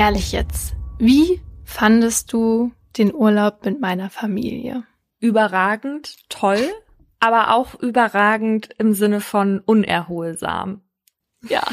Ehrlich 0.00 0.32
jetzt, 0.32 0.72
wie 0.98 1.42
fandest 1.62 2.32
du 2.32 2.72
den 2.96 3.12
Urlaub 3.12 3.66
mit 3.66 3.82
meiner 3.82 4.08
Familie? 4.08 4.84
Überragend, 5.18 6.16
toll, 6.30 6.72
aber 7.18 7.52
auch 7.52 7.74
überragend 7.74 8.70
im 8.78 8.94
Sinne 8.94 9.20
von 9.20 9.60
unerholsam. 9.60 10.80
Ja. 11.42 11.62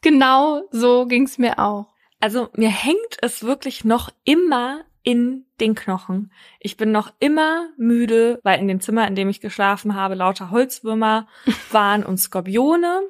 Genau 0.00 0.62
so 0.70 1.06
ging's 1.06 1.36
mir 1.38 1.58
auch. 1.58 1.86
Also 2.20 2.48
mir 2.54 2.70
hängt 2.70 3.16
es 3.20 3.42
wirklich 3.42 3.84
noch 3.84 4.10
immer 4.24 4.84
in 5.02 5.44
den 5.60 5.74
Knochen. 5.74 6.32
Ich 6.60 6.76
bin 6.76 6.92
noch 6.92 7.12
immer 7.20 7.68
müde, 7.76 8.40
weil 8.42 8.58
in 8.58 8.68
dem 8.68 8.80
Zimmer, 8.80 9.06
in 9.06 9.14
dem 9.14 9.28
ich 9.28 9.40
geschlafen 9.40 9.94
habe, 9.94 10.14
lauter 10.14 10.50
Holzwürmer 10.50 11.26
waren 11.70 12.04
und 12.04 12.18
Skorpione. 12.18 13.02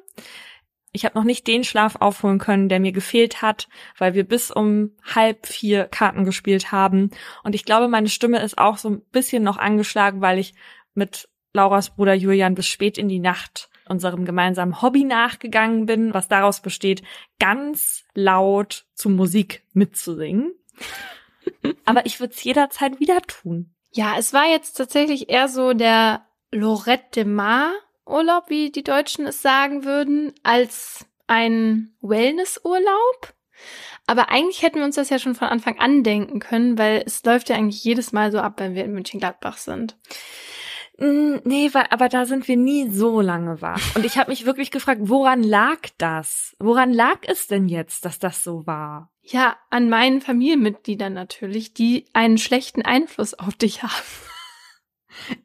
Ich 0.95 1.03
habe 1.03 1.17
noch 1.17 1.25
nicht 1.25 1.45
den 1.45 1.65
Schlaf 1.65 1.97
aufholen 1.97 2.39
können, 2.39 2.69
der 2.69 2.79
mir 2.79 2.93
gefehlt 2.93 3.41
hat, 3.41 3.67
weil 3.97 4.13
wir 4.13 4.23
bis 4.23 4.49
um 4.49 4.91
halb 5.03 5.45
vier 5.45 5.85
Karten 5.85 6.23
gespielt 6.23 6.71
haben. 6.71 7.11
Und 7.43 7.53
ich 7.53 7.65
glaube, 7.65 7.89
meine 7.89 8.07
Stimme 8.07 8.41
ist 8.41 8.57
auch 8.57 8.77
so 8.77 8.89
ein 8.89 9.01
bisschen 9.11 9.43
noch 9.43 9.57
angeschlagen, 9.57 10.21
weil 10.21 10.39
ich 10.39 10.53
mit 10.93 11.27
Lauras 11.51 11.95
Bruder 11.95 12.13
Julian 12.13 12.55
bis 12.55 12.67
spät 12.67 12.97
in 12.97 13.09
die 13.09 13.19
Nacht 13.19 13.69
unserem 13.89 14.23
gemeinsamen 14.23 14.81
Hobby 14.81 15.03
nachgegangen 15.03 15.85
bin, 15.85 16.13
was 16.13 16.29
daraus 16.29 16.61
besteht, 16.61 17.03
ganz 17.39 18.05
laut 18.13 18.85
zu 18.93 19.09
Musik 19.09 19.63
mitzusingen. 19.73 20.53
Aber 21.85 22.05
ich 22.05 22.21
würde 22.21 22.33
es 22.33 22.43
jederzeit 22.43 23.01
wieder 23.01 23.21
tun. 23.21 23.75
Ja, 23.91 24.15
es 24.17 24.31
war 24.31 24.45
jetzt 24.49 24.75
tatsächlich 24.75 25.29
eher 25.29 25.49
so 25.49 25.73
der 25.73 26.25
Lorette 26.51 27.09
de 27.15 27.25
Mar 27.25 27.73
Urlaub, 28.05 28.49
wie 28.49 28.71
die 28.71 28.83
Deutschen 28.83 29.25
es 29.25 29.41
sagen 29.41 29.83
würden, 29.83 30.33
als 30.43 31.05
ein 31.27 31.95
Wellnessurlaub. 32.01 33.33
Aber 34.07 34.29
eigentlich 34.29 34.61
hätten 34.61 34.77
wir 34.77 34.85
uns 34.85 34.95
das 34.95 35.09
ja 35.09 35.17
schon 35.17 35.35
von 35.35 35.47
Anfang 35.47 35.79
an 35.79 36.03
denken 36.03 36.39
können, 36.39 36.77
weil 36.77 37.03
es 37.05 37.23
läuft 37.23 37.49
ja 37.49 37.55
eigentlich 37.55 37.83
jedes 37.83 38.11
Mal 38.11 38.31
so 38.31 38.39
ab, 38.39 38.53
wenn 38.57 38.75
wir 38.75 38.85
in 38.85 38.93
München-Gladbach 38.93 39.57
sind. 39.57 39.97
Mm, 40.97 41.37
nee, 41.43 41.69
weil, 41.73 41.87
aber 41.89 42.07
da 42.07 42.25
sind 42.25 42.47
wir 42.47 42.55
nie 42.55 42.89
so 42.89 43.19
lange 43.19 43.61
wach. 43.61 43.95
Und 43.95 44.05
ich 44.05 44.17
habe 44.17 44.29
mich 44.29 44.45
wirklich 44.45 44.71
gefragt, 44.71 45.01
woran 45.03 45.43
lag 45.43 45.79
das? 45.97 46.55
Woran 46.59 46.93
lag 46.93 47.19
es 47.23 47.47
denn 47.47 47.67
jetzt, 47.67 48.05
dass 48.05 48.19
das 48.19 48.43
so 48.43 48.65
war? 48.65 49.11
Ja, 49.21 49.57
an 49.71 49.89
meinen 49.89 50.21
Familienmitgliedern 50.21 51.13
natürlich, 51.13 51.73
die 51.73 52.05
einen 52.13 52.37
schlechten 52.37 52.83
Einfluss 52.83 53.33
auf 53.33 53.55
dich 53.55 53.83
haben. 53.83 53.91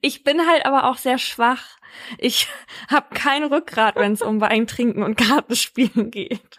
Ich 0.00 0.24
bin 0.24 0.46
halt 0.46 0.66
aber 0.66 0.90
auch 0.90 0.98
sehr 0.98 1.18
schwach. 1.18 1.78
Ich 2.18 2.48
habe 2.90 3.14
kein 3.14 3.44
Rückgrat, 3.44 3.96
wenn 3.96 4.12
es 4.12 4.22
um 4.22 4.40
Wein 4.40 4.66
trinken 4.66 5.02
und 5.02 5.16
Kartenspielen 5.16 6.10
geht. 6.10 6.56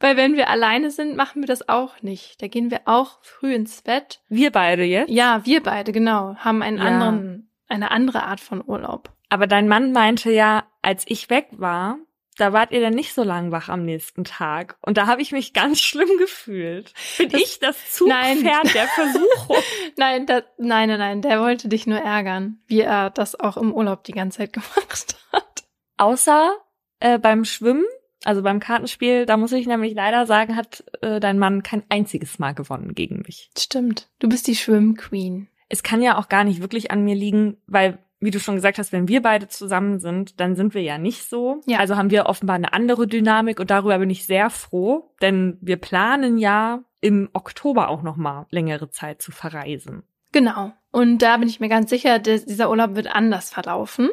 Weil 0.00 0.16
wenn 0.16 0.34
wir 0.34 0.48
alleine 0.48 0.90
sind, 0.90 1.14
machen 1.14 1.42
wir 1.42 1.46
das 1.46 1.68
auch 1.68 2.00
nicht. 2.00 2.40
Da 2.40 2.48
gehen 2.48 2.70
wir 2.70 2.80
auch 2.86 3.18
früh 3.22 3.54
ins 3.54 3.82
Bett. 3.82 4.20
Wir 4.28 4.50
beide 4.50 4.82
jetzt? 4.82 5.10
Ja, 5.10 5.44
wir 5.44 5.62
beide, 5.62 5.92
genau. 5.92 6.36
Haben 6.36 6.62
einen 6.62 6.78
ja. 6.78 6.84
anderen, 6.84 7.50
eine 7.68 7.90
andere 7.90 8.22
Art 8.24 8.40
von 8.40 8.64
Urlaub. 8.66 9.12
Aber 9.28 9.46
dein 9.46 9.68
Mann 9.68 9.92
meinte 9.92 10.32
ja, 10.32 10.64
als 10.80 11.04
ich 11.06 11.28
weg 11.28 11.48
war, 11.52 11.98
da 12.40 12.52
wart 12.52 12.72
ihr 12.72 12.80
dann 12.80 12.94
nicht 12.94 13.12
so 13.12 13.22
lang 13.22 13.52
wach 13.52 13.68
am 13.68 13.84
nächsten 13.84 14.24
Tag. 14.24 14.76
Und 14.80 14.96
da 14.96 15.06
habe 15.06 15.20
ich 15.20 15.32
mich 15.32 15.52
ganz 15.52 15.80
schlimm 15.80 16.18
gefühlt. 16.18 16.92
Bin 17.18 17.28
das, 17.28 17.40
ich 17.40 17.58
das 17.60 17.92
Zugpferd 17.92 18.74
der 18.74 18.88
Versuchung? 18.88 19.56
nein, 19.96 20.26
das, 20.26 20.44
nein, 20.58 20.88
nein, 20.88 20.98
nein, 20.98 21.22
der 21.22 21.40
wollte 21.40 21.68
dich 21.68 21.86
nur 21.86 21.98
ärgern, 21.98 22.60
wie 22.66 22.80
er 22.80 23.10
das 23.10 23.38
auch 23.38 23.56
im 23.56 23.72
Urlaub 23.72 24.04
die 24.04 24.12
ganze 24.12 24.38
Zeit 24.38 24.52
gemacht 24.54 25.16
hat. 25.32 25.64
Außer 25.98 26.56
äh, 27.00 27.18
beim 27.18 27.44
Schwimmen, 27.44 27.84
also 28.24 28.42
beim 28.42 28.60
Kartenspiel, 28.60 29.26
da 29.26 29.36
muss 29.36 29.52
ich 29.52 29.66
nämlich 29.66 29.94
leider 29.94 30.26
sagen, 30.26 30.56
hat 30.56 30.84
äh, 31.02 31.20
dein 31.20 31.38
Mann 31.38 31.62
kein 31.62 31.82
einziges 31.88 32.38
Mal 32.38 32.54
gewonnen 32.54 32.94
gegen 32.94 33.22
mich. 33.26 33.50
Stimmt, 33.58 34.08
du 34.18 34.28
bist 34.28 34.46
die 34.46 34.56
Schwimmqueen. 34.56 35.48
Es 35.68 35.82
kann 35.82 36.02
ja 36.02 36.18
auch 36.18 36.28
gar 36.28 36.44
nicht 36.44 36.60
wirklich 36.60 36.90
an 36.90 37.04
mir 37.04 37.14
liegen, 37.14 37.58
weil 37.66 37.98
wie 38.20 38.30
du 38.30 38.38
schon 38.38 38.54
gesagt 38.54 38.78
hast, 38.78 38.92
wenn 38.92 39.08
wir 39.08 39.22
beide 39.22 39.48
zusammen 39.48 39.98
sind, 39.98 40.40
dann 40.40 40.54
sind 40.54 40.74
wir 40.74 40.82
ja 40.82 40.98
nicht 40.98 41.28
so. 41.28 41.62
Ja. 41.66 41.78
Also 41.78 41.96
haben 41.96 42.10
wir 42.10 42.26
offenbar 42.26 42.56
eine 42.56 42.72
andere 42.72 43.06
Dynamik 43.06 43.58
und 43.58 43.70
darüber 43.70 43.98
bin 43.98 44.10
ich 44.10 44.26
sehr 44.26 44.50
froh, 44.50 45.10
denn 45.22 45.56
wir 45.60 45.78
planen 45.78 46.36
ja 46.36 46.84
im 47.00 47.30
Oktober 47.32 47.88
auch 47.88 48.02
noch 48.02 48.16
mal 48.16 48.46
längere 48.50 48.90
Zeit 48.90 49.22
zu 49.22 49.32
verreisen. 49.32 50.02
Genau. 50.32 50.72
Und 50.92 51.18
da 51.18 51.38
bin 51.38 51.48
ich 51.48 51.60
mir 51.60 51.68
ganz 51.68 51.88
sicher, 51.88 52.18
dieser 52.18 52.68
Urlaub 52.68 52.94
wird 52.94 53.08
anders 53.08 53.50
verlaufen. 53.50 54.10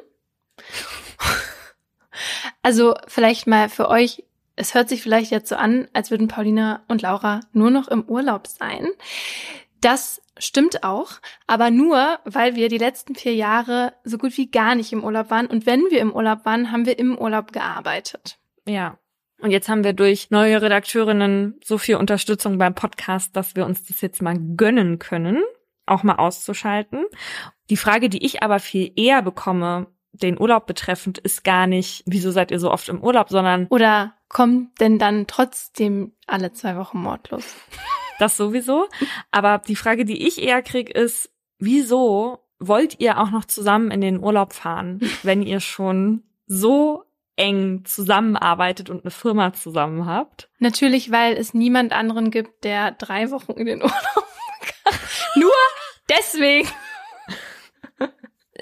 also 2.64 2.96
vielleicht 3.08 3.46
mal 3.46 3.68
für 3.68 3.90
euch, 3.90 4.24
es 4.56 4.74
hört 4.74 4.90
sich 4.90 5.02
vielleicht 5.02 5.32
jetzt 5.32 5.50
so 5.50 5.56
an, 5.56 5.88
als 5.94 6.12
würden 6.12 6.30
Paulina 6.30 6.82
und 6.88 7.02
Laura 7.02 7.42
nur 7.52 7.72
noch 7.72 7.90
im 7.90 8.04
Urlaub 8.04 8.48
sein. 8.48 8.88
Das 9.82 10.22
stimmt 10.40 10.84
auch, 10.84 11.14
aber 11.48 11.72
nur, 11.72 12.20
weil 12.26 12.56
wir 12.56 12.70
die 12.70 12.78
letzten 12.78 13.16
vier 13.16 13.36
Jahre 13.36 13.94
so 14.04 14.18
gut 14.18 14.38
wie 14.38 14.50
gar 14.50 14.76
nicht 14.76 14.94
im 14.94 15.04
Urlaub 15.04 15.30
waren. 15.30 15.48
Und 15.48 15.66
wenn 15.66 15.82
wir 15.90 16.00
im 16.00 16.14
Urlaub 16.14 16.46
waren, 16.46 16.72
haben 16.72 16.86
wir 16.86 17.00
im 17.00 17.18
Urlaub 17.18 17.52
gearbeitet. 17.52 18.38
Ja. 18.66 18.98
Und 19.40 19.52
jetzt 19.52 19.70
haben 19.70 19.84
wir 19.84 19.94
durch 19.94 20.32
neue 20.32 20.62
Redakteurinnen 20.62 21.60
so 21.64 21.78
viel 21.78 21.98
Unterstützung 21.98 22.58
beim 22.58 22.74
Podcast, 22.74 23.36
dass 23.36 23.56
wir 23.56 23.66
uns 23.66 23.86
das 23.86 24.02
jetzt 24.02 24.22
mal 24.22 24.36
gönnen 24.56 24.98
können, 24.98 25.44
auch 25.86 26.02
mal 26.02 26.16
auszuschalten. 26.16 27.06
Die 27.70 27.78
Frage, 27.78 28.10
die 28.10 28.26
ich 28.26 28.42
aber 28.42 28.60
viel 28.60 28.92
eher 28.96 29.22
bekomme, 29.22 29.88
den 30.12 30.40
Urlaub 30.40 30.66
betreffend, 30.66 31.20
ist 31.20 31.44
gar 31.44 31.68
nicht, 31.68 32.04
wieso 32.08 32.32
seid 32.32 32.50
ihr 32.50 32.60
so 32.60 32.72
oft 32.72 32.90
im 32.90 33.04
Urlaub, 33.04 33.30
sondern 33.30 33.68
oder 33.68 34.16
kommt 34.30 34.80
denn 34.80 34.98
dann 34.98 35.28
trotzdem 35.28 36.14
alle 36.26 36.52
zwei 36.54 36.76
Wochen 36.76 37.00
mordlos? 37.00 37.46
Das 38.20 38.38
sowieso. 38.38 38.88
Aber 39.32 39.60
die 39.60 39.76
Frage, 39.76 40.06
die 40.06 40.28
ich 40.28 40.42
eher 40.42 40.62
krieg, 40.62 40.90
ist, 40.90 41.32
wieso 41.60 42.40
wollt 42.60 43.00
ihr 43.00 43.20
auch 43.20 43.30
noch 43.30 43.46
zusammen 43.46 43.92
in 43.92 44.02
den 44.02 44.20
Urlaub 44.20 44.54
fahren, 44.54 45.00
wenn 45.24 45.42
ihr 45.42 45.60
schon 45.60 46.24
so 46.46 47.04
eng 47.36 47.84
zusammenarbeitet 47.86 48.90
und 48.90 49.04
eine 49.04 49.12
Firma 49.12 49.54
zusammen 49.54 50.06
habt? 50.06 50.50
Natürlich, 50.60 51.12
weil 51.12 51.36
es 51.36 51.54
niemand 51.54 51.94
anderen 51.94 52.32
gibt, 52.32 52.64
der 52.64 52.92
drei 52.92 53.30
Wochen 53.32 53.54
in 53.54 53.66
den 53.66 53.78
Urlaub 53.84 54.28
kann. 54.84 54.94
Nur 55.36 55.52
deswegen. 56.10 56.68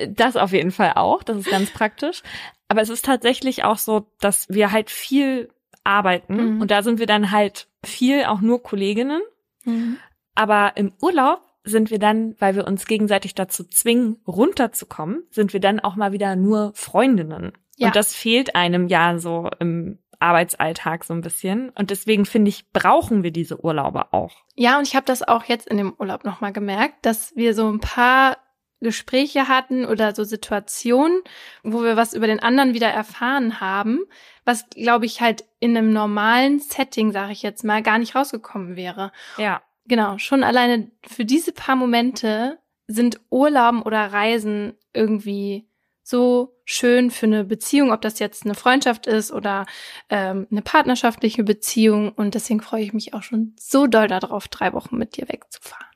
Das 0.09 0.35
auf 0.35 0.51
jeden 0.51 0.71
Fall 0.71 0.93
auch. 0.95 1.23
Das 1.23 1.37
ist 1.37 1.49
ganz 1.49 1.71
praktisch. 1.71 2.21
Aber 2.67 2.81
es 2.81 2.89
ist 2.89 3.05
tatsächlich 3.05 3.63
auch 3.63 3.77
so, 3.77 4.11
dass 4.19 4.49
wir 4.49 4.73
halt 4.73 4.89
viel 4.89 5.49
arbeiten 5.85 6.55
mhm. 6.55 6.61
und 6.61 6.71
da 6.71 6.81
sind 6.81 6.99
wir 6.99 7.05
dann 7.05 7.31
halt 7.31 7.67
viel 7.83 8.25
auch 8.25 8.41
nur 8.41 8.61
Kolleginnen 8.63 9.21
Mhm. 9.65 9.97
Aber 10.35 10.73
im 10.75 10.93
Urlaub 11.01 11.41
sind 11.63 11.89
wir 11.89 11.99
dann, 11.99 12.35
weil 12.39 12.55
wir 12.55 12.67
uns 12.67 12.85
gegenseitig 12.85 13.35
dazu 13.35 13.63
zwingen, 13.63 14.17
runterzukommen, 14.27 15.23
sind 15.31 15.53
wir 15.53 15.59
dann 15.59 15.79
auch 15.79 15.95
mal 15.95 16.11
wieder 16.11 16.35
nur 16.35 16.71
Freundinnen. 16.75 17.53
Ja. 17.77 17.87
Und 17.87 17.95
das 17.95 18.13
fehlt 18.13 18.55
einem 18.55 18.87
ja 18.87 19.17
so 19.17 19.49
im 19.59 19.99
Arbeitsalltag 20.19 21.03
so 21.03 21.13
ein 21.13 21.21
bisschen. 21.21 21.69
Und 21.71 21.89
deswegen 21.89 22.25
finde 22.25 22.49
ich, 22.49 22.71
brauchen 22.71 23.23
wir 23.23 23.31
diese 23.31 23.63
Urlaube 23.63 24.13
auch. 24.13 24.31
Ja, 24.55 24.77
und 24.77 24.87
ich 24.87 24.95
habe 24.95 25.05
das 25.05 25.27
auch 25.27 25.43
jetzt 25.43 25.67
in 25.67 25.77
dem 25.77 25.93
Urlaub 25.97 26.23
nochmal 26.23 26.53
gemerkt, 26.53 27.05
dass 27.05 27.35
wir 27.35 27.53
so 27.53 27.69
ein 27.69 27.79
paar 27.79 28.37
Gespräche 28.85 29.47
hatten 29.47 29.83
oder 29.83 30.13
so 30.13 30.23
Situationen, 30.23 31.21
wo 31.63 31.81
wir 31.81 31.97
was 31.97 32.13
über 32.13 32.27
den 32.27 32.39
anderen 32.39 32.75
wieder 32.75 32.89
erfahren 32.89 33.59
haben, 33.59 34.01
was, 34.45 34.69
glaube 34.69 35.07
ich, 35.07 35.21
halt 35.21 35.43
in 35.59 35.75
einem 35.75 35.91
normalen 35.91 36.59
Setting, 36.59 37.11
sage 37.11 37.31
ich 37.31 37.41
jetzt 37.41 37.63
mal, 37.63 37.81
gar 37.81 37.97
nicht 37.97 38.15
rausgekommen 38.15 38.75
wäre. 38.75 39.11
Ja. 39.37 39.63
Genau, 39.87 40.19
schon 40.19 40.43
alleine 40.43 40.91
für 41.05 41.25
diese 41.25 41.51
paar 41.51 41.75
Momente 41.75 42.59
sind 42.87 43.19
Urlauben 43.29 43.81
oder 43.81 44.13
Reisen 44.13 44.73
irgendwie 44.93 45.67
so 46.03 46.55
schön 46.63 47.09
für 47.09 47.25
eine 47.25 47.43
Beziehung, 47.43 47.91
ob 47.91 48.01
das 48.01 48.19
jetzt 48.19 48.45
eine 48.45 48.53
Freundschaft 48.53 49.07
ist 49.07 49.31
oder 49.31 49.65
ähm, 50.09 50.47
eine 50.51 50.61
partnerschaftliche 50.61 51.43
Beziehung. 51.43 52.11
Und 52.11 52.35
deswegen 52.35 52.61
freue 52.61 52.83
ich 52.83 52.93
mich 52.93 53.15
auch 53.15 53.23
schon 53.23 53.55
so 53.59 53.87
doll 53.87 54.07
darauf, 54.07 54.47
drei 54.47 54.73
Wochen 54.73 54.97
mit 54.97 55.17
dir 55.17 55.27
wegzufahren. 55.27 55.87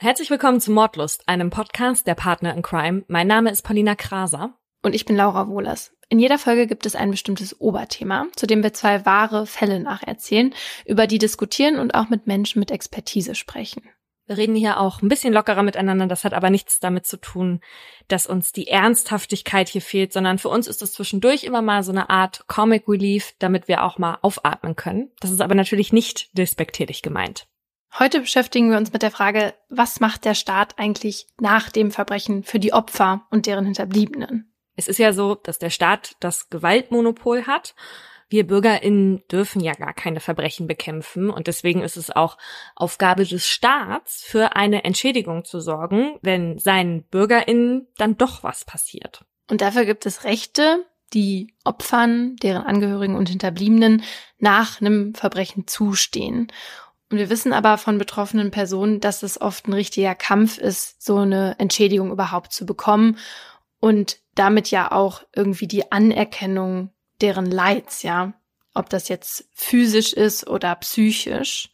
Herzlich 0.00 0.30
willkommen 0.30 0.60
zu 0.60 0.70
Mordlust, 0.70 1.24
einem 1.26 1.50
Podcast 1.50 2.06
der 2.06 2.14
Partner 2.14 2.54
in 2.54 2.62
Crime. 2.62 3.02
Mein 3.08 3.26
Name 3.26 3.50
ist 3.50 3.62
Paulina 3.62 3.96
Kraser. 3.96 4.56
Und 4.80 4.94
ich 4.94 5.04
bin 5.04 5.16
Laura 5.16 5.48
Wohlers. 5.48 5.92
In 6.08 6.20
jeder 6.20 6.38
Folge 6.38 6.68
gibt 6.68 6.86
es 6.86 6.94
ein 6.94 7.10
bestimmtes 7.10 7.60
Oberthema, 7.60 8.28
zu 8.36 8.46
dem 8.46 8.62
wir 8.62 8.72
zwei 8.72 9.04
wahre 9.04 9.44
Fälle 9.44 9.80
nacherzählen, 9.80 10.54
über 10.86 11.08
die 11.08 11.18
diskutieren 11.18 11.80
und 11.80 11.96
auch 11.96 12.10
mit 12.10 12.28
Menschen 12.28 12.60
mit 12.60 12.70
Expertise 12.70 13.34
sprechen. 13.34 13.82
Wir 14.26 14.36
reden 14.36 14.54
hier 14.54 14.78
auch 14.78 15.02
ein 15.02 15.08
bisschen 15.08 15.34
lockerer 15.34 15.64
miteinander. 15.64 16.06
Das 16.06 16.22
hat 16.22 16.32
aber 16.32 16.50
nichts 16.50 16.78
damit 16.78 17.04
zu 17.04 17.16
tun, 17.16 17.60
dass 18.06 18.28
uns 18.28 18.52
die 18.52 18.68
Ernsthaftigkeit 18.68 19.68
hier 19.68 19.82
fehlt, 19.82 20.12
sondern 20.12 20.38
für 20.38 20.48
uns 20.48 20.68
ist 20.68 20.80
es 20.80 20.92
zwischendurch 20.92 21.42
immer 21.42 21.60
mal 21.60 21.82
so 21.82 21.90
eine 21.90 22.08
Art 22.08 22.46
Comic 22.46 22.86
Relief, 22.86 23.34
damit 23.40 23.66
wir 23.66 23.82
auch 23.82 23.98
mal 23.98 24.18
aufatmen 24.22 24.76
können. 24.76 25.10
Das 25.18 25.32
ist 25.32 25.40
aber 25.40 25.56
natürlich 25.56 25.92
nicht 25.92 26.30
despektierlich 26.38 27.02
gemeint. 27.02 27.48
Heute 27.96 28.20
beschäftigen 28.20 28.70
wir 28.70 28.76
uns 28.76 28.92
mit 28.92 29.02
der 29.02 29.10
Frage, 29.10 29.54
was 29.68 30.00
macht 30.00 30.24
der 30.24 30.34
Staat 30.34 30.78
eigentlich 30.78 31.26
nach 31.40 31.70
dem 31.70 31.90
Verbrechen 31.90 32.44
für 32.44 32.58
die 32.58 32.72
Opfer 32.72 33.26
und 33.30 33.46
deren 33.46 33.64
Hinterbliebenen? 33.64 34.52
Es 34.76 34.88
ist 34.88 34.98
ja 34.98 35.12
so, 35.12 35.34
dass 35.34 35.58
der 35.58 35.70
Staat 35.70 36.12
das 36.20 36.50
Gewaltmonopol 36.50 37.46
hat. 37.46 37.74
Wir 38.28 38.46
BürgerInnen 38.46 39.22
dürfen 39.32 39.60
ja 39.60 39.72
gar 39.72 39.94
keine 39.94 40.20
Verbrechen 40.20 40.66
bekämpfen 40.66 41.30
und 41.30 41.46
deswegen 41.46 41.82
ist 41.82 41.96
es 41.96 42.10
auch 42.14 42.36
Aufgabe 42.76 43.24
des 43.24 43.48
Staats, 43.48 44.22
für 44.22 44.54
eine 44.54 44.84
Entschädigung 44.84 45.44
zu 45.44 45.60
sorgen, 45.60 46.18
wenn 46.20 46.58
seinen 46.58 47.04
BürgerInnen 47.04 47.88
dann 47.96 48.18
doch 48.18 48.42
was 48.42 48.64
passiert. 48.64 49.24
Und 49.50 49.62
dafür 49.62 49.86
gibt 49.86 50.04
es 50.04 50.24
Rechte, 50.24 50.84
die 51.14 51.54
Opfern, 51.64 52.36
deren 52.36 52.64
Angehörigen 52.64 53.16
und 53.16 53.30
Hinterbliebenen 53.30 54.02
nach 54.38 54.80
einem 54.80 55.14
Verbrechen 55.14 55.66
zustehen. 55.66 56.52
Und 57.10 57.18
wir 57.18 57.30
wissen 57.30 57.52
aber 57.52 57.78
von 57.78 57.98
betroffenen 57.98 58.50
Personen, 58.50 59.00
dass 59.00 59.22
es 59.22 59.40
oft 59.40 59.66
ein 59.66 59.72
richtiger 59.72 60.14
Kampf 60.14 60.58
ist, 60.58 61.02
so 61.02 61.16
eine 61.16 61.56
Entschädigung 61.58 62.10
überhaupt 62.10 62.52
zu 62.52 62.66
bekommen 62.66 63.18
und 63.80 64.18
damit 64.34 64.70
ja 64.70 64.92
auch 64.92 65.22
irgendwie 65.34 65.66
die 65.66 65.90
Anerkennung 65.90 66.92
deren 67.20 67.46
Leids, 67.46 68.02
ja, 68.02 68.34
ob 68.74 68.90
das 68.90 69.08
jetzt 69.08 69.48
physisch 69.54 70.12
ist 70.12 70.46
oder 70.46 70.74
psychisch. 70.76 71.70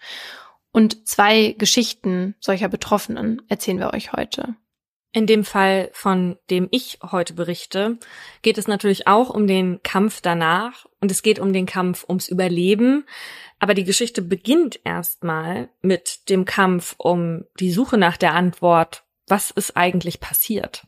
Und 0.73 1.07
zwei 1.07 1.55
Geschichten 1.59 2.35
solcher 2.41 2.69
Betroffenen 2.69 3.43
erzählen 3.49 3.79
wir 3.79 3.93
euch 3.93 4.13
heute. 4.13 4.57
In 5.15 5.29
dem 5.29 5.45
Fall, 5.45 5.91
von 5.93 6.37
dem 6.51 6.67
ich 6.73 6.99
heute 7.01 7.35
berichte, 7.35 7.99
geht 8.43 8.59
es 8.59 8.67
natürlich 8.67 9.07
auch 9.07 9.31
um 9.31 9.47
den 9.47 9.81
Kampf 9.85 10.21
danach 10.21 10.87
und 11.01 11.09
es 11.09 11.23
geht 11.23 11.39
um 11.39 11.53
den 11.53 11.67
Kampf 11.67 12.05
ums 12.09 12.27
Überleben. 12.27 13.07
Aber 13.61 13.75
die 13.75 13.85
Geschichte 13.85 14.23
beginnt 14.23 14.81
erstmal 14.83 15.69
mit 15.83 16.29
dem 16.31 16.45
Kampf 16.45 16.97
um 16.99 17.45
die 17.61 17.71
Suche 17.71 17.97
nach 17.97 18.17
der 18.17 18.35
Antwort, 18.35 19.05
was 19.29 19.53
ist 19.53 19.77
eigentlich 19.77 20.19
passiert? 20.19 20.85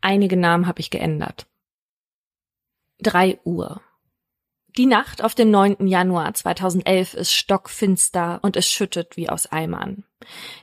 Einige 0.00 0.38
Namen 0.38 0.66
habe 0.66 0.80
ich 0.80 0.88
geändert. 0.88 1.46
Drei 3.02 3.38
Uhr. 3.44 3.82
Die 4.78 4.86
Nacht 4.86 5.22
auf 5.22 5.34
dem 5.34 5.50
9. 5.50 5.86
Januar 5.86 6.32
2011 6.32 7.12
ist 7.12 7.34
stockfinster 7.34 8.38
und 8.40 8.56
es 8.56 8.66
schüttet 8.66 9.18
wie 9.18 9.28
aus 9.28 9.46
Eimern. 9.46 10.04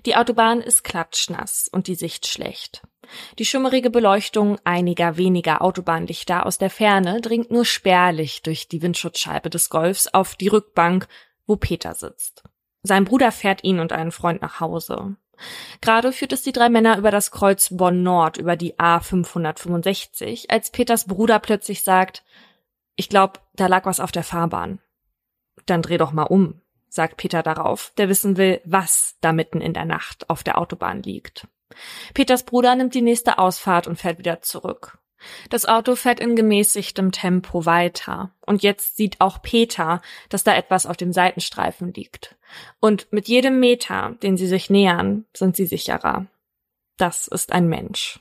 Die 0.08 0.16
Autobahn 0.16 0.62
ist 0.62 0.84
klatschnass 0.84 1.70
und 1.72 1.86
die 1.86 1.94
Sicht 1.94 2.26
schlecht. 2.26 2.82
Die 3.38 3.46
schimmerige 3.46 3.92
Beleuchtung 3.92 4.58
einiger 4.64 5.18
weniger 5.18 5.62
Autobahnlichter 5.62 6.48
aus 6.48 6.58
der 6.58 6.72
Ferne 6.72 7.22
dringt 7.22 7.52
nur 7.52 7.66
spärlich 7.66 8.42
durch 8.42 8.68
die 8.68 8.82
Windschutzscheibe 8.82 9.52
des 9.52 9.70
Golfs 9.70 10.08
auf 10.08 10.36
die 10.36 10.48
Rückbank, 10.48 11.08
wo 11.46 11.56
Peter 11.56 11.94
sitzt. 11.94 12.44
Sein 12.82 13.06
Bruder 13.06 13.32
fährt 13.32 13.64
ihn 13.64 13.80
und 13.80 13.92
einen 13.92 14.12
Freund 14.12 14.42
nach 14.42 14.60
Hause. 14.60 15.18
Gerade 15.82 16.12
führt 16.12 16.34
es 16.34 16.42
die 16.42 16.52
drei 16.52 16.70
Männer 16.70 16.98
über 16.98 17.12
das 17.12 17.30
Kreuz 17.30 17.70
Bonn 17.72 18.02
Nord 18.02 18.38
über 18.38 18.56
die 18.56 18.76
A565, 18.76 20.50
als 20.50 20.72
Peters 20.72 21.06
Bruder 21.06 21.40
plötzlich 21.40 21.84
sagt, 21.84 22.24
ich 23.00 23.08
glaube, 23.08 23.40
da 23.54 23.68
lag 23.68 23.86
was 23.86 24.02
auf 24.02 24.12
der 24.12 24.26
Fahrbahn. 24.26 24.82
Dann 25.66 25.82
dreh 25.82 25.98
doch 25.98 26.12
mal 26.12 26.24
um, 26.24 26.60
sagt 26.90 27.16
Peter 27.16 27.42
darauf, 27.44 27.94
der 27.98 28.10
wissen 28.10 28.36
will, 28.36 28.60
was 28.66 29.16
da 29.22 29.32
mitten 29.32 29.62
in 29.62 29.74
der 29.74 29.86
Nacht 29.86 30.30
auf 30.30 30.44
der 30.44 30.58
Autobahn 30.58 31.02
liegt. 31.02 31.48
Peters 32.14 32.44
Bruder 32.44 32.76
nimmt 32.76 32.94
die 32.94 33.02
nächste 33.02 33.38
Ausfahrt 33.38 33.88
und 33.88 33.98
fährt 33.98 34.20
wieder 34.20 34.42
zurück. 34.42 34.98
Das 35.50 35.66
Auto 35.66 35.96
fährt 35.96 36.20
in 36.20 36.36
gemäßigtem 36.36 37.14
Tempo 37.14 37.66
weiter. 37.66 38.34
Und 38.46 38.64
jetzt 38.64 38.98
sieht 38.98 39.22
auch 39.22 39.42
Peter, 39.42 40.02
dass 40.28 40.44
da 40.44 40.54
etwas 40.54 40.86
auf 40.86 40.98
dem 40.98 41.14
Seitenstreifen 41.14 41.94
liegt. 41.94 42.36
Und 42.82 43.14
mit 43.14 43.30
jedem 43.30 43.62
Meter, 43.62 44.18
den 44.24 44.36
sie 44.36 44.48
sich 44.48 44.70
nähern, 44.70 45.26
sind 45.34 45.56
sie 45.56 45.68
sicherer. 45.68 46.26
Das 46.98 47.30
ist 47.30 47.54
ein 47.54 47.70
Mensch. 47.70 48.20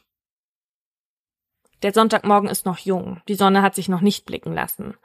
Der 1.83 1.93
Sonntagmorgen 1.93 2.49
ist 2.49 2.67
noch 2.67 2.79
jung, 2.79 3.21
die 3.29 3.35
Sonne 3.35 3.63
hat 3.63 3.75
sich 3.75 3.89
noch 3.89 4.01
nicht 4.01 4.27
blicken 4.27 4.53
lassen. 4.53 4.97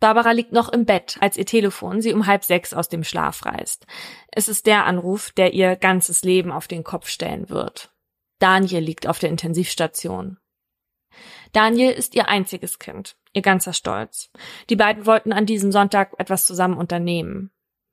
Barbara 0.00 0.30
liegt 0.32 0.52
noch 0.52 0.68
im 0.68 0.84
Bett, 0.84 1.16
als 1.20 1.36
ihr 1.36 1.46
Telefon 1.46 2.00
sie 2.00 2.12
um 2.12 2.26
halb 2.26 2.44
sechs 2.44 2.72
aus 2.72 2.88
dem 2.88 3.02
Schlaf 3.02 3.44
reißt. 3.44 3.86
Es 4.30 4.48
ist 4.48 4.66
der 4.66 4.84
Anruf, 4.84 5.32
der 5.32 5.54
ihr 5.54 5.76
ganzes 5.76 6.22
Leben 6.22 6.52
auf 6.52 6.68
den 6.68 6.84
Kopf 6.84 7.08
stellen 7.08 7.48
wird. 7.48 7.92
Daniel 8.38 8.82
liegt 8.82 9.06
auf 9.06 9.18
der 9.18 9.30
Intensivstation. 9.30 10.38
Daniel 11.52 11.90
ist 11.90 12.14
ihr 12.14 12.28
einziges 12.28 12.78
Kind, 12.78 13.16
ihr 13.32 13.42
ganzer 13.42 13.72
Stolz. 13.72 14.30
Die 14.70 14.76
beiden 14.76 15.06
wollten 15.06 15.32
an 15.32 15.46
diesem 15.46 15.72
Sonntag 15.72 16.12
etwas 16.18 16.46
zusammen 16.46 16.76
unternehmen. 16.76 17.50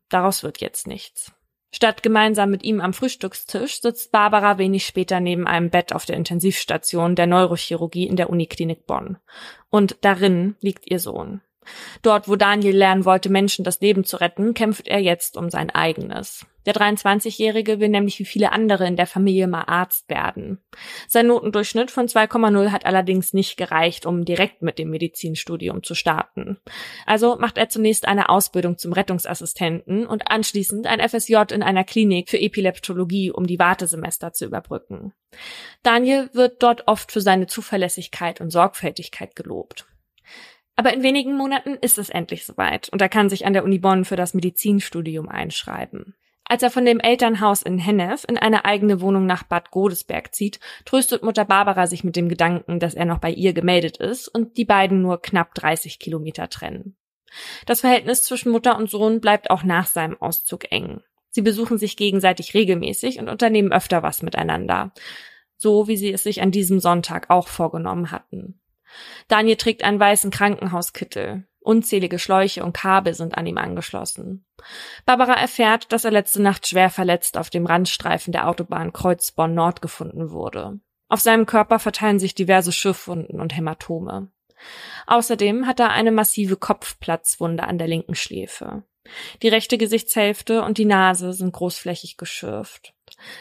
Daraus 0.10 0.44
wird 0.44 0.62
jetzt 0.62 0.86
nichts. 0.86 1.35
Statt 1.76 2.04
gemeinsam 2.04 2.52
mit 2.52 2.64
ihm 2.64 2.80
am 2.80 2.94
Frühstückstisch 2.94 3.82
sitzt 3.82 4.14
Barbara 4.14 4.58
wenig 4.58 4.86
später 4.86 5.20
neben 5.20 5.46
einem 5.46 5.70
Bett 5.70 5.92
auf 5.92 6.06
der 6.06 6.16
Intensivstation 6.16 7.18
der 7.18 7.28
Neurochirurgie 7.28 8.08
in 8.08 8.16
der 8.16 8.30
Uniklinik 8.30 8.86
Bonn. 8.86 9.18
Und 9.70 9.98
darin 10.00 10.56
liegt 10.62 10.90
ihr 10.90 11.00
Sohn. 11.00 11.42
Dort, 12.02 12.28
wo 12.28 12.36
Daniel 12.36 12.76
lernen 12.76 13.06
wollte, 13.06 13.30
Menschen 13.30 13.64
das 13.64 13.82
Leben 13.82 14.04
zu 14.04 14.18
retten, 14.18 14.54
kämpft 14.54 14.88
er 14.88 15.00
jetzt 15.00 15.38
um 15.38 15.50
sein 15.50 15.70
eigenes. 15.70 16.46
Der 16.66 16.74
23-Jährige 16.74 17.80
will 17.80 17.90
nämlich 17.90 18.18
wie 18.20 18.26
viele 18.26 18.52
andere 18.52 18.88
in 18.88 18.96
der 18.96 19.06
Familie 19.06 19.48
mal 19.48 19.66
Arzt 19.68 20.10
werden. 20.10 20.60
Sein 21.08 21.28
Notendurchschnitt 21.28 21.92
von 21.92 22.08
2,0 22.08 22.72
hat 22.72 22.86
allerdings 22.86 23.34
nicht 23.34 23.56
gereicht, 23.56 24.06
um 24.06 24.26
direkt 24.26 24.62
mit 24.62 24.80
dem 24.80 24.90
Medizinstudium 24.90 25.84
zu 25.84 25.94
starten. 25.94 26.58
Also 27.06 27.38
macht 27.38 27.58
er 27.58 27.70
zunächst 27.70 28.08
eine 28.08 28.30
Ausbildung 28.30 28.78
zum 28.78 28.94
Rettungsassistenten 28.94 30.08
und 30.08 30.32
anschließend 30.32 30.88
ein 30.88 31.08
FSJ 31.08 31.54
in 31.54 31.62
einer 31.62 31.84
Klinik 31.84 32.30
für 32.30 32.40
Epileptologie, 32.40 33.32
um 33.32 33.46
die 33.46 33.60
Wartesemester 33.60 34.34
zu 34.34 34.46
überbrücken. 34.46 35.14
Daniel 35.84 36.30
wird 36.34 36.64
dort 36.64 36.88
oft 36.88 37.12
für 37.12 37.22
seine 37.22 37.46
Zuverlässigkeit 37.46 38.42
und 38.42 38.50
Sorgfältigkeit 38.50 39.36
gelobt. 39.36 39.86
Aber 40.76 40.94
in 40.94 41.04
wenigen 41.04 41.38
Monaten 41.38 41.76
ist 41.76 41.98
es 41.98 42.10
endlich 42.10 42.46
soweit 42.46 42.90
und 42.90 43.02
er 43.02 43.10
kann 43.10 43.30
sich 43.30 43.46
an 43.46 43.54
der 43.54 43.64
Uni 43.64 43.80
Bonn 43.80 44.06
für 44.06 44.16
das 44.16 44.34
Medizinstudium 44.34 45.30
einschreiben. 45.30 46.16
Als 46.48 46.62
er 46.62 46.70
von 46.70 46.86
dem 46.86 47.00
Elternhaus 47.00 47.64
in 47.64 47.80
Hennef 47.80 48.24
in 48.28 48.38
eine 48.38 48.66
eigene 48.66 49.02
Wohnung 49.02 49.26
nach 49.26 49.44
Bad 49.44 49.72
Godesberg 49.72 50.36
zieht, 50.36 50.60
tröstet 50.86 51.24
Mutter 51.24 51.44
Barbara 51.44 51.88
sich 51.88 52.04
mit 52.04 52.16
dem 52.16 52.30
Gedanken, 52.30 52.80
dass 52.80 52.94
er 52.94 53.06
noch 53.06 53.18
bei 53.18 53.32
ihr 53.32 53.54
gemeldet 53.54 53.98
ist 53.98 54.28
und 54.28 54.58
die 54.58 54.66
beiden 54.66 55.02
nur 55.02 55.22
knapp 55.22 55.56
30 55.56 55.98
Kilometer 55.98 56.50
trennen. 56.50 56.96
Das 57.66 57.82
Verhältnis 57.82 58.24
zwischen 58.24 58.52
Mutter 58.52 58.78
und 58.78 58.90
Sohn 58.90 59.22
bleibt 59.22 59.50
auch 59.50 59.64
nach 59.64 59.88
seinem 59.88 60.22
Auszug 60.22 60.72
eng. 60.72 61.02
Sie 61.32 61.42
besuchen 61.42 61.78
sich 61.80 61.98
gegenseitig 61.98 62.54
regelmäßig 62.54 63.20
und 63.20 63.28
unternehmen 63.28 63.74
öfter 63.74 64.04
was 64.04 64.22
miteinander. 64.22 64.94
So 65.58 65.88
wie 65.88 65.98
sie 65.98 66.14
es 66.14 66.24
sich 66.24 66.42
an 66.42 66.52
diesem 66.52 66.80
Sonntag 66.80 67.30
auch 67.30 67.48
vorgenommen 67.48 68.12
hatten. 68.12 68.62
Daniel 69.28 69.56
trägt 69.56 69.84
einen 69.84 70.00
weißen 70.00 70.32
Krankenhauskittel. 70.32 71.46
Unzählige 71.60 72.20
Schläuche 72.20 72.64
und 72.64 72.74
Kabel 72.74 73.16
sind 73.16 73.38
an 73.38 73.48
ihm 73.48 73.58
angeschlossen. 73.58 74.46
Barbara 75.06 75.34
erfährt, 75.34 75.92
dass 75.92 76.06
er 76.06 76.12
letzte 76.12 76.42
Nacht 76.42 76.68
schwer 76.68 76.92
verletzt 76.92 77.38
auf 77.38 77.50
dem 77.50 77.66
Randstreifen 77.66 78.32
der 78.32 78.48
Autobahn 78.48 78.94
Kreuzborn 78.94 79.56
Nord 79.56 79.82
gefunden 79.82 80.30
wurde. 80.30 80.80
Auf 81.10 81.22
seinem 81.22 81.46
Körper 81.48 81.80
verteilen 81.80 82.20
sich 82.20 82.36
diverse 82.36 82.72
Schürfwunden 82.72 83.40
und 83.40 83.56
Hämatome. 83.56 84.30
Außerdem 85.08 85.68
hat 85.68 85.80
er 85.80 85.92
eine 85.92 86.12
massive 86.12 86.56
Kopfplatzwunde 86.56 87.64
an 87.64 87.78
der 87.78 87.88
linken 87.88 88.16
Schläfe. 88.16 88.84
Die 89.42 89.50
rechte 89.50 89.78
Gesichtshälfte 89.78 90.64
und 90.64 90.78
die 90.78 90.86
Nase 90.86 91.34
sind 91.34 91.54
großflächig 91.54 92.18
geschürft. 92.18 92.94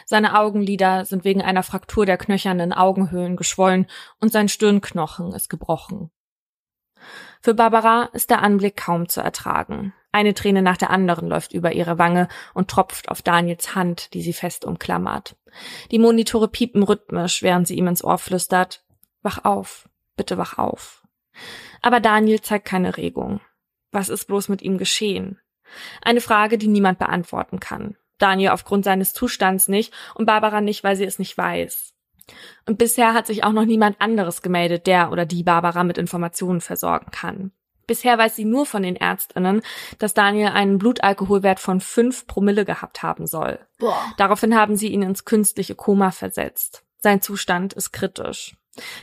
Seine 0.05 0.37
Augenlider 0.37 1.05
sind 1.05 1.23
wegen 1.23 1.41
einer 1.41 1.63
Fraktur 1.63 2.05
der 2.05 2.17
knöchernen 2.17 2.73
Augenhöhlen 2.73 3.35
geschwollen 3.35 3.87
und 4.19 4.31
sein 4.31 4.49
Stirnknochen 4.49 5.33
ist 5.33 5.49
gebrochen. 5.49 6.11
Für 7.41 7.53
Barbara 7.53 8.09
ist 8.13 8.29
der 8.29 8.41
Anblick 8.41 8.77
kaum 8.77 9.07
zu 9.07 9.21
ertragen. 9.21 9.93
Eine 10.11 10.33
Träne 10.33 10.61
nach 10.61 10.77
der 10.77 10.89
anderen 10.89 11.27
läuft 11.27 11.53
über 11.53 11.73
ihre 11.73 11.97
Wange 11.99 12.27
und 12.53 12.69
tropft 12.69 13.09
auf 13.09 13.21
Daniels 13.21 13.75
Hand, 13.75 14.13
die 14.13 14.21
sie 14.21 14.33
fest 14.33 14.65
umklammert. 14.65 15.35
Die 15.91 15.99
Monitore 15.99 16.47
piepen 16.47 16.83
rhythmisch, 16.83 17.43
während 17.43 17.67
sie 17.67 17.75
ihm 17.75 17.87
ins 17.87 18.03
Ohr 18.03 18.17
flüstert, 18.17 18.83
Wach 19.21 19.43
auf, 19.43 19.89
bitte 20.15 20.37
wach 20.37 20.59
auf. 20.59 21.03
Aber 21.81 21.99
Daniel 21.99 22.41
zeigt 22.41 22.65
keine 22.65 22.95
Regung. 22.95 23.41
Was 23.91 24.09
ist 24.09 24.25
bloß 24.25 24.49
mit 24.49 24.61
ihm 24.61 24.77
geschehen? 24.77 25.39
Eine 26.03 26.21
Frage, 26.21 26.59
die 26.59 26.67
niemand 26.67 26.99
beantworten 26.99 27.59
kann. 27.59 27.97
Daniel 28.17 28.51
aufgrund 28.51 28.85
seines 28.85 29.13
Zustands 29.13 29.67
nicht 29.67 29.93
und 30.13 30.25
Barbara 30.25 30.61
nicht, 30.61 30.83
weil 30.83 30.95
sie 30.95 31.05
es 31.05 31.19
nicht 31.19 31.37
weiß. 31.37 31.93
Und 32.65 32.77
bisher 32.77 33.13
hat 33.13 33.27
sich 33.27 33.43
auch 33.43 33.51
noch 33.51 33.65
niemand 33.65 34.01
anderes 34.01 34.41
gemeldet, 34.41 34.87
der 34.87 35.11
oder 35.11 35.25
die 35.25 35.43
Barbara 35.43 35.83
mit 35.83 35.97
Informationen 35.97 36.61
versorgen 36.61 37.11
kann. 37.11 37.51
Bisher 37.87 38.17
weiß 38.17 38.35
sie 38.35 38.45
nur 38.45 38.65
von 38.65 38.81
den 38.81 38.95
Ärztinnen, 38.95 39.61
dass 39.99 40.15
Daniel 40.15 40.47
einen 40.47 40.79
Blutalkoholwert 40.79 41.59
von 41.59 41.81
fünf 41.81 42.25
Promille 42.25 42.65
gehabt 42.65 43.03
haben 43.03 43.27
soll. 43.27 43.59
Boah. 43.77 44.01
Daraufhin 44.17 44.55
haben 44.55 44.75
sie 44.75 44.87
ihn 44.87 45.03
ins 45.03 45.25
künstliche 45.25 45.75
Koma 45.75 46.09
versetzt. 46.09 46.83
Sein 46.97 47.21
Zustand 47.21 47.73
ist 47.73 47.91
kritisch. 47.91 48.55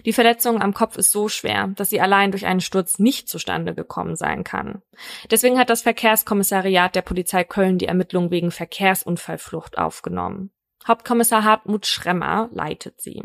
Die 0.05 0.13
Verletzung 0.13 0.61
am 0.61 0.75
Kopf 0.75 0.97
ist 0.97 1.13
so 1.13 1.29
schwer, 1.29 1.69
dass 1.77 1.91
sie 1.91 2.01
allein 2.01 2.31
durch 2.31 2.47
einen 2.47 2.61
Sturz 2.61 2.99
nicht 2.99 3.29
zustande 3.29 3.75
gekommen 3.75 4.17
sein 4.17 4.45
kann. 4.45 4.83
Deswegen 5.31 5.59
hat 5.59 5.71
das 5.71 5.83
Verkehrskommissariat 5.83 6.95
der 6.95 7.03
Polizei 7.03 7.45
Köln 7.45 7.79
die 7.79 7.87
Ermittlung 7.87 8.31
wegen 8.31 8.51
Verkehrsunfallflucht 8.51 9.79
aufgenommen. 9.79 10.51
Hauptkommissar 10.87 11.45
Hartmut 11.45 11.87
Schremmer 11.87 12.49
leitet 12.53 13.01
sie. 13.01 13.23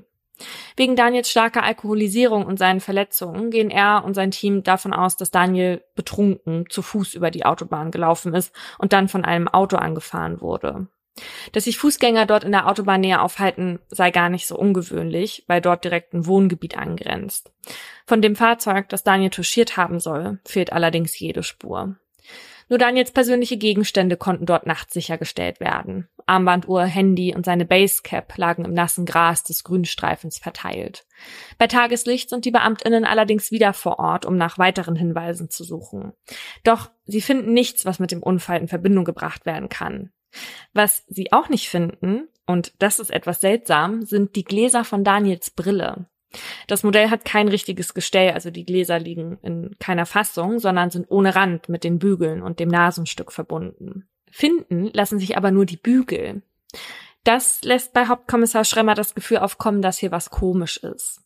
Wegen 0.76 0.96
Daniels 0.96 1.32
starker 1.32 1.64
Alkoholisierung 1.64 2.46
und 2.46 2.60
seinen 2.60 2.80
Verletzungen 2.80 3.50
gehen 3.50 3.72
er 3.72 4.04
und 4.06 4.14
sein 4.14 4.32
Team 4.32 4.64
davon 4.64 4.94
aus, 4.94 5.18
dass 5.18 5.32
Daniel 5.32 5.84
betrunken 5.96 6.66
zu 6.70 6.84
Fuß 6.84 7.16
über 7.16 7.32
die 7.32 7.46
Autobahn 7.46 7.90
gelaufen 7.90 8.36
ist 8.36 8.54
und 8.78 8.94
dann 8.94 9.08
von 9.08 9.26
einem 9.26 9.48
Auto 9.48 9.78
angefahren 9.78 10.40
wurde. 10.40 10.88
Dass 11.52 11.66
sich 11.66 11.78
Fußgänger 11.78 12.26
dort 12.26 12.44
in 12.44 12.52
der 12.52 12.68
Autobahnnähe 12.68 13.22
aufhalten, 13.22 13.80
sei 13.90 14.12
gar 14.12 14.30
nicht 14.30 14.48
so 14.48 14.58
ungewöhnlich, 14.58 15.44
weil 15.48 15.62
dort 15.62 15.84
direkt 15.84 16.14
ein 16.14 16.26
Wohngebiet 16.26 16.78
angrenzt. 16.78 17.52
Von 18.06 18.22
dem 18.22 18.36
Fahrzeug, 18.36 18.90
das 18.90 19.04
Daniel 19.04 19.30
touchiert 19.30 19.78
haben 19.78 20.00
soll, 20.00 20.40
fehlt 20.46 20.72
allerdings 20.72 21.18
jede 21.20 21.44
Spur. 21.44 21.98
Nur 22.70 22.80
Daniels 22.80 23.12
persönliche 23.12 23.58
Gegenstände 23.58 24.18
konnten 24.18 24.46
dort 24.46 24.66
nachts 24.66 24.94
sichergestellt 24.94 25.62
werden. 25.62 26.10
Armbanduhr, 26.26 26.84
Handy 26.84 27.34
und 27.34 27.46
seine 27.46 27.64
Basecap 27.66 28.38
lagen 28.38 28.66
im 28.66 28.74
nassen 28.74 29.06
Gras 29.06 29.44
des 29.44 29.64
Grünstreifens 29.64 30.38
verteilt. 30.38 31.06
Bei 31.58 31.68
Tageslicht 31.68 32.30
sind 32.30 32.44
die 32.44 32.52
Beamtinnen 32.52 33.06
allerdings 33.06 33.52
wieder 33.52 33.72
vor 33.72 34.00
Ort, 34.00 34.26
um 34.26 34.36
nach 34.36 34.58
weiteren 34.58 34.98
Hinweisen 34.98 35.50
zu 35.50 35.64
suchen. 35.64 36.12
Doch 36.66 36.92
sie 37.06 37.22
finden 37.22 37.54
nichts, 37.54 37.86
was 37.86 38.00
mit 38.00 38.12
dem 38.12 38.22
Unfall 38.22 38.60
in 38.60 38.68
Verbindung 38.68 39.06
gebracht 39.06 39.46
werden 39.46 39.70
kann. 39.70 40.12
Was 40.74 41.04
sie 41.08 41.32
auch 41.32 41.50
nicht 41.50 41.70
finden, 41.70 42.28
und 42.46 42.74
das 42.80 43.00
ist 43.00 43.12
etwas 43.12 43.42
seltsam, 43.42 44.04
sind 44.04 44.36
die 44.36 44.44
Gläser 44.44 44.84
von 44.84 45.04
Daniels 45.04 45.50
Brille. 45.50 46.08
Das 46.68 46.84
Modell 46.84 47.10
hat 47.10 47.26
kein 47.26 47.48
richtiges 47.48 47.94
Gestell, 47.94 48.32
also 48.32 48.52
die 48.52 48.66
Gläser 48.66 49.00
liegen 49.00 49.38
in 49.42 49.76
keiner 49.80 50.06
Fassung, 50.06 50.60
sondern 50.60 50.92
sind 50.92 51.10
ohne 51.10 51.36
Rand 51.36 51.70
mit 51.70 51.84
den 51.84 52.00
Bügeln 52.00 52.42
und 52.42 52.60
dem 52.60 52.70
Nasenstück 52.70 53.32
verbunden. 53.32 54.08
Finden 54.30 54.90
lassen 54.94 55.20
sich 55.20 55.38
aber 55.38 55.52
nur 55.52 55.66
die 55.66 55.78
Bügel. 55.78 56.42
Das 57.24 57.64
lässt 57.64 57.94
bei 57.94 58.08
Hauptkommissar 58.08 58.66
Schremmer 58.66 58.94
das 58.94 59.16
Gefühl 59.16 59.40
aufkommen, 59.40 59.82
dass 59.82 59.98
hier 59.98 60.12
was 60.12 60.30
komisch 60.30 60.78
ist. 60.78 61.22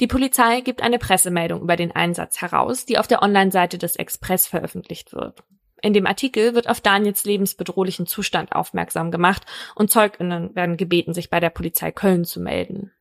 Die 0.00 0.06
Polizei 0.06 0.60
gibt 0.60 0.82
eine 0.82 0.98
Pressemeldung 0.98 1.62
über 1.62 1.76
den 1.76 1.94
Einsatz 1.94 2.40
heraus, 2.40 2.86
die 2.86 2.98
auf 2.98 3.08
der 3.08 3.22
Online-Seite 3.22 3.76
des 3.76 3.96
Express 3.96 4.46
veröffentlicht 4.46 5.12
wird. 5.12 5.42
In 5.80 5.92
dem 5.92 6.06
Artikel 6.06 6.54
wird 6.54 6.68
auf 6.68 6.80
Daniels 6.80 7.24
lebensbedrohlichen 7.24 8.06
Zustand 8.06 8.52
aufmerksam 8.52 9.10
gemacht 9.10 9.44
und 9.74 9.90
Zeuginnen 9.90 10.54
werden 10.54 10.76
gebeten, 10.76 11.14
sich 11.14 11.30
bei 11.30 11.40
der 11.40 11.50
Polizei 11.50 11.92
Köln 11.92 12.24
zu 12.24 12.40
melden. 12.40 12.92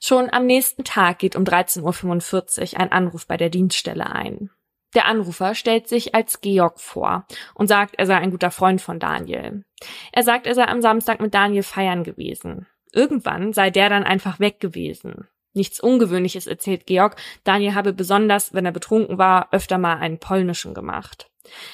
Schon 0.00 0.32
am 0.32 0.46
nächsten 0.46 0.84
Tag 0.84 1.18
geht 1.18 1.34
um 1.34 1.44
13.45 1.44 2.74
Uhr 2.74 2.80
ein 2.80 2.92
Anruf 2.92 3.26
bei 3.26 3.36
der 3.36 3.50
Dienststelle 3.50 4.06
ein. 4.06 4.50
Der 4.94 5.06
Anrufer 5.06 5.54
stellt 5.54 5.88
sich 5.88 6.14
als 6.14 6.40
Georg 6.40 6.80
vor 6.80 7.26
und 7.54 7.66
sagt, 7.66 7.96
er 7.98 8.06
sei 8.06 8.16
ein 8.16 8.30
guter 8.30 8.50
Freund 8.50 8.80
von 8.80 8.98
Daniel. 8.98 9.64
Er 10.12 10.22
sagt, 10.22 10.46
er 10.46 10.54
sei 10.54 10.64
am 10.66 10.80
Samstag 10.80 11.20
mit 11.20 11.34
Daniel 11.34 11.62
feiern 11.62 12.04
gewesen. 12.04 12.66
Irgendwann 12.92 13.52
sei 13.52 13.70
der 13.70 13.90
dann 13.90 14.04
einfach 14.04 14.40
weg 14.40 14.60
gewesen. 14.60 15.28
Nichts 15.52 15.80
Ungewöhnliches 15.80 16.46
erzählt 16.46 16.86
Georg. 16.86 17.16
Daniel 17.44 17.74
habe 17.74 17.92
besonders, 17.92 18.54
wenn 18.54 18.64
er 18.64 18.72
betrunken 18.72 19.18
war, 19.18 19.48
öfter 19.52 19.76
mal 19.76 19.98
einen 19.98 20.18
polnischen 20.18 20.72
gemacht. 20.72 21.30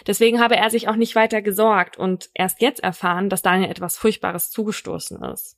Deswegen 0.07 0.41
habe 0.41 0.57
er 0.57 0.71
sich 0.71 0.89
auch 0.89 0.97
nicht 0.97 1.15
weiter 1.15 1.43
gesorgt 1.43 1.97
und 1.97 2.31
erst 2.35 2.61
jetzt 2.61 2.83
erfahren, 2.83 3.29
dass 3.29 3.43
Daniel 3.43 3.71
etwas 3.71 3.97
Furchtbares 3.97 4.51
zugestoßen 4.51 5.23
ist. 5.25 5.57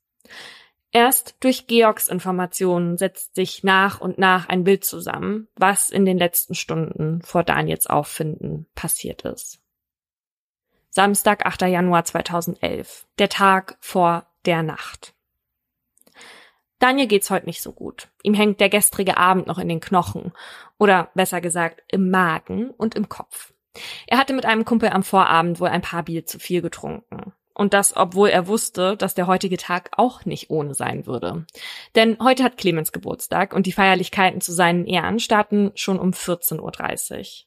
Erst 0.93 1.37
durch 1.41 1.67
Georgs 1.67 2.09
Informationen 2.09 2.97
setzt 2.97 3.35
sich 3.35 3.63
nach 3.63 4.01
und 4.01 4.19
nach 4.19 4.49
ein 4.49 4.65
Bild 4.65 4.85
zusammen, 4.85 5.49
was 5.57 5.91
in 5.91 6.05
den 6.05 6.17
letzten 6.17 6.55
Stunden 6.55 7.21
vor 7.23 7.43
Daniels 7.43 7.87
Auffinden 7.87 8.67
passiert 8.75 9.23
ist. 9.23 9.61
Samstag, 10.89 11.45
8. 11.45 11.63
Januar 11.63 12.05
2011. 12.05 13.07
Der 13.19 13.29
Tag 13.29 13.77
vor 13.81 14.27
der 14.47 14.63
Nacht. 14.63 15.13
Daniel 16.79 17.07
geht's 17.07 17.31
heute 17.31 17.47
nicht 17.47 17.63
so 17.63 17.73
gut. 17.73 18.09
Ihm 18.23 18.35
hängt 18.35 18.61
der 18.61 18.69
gestrige 18.69 19.17
Abend 19.17 19.47
noch 19.47 19.59
in 19.59 19.69
den 19.69 19.81
Knochen. 19.81 20.33
Oder 20.79 21.11
besser 21.15 21.41
gesagt, 21.41 21.83
im 21.89 22.11
Magen 22.11 22.71
und 22.71 22.95
im 22.95 23.09
Kopf. 23.09 23.53
Er 24.07 24.19
hatte 24.19 24.33
mit 24.33 24.47
einem 24.47 24.65
Kumpel 24.65 24.91
am 24.91 25.03
Vorabend 25.03 25.61
wohl 25.61 25.69
ein 25.69 25.83
paar 25.83 26.03
Bier 26.03 26.27
zu 26.27 26.39
viel 26.39 26.63
getrunken. 26.63 27.33
Und 27.57 27.73
das, 27.73 27.97
obwohl 27.97 28.29
er 28.29 28.49
wusste, 28.49 28.99
dass 28.99 29.15
der 29.15 29.27
heutige 29.27 29.57
Tag 29.57 29.91
auch 29.97 30.27
nicht 30.27 30.51
ohne 30.51 30.75
sein 30.75 31.07
würde. 31.07 31.47
Denn 31.95 32.19
heute 32.23 32.45
hat 32.45 32.59
Clemens 32.59 32.93
Geburtstag 32.93 33.55
und 33.55 33.65
die 33.65 33.73
Feierlichkeiten 33.73 34.43
zu 34.43 34.53
seinen 34.53 34.85
Ehren 34.85 35.21
starten 35.21 35.73
schon 35.75 35.99
um 35.99 36.11
14.30 36.11 37.19
Uhr. 37.19 37.47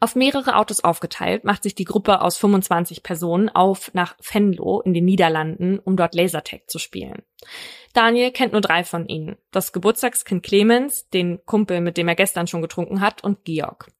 Auf 0.00 0.16
mehrere 0.16 0.56
Autos 0.56 0.82
aufgeteilt 0.82 1.44
macht 1.44 1.62
sich 1.62 1.76
die 1.76 1.84
Gruppe 1.84 2.20
aus 2.20 2.36
25 2.36 3.04
Personen 3.04 3.48
auf 3.48 3.94
nach 3.94 4.16
Venlo 4.20 4.80
in 4.80 4.92
den 4.92 5.04
Niederlanden, 5.04 5.78
um 5.78 5.96
dort 5.96 6.16
Lasertag 6.16 6.68
zu 6.68 6.80
spielen. 6.80 7.22
Daniel 7.92 8.32
kennt 8.32 8.52
nur 8.52 8.60
drei 8.60 8.82
von 8.82 9.06
ihnen. 9.06 9.36
Das 9.52 9.72
Geburtstagskind 9.72 10.42
Clemens, 10.42 11.08
den 11.10 11.46
Kumpel, 11.46 11.80
mit 11.80 11.96
dem 11.96 12.08
er 12.08 12.16
gestern 12.16 12.48
schon 12.48 12.60
getrunken 12.60 13.00
hat, 13.00 13.22
und 13.22 13.44
Georg. 13.44 13.92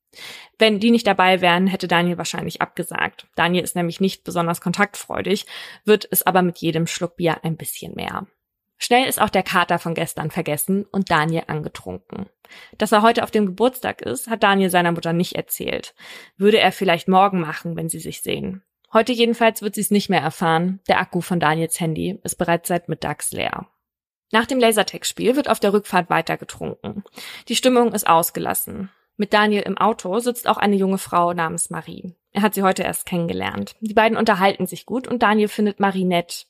Wenn 0.59 0.81
die 0.81 0.91
nicht 0.91 1.07
dabei 1.07 1.41
wären, 1.41 1.67
hätte 1.67 1.89
Daniel 1.89 2.19
wahrscheinlich 2.19 2.61
abgesagt. 2.61 3.27
Daniel 3.35 3.65
ist 3.65 3.77
nämlich 3.77 4.01
nicht 4.01 4.25
besonders 4.25 4.61
kontaktfreudig, 4.61 5.47
wird 5.85 6.09
es 6.11 6.27
aber 6.27 6.43
mit 6.43 6.59
jedem 6.59 6.87
Schluck 6.87 7.17
Bier 7.17 7.45
ein 7.45 7.57
bisschen 7.57 7.95
mehr. 7.95 8.27
Schnell 8.77 9.09
ist 9.09 9.21
auch 9.21 9.31
der 9.31 9.43
Kater 9.43 9.79
von 9.79 9.95
gestern 9.95 10.31
vergessen 10.31 10.85
und 10.85 11.11
Daniel 11.11 11.45
angetrunken. 11.47 12.27
Dass 12.77 12.93
er 12.93 13.03
heute 13.03 13.23
auf 13.23 13.31
dem 13.31 13.47
Geburtstag 13.47 14.03
ist, 14.03 14.29
hat 14.29 14.43
Daniel 14.43 14.71
seiner 14.71 14.93
Mutter 14.93 15.13
nicht 15.13 15.35
erzählt. 15.35 15.95
Würde 16.37 16.59
er 16.59 16.73
vielleicht 16.73 17.09
morgen 17.09 17.41
machen, 17.41 17.77
wenn 17.77 17.89
sie 17.89 18.01
sich 18.01 18.21
sehen. 18.21 18.63
Heute 18.93 19.13
jedenfalls 19.13 19.63
wird 19.63 19.75
sie 19.75 19.81
es 19.81 19.91
nicht 19.91 20.11
mehr 20.11 20.21
erfahren. 20.21 20.81
Der 20.89 21.01
Akku 21.01 21.21
von 21.21 21.41
Daniels 21.41 21.81
Handy 21.81 22.21
ist 22.23 22.37
bereits 22.37 22.69
seit 22.69 22.89
mittags 22.89 23.33
leer. 23.33 23.69
Nach 24.31 24.47
dem 24.47 24.59
Lasertag-Spiel 24.59 25.37
wird 25.37 25.49
auf 25.49 25.61
der 25.61 25.73
Rückfahrt 25.73 26.11
weiter 26.11 26.37
getrunken. 26.37 27.05
Die 27.49 27.57
Stimmung 27.57 27.93
ist 27.93 28.07
ausgelassen. 28.07 28.91
Mit 29.17 29.33
Daniel 29.33 29.63
im 29.63 29.79
Auto 29.79 30.19
sitzt 30.19 30.49
auch 30.49 30.57
eine 30.57 30.77
junge 30.77 30.99
Frau 30.99 31.33
namens 31.33 31.71
Marie. 31.71 32.15
Er 32.33 32.43
hat 32.43 32.55
sie 32.55 32.63
heute 32.63 32.83
erst 32.83 33.07
kennengelernt. 33.07 33.77
Die 33.81 33.95
beiden 33.95 34.19
unterhalten 34.19 34.67
sich 34.67 34.87
gut 34.87 35.07
und 35.07 35.23
Daniel 35.23 35.49
findet 35.49 35.79
Marie 35.79 36.05
nett. 36.05 36.47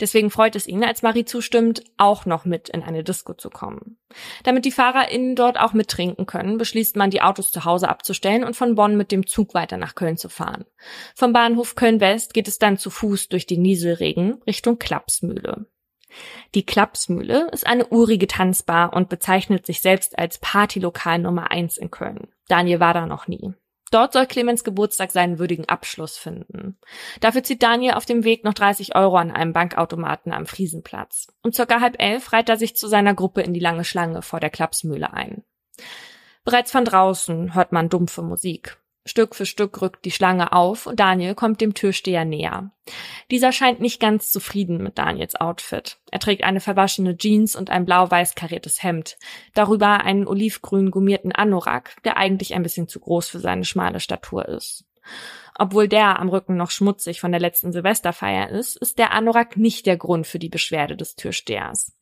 Deswegen 0.00 0.30
freut 0.30 0.54
es 0.54 0.66
ihn, 0.66 0.84
als 0.84 1.02
Marie 1.02 1.24
zustimmt, 1.24 1.82
auch 1.96 2.26
noch 2.26 2.44
mit 2.44 2.68
in 2.68 2.82
eine 2.82 3.02
Disco 3.02 3.34
zu 3.34 3.50
kommen. 3.50 3.96
Damit 4.44 4.66
die 4.66 4.70
FahrerInnen 4.70 5.34
dort 5.34 5.58
auch 5.58 5.72
mittrinken 5.72 6.26
können, 6.26 6.58
beschließt 6.58 6.96
man, 6.96 7.10
die 7.10 7.22
Autos 7.22 7.50
zu 7.50 7.64
Hause 7.64 7.88
abzustellen 7.88 8.44
und 8.44 8.54
von 8.54 8.74
Bonn 8.74 8.96
mit 8.96 9.10
dem 9.10 9.26
Zug 9.26 9.54
weiter 9.54 9.76
nach 9.76 9.94
Köln 9.94 10.16
zu 10.16 10.28
fahren. 10.28 10.64
Vom 11.14 11.32
Bahnhof 11.32 11.74
Köln-West 11.74 12.34
geht 12.34 12.46
es 12.46 12.58
dann 12.58 12.78
zu 12.78 12.90
Fuß 12.90 13.28
durch 13.28 13.46
den 13.46 13.62
Nieselregen 13.62 14.42
Richtung 14.46 14.78
Klapsmühle. 14.78 15.66
Die 16.54 16.64
Klapsmühle 16.64 17.48
ist 17.52 17.66
eine 17.66 17.86
urige 17.88 18.26
Tanzbar 18.26 18.92
und 18.92 19.08
bezeichnet 19.08 19.66
sich 19.66 19.80
selbst 19.80 20.18
als 20.18 20.38
Partylokal 20.38 21.18
Nummer 21.18 21.50
eins 21.50 21.76
in 21.76 21.90
Köln. 21.90 22.28
Daniel 22.48 22.80
war 22.80 22.94
da 22.94 23.06
noch 23.06 23.28
nie. 23.28 23.54
Dort 23.90 24.12
soll 24.12 24.26
Clemens 24.26 24.64
Geburtstag 24.64 25.12
seinen 25.12 25.38
würdigen 25.38 25.68
Abschluss 25.68 26.16
finden. 26.16 26.78
Dafür 27.20 27.44
zieht 27.44 27.62
Daniel 27.62 27.94
auf 27.94 28.06
dem 28.06 28.24
Weg 28.24 28.42
noch 28.42 28.54
30 28.54 28.96
Euro 28.96 29.16
an 29.16 29.30
einem 29.30 29.52
Bankautomaten 29.52 30.32
am 30.32 30.46
Friesenplatz. 30.46 31.28
Um 31.42 31.52
circa 31.52 31.80
halb 31.80 32.02
elf 32.02 32.32
reiht 32.32 32.48
er 32.48 32.56
sich 32.56 32.76
zu 32.76 32.88
seiner 32.88 33.14
Gruppe 33.14 33.42
in 33.42 33.54
die 33.54 33.60
lange 33.60 33.84
Schlange 33.84 34.22
vor 34.22 34.40
der 34.40 34.50
Klapsmühle 34.50 35.12
ein. 35.12 35.44
Bereits 36.44 36.72
von 36.72 36.84
draußen 36.84 37.54
hört 37.54 37.72
man 37.72 37.88
dumpfe 37.88 38.22
Musik. 38.22 38.78
Stück 39.06 39.34
für 39.34 39.44
Stück 39.44 39.82
rückt 39.82 40.04
die 40.04 40.10
Schlange 40.10 40.52
auf 40.52 40.86
und 40.86 40.98
Daniel 40.98 41.34
kommt 41.34 41.60
dem 41.60 41.74
Türsteher 41.74 42.24
näher. 42.24 42.70
Dieser 43.30 43.52
scheint 43.52 43.80
nicht 43.80 44.00
ganz 44.00 44.30
zufrieden 44.30 44.82
mit 44.82 44.98
Daniels 44.98 45.36
Outfit. 45.36 45.98
Er 46.10 46.20
trägt 46.20 46.42
eine 46.42 46.60
verwaschene 46.60 47.16
Jeans 47.16 47.54
und 47.54 47.70
ein 47.70 47.84
blau-weiß 47.84 48.34
kariertes 48.34 48.82
Hemd. 48.82 49.18
Darüber 49.52 50.00
einen 50.00 50.26
olivgrün 50.26 50.90
gummierten 50.90 51.32
Anorak, 51.32 52.02
der 52.04 52.16
eigentlich 52.16 52.54
ein 52.54 52.62
bisschen 52.62 52.88
zu 52.88 53.00
groß 53.00 53.28
für 53.28 53.40
seine 53.40 53.64
schmale 53.64 54.00
Statur 54.00 54.48
ist. 54.48 54.84
Obwohl 55.56 55.86
der 55.86 56.18
am 56.18 56.28
Rücken 56.28 56.56
noch 56.56 56.70
schmutzig 56.70 57.20
von 57.20 57.30
der 57.30 57.40
letzten 57.40 57.72
Silvesterfeier 57.72 58.50
ist, 58.50 58.76
ist 58.76 58.98
der 58.98 59.12
Anorak 59.12 59.56
nicht 59.56 59.86
der 59.86 59.96
Grund 59.96 60.26
für 60.26 60.40
die 60.40 60.48
Beschwerde 60.48 60.96
des 60.96 61.14
Türstehers. 61.14 61.96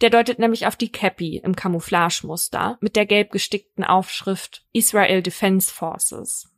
Der 0.00 0.10
deutet 0.10 0.38
nämlich 0.38 0.66
auf 0.66 0.76
die 0.76 0.90
Cappy 0.90 1.36
im 1.38 1.54
Camouflagemuster 1.54 2.78
mit 2.80 2.96
der 2.96 3.06
gelb 3.06 3.30
gestickten 3.30 3.84
Aufschrift 3.84 4.64
Israel 4.72 5.22
Defense 5.22 5.72
Forces. 5.72 6.50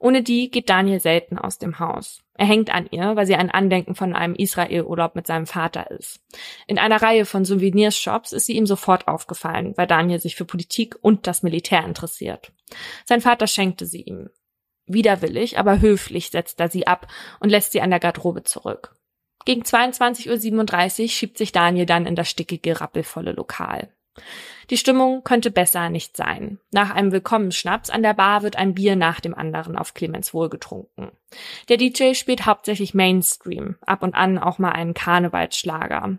Ohne 0.00 0.22
die 0.22 0.50
geht 0.50 0.68
Daniel 0.70 1.00
selten 1.00 1.38
aus 1.38 1.58
dem 1.58 1.80
Haus. 1.80 2.22
Er 2.34 2.46
hängt 2.46 2.72
an 2.72 2.86
ihr, 2.90 3.16
weil 3.16 3.26
sie 3.26 3.34
ein 3.34 3.50
Andenken 3.50 3.96
von 3.96 4.14
einem 4.14 4.36
Israel-Urlaub 4.36 5.16
mit 5.16 5.26
seinem 5.26 5.46
Vater 5.46 5.90
ist. 5.90 6.20
In 6.68 6.78
einer 6.78 7.02
Reihe 7.02 7.24
von 7.24 7.44
Souvenirshops 7.44 8.32
ist 8.32 8.46
sie 8.46 8.52
ihm 8.56 8.66
sofort 8.66 9.08
aufgefallen, 9.08 9.76
weil 9.76 9.88
Daniel 9.88 10.20
sich 10.20 10.36
für 10.36 10.44
Politik 10.44 10.96
und 11.00 11.26
das 11.26 11.42
Militär 11.42 11.84
interessiert. 11.84 12.52
Sein 13.04 13.20
Vater 13.20 13.48
schenkte 13.48 13.86
sie 13.86 14.02
ihm. 14.02 14.30
Widerwillig, 14.88 15.58
aber 15.58 15.80
höflich 15.80 16.30
setzt 16.30 16.60
er 16.60 16.68
sie 16.68 16.86
ab 16.86 17.06
und 17.40 17.50
lässt 17.50 17.72
sie 17.72 17.80
an 17.80 17.90
der 17.90 18.00
Garderobe 18.00 18.42
zurück. 18.42 18.94
Gegen 19.44 19.62
22.37 19.62 21.02
Uhr 21.02 21.08
schiebt 21.08 21.38
sich 21.38 21.52
Daniel 21.52 21.86
dann 21.86 22.06
in 22.06 22.16
das 22.16 22.28
stickige, 22.28 22.80
rappelvolle 22.80 23.32
Lokal. 23.32 23.88
Die 24.70 24.76
Stimmung 24.76 25.24
könnte 25.24 25.50
besser 25.50 25.88
nicht 25.88 26.16
sein. 26.16 26.58
Nach 26.70 26.90
einem 26.90 27.12
Willkommensschnaps 27.12 27.88
an 27.88 28.02
der 28.02 28.12
Bar 28.12 28.42
wird 28.42 28.56
ein 28.56 28.74
Bier 28.74 28.96
nach 28.96 29.20
dem 29.20 29.34
anderen 29.34 29.78
auf 29.78 29.94
Clemens 29.94 30.34
Wohl 30.34 30.50
getrunken. 30.50 31.12
Der 31.68 31.78
DJ 31.78 32.12
spielt 32.12 32.44
hauptsächlich 32.44 32.92
Mainstream, 32.92 33.76
ab 33.80 34.02
und 34.02 34.14
an 34.14 34.38
auch 34.38 34.58
mal 34.58 34.72
einen 34.72 34.92
Karnevalsschlager. 34.92 36.18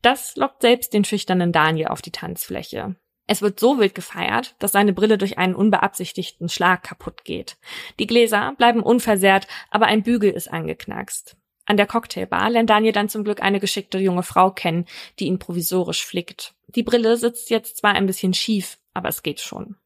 Das 0.00 0.36
lockt 0.36 0.62
selbst 0.62 0.94
den 0.94 1.04
schüchternen 1.04 1.52
Daniel 1.52 1.88
auf 1.88 2.00
die 2.00 2.12
Tanzfläche. 2.12 2.96
Es 3.30 3.42
wird 3.42 3.60
so 3.60 3.78
wild 3.78 3.94
gefeiert, 3.94 4.56
dass 4.58 4.72
seine 4.72 4.92
Brille 4.92 5.16
durch 5.16 5.38
einen 5.38 5.54
unbeabsichtigten 5.54 6.48
Schlag 6.48 6.82
kaputt 6.82 7.22
geht. 7.22 7.58
Die 8.00 8.08
Gläser 8.08 8.54
bleiben 8.58 8.82
unversehrt, 8.82 9.46
aber 9.70 9.86
ein 9.86 10.02
Bügel 10.02 10.32
ist 10.32 10.52
angeknackst. 10.52 11.36
An 11.64 11.76
der 11.76 11.86
Cocktailbar 11.86 12.50
lernt 12.50 12.70
Daniel 12.70 12.92
dann 12.92 13.08
zum 13.08 13.22
Glück 13.22 13.40
eine 13.40 13.60
geschickte 13.60 13.98
junge 13.98 14.24
Frau 14.24 14.50
kennen, 14.50 14.84
die 15.20 15.26
ihn 15.26 15.38
provisorisch 15.38 16.04
flickt. 16.04 16.54
Die 16.66 16.82
Brille 16.82 17.16
sitzt 17.16 17.50
jetzt 17.50 17.76
zwar 17.76 17.92
ein 17.92 18.06
bisschen 18.06 18.34
schief, 18.34 18.78
aber 18.94 19.08
es 19.10 19.22
geht 19.22 19.38
schon. 19.38 19.76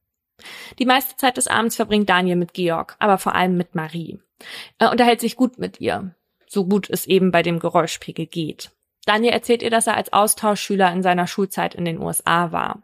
Die 0.79 0.87
meiste 0.87 1.15
Zeit 1.17 1.37
des 1.37 1.47
Abends 1.47 1.77
verbringt 1.77 2.09
Daniel 2.09 2.37
mit 2.37 2.55
Georg, 2.55 2.97
aber 2.99 3.19
vor 3.19 3.35
allem 3.35 3.59
mit 3.59 3.75
Marie. 3.75 4.21
Er 4.79 4.91
unterhält 4.91 5.21
sich 5.21 5.37
gut 5.37 5.59
mit 5.59 5.83
ihr, 5.83 6.15
so 6.47 6.65
gut 6.65 6.89
es 6.89 7.05
eben 7.05 7.31
bei 7.31 7.43
dem 7.43 7.59
Geräuschpegel 7.59 8.25
geht. 8.25 8.71
Daniel 9.05 9.35
erzählt 9.35 9.63
ihr, 9.63 9.69
dass 9.69 9.87
er 9.87 9.99
als 9.99 10.15
Austauschschüler 10.15 10.91
in 10.95 11.03
seiner 11.03 11.27
Schulzeit 11.27 11.75
in 11.75 11.85
den 11.85 12.01
USA 12.01 12.51
war. 12.51 12.83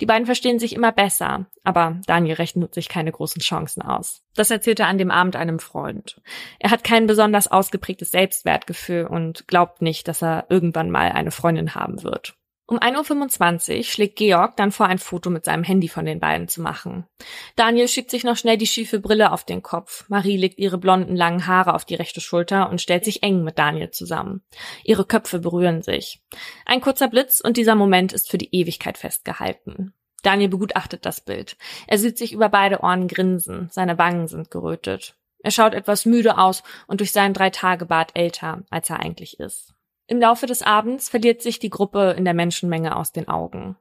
Die 0.00 0.06
beiden 0.06 0.26
verstehen 0.26 0.58
sich 0.58 0.74
immer 0.74 0.92
besser, 0.92 1.46
aber 1.64 2.00
Daniel 2.06 2.36
rechnet 2.36 2.74
sich 2.74 2.88
keine 2.88 3.12
großen 3.12 3.42
Chancen 3.42 3.82
aus. 3.82 4.22
Das 4.34 4.50
erzählt 4.50 4.80
er 4.80 4.88
an 4.88 4.98
dem 4.98 5.10
Abend 5.10 5.36
einem 5.36 5.58
Freund. 5.58 6.20
Er 6.58 6.70
hat 6.70 6.84
kein 6.84 7.06
besonders 7.06 7.48
ausgeprägtes 7.48 8.10
Selbstwertgefühl 8.10 9.06
und 9.06 9.48
glaubt 9.48 9.82
nicht, 9.82 10.08
dass 10.08 10.22
er 10.22 10.46
irgendwann 10.48 10.90
mal 10.90 11.12
eine 11.12 11.30
Freundin 11.30 11.74
haben 11.74 12.02
wird. 12.02 12.36
Um 12.68 12.80
1.25 12.80 13.76
Uhr 13.76 13.84
schlägt 13.84 14.16
Georg 14.16 14.56
dann 14.56 14.72
vor, 14.72 14.86
ein 14.86 14.98
Foto 14.98 15.30
mit 15.30 15.44
seinem 15.44 15.62
Handy 15.62 15.86
von 15.86 16.04
den 16.04 16.18
beiden 16.18 16.48
zu 16.48 16.60
machen. 16.60 17.06
Daniel 17.54 17.86
schiebt 17.86 18.10
sich 18.10 18.24
noch 18.24 18.36
schnell 18.36 18.56
die 18.56 18.66
schiefe 18.66 18.98
Brille 18.98 19.30
auf 19.30 19.44
den 19.44 19.62
Kopf. 19.62 20.04
Marie 20.08 20.36
legt 20.36 20.58
ihre 20.58 20.76
blonden 20.76 21.14
langen 21.14 21.46
Haare 21.46 21.74
auf 21.74 21.84
die 21.84 21.94
rechte 21.94 22.20
Schulter 22.20 22.68
und 22.68 22.82
stellt 22.82 23.04
sich 23.04 23.22
eng 23.22 23.44
mit 23.44 23.56
Daniel 23.56 23.92
zusammen. 23.92 24.42
Ihre 24.82 25.04
Köpfe 25.04 25.38
berühren 25.38 25.82
sich. 25.82 26.20
Ein 26.64 26.80
kurzer 26.80 27.06
Blitz 27.06 27.40
und 27.40 27.56
dieser 27.56 27.76
Moment 27.76 28.12
ist 28.12 28.28
für 28.28 28.38
die 28.38 28.52
Ewigkeit 28.52 28.98
festgehalten. 28.98 29.94
Daniel 30.24 30.48
begutachtet 30.48 31.06
das 31.06 31.20
Bild. 31.20 31.56
Er 31.86 31.98
sieht 31.98 32.18
sich 32.18 32.32
über 32.32 32.48
beide 32.48 32.80
Ohren 32.80 33.06
grinsen. 33.06 33.68
Seine 33.70 33.96
Wangen 33.96 34.26
sind 34.26 34.50
gerötet. 34.50 35.14
Er 35.38 35.52
schaut 35.52 35.72
etwas 35.72 36.04
müde 36.04 36.36
aus 36.36 36.64
und 36.88 36.98
durch 36.98 37.12
seinen 37.12 37.32
Drei-Tage-Bart 37.32 38.10
älter, 38.14 38.64
als 38.70 38.90
er 38.90 38.98
eigentlich 38.98 39.38
ist. 39.38 39.75
Im 40.08 40.20
Laufe 40.20 40.46
des 40.46 40.62
Abends 40.62 41.08
verliert 41.08 41.42
sich 41.42 41.58
die 41.58 41.70
Gruppe 41.70 42.14
in 42.16 42.24
der 42.24 42.34
Menschenmenge 42.34 42.94
aus 42.96 43.12
den 43.12 43.28
Augen. 43.28 43.76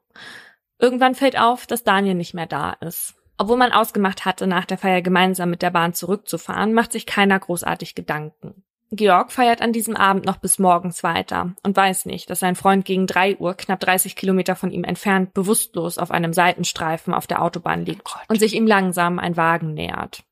Irgendwann 0.80 1.16
fällt 1.16 1.40
auf, 1.40 1.68
dass 1.68 1.84
Daniel 1.84 2.16
nicht 2.16 2.34
mehr 2.34 2.48
da 2.48 2.72
ist. 2.74 3.16
Obwohl 3.38 3.58
man 3.58 3.72
ausgemacht 3.72 4.26
hatte, 4.26 4.48
nach 4.48 4.66
der 4.66 4.78
Feier 4.78 5.02
gemeinsam 5.02 5.50
mit 5.50 5.62
der 5.62 5.70
Bahn 5.70 5.94
zurückzufahren, 5.94 6.74
macht 6.74 6.92
sich 6.92 7.06
keiner 7.06 7.40
großartig 7.40 7.96
Gedanken. 7.96 8.64
Georg 8.92 9.32
feiert 9.32 9.62
an 9.62 9.74
diesem 9.74 9.96
Abend 9.96 10.26
noch 10.26 10.38
bis 10.38 10.58
morgens 10.58 11.04
weiter 11.04 11.54
und 11.64 11.76
weiß 11.76 12.06
nicht, 12.06 12.30
dass 12.30 12.40
sein 12.40 12.56
Freund 12.56 12.86
gegen 12.86 13.08
drei 13.08 13.36
Uhr, 13.36 13.56
knapp 13.56 13.80
30 13.80 14.16
Kilometer 14.16 14.56
von 14.56 14.72
ihm 14.72 14.84
entfernt, 14.84 15.34
bewusstlos 15.34 15.98
auf 15.98 16.12
einem 16.12 16.34
Seitenstreifen 16.34 17.14
auf 17.14 17.28
der 17.28 17.42
Autobahn 17.42 17.86
liegt 17.86 18.08
oh 18.08 18.20
und 18.30 18.40
sich 18.40 18.56
ihm 18.56 18.68
langsam 18.68 19.20
ein 19.20 19.38
Wagen 19.38 19.74
nähert. 19.74 20.24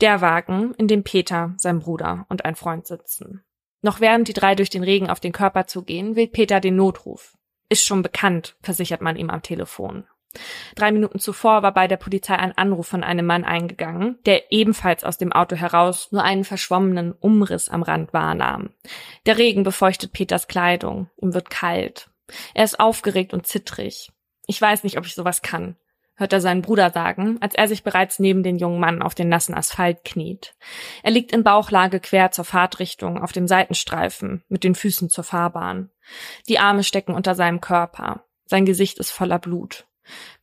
Der 0.00 0.20
Wagen, 0.20 0.74
in 0.74 0.88
dem 0.88 1.02
Peter, 1.02 1.54
sein 1.56 1.80
Bruder 1.80 2.26
und 2.28 2.44
ein 2.44 2.54
Freund 2.54 2.86
sitzen. 2.86 3.42
Noch 3.82 4.00
während 4.00 4.28
die 4.28 4.34
drei 4.34 4.54
durch 4.54 4.70
den 4.70 4.82
Regen 4.82 5.08
auf 5.08 5.20
den 5.20 5.32
Körper 5.32 5.66
zugehen, 5.66 6.16
wählt 6.16 6.32
Peter 6.32 6.60
den 6.60 6.76
Notruf. 6.76 7.36
Ist 7.68 7.84
schon 7.84 8.02
bekannt, 8.02 8.56
versichert 8.60 9.00
man 9.00 9.16
ihm 9.16 9.30
am 9.30 9.42
Telefon. 9.42 10.04
Drei 10.76 10.92
Minuten 10.92 11.18
zuvor 11.18 11.62
war 11.62 11.74
bei 11.74 11.88
der 11.88 11.96
Polizei 11.96 12.36
ein 12.36 12.56
Anruf 12.56 12.86
von 12.86 13.02
einem 13.02 13.26
Mann 13.26 13.44
eingegangen, 13.44 14.18
der 14.26 14.52
ebenfalls 14.52 15.02
aus 15.02 15.18
dem 15.18 15.32
Auto 15.32 15.56
heraus 15.56 16.12
nur 16.12 16.22
einen 16.22 16.44
verschwommenen 16.44 17.12
Umriss 17.12 17.68
am 17.68 17.82
Rand 17.82 18.12
wahrnahm. 18.12 18.70
Der 19.26 19.38
Regen 19.38 19.64
befeuchtet 19.64 20.12
Peters 20.12 20.46
Kleidung. 20.46 21.10
Ihm 21.16 21.34
wird 21.34 21.50
kalt. 21.50 22.10
Er 22.54 22.64
ist 22.64 22.78
aufgeregt 22.78 23.32
und 23.32 23.46
zittrig. 23.46 24.12
Ich 24.46 24.60
weiß 24.60 24.84
nicht, 24.84 24.98
ob 24.98 25.06
ich 25.06 25.14
sowas 25.14 25.42
kann 25.42 25.76
hört 26.20 26.32
er 26.32 26.40
seinen 26.40 26.62
Bruder 26.62 26.90
sagen, 26.90 27.38
als 27.40 27.54
er 27.54 27.66
sich 27.66 27.82
bereits 27.82 28.18
neben 28.18 28.42
den 28.42 28.58
jungen 28.58 28.78
Mann 28.78 29.02
auf 29.02 29.14
den 29.14 29.28
nassen 29.28 29.54
Asphalt 29.54 30.04
kniet. 30.04 30.54
Er 31.02 31.10
liegt 31.10 31.32
in 31.32 31.42
Bauchlage 31.42 31.98
quer 31.98 32.30
zur 32.30 32.44
Fahrtrichtung 32.44 33.20
auf 33.20 33.32
dem 33.32 33.48
Seitenstreifen, 33.48 34.44
mit 34.48 34.62
den 34.62 34.74
Füßen 34.74 35.08
zur 35.08 35.24
Fahrbahn. 35.24 35.90
Die 36.48 36.58
Arme 36.58 36.84
stecken 36.84 37.14
unter 37.14 37.34
seinem 37.34 37.60
Körper. 37.60 38.24
Sein 38.44 38.66
Gesicht 38.66 38.98
ist 38.98 39.10
voller 39.10 39.38
Blut. 39.38 39.86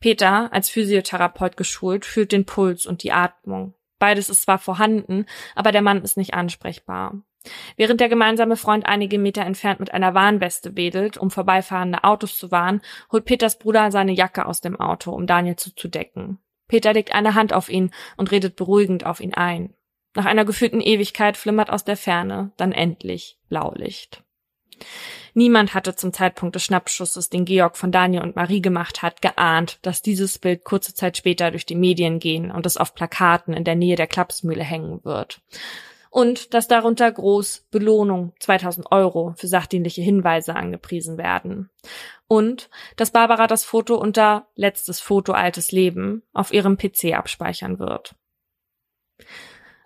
Peter, 0.00 0.52
als 0.52 0.68
Physiotherapeut 0.68 1.56
geschult, 1.56 2.04
fühlt 2.04 2.32
den 2.32 2.44
Puls 2.44 2.86
und 2.86 3.02
die 3.02 3.12
Atmung. 3.12 3.74
Beides 3.98 4.30
ist 4.30 4.42
zwar 4.42 4.58
vorhanden, 4.58 5.26
aber 5.54 5.72
der 5.72 5.82
Mann 5.82 6.02
ist 6.02 6.16
nicht 6.16 6.34
ansprechbar. 6.34 7.22
Während 7.76 8.00
der 8.00 8.08
gemeinsame 8.08 8.56
Freund 8.56 8.86
einige 8.86 9.18
Meter 9.18 9.42
entfernt 9.42 9.80
mit 9.80 9.92
einer 9.92 10.14
Warnweste 10.14 10.76
wedelt, 10.76 11.16
um 11.16 11.30
vorbeifahrende 11.30 12.04
Autos 12.04 12.38
zu 12.38 12.50
warnen, 12.50 12.80
holt 13.12 13.24
Peters 13.24 13.58
Bruder 13.58 13.90
seine 13.90 14.12
Jacke 14.12 14.46
aus 14.46 14.60
dem 14.60 14.78
Auto, 14.78 15.12
um 15.12 15.26
Daniel 15.26 15.56
zuzudecken. 15.56 16.38
Peter 16.68 16.92
legt 16.92 17.14
eine 17.14 17.34
Hand 17.34 17.52
auf 17.52 17.68
ihn 17.68 17.90
und 18.16 18.30
redet 18.30 18.56
beruhigend 18.56 19.06
auf 19.06 19.20
ihn 19.20 19.34
ein. 19.34 19.74
Nach 20.14 20.26
einer 20.26 20.44
gefühlten 20.44 20.80
Ewigkeit 20.80 21.36
flimmert 21.36 21.70
aus 21.70 21.84
der 21.84 21.96
Ferne 21.96 22.52
dann 22.56 22.72
endlich 22.72 23.38
Blaulicht. 23.48 24.22
Niemand 25.34 25.74
hatte 25.74 25.94
zum 25.94 26.12
Zeitpunkt 26.12 26.54
des 26.56 26.64
Schnappschusses, 26.64 27.30
den 27.30 27.44
Georg 27.44 27.76
von 27.76 27.92
Daniel 27.92 28.22
und 28.22 28.36
Marie 28.36 28.60
gemacht 28.60 29.02
hat, 29.02 29.22
geahnt, 29.22 29.78
dass 29.82 30.02
dieses 30.02 30.38
Bild 30.38 30.64
kurze 30.64 30.94
Zeit 30.94 31.16
später 31.16 31.50
durch 31.50 31.66
die 31.66 31.74
Medien 31.74 32.18
gehen 32.18 32.50
und 32.50 32.66
es 32.66 32.76
auf 32.76 32.94
Plakaten 32.94 33.54
in 33.54 33.64
der 33.64 33.76
Nähe 33.76 33.96
der 33.96 34.06
Klapsmühle 34.06 34.64
hängen 34.64 35.04
wird 35.04 35.40
und 36.10 36.54
dass 36.54 36.68
darunter 36.68 37.10
groß 37.10 37.66
Belohnung 37.70 38.32
2000 38.40 38.90
Euro 38.92 39.34
für 39.36 39.48
sachdienliche 39.48 40.02
Hinweise 40.02 40.56
angepriesen 40.56 41.18
werden. 41.18 41.70
Und 42.26 42.70
dass 42.96 43.10
Barbara 43.10 43.46
das 43.46 43.64
Foto 43.64 43.96
unter 43.96 44.48
letztes 44.54 45.00
Foto 45.00 45.32
altes 45.32 45.72
Leben 45.72 46.22
auf 46.32 46.52
ihrem 46.52 46.76
PC 46.76 47.14
abspeichern 47.14 47.78
wird. 47.78 48.14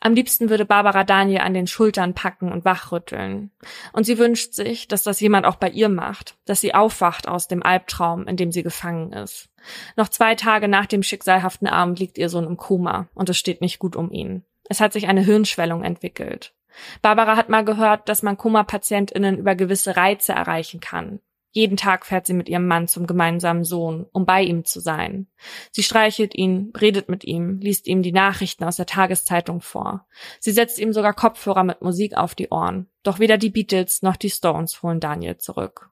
Am 0.05 0.15
liebsten 0.15 0.51
würde 0.51 0.65
Barbara 0.65 1.05
Daniel 1.05 1.43
an 1.43 1.55
den 1.55 1.69
Schultern 1.69 2.13
packen 2.13 2.51
und 2.51 2.65
wachrütteln. 2.65 3.53
Und 3.93 4.03
sie 4.03 4.19
wünscht 4.19 4.53
sich, 4.53 4.89
dass 4.89 5.05
das 5.05 5.21
jemand 5.21 5.47
auch 5.47 5.55
bei 5.55 5.71
ihr 5.71 5.89
macht, 5.89 6.37
dass 6.45 6.61
sie 6.61 6.75
aufwacht 6.75 7.29
aus 7.29 7.47
dem 7.47 7.63
Albtraum, 7.63 8.27
in 8.27 8.37
dem 8.37 8.51
sie 8.51 8.65
gefangen 8.65 9.13
ist. 9.13 9.49
Noch 9.97 10.09
zwei 10.09 10.35
Tage 10.35 10.67
nach 10.67 10.87
dem 10.87 11.05
schicksalhaften 11.05 11.69
Abend 11.69 12.01
liegt 12.01 12.19
ihr 12.19 12.29
Sohn 12.29 12.47
im 12.47 12.57
Koma 12.57 13.07
und 13.15 13.31
es 13.31 13.39
steht 13.39 13.61
nicht 13.61 13.79
gut 13.79 13.95
um 13.95 14.11
ihn. 14.11 14.45
Es 14.73 14.81
hat 14.81 14.95
sich 14.95 15.07
eine 15.07 15.21
Hirnschwellung 15.21 15.85
entwickelt. 15.85 16.55
Barbara 17.03 17.37
hat 17.37 17.51
mal 17.51 17.63
gehört, 17.63 18.09
dass 18.09 18.23
man 18.23 18.39
Koma-PatientInnen 18.39 19.37
über 19.37 19.55
gewisse 19.55 19.99
Reize 19.99 20.33
erreichen 20.33 20.81
kann. 20.81 21.21
Jeden 21.51 21.77
Tag 21.77 22.07
fährt 22.07 22.27
sie 22.27 22.33
mit 22.33 22.49
ihrem 22.49 22.67
Mann 22.67 22.89
zum 22.89 23.07
gemeinsamen 23.07 23.65
Sohn, 23.65 24.07
um 24.13 24.25
bei 24.25 24.41
ihm 24.41 24.65
zu 24.65 24.81
sein. 24.81 25.27
Sie 25.73 25.83
streichelt 25.83 26.35
ihn, 26.35 26.73
redet 26.81 27.11
mit 27.11 27.23
ihm, 27.25 27.59
liest 27.59 27.87
ihm 27.87 28.03
die 28.03 28.13
Nachrichten 28.13 28.65
aus 28.65 28.77
der 28.77 28.87
Tageszeitung 28.87 29.61
vor. 29.61 30.07
Sie 30.41 30.53
setzt 30.53 30.79
ihm 30.79 30.95
sogar 30.95 31.13
Kopfhörer 31.13 31.65
mit 31.65 31.83
Musik 31.83 32.17
auf 32.17 32.35
die 32.35 32.49
Ohren. 32.49 32.89
Doch 33.03 33.19
weder 33.19 33.37
die 33.37 33.51
Beatles 33.51 34.01
noch 34.01 34.17
die 34.17 34.31
Stones 34.31 34.83
holen 34.83 35.01
Daniel 35.01 35.37
zurück. 35.37 35.91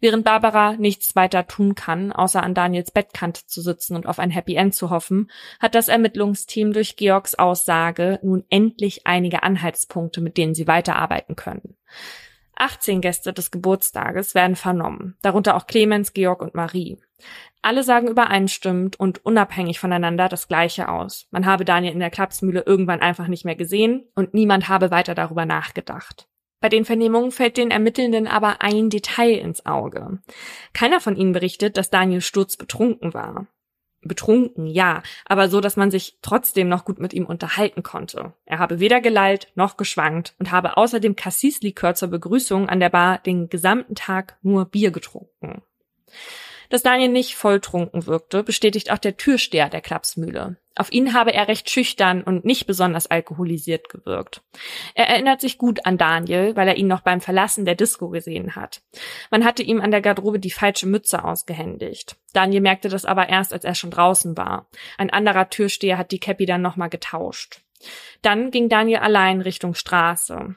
Während 0.00 0.24
Barbara 0.24 0.74
nichts 0.76 1.16
weiter 1.16 1.46
tun 1.46 1.74
kann, 1.74 2.12
außer 2.12 2.42
an 2.42 2.54
Daniels 2.54 2.90
Bettkante 2.90 3.46
zu 3.46 3.60
sitzen 3.60 3.96
und 3.96 4.06
auf 4.06 4.18
ein 4.18 4.30
Happy 4.30 4.54
End 4.54 4.74
zu 4.74 4.90
hoffen, 4.90 5.30
hat 5.60 5.74
das 5.74 5.88
Ermittlungsteam 5.88 6.72
durch 6.72 6.96
Georgs 6.96 7.34
Aussage 7.34 8.18
nun 8.22 8.44
endlich 8.48 9.06
einige 9.06 9.42
Anhaltspunkte, 9.42 10.20
mit 10.20 10.36
denen 10.36 10.54
sie 10.54 10.66
weiterarbeiten 10.66 11.36
können. 11.36 11.76
18 12.56 13.02
Gäste 13.02 13.32
des 13.32 13.50
Geburtstages 13.50 14.34
werden 14.34 14.56
vernommen, 14.56 15.16
darunter 15.22 15.56
auch 15.56 15.66
Clemens, 15.66 16.14
Georg 16.14 16.40
und 16.40 16.54
Marie. 16.54 16.98
Alle 17.62 17.82
sagen 17.82 18.08
übereinstimmend 18.08 18.98
und 18.98 19.24
unabhängig 19.24 19.78
voneinander 19.78 20.28
das 20.28 20.48
Gleiche 20.48 20.88
aus. 20.88 21.26
Man 21.30 21.46
habe 21.46 21.64
Daniel 21.64 21.92
in 21.92 22.00
der 22.00 22.10
Klapsmühle 22.10 22.62
irgendwann 22.64 23.00
einfach 23.00 23.28
nicht 23.28 23.44
mehr 23.44 23.56
gesehen 23.56 24.08
und 24.14 24.34
niemand 24.34 24.68
habe 24.68 24.90
weiter 24.90 25.14
darüber 25.14 25.44
nachgedacht. 25.44 26.28
Bei 26.60 26.68
den 26.68 26.84
Vernehmungen 26.84 27.32
fällt 27.32 27.58
den 27.58 27.70
Ermittelnden 27.70 28.26
aber 28.26 28.62
ein 28.62 28.90
Detail 28.90 29.38
ins 29.38 29.66
Auge. 29.66 30.20
Keiner 30.72 31.00
von 31.00 31.16
ihnen 31.16 31.32
berichtet, 31.32 31.76
dass 31.76 31.90
Daniel 31.90 32.20
Sturz 32.20 32.56
betrunken 32.56 33.14
war. 33.14 33.46
Betrunken, 34.02 34.66
ja, 34.66 35.02
aber 35.24 35.48
so, 35.48 35.60
dass 35.60 35.76
man 35.76 35.90
sich 35.90 36.18
trotzdem 36.22 36.68
noch 36.68 36.84
gut 36.84 37.00
mit 37.00 37.12
ihm 37.12 37.26
unterhalten 37.26 37.82
konnte. 37.82 38.34
Er 38.44 38.58
habe 38.58 38.78
weder 38.78 39.00
gelallt 39.00 39.48
noch 39.54 39.76
geschwankt 39.76 40.34
und 40.38 40.50
habe 40.50 40.76
außerdem 40.76 41.16
Cassis-Likör 41.16 41.94
zur 41.94 42.08
Begrüßung 42.08 42.68
an 42.68 42.80
der 42.80 42.90
Bar 42.90 43.18
den 43.18 43.48
gesamten 43.48 43.94
Tag 43.94 44.38
nur 44.42 44.64
Bier 44.66 44.92
getrunken. 44.92 45.62
Dass 46.68 46.82
Daniel 46.82 47.10
nicht 47.10 47.36
volltrunken 47.36 48.06
wirkte, 48.06 48.42
bestätigt 48.42 48.90
auch 48.90 48.98
der 48.98 49.16
Türsteher 49.16 49.68
der 49.68 49.80
Klapsmühle. 49.80 50.56
Auf 50.76 50.92
ihn 50.92 51.14
habe 51.14 51.32
er 51.32 51.48
recht 51.48 51.70
schüchtern 51.70 52.22
und 52.22 52.44
nicht 52.44 52.66
besonders 52.66 53.06
alkoholisiert 53.06 53.88
gewirkt. 53.88 54.42
Er 54.94 55.08
erinnert 55.08 55.40
sich 55.40 55.56
gut 55.56 55.86
an 55.86 55.96
Daniel, 55.96 56.54
weil 56.54 56.68
er 56.68 56.76
ihn 56.76 56.86
noch 56.86 57.00
beim 57.00 57.22
Verlassen 57.22 57.64
der 57.64 57.74
Disco 57.74 58.10
gesehen 58.10 58.54
hat. 58.54 58.82
Man 59.30 59.44
hatte 59.44 59.62
ihm 59.62 59.80
an 59.80 59.90
der 59.90 60.02
Garderobe 60.02 60.38
die 60.38 60.50
falsche 60.50 60.86
Mütze 60.86 61.24
ausgehändigt. 61.24 62.16
Daniel 62.34 62.60
merkte 62.60 62.90
das 62.90 63.06
aber 63.06 63.28
erst, 63.30 63.54
als 63.54 63.64
er 63.64 63.74
schon 63.74 63.90
draußen 63.90 64.36
war. 64.36 64.68
Ein 64.98 65.10
anderer 65.10 65.48
Türsteher 65.48 65.96
hat 65.96 66.12
die 66.12 66.20
Cappy 66.20 66.44
dann 66.44 66.62
nochmal 66.62 66.90
getauscht. 66.90 67.62
Dann 68.20 68.50
ging 68.50 68.68
Daniel 68.68 68.98
allein 68.98 69.40
Richtung 69.40 69.74
Straße. 69.74 70.56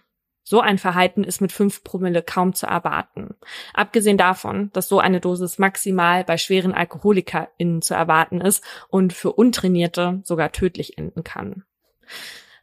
So 0.49 0.61
ein 0.61 0.79
Verhalten 0.79 1.23
ist 1.23 1.41
mit 1.41 1.51
fünf 1.51 1.83
Promille 1.83 2.23
kaum 2.23 2.55
zu 2.55 2.65
erwarten. 2.65 3.35
Abgesehen 3.75 4.17
davon, 4.17 4.71
dass 4.73 4.87
so 4.87 4.97
eine 4.97 5.19
Dosis 5.19 5.59
maximal 5.59 6.23
bei 6.23 6.37
schweren 6.37 6.73
AlkoholikerInnen 6.73 7.83
zu 7.83 7.93
erwarten 7.93 8.41
ist 8.41 8.63
und 8.87 9.13
für 9.13 9.31
Untrainierte 9.31 10.21
sogar 10.23 10.51
tödlich 10.51 10.97
enden 10.97 11.23
kann. 11.23 11.65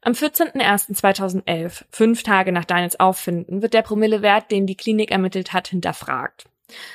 Am 0.02 0.14
14.01.2011, 0.14 1.84
fünf 1.92 2.24
Tage 2.24 2.50
nach 2.50 2.64
Daniels 2.64 2.98
Auffinden, 2.98 3.62
wird 3.62 3.72
der 3.72 3.82
Promillewert, 3.82 4.50
den 4.50 4.66
die 4.66 4.76
Klinik 4.76 5.12
ermittelt 5.12 5.52
hat, 5.52 5.68
hinterfragt. 5.68 6.46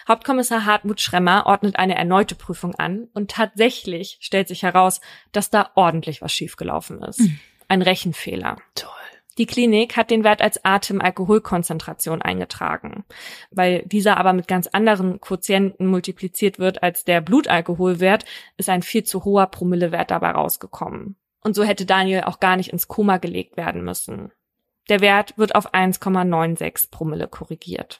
Hauptkommissar 0.09 0.65
Hartmut 0.65 0.99
Schremmer 0.99 1.45
ordnet 1.45 1.77
eine 1.77 1.95
erneute 1.95 2.35
Prüfung 2.35 2.75
an 2.75 3.07
und 3.13 3.31
tatsächlich 3.31 4.17
stellt 4.19 4.49
sich 4.49 4.63
heraus, 4.63 4.99
dass 5.31 5.49
da 5.49 5.71
ordentlich 5.75 6.21
was 6.21 6.33
schiefgelaufen 6.33 7.01
ist. 7.01 7.21
Mhm. 7.21 7.39
Ein 7.69 7.81
Rechenfehler. 7.81 8.57
Toll. 8.75 9.00
Die 9.41 9.47
Klinik 9.47 9.97
hat 9.97 10.11
den 10.11 10.23
Wert 10.23 10.39
als 10.39 10.63
Atemalkoholkonzentration 10.63 12.21
eingetragen. 12.21 13.05
Weil 13.49 13.81
dieser 13.87 14.17
aber 14.17 14.33
mit 14.33 14.47
ganz 14.47 14.67
anderen 14.67 15.19
Quotienten 15.19 15.87
multipliziert 15.87 16.59
wird 16.59 16.83
als 16.83 17.05
der 17.05 17.21
Blutalkoholwert, 17.21 18.23
ist 18.57 18.69
ein 18.69 18.83
viel 18.83 19.03
zu 19.03 19.25
hoher 19.25 19.47
Promillewert 19.47 20.11
dabei 20.11 20.29
rausgekommen. 20.29 21.15
Und 21.43 21.55
so 21.55 21.63
hätte 21.63 21.87
Daniel 21.87 22.25
auch 22.25 22.39
gar 22.39 22.55
nicht 22.55 22.71
ins 22.71 22.87
Koma 22.87 23.17
gelegt 23.17 23.57
werden 23.57 23.83
müssen. 23.83 24.31
Der 24.89 24.99
Wert 24.99 25.35
wird 25.39 25.55
auf 25.55 25.73
1,96 25.73 26.91
Promille 26.91 27.27
korrigiert. 27.27 27.99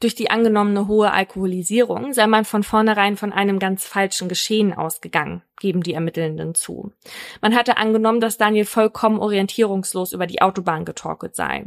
Durch 0.00 0.14
die 0.14 0.30
angenommene 0.30 0.86
hohe 0.86 1.12
Alkoholisierung 1.12 2.12
sei 2.12 2.28
man 2.28 2.44
von 2.44 2.62
vornherein 2.62 3.16
von 3.16 3.32
einem 3.32 3.58
ganz 3.58 3.84
falschen 3.84 4.28
Geschehen 4.28 4.72
ausgegangen, 4.72 5.42
geben 5.58 5.82
die 5.82 5.94
Ermittelnden 5.94 6.54
zu. 6.54 6.92
Man 7.40 7.56
hatte 7.56 7.78
angenommen, 7.78 8.20
dass 8.20 8.38
Daniel 8.38 8.64
vollkommen 8.64 9.18
orientierungslos 9.18 10.12
über 10.12 10.28
die 10.28 10.40
Autobahn 10.40 10.84
getorkelt 10.84 11.34
sei. 11.34 11.64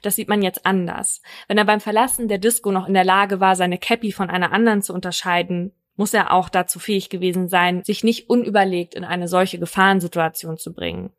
Das 0.00 0.16
sieht 0.16 0.28
man 0.28 0.40
jetzt 0.40 0.64
anders. 0.64 1.20
Wenn 1.46 1.58
er 1.58 1.66
beim 1.66 1.80
Verlassen 1.80 2.28
der 2.28 2.38
Disco 2.38 2.72
noch 2.72 2.88
in 2.88 2.94
der 2.94 3.04
Lage 3.04 3.38
war, 3.40 3.54
seine 3.54 3.78
Cappy 3.78 4.12
von 4.12 4.30
einer 4.30 4.52
anderen 4.52 4.80
zu 4.80 4.94
unterscheiden, 4.94 5.72
muss 5.96 6.14
er 6.14 6.32
auch 6.32 6.48
dazu 6.48 6.78
fähig 6.78 7.10
gewesen 7.10 7.48
sein, 7.48 7.84
sich 7.84 8.02
nicht 8.02 8.30
unüberlegt 8.30 8.94
in 8.94 9.04
eine 9.04 9.28
solche 9.28 9.58
Gefahrensituation 9.58 10.56
zu 10.56 10.72
bringen. 10.72 11.12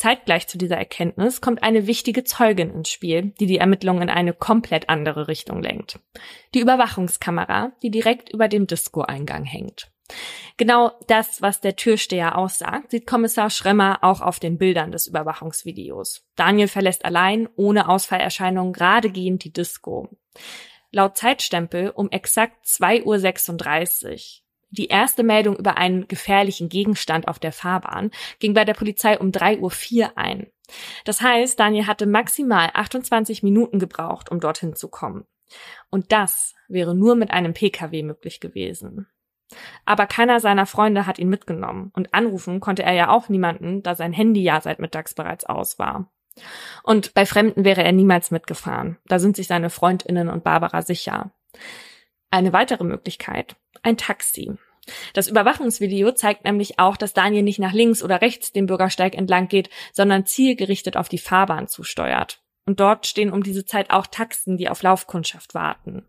Zeitgleich 0.00 0.48
zu 0.48 0.56
dieser 0.56 0.78
Erkenntnis 0.78 1.42
kommt 1.42 1.62
eine 1.62 1.86
wichtige 1.86 2.24
Zeugin 2.24 2.70
ins 2.70 2.88
Spiel, 2.88 3.34
die 3.38 3.44
die 3.44 3.58
Ermittlungen 3.58 4.04
in 4.04 4.08
eine 4.08 4.32
komplett 4.32 4.88
andere 4.88 5.28
Richtung 5.28 5.62
lenkt. 5.62 6.00
Die 6.54 6.60
Überwachungskamera, 6.60 7.72
die 7.82 7.90
direkt 7.90 8.30
über 8.30 8.48
dem 8.48 8.66
Disco-Eingang 8.66 9.44
hängt. 9.44 9.92
Genau 10.56 10.92
das, 11.06 11.42
was 11.42 11.60
der 11.60 11.76
Türsteher 11.76 12.38
aussagt, 12.38 12.92
sieht 12.92 13.06
Kommissar 13.06 13.50
Schremmer 13.50 13.98
auch 14.00 14.22
auf 14.22 14.40
den 14.40 14.56
Bildern 14.56 14.90
des 14.90 15.06
Überwachungsvideos. 15.06 16.26
Daniel 16.34 16.68
verlässt 16.68 17.04
allein, 17.04 17.50
ohne 17.56 17.86
Ausfallerscheinungen, 17.86 18.72
geradegehend 18.72 19.44
die 19.44 19.52
Disco. 19.52 20.08
Laut 20.92 21.18
Zeitstempel 21.18 21.90
um 21.90 22.10
exakt 22.10 22.64
2.36 22.64 23.04
Uhr. 23.04 24.49
Die 24.70 24.86
erste 24.86 25.22
Meldung 25.22 25.56
über 25.56 25.76
einen 25.76 26.06
gefährlichen 26.06 26.68
Gegenstand 26.68 27.28
auf 27.28 27.38
der 27.38 27.52
Fahrbahn 27.52 28.10
ging 28.38 28.54
bei 28.54 28.64
der 28.64 28.74
Polizei 28.74 29.18
um 29.18 29.30
3.04 29.30 30.02
Uhr 30.02 30.18
ein. 30.18 30.46
Das 31.04 31.20
heißt, 31.20 31.58
Daniel 31.58 31.86
hatte 31.86 32.06
maximal 32.06 32.70
28 32.72 33.42
Minuten 33.42 33.80
gebraucht, 33.80 34.30
um 34.30 34.38
dorthin 34.38 34.76
zu 34.76 34.88
kommen. 34.88 35.24
Und 35.90 36.12
das 36.12 36.54
wäre 36.68 36.94
nur 36.94 37.16
mit 37.16 37.32
einem 37.32 37.54
Pkw 37.54 38.02
möglich 38.04 38.38
gewesen. 38.38 39.08
Aber 39.84 40.06
keiner 40.06 40.38
seiner 40.38 40.66
Freunde 40.66 41.06
hat 41.06 41.18
ihn 41.18 41.28
mitgenommen 41.28 41.90
und 41.96 42.14
anrufen 42.14 42.60
konnte 42.60 42.84
er 42.84 42.92
ja 42.92 43.08
auch 43.08 43.28
niemanden, 43.28 43.82
da 43.82 43.96
sein 43.96 44.12
Handy 44.12 44.42
ja 44.42 44.60
seit 44.60 44.78
mittags 44.78 45.14
bereits 45.14 45.44
aus 45.44 45.80
war. 45.80 46.08
Und 46.84 47.14
bei 47.14 47.26
Fremden 47.26 47.64
wäre 47.64 47.82
er 47.82 47.90
niemals 47.90 48.30
mitgefahren. 48.30 48.98
Da 49.06 49.18
sind 49.18 49.34
sich 49.34 49.48
seine 49.48 49.68
Freundinnen 49.68 50.28
und 50.28 50.44
Barbara 50.44 50.82
sicher. 50.82 51.32
Eine 52.30 52.52
weitere 52.52 52.84
Möglichkeit, 52.84 53.56
ein 53.82 53.96
Taxi. 53.96 54.52
Das 55.14 55.28
Überwachungsvideo 55.28 56.12
zeigt 56.12 56.44
nämlich 56.44 56.78
auch, 56.78 56.96
dass 56.96 57.12
Daniel 57.12 57.42
nicht 57.42 57.58
nach 57.58 57.72
links 57.72 58.02
oder 58.02 58.20
rechts 58.20 58.52
den 58.52 58.66
Bürgersteig 58.66 59.14
entlang 59.14 59.48
geht, 59.48 59.70
sondern 59.92 60.26
zielgerichtet 60.26 60.96
auf 60.96 61.08
die 61.08 61.18
Fahrbahn 61.18 61.68
zusteuert. 61.68 62.42
Und 62.66 62.80
dort 62.80 63.06
stehen 63.06 63.32
um 63.32 63.42
diese 63.42 63.64
Zeit 63.64 63.90
auch 63.90 64.06
Taxen, 64.06 64.56
die 64.56 64.68
auf 64.68 64.82
Laufkundschaft 64.82 65.54
warten. 65.54 66.04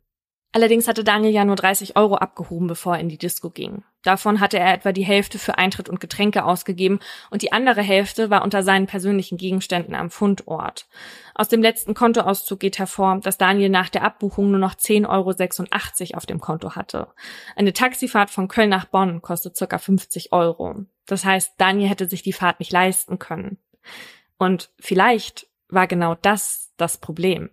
Allerdings 0.53 0.87
hatte 0.89 1.05
Daniel 1.05 1.33
ja 1.33 1.45
nur 1.45 1.55
30 1.55 1.95
Euro 1.95 2.15
abgehoben, 2.15 2.67
bevor 2.67 2.95
er 2.95 2.99
in 2.99 3.07
die 3.07 3.17
Disco 3.17 3.49
ging. 3.49 3.83
Davon 4.03 4.41
hatte 4.41 4.59
er 4.59 4.73
etwa 4.73 4.91
die 4.91 5.05
Hälfte 5.05 5.39
für 5.39 5.57
Eintritt 5.57 5.87
und 5.87 6.01
Getränke 6.01 6.43
ausgegeben 6.43 6.99
und 7.29 7.41
die 7.41 7.53
andere 7.53 7.81
Hälfte 7.81 8.29
war 8.29 8.43
unter 8.43 8.61
seinen 8.61 8.85
persönlichen 8.85 9.37
Gegenständen 9.37 9.95
am 9.95 10.09
Fundort. 10.09 10.87
Aus 11.35 11.47
dem 11.47 11.61
letzten 11.61 11.93
Kontoauszug 11.93 12.59
geht 12.59 12.79
hervor, 12.79 13.19
dass 13.21 13.37
Daniel 13.37 13.69
nach 13.69 13.87
der 13.87 14.03
Abbuchung 14.03 14.51
nur 14.51 14.59
noch 14.59 14.75
10,86 14.75 15.07
Euro 15.09 16.17
auf 16.17 16.25
dem 16.25 16.41
Konto 16.41 16.75
hatte. 16.75 17.07
Eine 17.55 17.71
Taxifahrt 17.71 18.29
von 18.29 18.49
Köln 18.49 18.69
nach 18.69 18.85
Bonn 18.85 19.21
kostet 19.21 19.55
circa 19.55 19.77
50 19.77 20.33
Euro. 20.33 20.85
Das 21.05 21.23
heißt, 21.23 21.53
Daniel 21.57 21.89
hätte 21.89 22.09
sich 22.09 22.23
die 22.23 22.33
Fahrt 22.33 22.59
nicht 22.59 22.73
leisten 22.73 23.19
können. 23.19 23.57
Und 24.37 24.71
vielleicht 24.79 25.47
war 25.69 25.87
genau 25.87 26.15
das 26.15 26.71
das 26.75 26.97
Problem. 26.97 27.51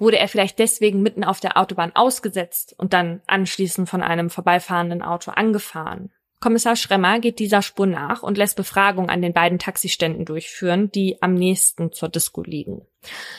Wurde 0.00 0.18
er 0.18 0.28
vielleicht 0.28 0.58
deswegen 0.58 1.02
mitten 1.02 1.24
auf 1.24 1.40
der 1.40 1.58
Autobahn 1.58 1.94
ausgesetzt 1.94 2.74
und 2.78 2.94
dann 2.94 3.20
anschließend 3.26 3.86
von 3.86 4.02
einem 4.02 4.30
vorbeifahrenden 4.30 5.02
Auto 5.02 5.30
angefahren? 5.30 6.10
Kommissar 6.40 6.74
Schremmer 6.74 7.20
geht 7.20 7.38
dieser 7.38 7.60
Spur 7.60 7.86
nach 7.86 8.22
und 8.22 8.38
lässt 8.38 8.56
Befragung 8.56 9.10
an 9.10 9.20
den 9.20 9.34
beiden 9.34 9.58
Taxiständen 9.58 10.24
durchführen, 10.24 10.90
die 10.90 11.20
am 11.20 11.34
nächsten 11.34 11.92
zur 11.92 12.08
Disco 12.08 12.42
liegen. 12.42 12.86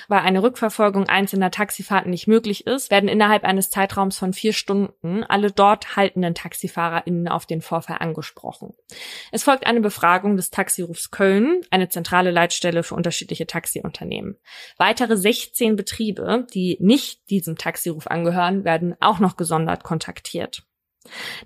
Weil 0.07 0.21
eine 0.21 0.41
Rückverfolgung 0.41 1.07
einzelner 1.07 1.51
Taxifahrten 1.51 2.09
nicht 2.09 2.27
möglich 2.27 2.65
ist, 2.65 2.89
werden 2.89 3.09
innerhalb 3.09 3.43
eines 3.43 3.69
Zeitraums 3.69 4.17
von 4.17 4.33
vier 4.33 4.53
Stunden 4.53 5.23
alle 5.23 5.51
dort 5.51 5.95
haltenden 5.95 6.33
TaxifahrerInnen 6.33 7.27
auf 7.27 7.45
den 7.45 7.61
Vorfall 7.61 7.97
angesprochen. 7.99 8.73
Es 9.31 9.43
folgt 9.43 9.67
eine 9.67 9.81
Befragung 9.81 10.35
des 10.35 10.49
Taxirufs 10.49 11.11
Köln, 11.11 11.61
eine 11.69 11.89
zentrale 11.89 12.31
Leitstelle 12.31 12.83
für 12.83 12.95
unterschiedliche 12.95 13.45
Taxiunternehmen. 13.45 14.37
Weitere 14.77 15.15
16 15.15 15.75
Betriebe, 15.75 16.47
die 16.53 16.77
nicht 16.79 17.29
diesem 17.29 17.57
Taxiruf 17.57 18.07
angehören, 18.07 18.63
werden 18.63 18.95
auch 18.99 19.19
noch 19.19 19.37
gesondert 19.37 19.83
kontaktiert. 19.83 20.63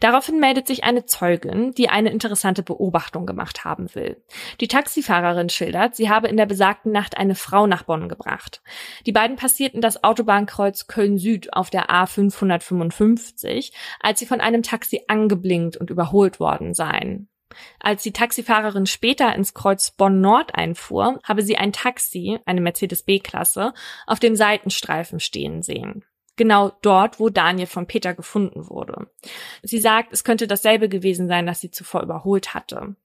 Daraufhin 0.01 0.39
meldet 0.39 0.67
sich 0.67 0.83
eine 0.83 1.05
Zeugin, 1.05 1.71
die 1.71 1.87
eine 1.87 2.09
interessante 2.09 2.61
Beobachtung 2.61 3.25
gemacht 3.25 3.63
haben 3.63 3.93
will. 3.95 4.21
Die 4.59 4.67
Taxifahrerin 4.67 5.49
schildert, 5.49 5.95
sie 5.95 6.09
habe 6.09 6.27
in 6.27 6.35
der 6.35 6.45
besagten 6.45 6.91
Nacht 6.91 7.17
eine 7.17 7.35
Frau 7.35 7.65
nach 7.65 7.83
Bonn 7.83 8.09
gebracht. 8.09 8.61
Die 9.05 9.13
beiden 9.13 9.37
passierten 9.37 9.79
das 9.79 10.03
Autobahnkreuz 10.03 10.87
Köln 10.87 11.17
Süd 11.17 11.53
auf 11.53 11.69
der 11.69 11.89
A555, 11.89 13.71
als 14.01 14.19
sie 14.19 14.25
von 14.25 14.41
einem 14.41 14.61
Taxi 14.61 15.03
angeblinkt 15.07 15.77
und 15.77 15.89
überholt 15.89 16.39
worden 16.41 16.73
seien. 16.73 17.29
Als 17.79 18.03
die 18.03 18.11
Taxifahrerin 18.11 18.85
später 18.85 19.33
ins 19.33 19.53
Kreuz 19.53 19.91
Bonn 19.91 20.19
Nord 20.19 20.55
einfuhr, 20.55 21.19
habe 21.23 21.43
sie 21.43 21.57
ein 21.57 21.71
Taxi, 21.71 22.39
eine 22.45 22.59
Mercedes 22.59 23.03
B-Klasse, 23.03 23.73
auf 24.05 24.19
dem 24.19 24.35
Seitenstreifen 24.35 25.21
stehen 25.21 25.61
sehen 25.63 26.03
genau 26.35 26.71
dort, 26.81 27.19
wo 27.19 27.29
Daniel 27.29 27.67
von 27.67 27.87
Peter 27.87 28.13
gefunden 28.13 28.69
wurde. 28.69 29.07
Sie 29.63 29.79
sagt, 29.79 30.13
es 30.13 30.23
könnte 30.23 30.47
dasselbe 30.47 30.89
gewesen 30.89 31.27
sein, 31.27 31.45
das 31.45 31.61
sie 31.61 31.71
zuvor 31.71 32.01
überholt 32.01 32.53
hatte. 32.53 32.95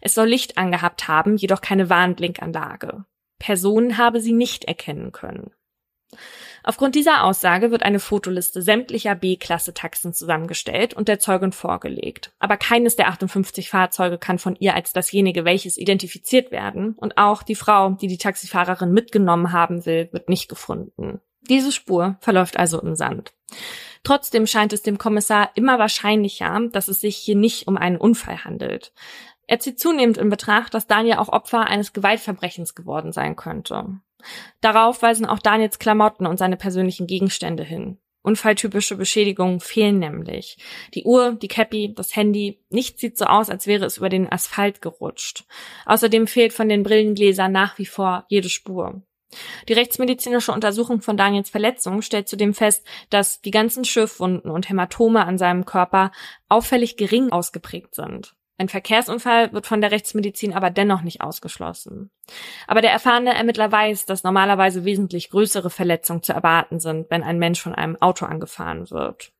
Es 0.00 0.14
soll 0.14 0.28
Licht 0.28 0.58
angehabt 0.58 1.08
haben, 1.08 1.36
jedoch 1.36 1.60
keine 1.60 1.90
Warnblinkanlage. 1.90 3.04
Personen 3.38 3.98
habe 3.98 4.20
sie 4.20 4.32
nicht 4.32 4.64
erkennen 4.64 5.12
können. 5.12 5.50
Aufgrund 6.62 6.94
dieser 6.94 7.24
Aussage 7.24 7.70
wird 7.70 7.82
eine 7.82 8.00
Fotoliste 8.00 8.60
sämtlicher 8.60 9.14
B-Klasse-Taxen 9.14 10.12
zusammengestellt 10.12 10.92
und 10.92 11.08
der 11.08 11.18
Zeugin 11.18 11.52
vorgelegt. 11.52 12.32
Aber 12.38 12.56
keines 12.58 12.96
der 12.96 13.08
58 13.08 13.70
Fahrzeuge 13.70 14.18
kann 14.18 14.38
von 14.38 14.56
ihr 14.56 14.74
als 14.74 14.92
dasjenige 14.92 15.44
welches 15.44 15.78
identifiziert 15.78 16.50
werden 16.50 16.94
und 16.98 17.16
auch 17.16 17.42
die 17.42 17.54
Frau, 17.54 17.90
die 17.90 18.08
die 18.08 18.18
Taxifahrerin 18.18 18.92
mitgenommen 18.92 19.52
haben 19.52 19.86
will, 19.86 20.10
wird 20.12 20.28
nicht 20.28 20.48
gefunden. 20.48 21.20
Diese 21.42 21.72
Spur 21.72 22.16
verläuft 22.20 22.58
also 22.58 22.80
im 22.80 22.94
Sand. 22.94 23.32
Trotzdem 24.02 24.46
scheint 24.46 24.72
es 24.72 24.82
dem 24.82 24.98
Kommissar 24.98 25.50
immer 25.54 25.78
wahrscheinlicher, 25.78 26.60
dass 26.72 26.88
es 26.88 27.00
sich 27.00 27.16
hier 27.16 27.36
nicht 27.36 27.68
um 27.68 27.76
einen 27.76 27.96
Unfall 27.96 28.44
handelt. 28.44 28.92
Er 29.46 29.58
zieht 29.58 29.80
zunehmend 29.80 30.16
in 30.16 30.30
Betracht, 30.30 30.74
dass 30.74 30.86
Daniel 30.86 31.16
auch 31.16 31.28
Opfer 31.28 31.66
eines 31.66 31.92
Gewaltverbrechens 31.92 32.74
geworden 32.74 33.12
sein 33.12 33.36
könnte. 33.36 34.00
Darauf 34.60 35.02
weisen 35.02 35.26
auch 35.26 35.38
Daniels 35.38 35.78
Klamotten 35.78 36.26
und 36.26 36.38
seine 36.38 36.56
persönlichen 36.56 37.06
Gegenstände 37.06 37.64
hin. 37.64 37.98
Unfalltypische 38.22 38.96
Beschädigungen 38.96 39.60
fehlen 39.60 39.98
nämlich. 39.98 40.58
Die 40.94 41.04
Uhr, 41.04 41.32
die 41.32 41.48
Cappy, 41.48 41.94
das 41.94 42.14
Handy, 42.14 42.62
nichts 42.68 43.00
sieht 43.00 43.16
so 43.16 43.24
aus, 43.24 43.48
als 43.48 43.66
wäre 43.66 43.86
es 43.86 43.96
über 43.96 44.10
den 44.10 44.30
Asphalt 44.30 44.82
gerutscht. 44.82 45.46
Außerdem 45.86 46.26
fehlt 46.26 46.52
von 46.52 46.68
den 46.68 46.82
Brillengläsern 46.82 47.50
nach 47.50 47.78
wie 47.78 47.86
vor 47.86 48.26
jede 48.28 48.50
Spur. 48.50 49.02
Die 49.68 49.72
rechtsmedizinische 49.72 50.52
Untersuchung 50.52 51.02
von 51.02 51.16
Daniels 51.16 51.50
Verletzung 51.50 52.02
stellt 52.02 52.28
zudem 52.28 52.54
fest, 52.54 52.86
dass 53.10 53.40
die 53.40 53.50
ganzen 53.50 53.84
Schürfwunden 53.84 54.50
und 54.50 54.68
Hämatome 54.68 55.24
an 55.24 55.38
seinem 55.38 55.64
Körper 55.64 56.10
auffällig 56.48 56.96
gering 56.96 57.30
ausgeprägt 57.30 57.94
sind. 57.94 58.34
Ein 58.58 58.68
Verkehrsunfall 58.68 59.54
wird 59.54 59.66
von 59.66 59.80
der 59.80 59.90
Rechtsmedizin 59.90 60.52
aber 60.52 60.68
dennoch 60.68 61.00
nicht 61.00 61.22
ausgeschlossen. 61.22 62.10
Aber 62.66 62.82
der 62.82 62.90
erfahrene 62.90 63.32
Ermittler 63.32 63.72
weiß, 63.72 64.04
dass 64.04 64.22
normalerweise 64.22 64.84
wesentlich 64.84 65.30
größere 65.30 65.70
Verletzungen 65.70 66.22
zu 66.22 66.34
erwarten 66.34 66.78
sind, 66.78 67.10
wenn 67.10 67.22
ein 67.22 67.38
Mensch 67.38 67.62
von 67.62 67.74
einem 67.74 67.96
Auto 68.02 68.26
angefahren 68.26 68.90
wird. 68.90 69.32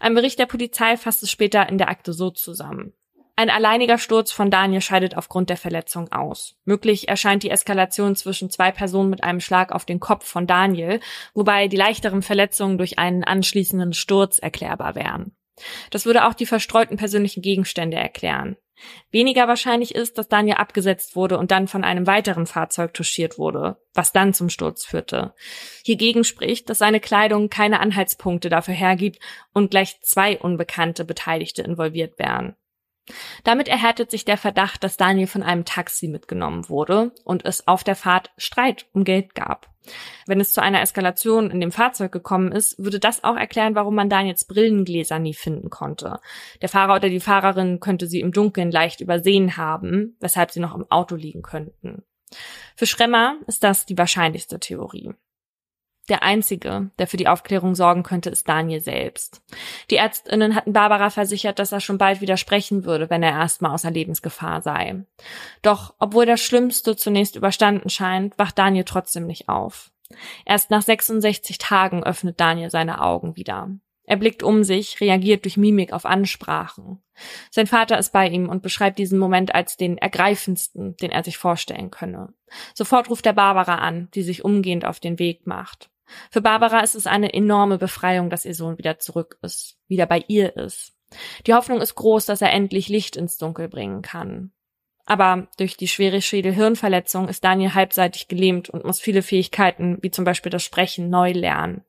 Ein 0.00 0.14
Bericht 0.14 0.38
der 0.38 0.44
Polizei 0.44 0.98
fasst 0.98 1.22
es 1.22 1.30
später 1.30 1.66
in 1.66 1.78
der 1.78 1.88
Akte 1.88 2.12
so 2.12 2.30
zusammen. 2.30 2.92
Ein 3.38 3.50
alleiniger 3.50 3.98
Sturz 3.98 4.32
von 4.32 4.50
Daniel 4.50 4.80
scheidet 4.80 5.14
aufgrund 5.14 5.50
der 5.50 5.58
Verletzung 5.58 6.10
aus. 6.10 6.56
Möglich 6.64 7.08
erscheint 7.08 7.42
die 7.42 7.50
Eskalation 7.50 8.16
zwischen 8.16 8.48
zwei 8.48 8.72
Personen 8.72 9.10
mit 9.10 9.22
einem 9.22 9.40
Schlag 9.40 9.72
auf 9.72 9.84
den 9.84 10.00
Kopf 10.00 10.26
von 10.26 10.46
Daniel, 10.46 11.00
wobei 11.34 11.68
die 11.68 11.76
leichteren 11.76 12.22
Verletzungen 12.22 12.78
durch 12.78 12.98
einen 12.98 13.24
anschließenden 13.24 13.92
Sturz 13.92 14.38
erklärbar 14.38 14.94
wären. 14.94 15.36
Das 15.90 16.06
würde 16.06 16.26
auch 16.26 16.32
die 16.32 16.46
verstreuten 16.46 16.96
persönlichen 16.96 17.42
Gegenstände 17.42 17.98
erklären. 17.98 18.56
Weniger 19.10 19.48
wahrscheinlich 19.48 19.94
ist, 19.94 20.16
dass 20.16 20.28
Daniel 20.28 20.56
abgesetzt 20.56 21.14
wurde 21.14 21.38
und 21.38 21.50
dann 21.50 21.68
von 21.68 21.84
einem 21.84 22.06
weiteren 22.06 22.46
Fahrzeug 22.46 22.94
touchiert 22.94 23.38
wurde, 23.38 23.76
was 23.92 24.12
dann 24.12 24.32
zum 24.32 24.48
Sturz 24.48 24.84
führte. 24.84 25.34
Hiergegen 25.84 26.24
spricht, 26.24 26.70
dass 26.70 26.78
seine 26.78 27.00
Kleidung 27.00 27.50
keine 27.50 27.80
Anhaltspunkte 27.80 28.48
dafür 28.48 28.74
hergibt 28.74 29.18
und 29.52 29.70
gleich 29.70 30.00
zwei 30.00 30.38
unbekannte 30.38 31.04
Beteiligte 31.04 31.62
involviert 31.62 32.18
wären. 32.18 32.56
Damit 33.44 33.68
erhärtet 33.68 34.10
sich 34.10 34.24
der 34.24 34.36
Verdacht, 34.36 34.82
dass 34.82 34.96
Daniel 34.96 35.26
von 35.26 35.42
einem 35.42 35.64
Taxi 35.64 36.08
mitgenommen 36.08 36.68
wurde 36.68 37.12
und 37.24 37.44
es 37.44 37.66
auf 37.68 37.84
der 37.84 37.96
Fahrt 37.96 38.30
Streit 38.36 38.86
um 38.92 39.04
Geld 39.04 39.34
gab. 39.34 39.70
Wenn 40.26 40.40
es 40.40 40.52
zu 40.52 40.60
einer 40.60 40.80
Eskalation 40.80 41.50
in 41.50 41.60
dem 41.60 41.70
Fahrzeug 41.70 42.10
gekommen 42.10 42.50
ist, 42.50 42.78
würde 42.78 42.98
das 42.98 43.22
auch 43.22 43.36
erklären, 43.36 43.74
warum 43.74 43.94
man 43.94 44.10
Daniels 44.10 44.44
Brillengläser 44.46 45.18
nie 45.18 45.34
finden 45.34 45.70
konnte. 45.70 46.18
Der 46.60 46.68
Fahrer 46.68 46.96
oder 46.96 47.08
die 47.08 47.20
Fahrerin 47.20 47.78
könnte 47.80 48.08
sie 48.08 48.20
im 48.20 48.32
Dunkeln 48.32 48.70
leicht 48.70 49.00
übersehen 49.00 49.56
haben, 49.56 50.16
weshalb 50.20 50.50
sie 50.50 50.60
noch 50.60 50.74
im 50.74 50.90
Auto 50.90 51.14
liegen 51.14 51.42
könnten. 51.42 52.02
Für 52.74 52.86
Schremmer 52.86 53.36
ist 53.46 53.62
das 53.62 53.86
die 53.86 53.96
wahrscheinlichste 53.96 54.58
Theorie. 54.58 55.12
Der 56.08 56.22
einzige, 56.22 56.90
der 56.98 57.06
für 57.06 57.16
die 57.16 57.26
Aufklärung 57.26 57.74
sorgen 57.74 58.04
könnte, 58.04 58.30
ist 58.30 58.48
Daniel 58.48 58.80
selbst. 58.80 59.42
Die 59.90 59.96
Ärztinnen 59.96 60.54
hatten 60.54 60.72
Barbara 60.72 61.10
versichert, 61.10 61.58
dass 61.58 61.72
er 61.72 61.80
schon 61.80 61.98
bald 61.98 62.20
widersprechen 62.20 62.84
würde, 62.84 63.10
wenn 63.10 63.22
er 63.22 63.32
erstmal 63.32 63.72
außer 63.72 63.90
Lebensgefahr 63.90 64.62
sei. 64.62 65.04
Doch, 65.62 65.94
obwohl 65.98 66.26
das 66.26 66.40
Schlimmste 66.40 66.96
zunächst 66.96 67.34
überstanden 67.34 67.90
scheint, 67.90 68.38
wacht 68.38 68.58
Daniel 68.58 68.84
trotzdem 68.84 69.26
nicht 69.26 69.48
auf. 69.48 69.90
Erst 70.44 70.70
nach 70.70 70.82
66 70.82 71.58
Tagen 71.58 72.04
öffnet 72.04 72.38
Daniel 72.38 72.70
seine 72.70 73.00
Augen 73.00 73.36
wieder. 73.36 73.70
Er 74.04 74.16
blickt 74.16 74.44
um 74.44 74.62
sich, 74.62 75.00
reagiert 75.00 75.44
durch 75.44 75.56
Mimik 75.56 75.92
auf 75.92 76.06
Ansprachen. 76.06 77.02
Sein 77.50 77.66
Vater 77.66 77.98
ist 77.98 78.12
bei 78.12 78.28
ihm 78.28 78.48
und 78.48 78.62
beschreibt 78.62 78.98
diesen 78.98 79.18
Moment 79.18 79.52
als 79.54 79.76
den 79.76 79.98
ergreifendsten, 79.98 80.96
den 80.98 81.10
er 81.10 81.24
sich 81.24 81.38
vorstellen 81.38 81.90
könne. 81.90 82.32
Sofort 82.74 83.10
ruft 83.10 83.26
er 83.26 83.32
Barbara 83.32 83.76
an, 83.76 84.08
die 84.14 84.22
sich 84.22 84.44
umgehend 84.44 84.84
auf 84.84 85.00
den 85.00 85.18
Weg 85.18 85.46
macht. 85.48 85.90
Für 86.30 86.40
Barbara 86.40 86.80
ist 86.80 86.94
es 86.94 87.06
eine 87.06 87.32
enorme 87.34 87.78
Befreiung, 87.78 88.30
dass 88.30 88.44
ihr 88.44 88.54
Sohn 88.54 88.78
wieder 88.78 88.98
zurück 88.98 89.38
ist, 89.42 89.76
wieder 89.88 90.06
bei 90.06 90.24
ihr 90.28 90.56
ist. 90.56 90.92
Die 91.46 91.54
Hoffnung 91.54 91.80
ist 91.80 91.94
groß, 91.94 92.26
dass 92.26 92.42
er 92.42 92.52
endlich 92.52 92.88
Licht 92.88 93.16
ins 93.16 93.38
Dunkel 93.38 93.68
bringen 93.68 94.02
kann. 94.02 94.52
Aber 95.04 95.46
durch 95.56 95.76
die 95.76 95.86
schwere 95.86 96.20
Schädel-Hirnverletzung 96.20 97.28
ist 97.28 97.44
Daniel 97.44 97.74
halbseitig 97.74 98.26
gelähmt 98.26 98.70
und 98.70 98.84
muss 98.84 99.00
viele 99.00 99.22
Fähigkeiten, 99.22 99.98
wie 100.02 100.10
zum 100.10 100.24
Beispiel 100.24 100.50
das 100.50 100.64
Sprechen, 100.64 101.10
neu 101.10 101.30
lernen. 101.30 101.84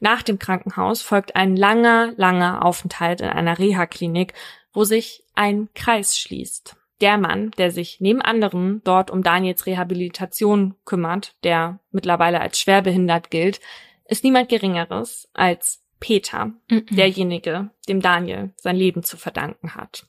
Nach 0.00 0.22
dem 0.22 0.38
Krankenhaus 0.38 1.00
folgt 1.00 1.34
ein 1.34 1.56
langer, 1.56 2.12
langer 2.16 2.64
Aufenthalt 2.64 3.22
in 3.22 3.28
einer 3.28 3.58
Reha-Klinik, 3.58 4.34
wo 4.72 4.84
sich 4.84 5.24
ein 5.34 5.70
Kreis 5.74 6.18
schließt 6.18 6.76
der 7.02 7.18
Mann, 7.18 7.50
der 7.58 7.70
sich 7.70 8.00
neben 8.00 8.22
anderen 8.22 8.80
dort 8.84 9.10
um 9.10 9.22
Daniels 9.22 9.66
Rehabilitation 9.66 10.74
kümmert, 10.84 11.34
der 11.44 11.80
mittlerweile 11.90 12.40
als 12.40 12.58
schwerbehindert 12.58 13.30
gilt, 13.30 13.60
ist 14.06 14.24
niemand 14.24 14.48
Geringeres 14.48 15.28
als 15.34 15.82
Peter, 16.00 16.52
mhm. 16.68 16.86
derjenige, 16.90 17.70
dem 17.88 18.00
Daniel 18.00 18.52
sein 18.56 18.76
Leben 18.76 19.02
zu 19.02 19.16
verdanken 19.16 19.74
hat. 19.74 20.06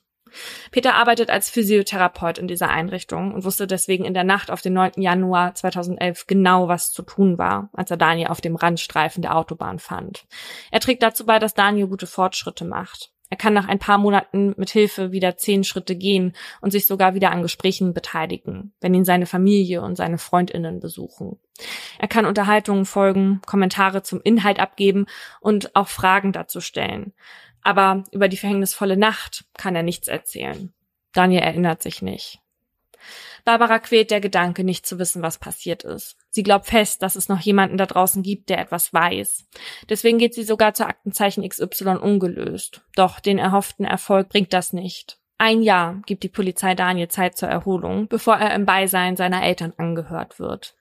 Peter 0.70 0.94
arbeitet 0.94 1.30
als 1.30 1.48
Physiotherapeut 1.48 2.38
in 2.38 2.48
dieser 2.48 2.68
Einrichtung 2.68 3.32
und 3.32 3.44
wusste 3.44 3.66
deswegen 3.66 4.04
in 4.04 4.14
der 4.14 4.24
Nacht 4.24 4.50
auf 4.50 4.62
den 4.62 4.72
9. 4.72 4.92
Januar 4.96 5.54
2011 5.54 6.26
genau, 6.26 6.66
was 6.68 6.92
zu 6.92 7.02
tun 7.02 7.38
war, 7.38 7.70
als 7.72 7.90
er 7.90 7.96
Daniel 7.96 8.28
auf 8.28 8.40
dem 8.40 8.56
Randstreifen 8.56 9.22
der 9.22 9.36
Autobahn 9.36 9.78
fand. 9.78 10.26
Er 10.72 10.80
trägt 10.80 11.02
dazu 11.02 11.24
bei, 11.24 11.38
dass 11.38 11.54
Daniel 11.54 11.86
gute 11.86 12.06
Fortschritte 12.06 12.64
macht. 12.64 13.13
Er 13.30 13.36
kann 13.36 13.54
nach 13.54 13.66
ein 13.66 13.78
paar 13.78 13.98
Monaten 13.98 14.54
mit 14.56 14.70
Hilfe 14.70 15.10
wieder 15.10 15.36
zehn 15.36 15.64
Schritte 15.64 15.96
gehen 15.96 16.34
und 16.60 16.70
sich 16.70 16.86
sogar 16.86 17.14
wieder 17.14 17.30
an 17.30 17.42
Gesprächen 17.42 17.94
beteiligen, 17.94 18.74
wenn 18.80 18.94
ihn 18.94 19.04
seine 19.04 19.26
Familie 19.26 19.82
und 19.82 19.96
seine 19.96 20.18
Freundinnen 20.18 20.80
besuchen. 20.80 21.38
Er 21.98 22.08
kann 22.08 22.26
Unterhaltungen 22.26 22.84
folgen, 22.84 23.40
Kommentare 23.46 24.02
zum 24.02 24.20
Inhalt 24.22 24.60
abgeben 24.60 25.06
und 25.40 25.74
auch 25.74 25.88
Fragen 25.88 26.32
dazu 26.32 26.60
stellen. 26.60 27.12
Aber 27.62 28.04
über 28.12 28.28
die 28.28 28.36
verhängnisvolle 28.36 28.96
Nacht 28.96 29.46
kann 29.56 29.74
er 29.74 29.82
nichts 29.82 30.06
erzählen. 30.06 30.72
Daniel 31.12 31.42
erinnert 31.42 31.82
sich 31.82 32.02
nicht. 32.02 32.40
Barbara 33.44 33.78
quält 33.78 34.10
der 34.10 34.20
Gedanke, 34.20 34.64
nicht 34.64 34.86
zu 34.86 34.98
wissen, 34.98 35.22
was 35.22 35.38
passiert 35.38 35.84
ist. 35.84 36.16
Sie 36.30 36.42
glaubt 36.42 36.66
fest, 36.66 37.02
dass 37.02 37.14
es 37.14 37.28
noch 37.28 37.40
jemanden 37.40 37.76
da 37.76 37.86
draußen 37.86 38.22
gibt, 38.22 38.48
der 38.48 38.58
etwas 38.58 38.92
weiß. 38.92 39.46
Deswegen 39.88 40.18
geht 40.18 40.34
sie 40.34 40.44
sogar 40.44 40.72
zu 40.72 40.86
Aktenzeichen 40.86 41.46
XY 41.46 41.96
ungelöst. 42.00 42.82
Doch 42.96 43.20
den 43.20 43.38
erhofften 43.38 43.84
Erfolg 43.84 44.30
bringt 44.30 44.52
das 44.52 44.72
nicht. 44.72 45.18
Ein 45.36 45.62
Jahr 45.62 46.00
gibt 46.06 46.22
die 46.22 46.28
Polizei 46.28 46.74
Daniel 46.74 47.08
Zeit 47.08 47.36
zur 47.36 47.48
Erholung, 47.48 48.08
bevor 48.08 48.36
er 48.36 48.54
im 48.54 48.64
Beisein 48.64 49.16
seiner 49.16 49.42
Eltern 49.42 49.74
angehört 49.76 50.38
wird. 50.38 50.74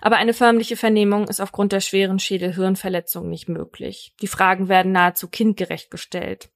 Aber 0.00 0.16
eine 0.16 0.32
förmliche 0.32 0.76
Vernehmung 0.76 1.28
ist 1.28 1.40
aufgrund 1.40 1.72
der 1.72 1.80
schweren 1.80 2.18
Schädel-Hirnverletzung 2.18 3.28
nicht 3.28 3.48
möglich. 3.48 4.14
Die 4.22 4.26
Fragen 4.26 4.68
werden 4.68 4.92
nahezu 4.92 5.28
kindgerecht 5.28 5.90
gestellt. 5.90 6.50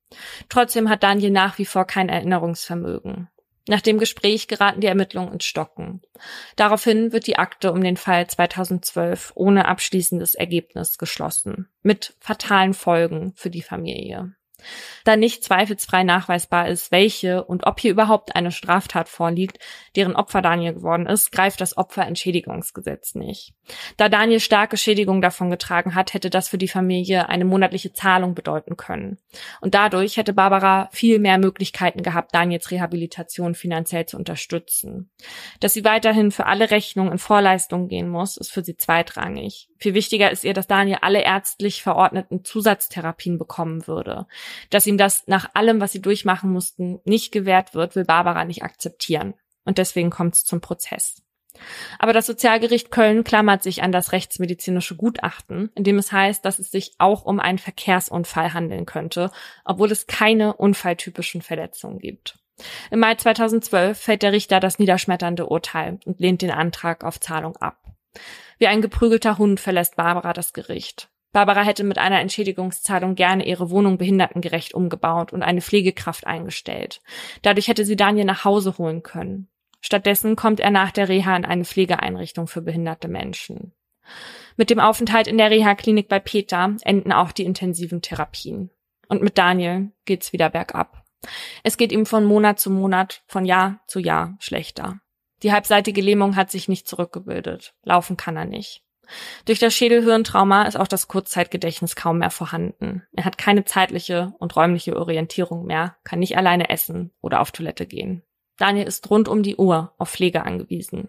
Trotzdem 0.48 0.88
hat 0.88 1.02
Daniel 1.02 1.30
nach 1.30 1.58
wie 1.58 1.66
vor 1.66 1.84
kein 1.84 2.08
Erinnerungsvermögen. 2.08 3.28
Nach 3.68 3.80
dem 3.80 3.98
Gespräch 3.98 4.48
geraten 4.48 4.80
die 4.80 4.88
Ermittlungen 4.88 5.34
ins 5.34 5.44
Stocken. 5.44 6.02
Daraufhin 6.56 7.12
wird 7.12 7.26
die 7.26 7.38
Akte 7.38 7.72
um 7.72 7.82
den 7.82 7.96
Fall 7.96 8.26
2012 8.26 9.32
ohne 9.34 9.66
abschließendes 9.66 10.34
Ergebnis 10.34 10.98
geschlossen, 10.98 11.68
mit 11.82 12.14
fatalen 12.18 12.74
Folgen 12.74 13.32
für 13.36 13.50
die 13.50 13.62
Familie. 13.62 14.34
Da 15.04 15.16
nicht 15.16 15.44
zweifelsfrei 15.44 16.02
nachweisbar 16.04 16.68
ist, 16.68 16.92
welche 16.92 17.44
und 17.44 17.66
ob 17.66 17.80
hier 17.80 17.90
überhaupt 17.90 18.36
eine 18.36 18.52
Straftat 18.52 19.08
vorliegt, 19.08 19.58
deren 19.96 20.16
Opfer 20.16 20.42
Daniel 20.42 20.74
geworden 20.74 21.06
ist, 21.06 21.32
greift 21.32 21.60
das 21.60 21.76
Opferentschädigungsgesetz 21.76 23.14
nicht. 23.14 23.54
Da 23.96 24.08
Daniel 24.08 24.40
starke 24.40 24.76
Schädigung 24.76 25.22
davon 25.22 25.50
getragen 25.50 25.94
hat, 25.94 26.14
hätte 26.14 26.30
das 26.30 26.48
für 26.48 26.58
die 26.58 26.68
Familie 26.68 27.28
eine 27.28 27.44
monatliche 27.44 27.92
Zahlung 27.92 28.34
bedeuten 28.34 28.76
können. 28.76 29.18
Und 29.60 29.74
dadurch 29.74 30.16
hätte 30.16 30.32
Barbara 30.32 30.88
viel 30.92 31.18
mehr 31.18 31.38
Möglichkeiten 31.38 32.02
gehabt, 32.02 32.34
Daniels 32.34 32.70
Rehabilitation 32.70 33.54
finanziell 33.54 34.06
zu 34.06 34.16
unterstützen. 34.16 35.10
Dass 35.60 35.72
sie 35.72 35.84
weiterhin 35.84 36.30
für 36.30 36.46
alle 36.46 36.70
Rechnungen 36.70 37.12
in 37.12 37.18
Vorleistungen 37.18 37.88
gehen 37.88 38.08
muss, 38.08 38.36
ist 38.36 38.52
für 38.52 38.64
sie 38.64 38.76
zweitrangig. 38.76 39.68
Viel 39.78 39.94
wichtiger 39.94 40.30
ist 40.30 40.44
ihr, 40.44 40.54
dass 40.54 40.66
Daniel 40.66 40.98
alle 41.02 41.22
ärztlich 41.22 41.82
verordneten 41.82 42.44
Zusatztherapien 42.44 43.38
bekommen 43.38 43.86
würde. 43.86 44.26
Dass 44.70 44.86
ihm 44.86 44.98
das 44.98 45.26
nach 45.26 45.50
allem, 45.54 45.80
was 45.80 45.92
sie 45.92 46.02
durchmachen 46.02 46.50
mussten, 46.50 47.00
nicht 47.04 47.32
gewährt 47.32 47.74
wird, 47.74 47.96
will 47.96 48.04
Barbara 48.04 48.44
nicht 48.44 48.62
akzeptieren. 48.62 49.34
Und 49.64 49.78
deswegen 49.78 50.10
kommt 50.10 50.34
es 50.34 50.44
zum 50.44 50.60
Prozess. 50.60 51.22
Aber 51.98 52.12
das 52.12 52.26
Sozialgericht 52.26 52.90
Köln 52.90 53.24
klammert 53.24 53.62
sich 53.62 53.82
an 53.82 53.92
das 53.92 54.12
rechtsmedizinische 54.12 54.96
Gutachten, 54.96 55.70
in 55.74 55.84
dem 55.84 55.98
es 55.98 56.10
heißt, 56.10 56.44
dass 56.44 56.58
es 56.58 56.70
sich 56.70 56.94
auch 56.98 57.24
um 57.24 57.40
einen 57.40 57.58
Verkehrsunfall 57.58 58.54
handeln 58.54 58.86
könnte, 58.86 59.30
obwohl 59.64 59.92
es 59.92 60.06
keine 60.06 60.54
unfalltypischen 60.54 61.42
Verletzungen 61.42 61.98
gibt. 61.98 62.38
Im 62.90 63.00
Mai 63.00 63.14
2012 63.14 63.98
fällt 63.98 64.22
der 64.22 64.32
Richter 64.32 64.60
das 64.60 64.78
niederschmetternde 64.78 65.46
Urteil 65.46 65.98
und 66.04 66.20
lehnt 66.20 66.42
den 66.42 66.50
Antrag 66.50 67.04
auf 67.04 67.20
Zahlung 67.20 67.56
ab. 67.56 67.78
Wie 68.58 68.66
ein 68.66 68.82
geprügelter 68.82 69.38
Hund 69.38 69.58
verlässt 69.58 69.96
Barbara 69.96 70.32
das 70.32 70.52
Gericht. 70.52 71.08
Barbara 71.32 71.62
hätte 71.62 71.82
mit 71.82 71.98
einer 71.98 72.20
Entschädigungszahlung 72.20 73.14
gerne 73.14 73.46
ihre 73.46 73.70
Wohnung 73.70 73.96
behindertengerecht 73.96 74.74
umgebaut 74.74 75.32
und 75.32 75.42
eine 75.42 75.62
Pflegekraft 75.62 76.26
eingestellt. 76.26 77.00
Dadurch 77.40 77.68
hätte 77.68 77.84
sie 77.84 77.96
Daniel 77.96 78.26
nach 78.26 78.44
Hause 78.44 78.76
holen 78.78 79.02
können. 79.02 79.48
Stattdessen 79.80 80.36
kommt 80.36 80.60
er 80.60 80.70
nach 80.70 80.92
der 80.92 81.08
Reha 81.08 81.34
in 81.34 81.44
eine 81.44 81.64
Pflegeeinrichtung 81.64 82.46
für 82.46 82.62
behinderte 82.62 83.08
Menschen. 83.08 83.72
Mit 84.56 84.70
dem 84.70 84.78
Aufenthalt 84.78 85.26
in 85.26 85.38
der 85.38 85.50
Reha-Klinik 85.50 86.08
bei 86.08 86.20
Peter 86.20 86.76
enden 86.82 87.12
auch 87.12 87.32
die 87.32 87.44
intensiven 87.44 88.02
Therapien. 88.02 88.70
Und 89.08 89.22
mit 89.22 89.38
Daniel 89.38 89.90
geht's 90.04 90.32
wieder 90.32 90.50
bergab. 90.50 91.02
Es 91.62 91.76
geht 91.76 91.92
ihm 91.92 92.06
von 92.06 92.24
Monat 92.24 92.60
zu 92.60 92.70
Monat, 92.70 93.22
von 93.26 93.44
Jahr 93.44 93.80
zu 93.86 94.00
Jahr 94.00 94.36
schlechter. 94.38 95.00
Die 95.42 95.52
halbseitige 95.52 96.00
Lähmung 96.00 96.36
hat 96.36 96.50
sich 96.50 96.68
nicht 96.68 96.86
zurückgebildet. 96.86 97.74
Laufen 97.82 98.16
kann 98.16 98.36
er 98.36 98.44
nicht. 98.44 98.84
Durch 99.44 99.58
das 99.58 99.74
Schädelhirntrauma 99.74 100.64
ist 100.64 100.76
auch 100.78 100.88
das 100.88 101.08
Kurzzeitgedächtnis 101.08 101.96
kaum 101.96 102.18
mehr 102.18 102.30
vorhanden. 102.30 103.02
Er 103.12 103.24
hat 103.24 103.38
keine 103.38 103.64
zeitliche 103.64 104.34
und 104.38 104.56
räumliche 104.56 104.96
Orientierung 104.96 105.66
mehr, 105.66 105.96
kann 106.04 106.18
nicht 106.20 106.36
alleine 106.36 106.70
essen 106.70 107.12
oder 107.20 107.40
auf 107.40 107.52
Toilette 107.52 107.86
gehen. 107.86 108.22
Daniel 108.62 108.86
ist 108.86 109.10
rund 109.10 109.26
um 109.26 109.42
die 109.42 109.56
Uhr 109.56 109.92
auf 109.98 110.10
Pflege 110.10 110.44
angewiesen. 110.44 111.08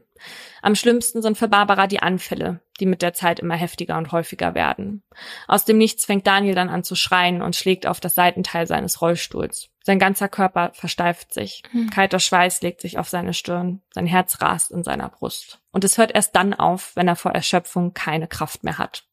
Am 0.63 0.73
schlimmsten 0.73 1.21
sind 1.21 1.37
für 1.37 1.47
Barbara 1.47 1.85
die 1.85 2.01
Anfälle, 2.01 2.61
die 2.79 2.87
mit 2.87 3.03
der 3.03 3.13
Zeit 3.13 3.39
immer 3.39 3.53
heftiger 3.53 3.95
und 3.99 4.11
häufiger 4.11 4.55
werden. 4.55 5.03
Aus 5.47 5.63
dem 5.63 5.77
Nichts 5.77 6.03
fängt 6.03 6.25
Daniel 6.25 6.55
dann 6.55 6.69
an 6.69 6.83
zu 6.83 6.95
schreien 6.95 7.43
und 7.43 7.55
schlägt 7.55 7.85
auf 7.85 7.99
das 7.99 8.15
Seitenteil 8.15 8.65
seines 8.65 9.03
Rollstuhls. 9.03 9.69
Sein 9.83 9.99
ganzer 9.99 10.29
Körper 10.29 10.71
versteift 10.73 11.31
sich. 11.31 11.61
Hm. 11.69 11.91
Kalter 11.91 12.19
Schweiß 12.19 12.63
legt 12.63 12.81
sich 12.81 12.97
auf 12.97 13.07
seine 13.07 13.35
Stirn. 13.35 13.83
Sein 13.93 14.07
Herz 14.07 14.41
rast 14.41 14.71
in 14.71 14.83
seiner 14.83 15.09
Brust. 15.09 15.61
Und 15.71 15.83
es 15.83 15.99
hört 15.99 16.11
erst 16.15 16.35
dann 16.35 16.55
auf, 16.55 16.95
wenn 16.95 17.07
er 17.07 17.15
vor 17.15 17.33
Erschöpfung 17.33 17.93
keine 17.93 18.27
Kraft 18.27 18.63
mehr 18.63 18.79
hat. 18.79 19.03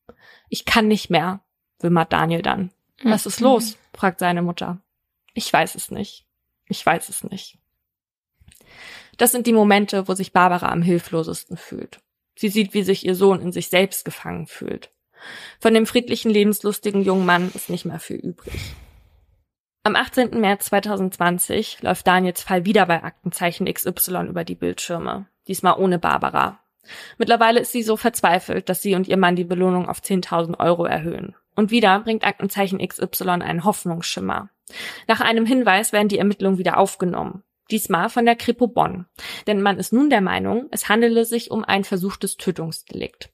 Ich 0.48 0.64
kann 0.64 0.88
nicht 0.88 1.10
mehr, 1.10 1.40
wimmert 1.78 2.14
Daniel 2.14 2.40
dann. 2.40 2.70
Was 3.02 3.26
ist 3.26 3.40
los? 3.40 3.76
fragt 3.92 4.18
seine 4.18 4.40
Mutter. 4.40 4.80
Ich 5.34 5.52
weiß 5.52 5.74
es 5.74 5.90
nicht. 5.90 6.24
Ich 6.68 6.86
weiß 6.86 7.10
es 7.10 7.22
nicht. 7.22 7.59
Das 9.20 9.32
sind 9.32 9.46
die 9.46 9.52
Momente, 9.52 10.08
wo 10.08 10.14
sich 10.14 10.32
Barbara 10.32 10.72
am 10.72 10.80
hilflosesten 10.80 11.58
fühlt. 11.58 12.00
Sie 12.38 12.48
sieht, 12.48 12.72
wie 12.72 12.82
sich 12.82 13.04
ihr 13.04 13.14
Sohn 13.14 13.42
in 13.42 13.52
sich 13.52 13.68
selbst 13.68 14.06
gefangen 14.06 14.46
fühlt. 14.46 14.88
Von 15.58 15.74
dem 15.74 15.84
friedlichen, 15.84 16.30
lebenslustigen 16.30 17.02
jungen 17.02 17.26
Mann 17.26 17.52
ist 17.52 17.68
nicht 17.68 17.84
mehr 17.84 18.00
viel 18.00 18.16
übrig. 18.16 18.54
Am 19.82 19.94
18. 19.94 20.40
März 20.40 20.64
2020 20.66 21.82
läuft 21.82 22.06
Daniels 22.06 22.40
Fall 22.40 22.64
wieder 22.64 22.86
bei 22.86 23.02
Aktenzeichen 23.02 23.70
XY 23.70 24.28
über 24.30 24.44
die 24.44 24.54
Bildschirme. 24.54 25.26
Diesmal 25.48 25.78
ohne 25.78 25.98
Barbara. 25.98 26.58
Mittlerweile 27.18 27.60
ist 27.60 27.72
sie 27.72 27.82
so 27.82 27.98
verzweifelt, 27.98 28.70
dass 28.70 28.80
sie 28.80 28.94
und 28.94 29.06
ihr 29.06 29.18
Mann 29.18 29.36
die 29.36 29.44
Belohnung 29.44 29.86
auf 29.86 30.00
10.000 30.00 30.58
Euro 30.60 30.86
erhöhen. 30.86 31.34
Und 31.54 31.70
wieder 31.70 32.00
bringt 32.00 32.24
Aktenzeichen 32.24 32.78
XY 32.78 33.28
einen 33.28 33.64
Hoffnungsschimmer. 33.64 34.48
Nach 35.08 35.20
einem 35.20 35.44
Hinweis 35.44 35.92
werden 35.92 36.08
die 36.08 36.18
Ermittlungen 36.18 36.56
wieder 36.56 36.78
aufgenommen 36.78 37.44
diesmal 37.72 38.08
von 38.10 38.24
der 38.24 38.36
Kripo 38.36 38.66
Bonn. 38.66 39.06
Denn 39.46 39.62
man 39.62 39.78
ist 39.78 39.92
nun 39.92 40.10
der 40.10 40.20
Meinung, 40.20 40.68
es 40.70 40.88
handele 40.88 41.24
sich 41.24 41.50
um 41.50 41.64
ein 41.64 41.84
versuchtes 41.84 42.36
Tötungsdelikt. 42.36 43.30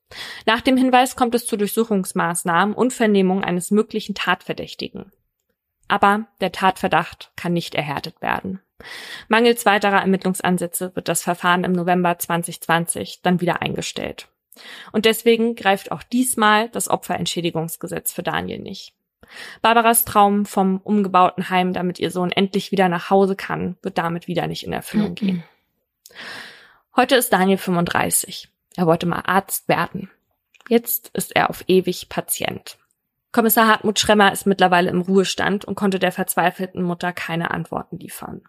Nach 0.47 0.61
dem 0.61 0.77
Hinweis 0.77 1.17
kommt 1.17 1.35
es 1.35 1.47
zu 1.47 1.57
Durchsuchungsmaßnahmen 1.57 2.75
und 2.75 2.93
Vernehmung 2.93 3.43
eines 3.45 3.71
möglichen 3.71 4.15
Tatverdächtigen. 4.15 5.13
Aber 5.89 6.27
der 6.41 6.53
Tatverdacht 6.53 7.33
kann 7.37 7.53
nicht 7.53 7.75
erhärtet 7.75 8.21
werden. 8.21 8.61
Mangels 9.29 9.65
weiterer 9.65 10.01
Ermittlungsansätze 10.01 10.95
wird 10.95 11.09
das 11.09 11.23
Verfahren 11.23 11.65
im 11.65 11.73
November 11.73 12.19
2020 12.19 13.23
dann 13.23 13.41
wieder 13.41 13.63
eingestellt. 13.63 14.29
Und 14.93 15.05
deswegen 15.05 15.55
greift 15.55 15.93
auch 15.93 16.03
diesmal 16.03 16.69
das 16.71 16.89
Opferentschädigungsgesetz 16.89 18.13
für 18.13 18.23
Daniel 18.23 18.59
nicht. 18.59 18.95
Barbaras 19.63 20.05
Traum 20.05 20.47
vom 20.47 20.79
umgebauten 20.79 21.51
Heim, 21.51 21.73
damit 21.73 21.99
ihr 21.99 22.11
Sohn 22.11 22.31
endlich 22.31 22.73
wieder 22.73 22.89
nach 22.89 23.11
Hause 23.11 23.37
kann, 23.37 23.77
wird 23.83 23.99
damit 23.99 24.29
wieder 24.29 24.47
nicht 24.47 24.67
in 24.67 24.73
Erfüllung 24.73 25.15
gehen. 25.15 25.45
Heute 26.95 27.17
ist 27.17 27.33
Daniel 27.33 27.59
35. 27.59 28.49
Er 28.77 28.87
wollte 28.87 29.07
mal 29.07 29.23
Arzt 29.27 29.69
werden. 29.69 30.11
Jetzt 30.69 31.11
ist 31.15 31.35
er 31.37 31.51
auf 31.51 31.65
ewig 31.69 32.09
Patient. 32.09 32.79
Kommissar 33.33 33.67
Hartmut 33.67 33.99
Schremmer 33.99 34.33
ist 34.33 34.47
mittlerweile 34.47 34.89
im 34.89 35.03
Ruhestand 35.03 35.67
und 35.67 35.75
konnte 35.75 35.99
der 35.99 36.11
verzweifelten 36.11 36.83
Mutter 36.83 37.13
keine 37.13 37.51
Antworten 37.51 37.99
liefern. 37.99 38.43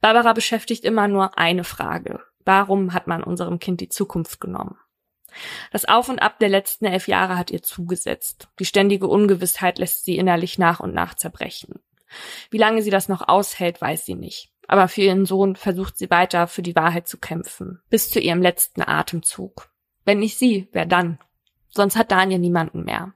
Barbara 0.00 0.32
beschäftigt 0.32 0.84
immer 0.84 1.08
nur 1.08 1.36
eine 1.36 1.64
Frage. 1.64 2.20
Warum 2.44 2.94
hat 2.94 3.08
man 3.08 3.24
unserem 3.24 3.58
Kind 3.58 3.80
die 3.80 3.88
Zukunft 3.88 4.40
genommen? 4.40 4.78
Das 5.72 5.84
Auf 5.86 6.08
und 6.08 6.20
Ab 6.20 6.38
der 6.38 6.48
letzten 6.48 6.86
elf 6.86 7.08
Jahre 7.08 7.36
hat 7.36 7.50
ihr 7.50 7.62
zugesetzt. 7.62 8.48
Die 8.58 8.64
ständige 8.64 9.06
Ungewissheit 9.06 9.78
lässt 9.78 10.04
sie 10.04 10.16
innerlich 10.16 10.58
nach 10.58 10.80
und 10.80 10.94
nach 10.94 11.14
zerbrechen. 11.14 11.80
Wie 12.50 12.58
lange 12.58 12.82
sie 12.82 12.90
das 12.90 13.08
noch 13.08 13.28
aushält, 13.28 13.80
weiß 13.80 14.04
sie 14.04 14.14
nicht. 14.14 14.50
Aber 14.66 14.88
für 14.88 15.02
ihren 15.02 15.26
Sohn 15.26 15.56
versucht 15.56 15.98
sie 15.98 16.10
weiter 16.10 16.46
für 16.46 16.62
die 16.62 16.76
Wahrheit 16.76 17.08
zu 17.08 17.18
kämpfen. 17.18 17.80
Bis 17.90 18.10
zu 18.10 18.20
ihrem 18.20 18.42
letzten 18.42 18.82
Atemzug. 18.82 19.70
Wenn 20.04 20.20
nicht 20.20 20.38
sie, 20.38 20.68
wer 20.72 20.86
dann? 20.86 21.18
Sonst 21.70 21.96
hat 21.96 22.10
Daniel 22.10 22.38
niemanden 22.38 22.84
mehr. 22.84 23.14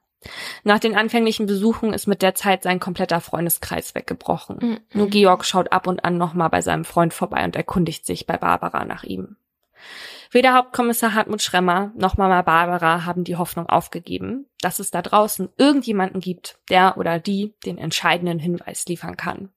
Nach 0.62 0.78
den 0.78 0.96
anfänglichen 0.96 1.46
Besuchen 1.46 1.92
ist 1.92 2.06
mit 2.06 2.22
der 2.22 2.34
Zeit 2.34 2.62
sein 2.62 2.80
kompletter 2.80 3.20
Freundeskreis 3.20 3.94
weggebrochen. 3.94 4.58
Mhm. 4.60 4.80
Nur 4.92 5.08
Georg 5.08 5.44
schaut 5.44 5.72
ab 5.72 5.86
und 5.86 6.04
an 6.04 6.16
nochmal 6.16 6.50
bei 6.50 6.62
seinem 6.62 6.84
Freund 6.84 7.12
vorbei 7.12 7.44
und 7.44 7.56
erkundigt 7.56 8.06
sich 8.06 8.26
bei 8.26 8.36
Barbara 8.36 8.84
nach 8.84 9.04
ihm. 9.04 9.36
Weder 10.34 10.54
Hauptkommissar 10.54 11.14
Hartmut 11.14 11.42
Schremmer 11.42 11.92
noch 11.94 12.16
Mama 12.16 12.42
Barbara 12.42 13.04
haben 13.04 13.22
die 13.22 13.36
Hoffnung 13.36 13.68
aufgegeben, 13.68 14.46
dass 14.60 14.80
es 14.80 14.90
da 14.90 15.00
draußen 15.00 15.48
irgendjemanden 15.58 16.20
gibt, 16.20 16.58
der 16.68 16.98
oder 16.98 17.20
die 17.20 17.54
den 17.64 17.78
entscheidenden 17.78 18.40
Hinweis 18.40 18.84
liefern 18.86 19.16
kann. 19.16 19.50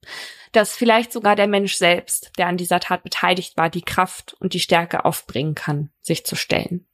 Dass 0.52 0.76
vielleicht 0.76 1.12
sogar 1.12 1.36
der 1.36 1.48
Mensch 1.48 1.74
selbst, 1.78 2.32
der 2.38 2.46
an 2.46 2.58
dieser 2.58 2.80
Tat 2.80 3.02
beteiligt 3.02 3.58
war, 3.58 3.72
die 3.72 3.82
Kraft 3.82 4.36
und 4.40 4.54
die 4.54 4.60
Stärke 4.60 5.04
aufbringen 5.04 5.56
kann, 5.56 5.90
sich 6.00 6.28
zu 6.28 6.36
stellen. 6.36 6.86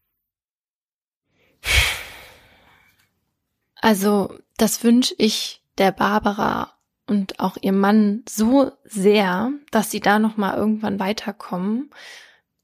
Also, 3.76 4.40
das 4.56 4.82
wünsche 4.86 5.14
ich 5.18 5.62
der 5.78 5.92
Barbara 5.92 6.72
und 7.06 7.42
auch 7.42 7.58
ihr 7.60 7.74
Mann 7.74 8.24
so 8.30 8.72
sehr, 8.86 9.52
dass 9.72 9.92
sie 9.92 10.00
da 10.00 10.20
noch 10.20 10.38
mal 10.38 10.56
irgendwann 10.56 11.02
weiterkommen 11.02 11.92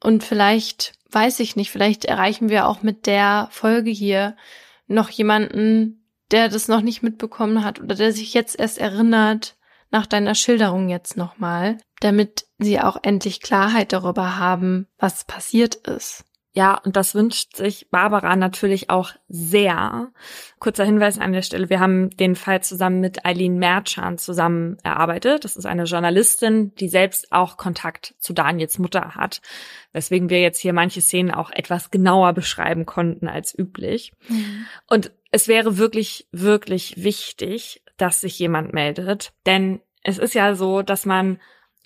und 0.01 0.23
vielleicht, 0.23 0.93
weiß 1.11 1.39
ich 1.39 1.55
nicht, 1.55 1.71
vielleicht 1.71 2.05
erreichen 2.05 2.49
wir 2.49 2.67
auch 2.67 2.83
mit 2.83 3.05
der 3.05 3.47
Folge 3.51 3.89
hier 3.89 4.35
noch 4.87 5.09
jemanden, 5.09 6.05
der 6.31 6.49
das 6.49 6.67
noch 6.67 6.81
nicht 6.81 7.01
mitbekommen 7.01 7.63
hat 7.63 7.79
oder 7.79 7.95
der 7.95 8.11
sich 8.11 8.33
jetzt 8.33 8.59
erst 8.59 8.77
erinnert 8.77 9.55
nach 9.91 10.05
deiner 10.05 10.35
Schilderung 10.35 10.89
jetzt 10.89 11.17
nochmal, 11.17 11.77
damit 11.99 12.45
sie 12.59 12.79
auch 12.79 12.97
endlich 13.01 13.41
Klarheit 13.41 13.91
darüber 13.91 14.37
haben, 14.37 14.87
was 14.97 15.23
passiert 15.23 15.75
ist. 15.75 16.25
Ja, 16.51 16.79
und 16.83 16.95
das 16.95 17.13
wünscht 17.13 17.55
sich 17.55 17.89
Barbara 17.91 18.35
natürlich 18.35 18.89
auch 18.89 19.11
sehr. 19.27 20.11
Kurzer 20.57 20.83
Hinweis 20.83 21.19
an 21.19 21.31
der 21.31 21.43
Stelle. 21.43 21.69
Wir 21.69 21.79
haben 21.79 22.09
den 22.09 22.35
Fall 22.35 22.63
zusammen 22.63 22.99
mit 23.01 23.23
Eileen 23.23 23.59
Merchan 23.59 24.17
zusammen 24.17 24.77
erarbeitet. 24.83 25.45
Das 25.45 25.55
ist 25.55 25.67
eine 25.67 25.83
Journalistin, 25.83 26.73
die 26.75 26.89
selbst 26.89 27.31
auch 27.31 27.55
Kontakt 27.57 28.15
zu 28.17 28.33
Daniels 28.33 28.79
Mutter 28.79 29.13
hat. 29.13 29.41
Weswegen 29.93 30.31
wir 30.31 30.41
jetzt 30.41 30.59
hier 30.59 30.73
manche 30.73 31.01
Szenen 31.01 31.31
auch 31.31 31.51
etwas 31.51 31.91
genauer 31.91 32.33
beschreiben 32.33 32.87
konnten 32.87 33.27
als 33.27 33.57
üblich. 33.57 34.11
Mhm. 34.27 34.65
Und 34.87 35.11
es 35.31 35.47
wäre 35.47 35.77
wirklich, 35.77 36.27
wirklich 36.31 37.03
wichtig, 37.03 37.83
dass 37.97 38.21
sich 38.21 38.39
jemand 38.39 38.73
meldet. 38.73 39.33
Denn 39.45 39.81
es 40.01 40.17
ist 40.17 40.33
ja 40.33 40.55
so, 40.55 40.81
dass 40.81 41.05
man 41.05 41.39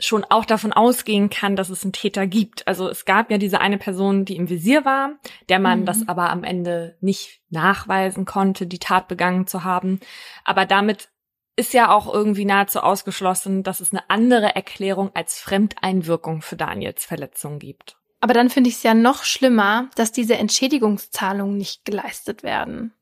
schon 0.06 0.26
auch 0.26 0.46
davon 0.46 0.74
ausgehen 0.74 1.30
kann, 1.30 1.56
dass 1.56 1.70
es 1.70 1.84
einen 1.84 1.94
Täter 1.94 2.28
gibt. 2.28 2.68
Also 2.68 2.89
es 2.89 3.06
gab 3.06 3.32
ja 3.32 3.38
diese 3.38 3.62
eine 3.62 3.78
Person, 3.78 4.26
die 4.26 4.36
im 4.36 4.50
Visier 4.50 4.86
war, 4.86 5.12
der 5.50 5.60
man 5.60 5.82
mhm. 5.82 5.86
das 5.86 6.08
aber 6.08 6.30
am 6.30 6.44
Ende 6.44 6.98
nicht 7.02 7.42
nachweisen 7.50 8.26
konnte, 8.26 8.68
die 8.68 8.80
Tat 8.80 9.08
begangen 9.08 9.48
zu 9.48 9.63
haben. 9.63 10.00
Aber 10.44 10.66
damit 10.66 11.10
ist 11.56 11.74
ja 11.74 11.92
auch 11.92 12.12
irgendwie 12.12 12.46
nahezu 12.46 12.80
ausgeschlossen, 12.80 13.63
dass 13.63 13.80
es 13.80 13.92
eine 13.92 14.10
andere 14.10 14.56
Erklärung 14.56 15.12
als 15.13 15.39
Fremdeinwirkung 15.39 16.42
für 16.42 16.56
Daniels 16.56 17.06
Verletzung 17.06 17.60
gibt. 17.60 17.98
Aber 18.20 18.34
dann 18.34 18.50
finde 18.50 18.70
ich 18.70 18.78
es 18.78 18.84
ja 18.84 18.94
noch 18.94 19.24
schlimmer, 19.24 19.89
dass 19.96 20.12
diese 20.12 20.38
Entschädigungszahlungen 20.38 21.58
nicht 21.58 21.86
geleistet 21.86 22.42
werden. 22.42 22.94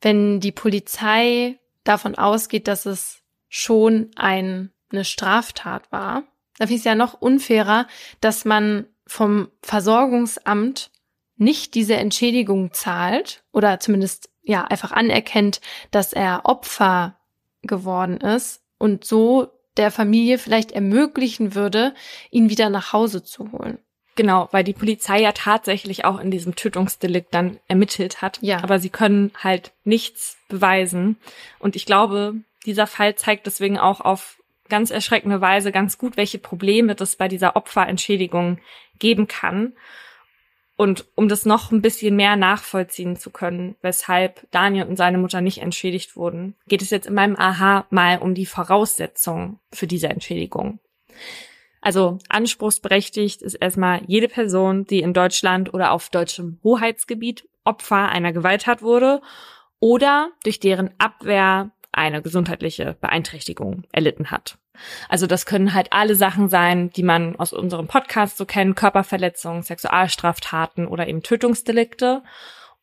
Wenn 0.00 0.38
die 0.40 0.52
Polizei 0.52 1.58
davon 1.82 2.14
ausgeht, 2.14 2.68
dass 2.68 2.86
es 2.86 3.22
schon 3.48 4.10
ein 4.16 4.70
eine 4.90 5.04
Straftat 5.04 5.90
war, 5.92 6.24
da 6.58 6.66
finde 6.66 6.74
ich 6.74 6.80
es 6.80 6.84
ja 6.84 6.94
noch 6.94 7.14
unfairer, 7.14 7.86
dass 8.20 8.44
man 8.44 8.86
vom 9.06 9.48
Versorgungsamt 9.62 10.90
nicht 11.36 11.74
diese 11.74 11.94
Entschädigung 11.94 12.72
zahlt 12.72 13.42
oder 13.52 13.80
zumindest 13.80 14.28
ja 14.42 14.64
einfach 14.64 14.92
anerkennt, 14.92 15.60
dass 15.90 16.12
er 16.12 16.42
Opfer 16.44 17.16
geworden 17.62 18.18
ist 18.18 18.62
und 18.78 19.04
so 19.04 19.48
der 19.76 19.90
Familie 19.90 20.38
vielleicht 20.38 20.72
ermöglichen 20.72 21.54
würde, 21.54 21.94
ihn 22.30 22.50
wieder 22.50 22.68
nach 22.68 22.92
Hause 22.92 23.22
zu 23.22 23.52
holen. 23.52 23.78
Genau, 24.16 24.48
weil 24.50 24.64
die 24.64 24.74
Polizei 24.74 25.22
ja 25.22 25.32
tatsächlich 25.32 26.04
auch 26.04 26.20
in 26.20 26.30
diesem 26.30 26.56
Tötungsdelikt 26.56 27.32
dann 27.32 27.58
ermittelt 27.68 28.20
hat. 28.20 28.38
Ja. 28.42 28.62
Aber 28.62 28.78
sie 28.78 28.90
können 28.90 29.32
halt 29.42 29.72
nichts 29.84 30.36
beweisen. 30.48 31.16
Und 31.58 31.74
ich 31.74 31.86
glaube, 31.86 32.34
dieser 32.66 32.86
Fall 32.86 33.14
zeigt 33.14 33.46
deswegen 33.46 33.78
auch 33.78 34.00
auf 34.00 34.39
ganz 34.70 34.90
erschreckende 34.90 35.42
Weise 35.42 35.72
ganz 35.72 35.98
gut, 35.98 36.16
welche 36.16 36.38
Probleme 36.38 36.94
das 36.94 37.16
bei 37.16 37.28
dieser 37.28 37.56
Opferentschädigung 37.56 38.58
geben 38.98 39.28
kann. 39.28 39.74
Und 40.76 41.04
um 41.14 41.28
das 41.28 41.44
noch 41.44 41.72
ein 41.72 41.82
bisschen 41.82 42.16
mehr 42.16 42.36
nachvollziehen 42.36 43.16
zu 43.16 43.28
können, 43.28 43.76
weshalb 43.82 44.50
Daniel 44.50 44.86
und 44.86 44.96
seine 44.96 45.18
Mutter 45.18 45.42
nicht 45.42 45.58
entschädigt 45.58 46.16
wurden, 46.16 46.54
geht 46.68 46.80
es 46.80 46.88
jetzt 46.88 47.06
in 47.06 47.12
meinem 47.12 47.36
Aha 47.36 47.86
mal 47.90 48.16
um 48.16 48.34
die 48.34 48.46
Voraussetzungen 48.46 49.58
für 49.70 49.86
diese 49.86 50.08
Entschädigung. 50.08 50.78
Also 51.82 52.18
anspruchsberechtigt 52.30 53.42
ist 53.42 53.54
erstmal 53.54 54.02
jede 54.06 54.28
Person, 54.28 54.86
die 54.86 55.00
in 55.00 55.12
Deutschland 55.12 55.74
oder 55.74 55.92
auf 55.92 56.08
deutschem 56.08 56.60
Hoheitsgebiet 56.62 57.46
Opfer 57.64 58.08
einer 58.08 58.32
Gewalttat 58.32 58.80
wurde 58.80 59.20
oder 59.80 60.30
durch 60.44 60.60
deren 60.60 60.90
Abwehr 60.98 61.72
eine 61.92 62.22
gesundheitliche 62.22 62.96
Beeinträchtigung 63.00 63.84
erlitten 63.92 64.30
hat. 64.30 64.58
Also 65.08 65.26
das 65.26 65.46
können 65.46 65.74
halt 65.74 65.92
alle 65.92 66.14
Sachen 66.14 66.48
sein, 66.48 66.90
die 66.90 67.02
man 67.02 67.36
aus 67.36 67.52
unserem 67.52 67.86
Podcast 67.86 68.36
so 68.36 68.46
kennt, 68.46 68.76
Körperverletzungen, 68.76 69.62
Sexualstraftaten 69.62 70.86
oder 70.86 71.08
eben 71.08 71.22
Tötungsdelikte 71.22 72.22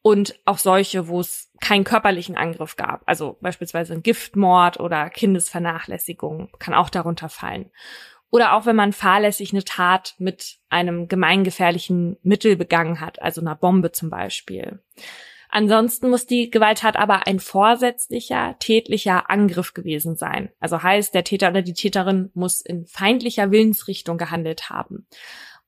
und 0.02 0.40
auch 0.46 0.58
solche, 0.58 1.08
wo 1.08 1.20
es 1.20 1.52
keinen 1.60 1.84
körperlichen 1.84 2.38
Angriff 2.38 2.76
gab, 2.76 3.02
also 3.06 3.38
beispielsweise 3.42 3.94
ein 3.94 4.04
Giftmord 4.04 4.80
oder 4.80 5.10
Kindesvernachlässigung 5.10 6.50
kann 6.60 6.74
auch 6.74 6.90
darunter 6.90 7.30
fallen. 7.30 7.72
Oder 8.30 8.54
auch 8.54 8.66
wenn 8.66 8.76
man 8.76 8.94
fahrlässig 8.94 9.54
eine 9.54 9.64
Tat 9.64 10.16
mit 10.18 10.58
einem 10.70 11.08
gemeingefährlichen 11.08 12.18
Mittel 12.24 12.58
begangen 12.58 13.00
hat, 13.00 13.22
also 13.22 13.42
einer 13.42 13.56
Bombe 13.56 13.92
zum 13.92 14.10
Beispiel. 14.10 14.82
Ansonsten 15.58 16.12
muss 16.12 16.28
die 16.28 16.52
Gewalttat 16.52 16.98
aber 16.98 17.26
ein 17.26 17.40
vorsätzlicher, 17.40 18.58
tätlicher 18.60 19.32
Angriff 19.32 19.74
gewesen 19.74 20.16
sein. 20.16 20.52
Also 20.60 20.84
heißt, 20.84 21.16
der 21.16 21.24
Täter 21.24 21.50
oder 21.50 21.64
die 21.64 21.74
Täterin 21.74 22.30
muss 22.36 22.62
in 22.62 22.86
feindlicher 22.86 23.50
Willensrichtung 23.50 24.20
gehandelt 24.20 24.70
haben. 24.70 25.08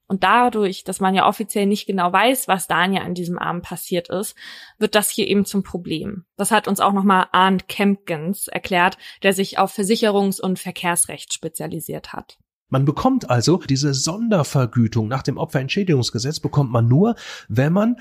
Und 0.05 0.23
dadurch, 0.23 0.83
dass 0.83 0.99
man 0.99 1.15
ja 1.15 1.27
offiziell 1.27 1.65
nicht 1.65 1.87
genau 1.87 2.13
weiß, 2.13 2.47
was 2.47 2.67
Daniel 2.67 3.01
an 3.01 3.15
diesem 3.15 3.39
Abend 3.39 3.63
passiert 3.63 4.09
ist, 4.09 4.35
wird 4.77 4.93
das 4.93 5.09
hier 5.09 5.27
eben 5.27 5.43
zum 5.43 5.63
Problem. 5.63 6.23
Das 6.37 6.51
hat 6.51 6.67
uns 6.67 6.81
auch 6.81 6.93
nochmal 6.93 7.25
Arndt 7.31 7.67
Kempkins 7.67 8.47
erklärt, 8.47 8.99
der 9.23 9.33
sich 9.33 9.57
auf 9.57 9.75
Versicherungs- 9.75 10.39
und 10.39 10.59
Verkehrsrecht 10.59 11.33
spezialisiert 11.33 12.13
hat. 12.13 12.37
Man 12.67 12.85
bekommt 12.85 13.31
also 13.31 13.57
diese 13.57 13.95
Sondervergütung 13.95 15.07
nach 15.07 15.23
dem 15.23 15.37
Opferentschädigungsgesetz 15.37 16.39
bekommt 16.39 16.71
man 16.71 16.87
nur, 16.87 17.15
wenn 17.47 17.73
man 17.73 17.95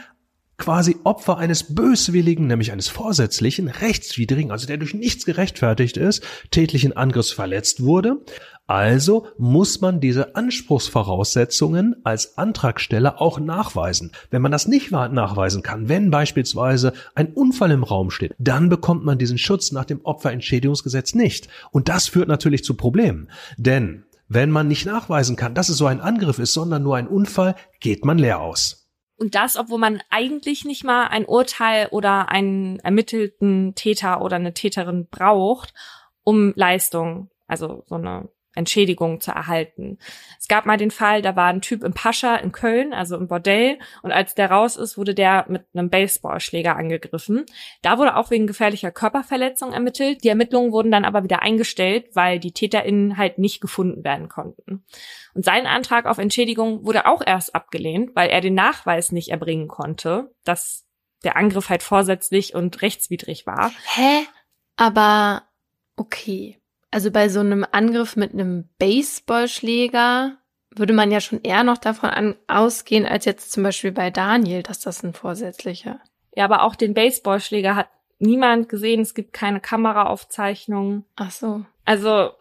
quasi 0.58 0.96
Opfer 1.04 1.38
eines 1.38 1.74
böswilligen, 1.74 2.48
nämlich 2.48 2.72
eines 2.72 2.88
vorsätzlichen, 2.88 3.68
rechtswidrigen, 3.68 4.50
also 4.50 4.66
der 4.66 4.76
durch 4.76 4.92
nichts 4.92 5.24
gerechtfertigt 5.24 5.96
ist, 5.96 6.22
tätlichen 6.50 6.96
Angriffs 6.96 7.30
verletzt 7.30 7.82
wurde. 7.82 8.18
Also 8.66 9.28
muss 9.38 9.80
man 9.80 9.98
diese 9.98 10.36
Anspruchsvoraussetzungen 10.36 11.96
als 12.04 12.36
Antragsteller 12.36 13.18
auch 13.18 13.40
nachweisen. 13.40 14.12
Wenn 14.30 14.42
man 14.42 14.52
das 14.52 14.68
nicht 14.68 14.90
nachweisen 14.90 15.62
kann, 15.62 15.88
wenn 15.88 16.10
beispielsweise 16.10 16.92
ein 17.14 17.32
Unfall 17.32 17.70
im 17.70 17.82
Raum 17.82 18.10
steht, 18.10 18.34
dann 18.38 18.68
bekommt 18.68 19.06
man 19.06 19.16
diesen 19.16 19.38
Schutz 19.38 19.72
nach 19.72 19.86
dem 19.86 20.00
Opferentschädigungsgesetz 20.04 21.14
nicht. 21.14 21.48
Und 21.70 21.88
das 21.88 22.08
führt 22.08 22.28
natürlich 22.28 22.62
zu 22.62 22.74
Problemen. 22.74 23.30
Denn 23.56 24.04
wenn 24.28 24.50
man 24.50 24.68
nicht 24.68 24.84
nachweisen 24.84 25.36
kann, 25.36 25.54
dass 25.54 25.70
es 25.70 25.78
so 25.78 25.86
ein 25.86 26.02
Angriff 26.02 26.38
ist, 26.38 26.52
sondern 26.52 26.82
nur 26.82 26.96
ein 26.96 27.08
Unfall, 27.08 27.54
geht 27.80 28.04
man 28.04 28.18
leer 28.18 28.40
aus. 28.40 28.77
Und 29.18 29.34
das, 29.34 29.56
obwohl 29.56 29.78
man 29.78 30.00
eigentlich 30.10 30.64
nicht 30.64 30.84
mal 30.84 31.08
ein 31.08 31.26
Urteil 31.26 31.88
oder 31.90 32.28
einen 32.28 32.78
ermittelten 32.80 33.74
Täter 33.74 34.22
oder 34.22 34.36
eine 34.36 34.54
Täterin 34.54 35.08
braucht, 35.10 35.74
um 36.22 36.52
Leistung, 36.54 37.28
also 37.48 37.82
so 37.86 37.96
eine 37.96 38.28
Entschädigung 38.58 39.20
zu 39.20 39.30
erhalten. 39.30 39.98
Es 40.38 40.48
gab 40.48 40.66
mal 40.66 40.76
den 40.76 40.90
Fall, 40.90 41.22
da 41.22 41.36
war 41.36 41.46
ein 41.46 41.62
Typ 41.62 41.82
im 41.82 41.94
Pascha 41.94 42.36
in 42.36 42.52
Köln, 42.52 42.92
also 42.92 43.16
im 43.16 43.28
Bordell, 43.28 43.78
und 44.02 44.12
als 44.12 44.34
der 44.34 44.50
raus 44.50 44.76
ist, 44.76 44.98
wurde 44.98 45.14
der 45.14 45.46
mit 45.48 45.64
einem 45.72 45.88
Baseballschläger 45.88 46.76
angegriffen. 46.76 47.46
Da 47.82 47.98
wurde 47.98 48.16
auch 48.16 48.30
wegen 48.30 48.46
gefährlicher 48.46 48.90
Körperverletzung 48.90 49.72
ermittelt. 49.72 50.24
Die 50.24 50.28
Ermittlungen 50.28 50.72
wurden 50.72 50.90
dann 50.90 51.04
aber 51.04 51.22
wieder 51.22 51.40
eingestellt, 51.40 52.06
weil 52.14 52.38
die 52.38 52.52
TäterInnen 52.52 53.16
halt 53.16 53.38
nicht 53.38 53.60
gefunden 53.60 54.04
werden 54.04 54.28
konnten. 54.28 54.84
Und 55.34 55.44
sein 55.44 55.66
Antrag 55.66 56.06
auf 56.06 56.18
Entschädigung 56.18 56.84
wurde 56.84 57.06
auch 57.06 57.22
erst 57.24 57.54
abgelehnt, 57.54 58.10
weil 58.14 58.28
er 58.28 58.40
den 58.40 58.54
Nachweis 58.54 59.12
nicht 59.12 59.30
erbringen 59.30 59.68
konnte, 59.68 60.34
dass 60.44 60.84
der 61.24 61.36
Angriff 61.36 61.68
halt 61.68 61.82
vorsätzlich 61.82 62.54
und 62.54 62.82
rechtswidrig 62.82 63.46
war. 63.46 63.72
Hä? 63.94 64.26
Aber 64.76 65.42
okay 65.96 66.58
also 66.90 67.10
bei 67.10 67.28
so 67.28 67.40
einem 67.40 67.66
Angriff 67.70 68.16
mit 68.16 68.32
einem 68.32 68.68
Baseballschläger 68.78 70.38
würde 70.74 70.92
man 70.92 71.10
ja 71.10 71.20
schon 71.20 71.40
eher 71.42 71.64
noch 71.64 71.78
davon 71.78 72.10
an, 72.10 72.36
ausgehen, 72.46 73.06
als 73.06 73.24
jetzt 73.24 73.52
zum 73.52 73.62
Beispiel 73.62 73.92
bei 73.92 74.10
Daniel, 74.10 74.62
dass 74.62 74.80
das 74.80 75.02
ein 75.02 75.12
vorsätzlicher. 75.12 76.00
Ja, 76.34 76.44
aber 76.44 76.62
auch 76.62 76.76
den 76.76 76.94
Baseballschläger 76.94 77.74
hat 77.74 77.88
niemand 78.18 78.68
gesehen. 78.68 79.00
Es 79.00 79.14
gibt 79.14 79.32
keine 79.32 79.60
Kameraaufzeichnungen. 79.60 81.04
Ach 81.16 81.30
so. 81.30 81.64
Also, 81.84 82.32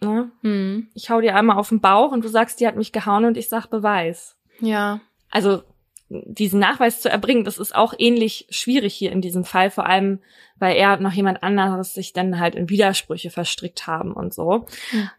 ne? 0.00 0.30
Hm. 0.42 0.88
Ich 0.94 1.10
hau 1.10 1.20
dir 1.20 1.36
einmal 1.36 1.58
auf 1.58 1.68
den 1.68 1.80
Bauch 1.80 2.12
und 2.12 2.24
du 2.24 2.28
sagst, 2.28 2.60
die 2.60 2.66
hat 2.66 2.76
mich 2.76 2.92
gehauen 2.92 3.24
und 3.24 3.36
ich 3.36 3.48
sag 3.48 3.66
Beweis. 3.66 4.36
Ja. 4.60 5.00
Also, 5.30 5.64
diesen 6.08 6.60
Nachweis 6.60 7.00
zu 7.00 7.08
erbringen, 7.10 7.44
das 7.44 7.58
ist 7.58 7.74
auch 7.74 7.94
ähnlich 7.98 8.46
schwierig 8.50 8.94
hier 8.94 9.12
in 9.12 9.20
diesem 9.20 9.44
Fall, 9.44 9.70
vor 9.70 9.86
allem, 9.86 10.20
weil 10.56 10.76
er 10.76 10.98
noch 10.98 11.12
jemand 11.12 11.42
anderes 11.42 11.94
sich 11.94 12.12
dann 12.12 12.38
halt 12.38 12.54
in 12.54 12.68
Widersprüche 12.68 13.30
verstrickt 13.30 13.86
haben 13.86 14.12
und 14.12 14.32
so. 14.32 14.66
Ja. 14.92 15.12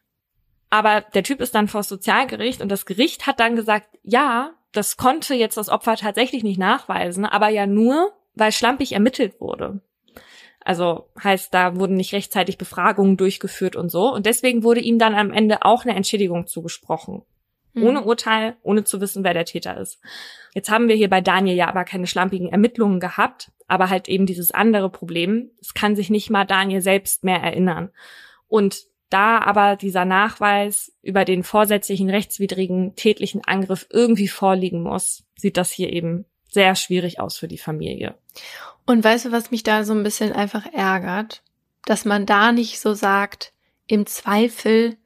Aber 0.69 1.01
der 1.01 1.23
Typ 1.23 1.41
ist 1.41 1.55
dann 1.55 1.67
vor 1.67 1.79
das 1.79 1.89
Sozialgericht 1.89 2.61
und 2.61 2.69
das 2.69 2.85
Gericht 2.85 3.27
hat 3.27 3.39
dann 3.39 3.55
gesagt, 3.55 3.87
ja, 4.03 4.51
das 4.71 4.97
konnte 4.97 5.33
jetzt 5.33 5.57
das 5.57 5.69
Opfer 5.69 5.95
tatsächlich 5.95 6.43
nicht 6.43 6.59
nachweisen, 6.59 7.25
aber 7.25 7.49
ja 7.49 7.65
nur, 7.65 8.13
weil 8.35 8.51
schlampig 8.51 8.91
ermittelt 8.93 9.39
wurde. 9.39 9.81
Also 10.67 11.09
heißt, 11.23 11.53
da 11.53 11.77
wurden 11.77 11.95
nicht 11.95 12.13
rechtzeitig 12.13 12.57
Befragungen 12.57 13.15
durchgeführt 13.15 13.77
und 13.77 13.89
so. 13.89 14.13
Und 14.13 14.25
deswegen 14.25 14.63
wurde 14.63 14.81
ihm 14.81 14.99
dann 14.99 15.15
am 15.15 15.31
Ende 15.31 15.63
auch 15.63 15.85
eine 15.85 15.95
Entschädigung 15.95 16.45
zugesprochen. 16.45 17.23
Mhm. 17.77 17.83
Ohne 17.83 18.03
Urteil, 18.03 18.57
ohne 18.63 18.83
zu 18.83 18.99
wissen, 19.01 19.23
wer 19.23 19.33
der 19.33 19.45
Täter 19.45 19.77
ist. 19.77 19.99
Jetzt 20.53 20.69
haben 20.69 20.87
wir 20.87 20.95
hier 20.95 21.09
bei 21.09 21.21
Daniel 21.21 21.55
ja 21.55 21.67
aber 21.67 21.85
keine 21.85 22.07
schlampigen 22.07 22.49
Ermittlungen 22.49 22.99
gehabt, 22.99 23.51
aber 23.67 23.89
halt 23.89 24.07
eben 24.09 24.25
dieses 24.25 24.51
andere 24.51 24.89
Problem. 24.89 25.51
Es 25.61 25.73
kann 25.73 25.95
sich 25.95 26.09
nicht 26.09 26.29
mal 26.29 26.45
Daniel 26.45 26.81
selbst 26.81 27.23
mehr 27.23 27.41
erinnern. 27.41 27.91
Und 28.47 28.85
da 29.09 29.39
aber 29.39 29.75
dieser 29.75 30.05
Nachweis 30.05 30.93
über 31.01 31.25
den 31.25 31.43
vorsätzlichen 31.43 32.09
rechtswidrigen 32.09 32.95
tätlichen 32.95 33.41
Angriff 33.45 33.87
irgendwie 33.89 34.27
vorliegen 34.27 34.81
muss, 34.81 35.23
sieht 35.37 35.57
das 35.57 35.71
hier 35.71 35.93
eben 35.93 36.25
sehr 36.49 36.75
schwierig 36.75 37.19
aus 37.19 37.37
für 37.37 37.47
die 37.47 37.57
Familie. 37.57 38.15
Und 38.85 39.03
weißt 39.03 39.25
du, 39.25 39.31
was 39.31 39.51
mich 39.51 39.63
da 39.63 39.83
so 39.83 39.93
ein 39.93 40.03
bisschen 40.03 40.33
einfach 40.33 40.65
ärgert? 40.73 41.43
Dass 41.85 42.05
man 42.05 42.25
da 42.25 42.51
nicht 42.51 42.79
so 42.79 42.93
sagt, 42.93 43.53
im 43.85 44.05
Zweifel 44.05 44.97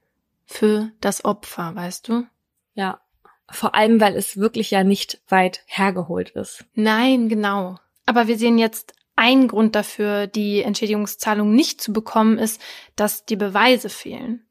für 0.45 0.91
das 0.99 1.25
Opfer, 1.25 1.75
weißt 1.75 2.07
du? 2.07 2.25
Ja. 2.73 3.01
Vor 3.49 3.75
allem, 3.75 3.99
weil 3.99 4.15
es 4.15 4.37
wirklich 4.37 4.71
ja 4.71 4.83
nicht 4.83 5.21
weit 5.27 5.63
hergeholt 5.65 6.29
ist. 6.31 6.65
Nein, 6.73 7.27
genau. 7.27 7.77
Aber 8.05 8.27
wir 8.27 8.37
sehen 8.37 8.57
jetzt 8.57 8.93
ein 9.15 9.47
Grund 9.47 9.75
dafür, 9.75 10.25
die 10.25 10.63
Entschädigungszahlung 10.63 11.53
nicht 11.53 11.81
zu 11.81 11.93
bekommen, 11.93 12.39
ist, 12.39 12.61
dass 12.95 13.25
die 13.25 13.35
Beweise 13.35 13.89
fehlen. 13.89 14.47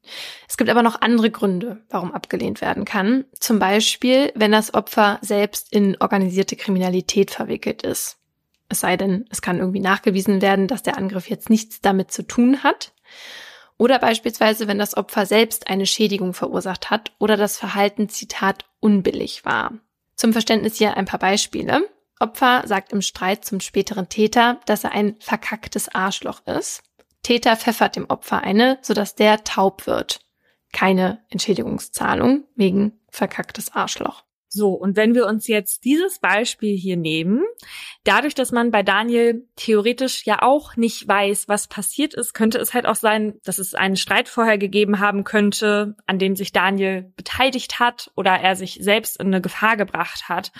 Es 0.47 0.55
gibt 0.55 0.69
aber 0.69 0.83
noch 0.83 1.01
andere 1.01 1.31
Gründe, 1.31 1.83
warum 1.89 2.13
abgelehnt 2.13 2.61
werden 2.61 2.85
kann. 2.85 3.25
Zum 3.37 3.59
Beispiel, 3.59 4.31
wenn 4.35 4.51
das 4.51 4.73
Opfer 4.73 5.19
selbst 5.21 5.73
in 5.73 5.97
organisierte 5.99 6.55
Kriminalität 6.55 7.31
verwickelt 7.31 7.81
ist. 7.81 8.17
Es 8.69 8.79
sei 8.79 8.95
denn, 8.95 9.25
es 9.29 9.41
kann 9.41 9.59
irgendwie 9.59 9.81
nachgewiesen 9.81 10.41
werden, 10.41 10.67
dass 10.67 10.83
der 10.83 10.97
Angriff 10.97 11.29
jetzt 11.29 11.49
nichts 11.49 11.81
damit 11.81 12.11
zu 12.11 12.23
tun 12.23 12.63
hat. 12.63 12.93
Oder 13.81 13.97
beispielsweise, 13.97 14.67
wenn 14.67 14.77
das 14.77 14.95
Opfer 14.95 15.25
selbst 15.25 15.67
eine 15.67 15.87
Schädigung 15.87 16.35
verursacht 16.35 16.91
hat 16.91 17.13
oder 17.17 17.35
das 17.35 17.57
Verhalten, 17.57 18.09
Zitat, 18.09 18.65
unbillig 18.79 19.43
war. 19.43 19.73
Zum 20.15 20.33
Verständnis 20.33 20.75
hier 20.75 20.97
ein 20.97 21.05
paar 21.05 21.19
Beispiele. 21.19 21.89
Opfer 22.19 22.61
sagt 22.67 22.93
im 22.93 23.01
Streit 23.01 23.43
zum 23.43 23.59
späteren 23.59 24.07
Täter, 24.07 24.59
dass 24.67 24.83
er 24.83 24.91
ein 24.91 25.15
verkacktes 25.19 25.89
Arschloch 25.95 26.45
ist. 26.45 26.83
Täter 27.23 27.55
pfeffert 27.55 27.95
dem 27.95 28.07
Opfer 28.07 28.43
eine, 28.43 28.77
sodass 28.83 29.15
der 29.15 29.43
taub 29.43 29.87
wird. 29.87 30.19
Keine 30.71 31.25
Entschädigungszahlung 31.31 32.43
wegen 32.55 32.99
verkacktes 33.09 33.73
Arschloch. 33.73 34.23
So, 34.53 34.73
und 34.73 34.97
wenn 34.97 35.15
wir 35.15 35.27
uns 35.27 35.47
jetzt 35.47 35.85
dieses 35.85 36.19
Beispiel 36.19 36.75
hier 36.75 36.97
nehmen, 36.97 37.41
dadurch, 38.03 38.35
dass 38.35 38.51
man 38.51 38.69
bei 38.69 38.83
Daniel 38.83 39.47
theoretisch 39.55 40.25
ja 40.25 40.41
auch 40.41 40.75
nicht 40.75 41.07
weiß, 41.07 41.47
was 41.47 41.69
passiert 41.69 42.13
ist, 42.13 42.33
könnte 42.33 42.57
es 42.57 42.73
halt 42.73 42.85
auch 42.85 42.95
sein, 42.95 43.39
dass 43.45 43.59
es 43.59 43.75
einen 43.75 43.95
Streit 43.95 44.27
vorher 44.27 44.57
gegeben 44.57 44.99
haben 44.99 45.23
könnte, 45.23 45.95
an 46.05 46.19
dem 46.19 46.35
sich 46.35 46.51
Daniel 46.51 47.13
beteiligt 47.15 47.79
hat 47.79 48.11
oder 48.17 48.31
er 48.31 48.57
sich 48.57 48.79
selbst 48.81 49.21
in 49.21 49.27
eine 49.27 49.39
Gefahr 49.39 49.77
gebracht 49.77 50.27
hat. 50.27 50.51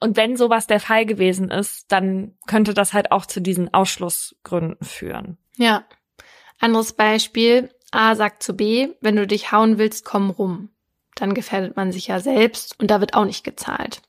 Und 0.00 0.16
wenn 0.16 0.36
sowas 0.36 0.66
der 0.66 0.80
Fall 0.80 1.06
gewesen 1.06 1.48
ist, 1.52 1.92
dann 1.92 2.34
könnte 2.48 2.74
das 2.74 2.94
halt 2.94 3.12
auch 3.12 3.26
zu 3.26 3.40
diesen 3.40 3.72
Ausschlussgründen 3.72 4.84
führen. 4.84 5.38
Ja. 5.56 5.86
Anderes 6.58 6.94
Beispiel. 6.94 7.70
A 7.92 8.16
sagt 8.16 8.42
zu 8.42 8.56
B, 8.56 8.88
wenn 9.00 9.14
du 9.14 9.24
dich 9.24 9.52
hauen 9.52 9.78
willst, 9.78 10.04
komm 10.04 10.30
rum 10.30 10.70
dann 11.16 11.34
gefährdet 11.34 11.76
man 11.76 11.90
sich 11.90 12.06
ja 12.06 12.20
selbst 12.20 12.78
und 12.80 12.90
da 12.90 13.00
wird 13.00 13.14
auch 13.14 13.24
nicht 13.24 13.42
gezahlt. 13.42 14.00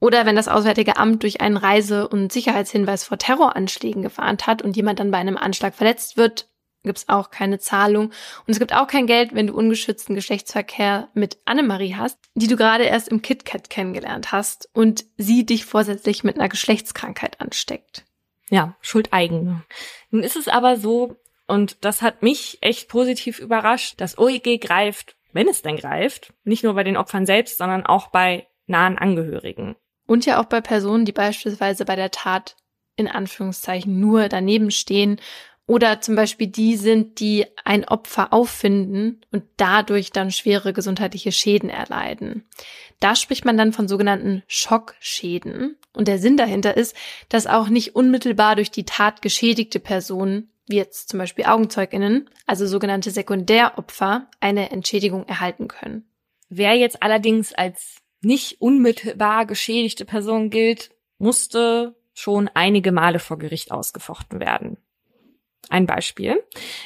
Oder 0.00 0.26
wenn 0.26 0.34
das 0.34 0.48
Auswärtige 0.48 0.96
Amt 0.96 1.22
durch 1.22 1.40
einen 1.40 1.56
Reise- 1.56 2.08
und 2.08 2.32
Sicherheitshinweis 2.32 3.04
vor 3.04 3.18
Terroranschlägen 3.18 4.02
gewarnt 4.02 4.46
hat 4.46 4.62
und 4.62 4.76
jemand 4.76 4.98
dann 4.98 5.12
bei 5.12 5.18
einem 5.18 5.36
Anschlag 5.36 5.74
verletzt 5.74 6.16
wird, 6.16 6.48
gibt 6.82 6.98
es 6.98 7.08
auch 7.08 7.30
keine 7.30 7.58
Zahlung. 7.58 8.06
Und 8.06 8.48
es 8.48 8.58
gibt 8.58 8.74
auch 8.74 8.88
kein 8.88 9.06
Geld, 9.06 9.34
wenn 9.34 9.46
du 9.46 9.54
ungeschützten 9.54 10.16
Geschlechtsverkehr 10.16 11.08
mit 11.14 11.38
Annemarie 11.44 11.94
hast, 11.94 12.18
die 12.34 12.48
du 12.48 12.56
gerade 12.56 12.84
erst 12.84 13.08
im 13.08 13.22
KitKat 13.22 13.70
kennengelernt 13.70 14.32
hast 14.32 14.68
und 14.72 15.04
sie 15.16 15.46
dich 15.46 15.64
vorsätzlich 15.64 16.24
mit 16.24 16.36
einer 16.36 16.48
Geschlechtskrankheit 16.48 17.40
ansteckt. 17.40 18.04
Ja, 18.50 18.74
Schuldeigene. 18.80 19.62
Nun 20.10 20.22
ist 20.24 20.36
es 20.36 20.48
aber 20.48 20.76
so, 20.76 21.16
und 21.46 21.84
das 21.84 22.02
hat 22.02 22.22
mich 22.22 22.58
echt 22.60 22.88
positiv 22.88 23.38
überrascht, 23.38 24.00
dass 24.00 24.18
OEG 24.18 24.60
greift, 24.60 25.16
wenn 25.32 25.48
es 25.48 25.62
denn 25.62 25.76
greift, 25.76 26.32
nicht 26.44 26.64
nur 26.64 26.74
bei 26.74 26.84
den 26.84 26.96
Opfern 26.96 27.26
selbst, 27.26 27.58
sondern 27.58 27.84
auch 27.86 28.08
bei 28.08 28.46
nahen 28.66 28.98
Angehörigen. 28.98 29.76
Und 30.06 30.26
ja 30.26 30.40
auch 30.40 30.46
bei 30.46 30.60
Personen, 30.60 31.04
die 31.04 31.12
beispielsweise 31.12 31.84
bei 31.84 31.96
der 31.96 32.10
Tat 32.10 32.56
in 32.96 33.08
Anführungszeichen 33.08 33.98
nur 33.98 34.28
daneben 34.28 34.70
stehen 34.70 35.18
oder 35.66 36.00
zum 36.00 36.16
Beispiel 36.16 36.48
die 36.48 36.76
sind, 36.76 37.20
die 37.20 37.46
ein 37.64 37.86
Opfer 37.86 38.32
auffinden 38.32 39.22
und 39.30 39.44
dadurch 39.56 40.10
dann 40.10 40.30
schwere 40.30 40.72
gesundheitliche 40.72 41.32
Schäden 41.32 41.70
erleiden. 41.70 42.44
Da 43.00 43.16
spricht 43.16 43.44
man 43.44 43.56
dann 43.56 43.72
von 43.72 43.88
sogenannten 43.88 44.42
Schockschäden. 44.46 45.76
Und 45.94 46.08
der 46.08 46.18
Sinn 46.18 46.36
dahinter 46.36 46.76
ist, 46.76 46.96
dass 47.28 47.46
auch 47.46 47.68
nicht 47.68 47.94
unmittelbar 47.96 48.56
durch 48.56 48.70
die 48.70 48.84
Tat 48.84 49.22
geschädigte 49.22 49.80
Personen, 49.80 50.51
wie 50.66 50.76
jetzt 50.76 51.08
zum 51.08 51.18
Beispiel 51.18 51.44
Augenzeuginnen, 51.44 52.30
also 52.46 52.66
sogenannte 52.66 53.10
Sekundäropfer, 53.10 54.28
eine 54.40 54.70
Entschädigung 54.70 55.26
erhalten 55.26 55.68
können. 55.68 56.08
Wer 56.48 56.74
jetzt 56.74 57.02
allerdings 57.02 57.52
als 57.52 58.02
nicht 58.20 58.60
unmittelbar 58.60 59.46
geschädigte 59.46 60.04
Person 60.04 60.50
gilt, 60.50 60.90
musste 61.18 61.96
schon 62.14 62.50
einige 62.54 62.92
Male 62.92 63.18
vor 63.18 63.38
Gericht 63.38 63.72
ausgefochten 63.72 64.40
werden. 64.40 64.76
Ein 65.68 65.86
Beispiel. 65.86 66.42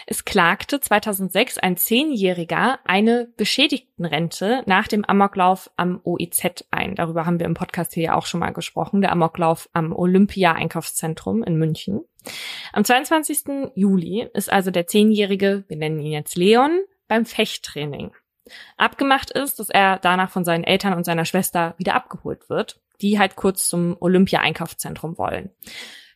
Es 0.07 0.25
klagte 0.25 0.81
2006 0.81 1.59
ein 1.59 1.77
Zehnjähriger 1.77 2.79
eine 2.85 3.33
Beschädigtenrente 3.37 4.63
nach 4.67 4.87
dem 4.87 5.05
Amoklauf 5.05 5.71
am 5.77 6.01
OEZ 6.05 6.65
ein. 6.71 6.95
Darüber 6.95 7.27
haben 7.27 7.41
wir 7.41 7.47
im 7.47 7.55
Podcast 7.55 7.95
hier 7.95 8.05
ja 8.05 8.15
auch 8.15 8.27
schon 8.27 8.41
mal 8.41 8.53
gesprochen. 8.53 9.01
Der 9.01 9.13
Amoklauf 9.13 9.69
am 9.73 9.93
Olympia-Einkaufszentrum 9.93 11.43
in 11.43 11.57
München. 11.57 12.03
Am 12.73 12.85
22. 12.85 13.71
Juli 13.75 14.29
ist 14.35 14.53
also 14.53 14.71
der 14.71 14.87
Zehnjährige, 14.87 15.65
wir 15.69 15.77
nennen 15.77 15.99
ihn 16.01 16.13
jetzt 16.13 16.37
Leon, 16.37 16.81
beim 17.09 17.25
Fechttraining. 17.25 18.13
Abgemacht 18.77 19.31
ist, 19.31 19.59
dass 19.59 19.71
er 19.71 19.99
danach 19.99 20.31
von 20.31 20.45
seinen 20.45 20.65
Eltern 20.65 20.93
und 20.93 21.05
seiner 21.05 21.25
Schwester 21.25 21.75
wieder 21.79 21.95
abgeholt 21.95 22.49
wird, 22.49 22.81
die 23.01 23.19
halt 23.19 23.37
kurz 23.37 23.69
zum 23.69 23.97
Olympia-Einkaufszentrum 23.99 25.19
wollen. 25.19 25.51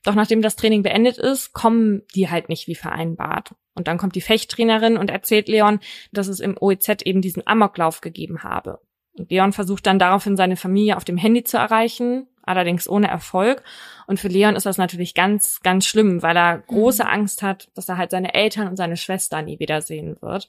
Doch 0.03 0.15
nachdem 0.15 0.43
das 0.43 0.57
Training 0.57 0.83
beendet 0.83 1.19
ist, 1.19 1.53
kommen 1.53 2.03
die 2.15 2.31
halt 2.31 2.49
nicht 2.49 2.67
wie 2.67 2.75
vereinbart. 2.75 3.55
Und 3.75 3.87
dann 3.87 3.99
kommt 3.99 4.15
die 4.15 4.21
Fechttrainerin 4.21 4.97
und 4.97 5.11
erzählt 5.11 5.49
Leon, 5.49 5.81
dass 6.13 6.29
es 6.29 6.41
im 6.41 6.57
OEZ 6.59 7.03
eben 7.05 7.23
diesen 7.23 7.47
Amoklauf 7.47 8.01
gegeben 8.01 8.43
habe. 8.43 8.81
Und 9.13 9.31
Leon 9.31 9.53
versucht 9.53 9.87
dann 9.87 9.99
daraufhin 9.99 10.37
seine 10.37 10.57
Familie 10.57 10.97
auf 10.97 11.05
dem 11.05 11.17
Handy 11.17 11.45
zu 11.45 11.59
erreichen, 11.59 12.27
allerdings 12.51 12.89
ohne 12.89 13.09
Erfolg. 13.09 13.63
Und 14.07 14.21
für 14.21 14.29
Leon 14.29 14.57
ist 14.57 14.67
das 14.67 14.77
natürlich 14.77 15.15
ganz, 15.15 15.61
ganz 15.63 15.87
schlimm, 15.87 16.23
weil 16.23 16.37
er 16.37 16.59
große 16.59 17.05
mhm. 17.05 17.11
Angst 17.11 17.43
hat, 17.43 17.71
dass 17.75 17.89
er 17.89 17.97
halt 17.97 18.11
seine 18.11 18.35
Eltern 18.35 18.69
und 18.69 18.77
seine 18.77 18.97
Schwester 18.97 19.41
nie 19.41 19.59
wiedersehen 19.59 20.17
wird. 20.21 20.49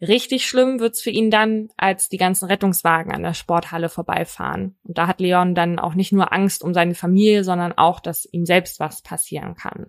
Richtig 0.00 0.46
schlimm 0.46 0.78
wird's 0.78 1.02
für 1.02 1.10
ihn 1.10 1.30
dann, 1.30 1.70
als 1.76 2.08
die 2.08 2.18
ganzen 2.18 2.46
Rettungswagen 2.46 3.12
an 3.12 3.22
der 3.22 3.34
Sporthalle 3.34 3.88
vorbeifahren. 3.88 4.76
Und 4.84 4.96
da 4.96 5.08
hat 5.08 5.20
Leon 5.20 5.56
dann 5.56 5.80
auch 5.80 5.94
nicht 5.94 6.12
nur 6.12 6.32
Angst 6.32 6.62
um 6.62 6.72
seine 6.72 6.94
Familie, 6.94 7.42
sondern 7.42 7.72
auch, 7.76 7.98
dass 7.98 8.28
ihm 8.30 8.46
selbst 8.46 8.78
was 8.78 9.02
passieren 9.02 9.56
kann. 9.56 9.86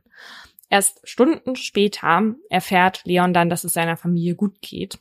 Erst 0.69 1.01
Stunden 1.03 1.55
später 1.55 2.35
erfährt 2.49 3.01
Leon 3.05 3.33
dann, 3.33 3.49
dass 3.49 3.63
es 3.63 3.73
seiner 3.73 3.97
Familie 3.97 4.35
gut 4.35 4.61
geht. 4.61 4.99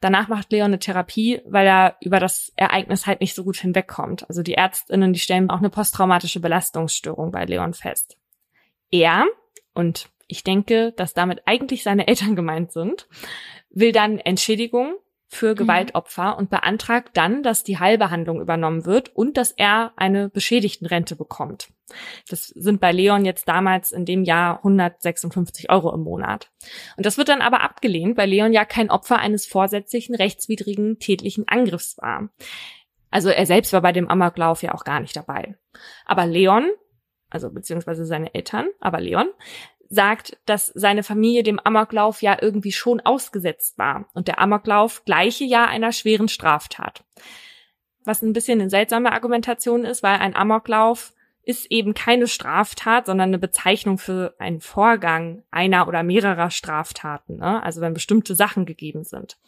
Danach 0.00 0.28
macht 0.28 0.52
Leon 0.52 0.66
eine 0.66 0.78
Therapie, 0.78 1.40
weil 1.46 1.66
er 1.66 1.96
über 2.02 2.20
das 2.20 2.52
Ereignis 2.56 3.06
halt 3.06 3.20
nicht 3.20 3.34
so 3.34 3.42
gut 3.42 3.56
hinwegkommt. 3.56 4.28
Also 4.28 4.42
die 4.42 4.54
Ärztinnen, 4.54 5.12
die 5.12 5.18
stellen 5.18 5.50
auch 5.50 5.58
eine 5.58 5.70
posttraumatische 5.70 6.40
Belastungsstörung 6.40 7.32
bei 7.32 7.44
Leon 7.46 7.72
fest. 7.72 8.18
Er, 8.90 9.26
und 9.72 10.10
ich 10.26 10.44
denke, 10.44 10.92
dass 10.92 11.14
damit 11.14 11.42
eigentlich 11.46 11.82
seine 11.82 12.06
Eltern 12.06 12.36
gemeint 12.36 12.72
sind, 12.72 13.08
will 13.70 13.92
dann 13.92 14.18
Entschädigung 14.18 14.94
für 15.28 15.52
mhm. 15.52 15.56
Gewaltopfer 15.56 16.32
mhm. 16.32 16.38
und 16.38 16.50
beantragt 16.50 17.10
dann, 17.14 17.42
dass 17.42 17.62
die 17.62 17.78
Heilbehandlung 17.78 18.40
übernommen 18.40 18.84
wird 18.86 19.14
und 19.14 19.36
dass 19.36 19.52
er 19.52 19.92
eine 19.96 20.28
Beschädigtenrente 20.28 21.16
bekommt. 21.16 21.68
Das 22.28 22.48
sind 22.48 22.80
bei 22.80 22.92
Leon 22.92 23.24
jetzt 23.24 23.48
damals 23.48 23.92
in 23.92 24.04
dem 24.04 24.24
Jahr 24.24 24.58
156 24.58 25.70
Euro 25.70 25.94
im 25.94 26.02
Monat. 26.02 26.50
Und 26.96 27.06
das 27.06 27.16
wird 27.16 27.28
dann 27.28 27.40
aber 27.40 27.62
abgelehnt, 27.62 28.16
weil 28.16 28.28
Leon 28.28 28.52
ja 28.52 28.64
kein 28.64 28.90
Opfer 28.90 29.18
eines 29.18 29.46
vorsätzlichen, 29.46 30.14
rechtswidrigen, 30.14 30.98
tätlichen 30.98 31.48
Angriffs 31.48 31.96
war. 31.98 32.28
Also 33.10 33.30
er 33.30 33.46
selbst 33.46 33.72
war 33.72 33.80
bei 33.80 33.92
dem 33.92 34.08
Amoklauf 34.08 34.62
ja 34.62 34.74
auch 34.74 34.84
gar 34.84 35.00
nicht 35.00 35.16
dabei. 35.16 35.56
Aber 36.04 36.26
Leon, 36.26 36.70
also 37.30 37.50
beziehungsweise 37.50 38.04
seine 38.04 38.34
Eltern, 38.34 38.68
aber 38.80 39.00
Leon, 39.00 39.28
sagt, 39.88 40.36
dass 40.46 40.66
seine 40.74 41.02
Familie 41.02 41.42
dem 41.42 41.58
Amoklauf 41.58 42.22
ja 42.22 42.36
irgendwie 42.40 42.72
schon 42.72 43.00
ausgesetzt 43.00 43.78
war 43.78 44.06
und 44.14 44.28
der 44.28 44.38
Amoklauf 44.38 45.04
gleiche 45.04 45.44
Jahr 45.44 45.68
einer 45.68 45.92
schweren 45.92 46.28
Straftat. 46.28 47.04
Was 48.04 48.22
ein 48.22 48.32
bisschen 48.32 48.60
eine 48.60 48.70
seltsame 48.70 49.12
Argumentation 49.12 49.84
ist, 49.84 50.02
weil 50.02 50.18
ein 50.18 50.36
Amoklauf 50.36 51.12
ist 51.48 51.70
eben 51.70 51.94
keine 51.94 52.28
Straftat, 52.28 53.06
sondern 53.06 53.30
eine 53.30 53.38
Bezeichnung 53.38 53.96
für 53.96 54.34
einen 54.38 54.60
Vorgang 54.60 55.44
einer 55.50 55.88
oder 55.88 56.02
mehrerer 56.02 56.50
Straftaten, 56.50 57.36
ne? 57.36 57.62
also 57.62 57.80
wenn 57.80 57.94
bestimmte 57.94 58.34
Sachen 58.34 58.66
gegeben 58.66 59.02
sind. 59.02 59.38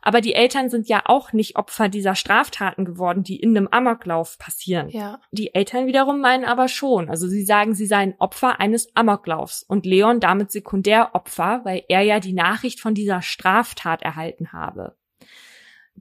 Aber 0.00 0.22
die 0.22 0.32
Eltern 0.32 0.70
sind 0.70 0.88
ja 0.88 1.02
auch 1.04 1.34
nicht 1.34 1.56
Opfer 1.56 1.90
dieser 1.90 2.14
Straftaten 2.14 2.86
geworden, 2.86 3.22
die 3.22 3.36
in 3.36 3.54
einem 3.54 3.68
Amoklauf 3.70 4.38
passieren. 4.38 4.88
Ja. 4.88 5.20
Die 5.30 5.54
Eltern 5.54 5.86
wiederum 5.86 6.22
meinen 6.22 6.46
aber 6.46 6.68
schon. 6.68 7.10
Also 7.10 7.28
sie 7.28 7.44
sagen, 7.44 7.74
sie 7.74 7.86
seien 7.86 8.14
Opfer 8.18 8.58
eines 8.58 8.96
Amoklaufs 8.96 9.62
und 9.62 9.84
Leon 9.84 10.20
damit 10.20 10.50
Sekundäropfer, 10.52 11.60
weil 11.64 11.84
er 11.90 12.00
ja 12.00 12.18
die 12.18 12.32
Nachricht 12.32 12.80
von 12.80 12.94
dieser 12.94 13.20
Straftat 13.20 14.00
erhalten 14.00 14.54
habe. 14.54 14.96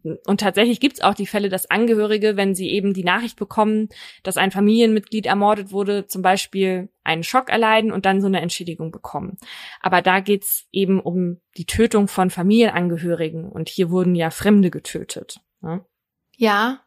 Und 0.03 0.39
tatsächlich 0.39 0.79
gibt 0.79 0.95
es 0.95 1.01
auch 1.01 1.13
die 1.13 1.27
Fälle, 1.27 1.49
dass 1.49 1.69
Angehörige, 1.69 2.35
wenn 2.35 2.55
sie 2.55 2.71
eben 2.71 2.93
die 2.93 3.03
Nachricht 3.03 3.37
bekommen, 3.37 3.89
dass 4.23 4.37
ein 4.37 4.51
Familienmitglied 4.51 5.25
ermordet 5.25 5.71
wurde, 5.71 6.07
zum 6.07 6.21
Beispiel 6.21 6.89
einen 7.03 7.23
Schock 7.23 7.49
erleiden 7.49 7.91
und 7.91 8.05
dann 8.05 8.21
so 8.21 8.27
eine 8.27 8.41
Entschädigung 8.41 8.91
bekommen. 8.91 9.37
Aber 9.79 10.01
da 10.01 10.19
geht's 10.19 10.67
eben 10.71 10.99
um 10.99 11.39
die 11.57 11.65
Tötung 11.65 12.07
von 12.07 12.29
Familienangehörigen 12.29 13.49
und 13.49 13.69
hier 13.69 13.91
wurden 13.91 14.15
ja 14.15 14.31
Fremde 14.31 14.71
getötet. 14.71 15.39
Ne? 15.61 15.85
Ja, 16.35 16.81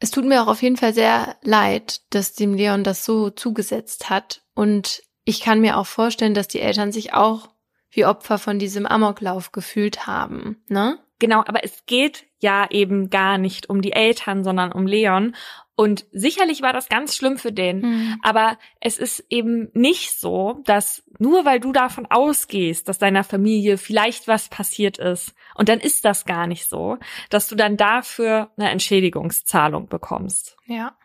es 0.00 0.10
tut 0.10 0.24
mir 0.24 0.42
auch 0.42 0.48
auf 0.48 0.62
jeden 0.62 0.78
Fall 0.78 0.94
sehr 0.94 1.36
leid, 1.42 2.00
dass 2.10 2.32
dem 2.32 2.54
Leon 2.54 2.82
das 2.82 3.04
so 3.04 3.30
zugesetzt 3.30 4.08
hat. 4.08 4.42
Und 4.54 5.02
ich 5.24 5.40
kann 5.40 5.60
mir 5.60 5.76
auch 5.76 5.86
vorstellen, 5.86 6.34
dass 6.34 6.48
die 6.48 6.60
Eltern 6.60 6.90
sich 6.90 7.12
auch 7.12 7.50
wie 7.90 8.06
Opfer 8.06 8.38
von 8.38 8.58
diesem 8.58 8.86
Amoklauf 8.86 9.52
gefühlt 9.52 10.06
haben, 10.06 10.62
ne? 10.68 10.98
Genau, 11.20 11.44
aber 11.46 11.62
es 11.62 11.86
geht 11.86 12.26
ja 12.40 12.66
eben 12.70 13.10
gar 13.10 13.38
nicht 13.38 13.70
um 13.70 13.82
die 13.82 13.92
Eltern, 13.92 14.42
sondern 14.42 14.72
um 14.72 14.86
Leon. 14.86 15.36
Und 15.76 16.04
sicherlich 16.12 16.60
war 16.60 16.72
das 16.72 16.88
ganz 16.88 17.14
schlimm 17.16 17.38
für 17.38 17.52
den. 17.52 17.80
Mhm. 17.80 18.20
Aber 18.22 18.58
es 18.80 18.98
ist 18.98 19.24
eben 19.30 19.70
nicht 19.72 20.18
so, 20.18 20.60
dass 20.64 21.02
nur 21.18 21.44
weil 21.44 21.60
du 21.60 21.72
davon 21.72 22.06
ausgehst, 22.06 22.88
dass 22.88 22.98
deiner 22.98 23.24
Familie 23.24 23.78
vielleicht 23.78 24.26
was 24.26 24.48
passiert 24.48 24.98
ist, 24.98 25.34
und 25.54 25.68
dann 25.68 25.78
ist 25.80 26.04
das 26.06 26.24
gar 26.24 26.46
nicht 26.46 26.68
so, 26.68 26.96
dass 27.28 27.48
du 27.48 27.54
dann 27.54 27.76
dafür 27.76 28.50
eine 28.56 28.70
Entschädigungszahlung 28.70 29.88
bekommst. 29.88 30.56
Ja. 30.66 30.96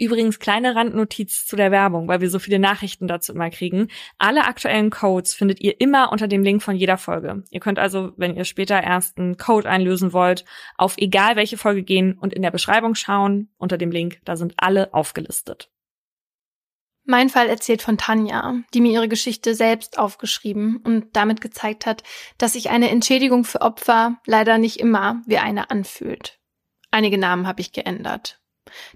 Übrigens 0.00 0.38
kleine 0.38 0.76
Randnotiz 0.76 1.44
zu 1.44 1.56
der 1.56 1.72
Werbung, 1.72 2.06
weil 2.06 2.20
wir 2.20 2.30
so 2.30 2.38
viele 2.38 2.60
Nachrichten 2.60 3.08
dazu 3.08 3.32
immer 3.32 3.50
kriegen. 3.50 3.88
Alle 4.16 4.44
aktuellen 4.44 4.90
Codes 4.90 5.34
findet 5.34 5.60
ihr 5.60 5.80
immer 5.80 6.12
unter 6.12 6.28
dem 6.28 6.44
Link 6.44 6.62
von 6.62 6.76
jeder 6.76 6.98
Folge. 6.98 7.42
Ihr 7.50 7.58
könnt 7.58 7.80
also, 7.80 8.12
wenn 8.16 8.36
ihr 8.36 8.44
später 8.44 8.80
erst 8.80 9.18
einen 9.18 9.36
Code 9.36 9.68
einlösen 9.68 10.12
wollt, 10.12 10.44
auf 10.76 10.94
egal 10.98 11.34
welche 11.34 11.58
Folge 11.58 11.82
gehen 11.82 12.16
und 12.16 12.32
in 12.32 12.42
der 12.42 12.52
Beschreibung 12.52 12.94
schauen 12.94 13.48
unter 13.58 13.76
dem 13.76 13.90
Link. 13.90 14.20
Da 14.24 14.36
sind 14.36 14.54
alle 14.56 14.94
aufgelistet. 14.94 15.68
Mein 17.10 17.30
Fall 17.30 17.48
erzählt 17.48 17.82
von 17.82 17.98
Tanja, 17.98 18.56
die 18.74 18.82
mir 18.82 18.92
ihre 18.92 19.08
Geschichte 19.08 19.54
selbst 19.54 19.98
aufgeschrieben 19.98 20.76
und 20.84 21.16
damit 21.16 21.40
gezeigt 21.40 21.86
hat, 21.86 22.02
dass 22.36 22.52
sich 22.52 22.70
eine 22.70 22.90
Entschädigung 22.90 23.44
für 23.44 23.62
Opfer 23.62 24.18
leider 24.26 24.58
nicht 24.58 24.78
immer 24.78 25.22
wie 25.26 25.38
eine 25.38 25.70
anfühlt. 25.70 26.38
Einige 26.90 27.18
Namen 27.18 27.46
habe 27.46 27.62
ich 27.62 27.72
geändert. 27.72 28.40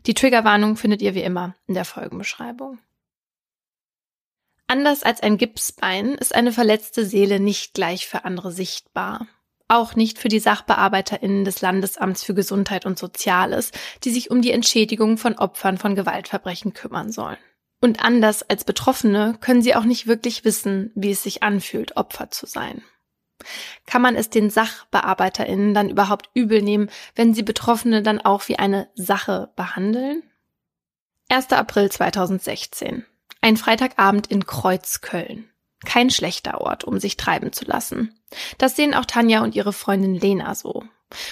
Die 0.07 0.15
Triggerwarnung 0.15 0.77
findet 0.77 1.03
ihr 1.03 1.15
wie 1.15 1.23
immer 1.23 1.55
in 1.67 1.75
der 1.75 1.85
Folgenbeschreibung. 1.85 2.79
Anders 4.67 5.03
als 5.03 5.23
ein 5.23 5.37
Gipsbein 5.37 6.15
ist 6.15 6.35
eine 6.35 6.53
verletzte 6.53 7.05
Seele 7.05 7.41
nicht 7.41 7.75
gleich 7.75 8.07
für 8.07 8.25
andere 8.25 8.53
sichtbar. 8.53 9.27
Auch 9.69 9.97
nicht 9.97 10.19
für 10.19 10.29
die 10.29 10.39
SachbearbeiterInnen 10.39 11.45
des 11.45 11.61
Landesamts 11.61 12.23
für 12.23 12.35
Gesundheit 12.35 12.87
und 12.87 12.99
Soziales, 12.99 13.71
die 14.05 14.11
sich 14.11 14.31
um 14.31 14.43
die 14.43 14.51
Entschädigung 14.51 15.19
von 15.19 15.39
Opfern 15.39 15.79
von 15.79 15.95
Gewaltverbrechen 15.95 16.73
kümmern 16.73 17.13
sollen. 17.13 17.39
Und 17.83 18.05
anders 18.05 18.43
als 18.43 18.65
Betroffene 18.65 19.37
können 19.41 19.61
sie 19.61 19.75
auch 19.75 19.85
nicht 19.85 20.07
wirklich 20.07 20.45
wissen, 20.45 20.93
wie 20.95 21.11
es 21.11 21.23
sich 21.23 21.43
anfühlt, 21.43 21.97
Opfer 21.97 22.31
zu 22.31 22.47
sein. 22.47 22.83
Kann 23.87 24.03
man 24.03 24.17
es 24.17 24.31
den 24.31 24.51
SachbearbeiterInnen 24.51 25.75
dann 25.75 25.91
überhaupt 25.91 26.31
übel 26.35 26.63
nehmen, 26.63 26.91
wenn 27.15 27.35
sie 27.35 27.43
Betroffene 27.43 28.03
dann 28.03 28.21
auch 28.21 28.49
wie 28.49 28.59
eine 28.59 28.89
Sache 28.95 29.51
behandeln? 29.57 30.23
1. 31.29 31.53
April 31.53 31.91
2016. 31.91 33.07
Ein 33.41 33.57
Freitagabend 33.57 34.27
in 34.29 34.47
Kreuzköln. 34.47 35.49
Kein 35.85 36.11
schlechter 36.11 36.61
Ort, 36.61 36.85
um 36.85 37.01
sich 37.01 37.17
treiben 37.17 37.53
zu 37.53 37.65
lassen. 37.65 38.19
Das 38.59 38.77
sehen 38.77 38.95
auch 38.95 39.05
Tanja 39.05 39.43
und 39.43 39.55
ihre 39.55 39.73
Freundin 39.73 40.15
Lena 40.15 40.55
so. 40.55 40.85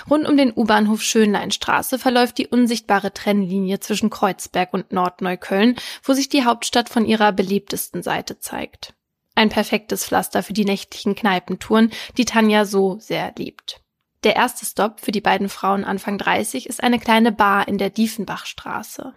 Rund 0.08 0.28
um 0.28 0.36
den 0.36 0.52
U-Bahnhof 0.54 1.02
Schönleinstraße 1.02 1.98
verläuft 1.98 2.38
die 2.38 2.48
unsichtbare 2.48 3.12
Trennlinie 3.12 3.80
zwischen 3.80 4.10
Kreuzberg 4.10 4.74
und 4.74 4.92
Nordneukölln, 4.92 5.76
wo 6.02 6.12
sich 6.12 6.28
die 6.28 6.44
Hauptstadt 6.44 6.88
von 6.88 7.04
ihrer 7.04 7.32
belebtesten 7.32 8.02
Seite 8.02 8.38
zeigt. 8.38 8.94
Ein 9.40 9.48
perfektes 9.48 10.04
Pflaster 10.04 10.42
für 10.42 10.52
die 10.52 10.66
nächtlichen 10.66 11.14
Kneipentouren, 11.14 11.90
die 12.18 12.26
Tanja 12.26 12.66
so 12.66 12.98
sehr 12.98 13.32
liebt. 13.38 13.80
Der 14.22 14.36
erste 14.36 14.66
Stopp 14.66 15.00
für 15.00 15.12
die 15.12 15.22
beiden 15.22 15.48
Frauen 15.48 15.82
Anfang 15.82 16.18
30 16.18 16.68
ist 16.68 16.82
eine 16.82 16.98
kleine 16.98 17.32
Bar 17.32 17.66
in 17.66 17.78
der 17.78 17.88
Diefenbachstraße. 17.88 19.14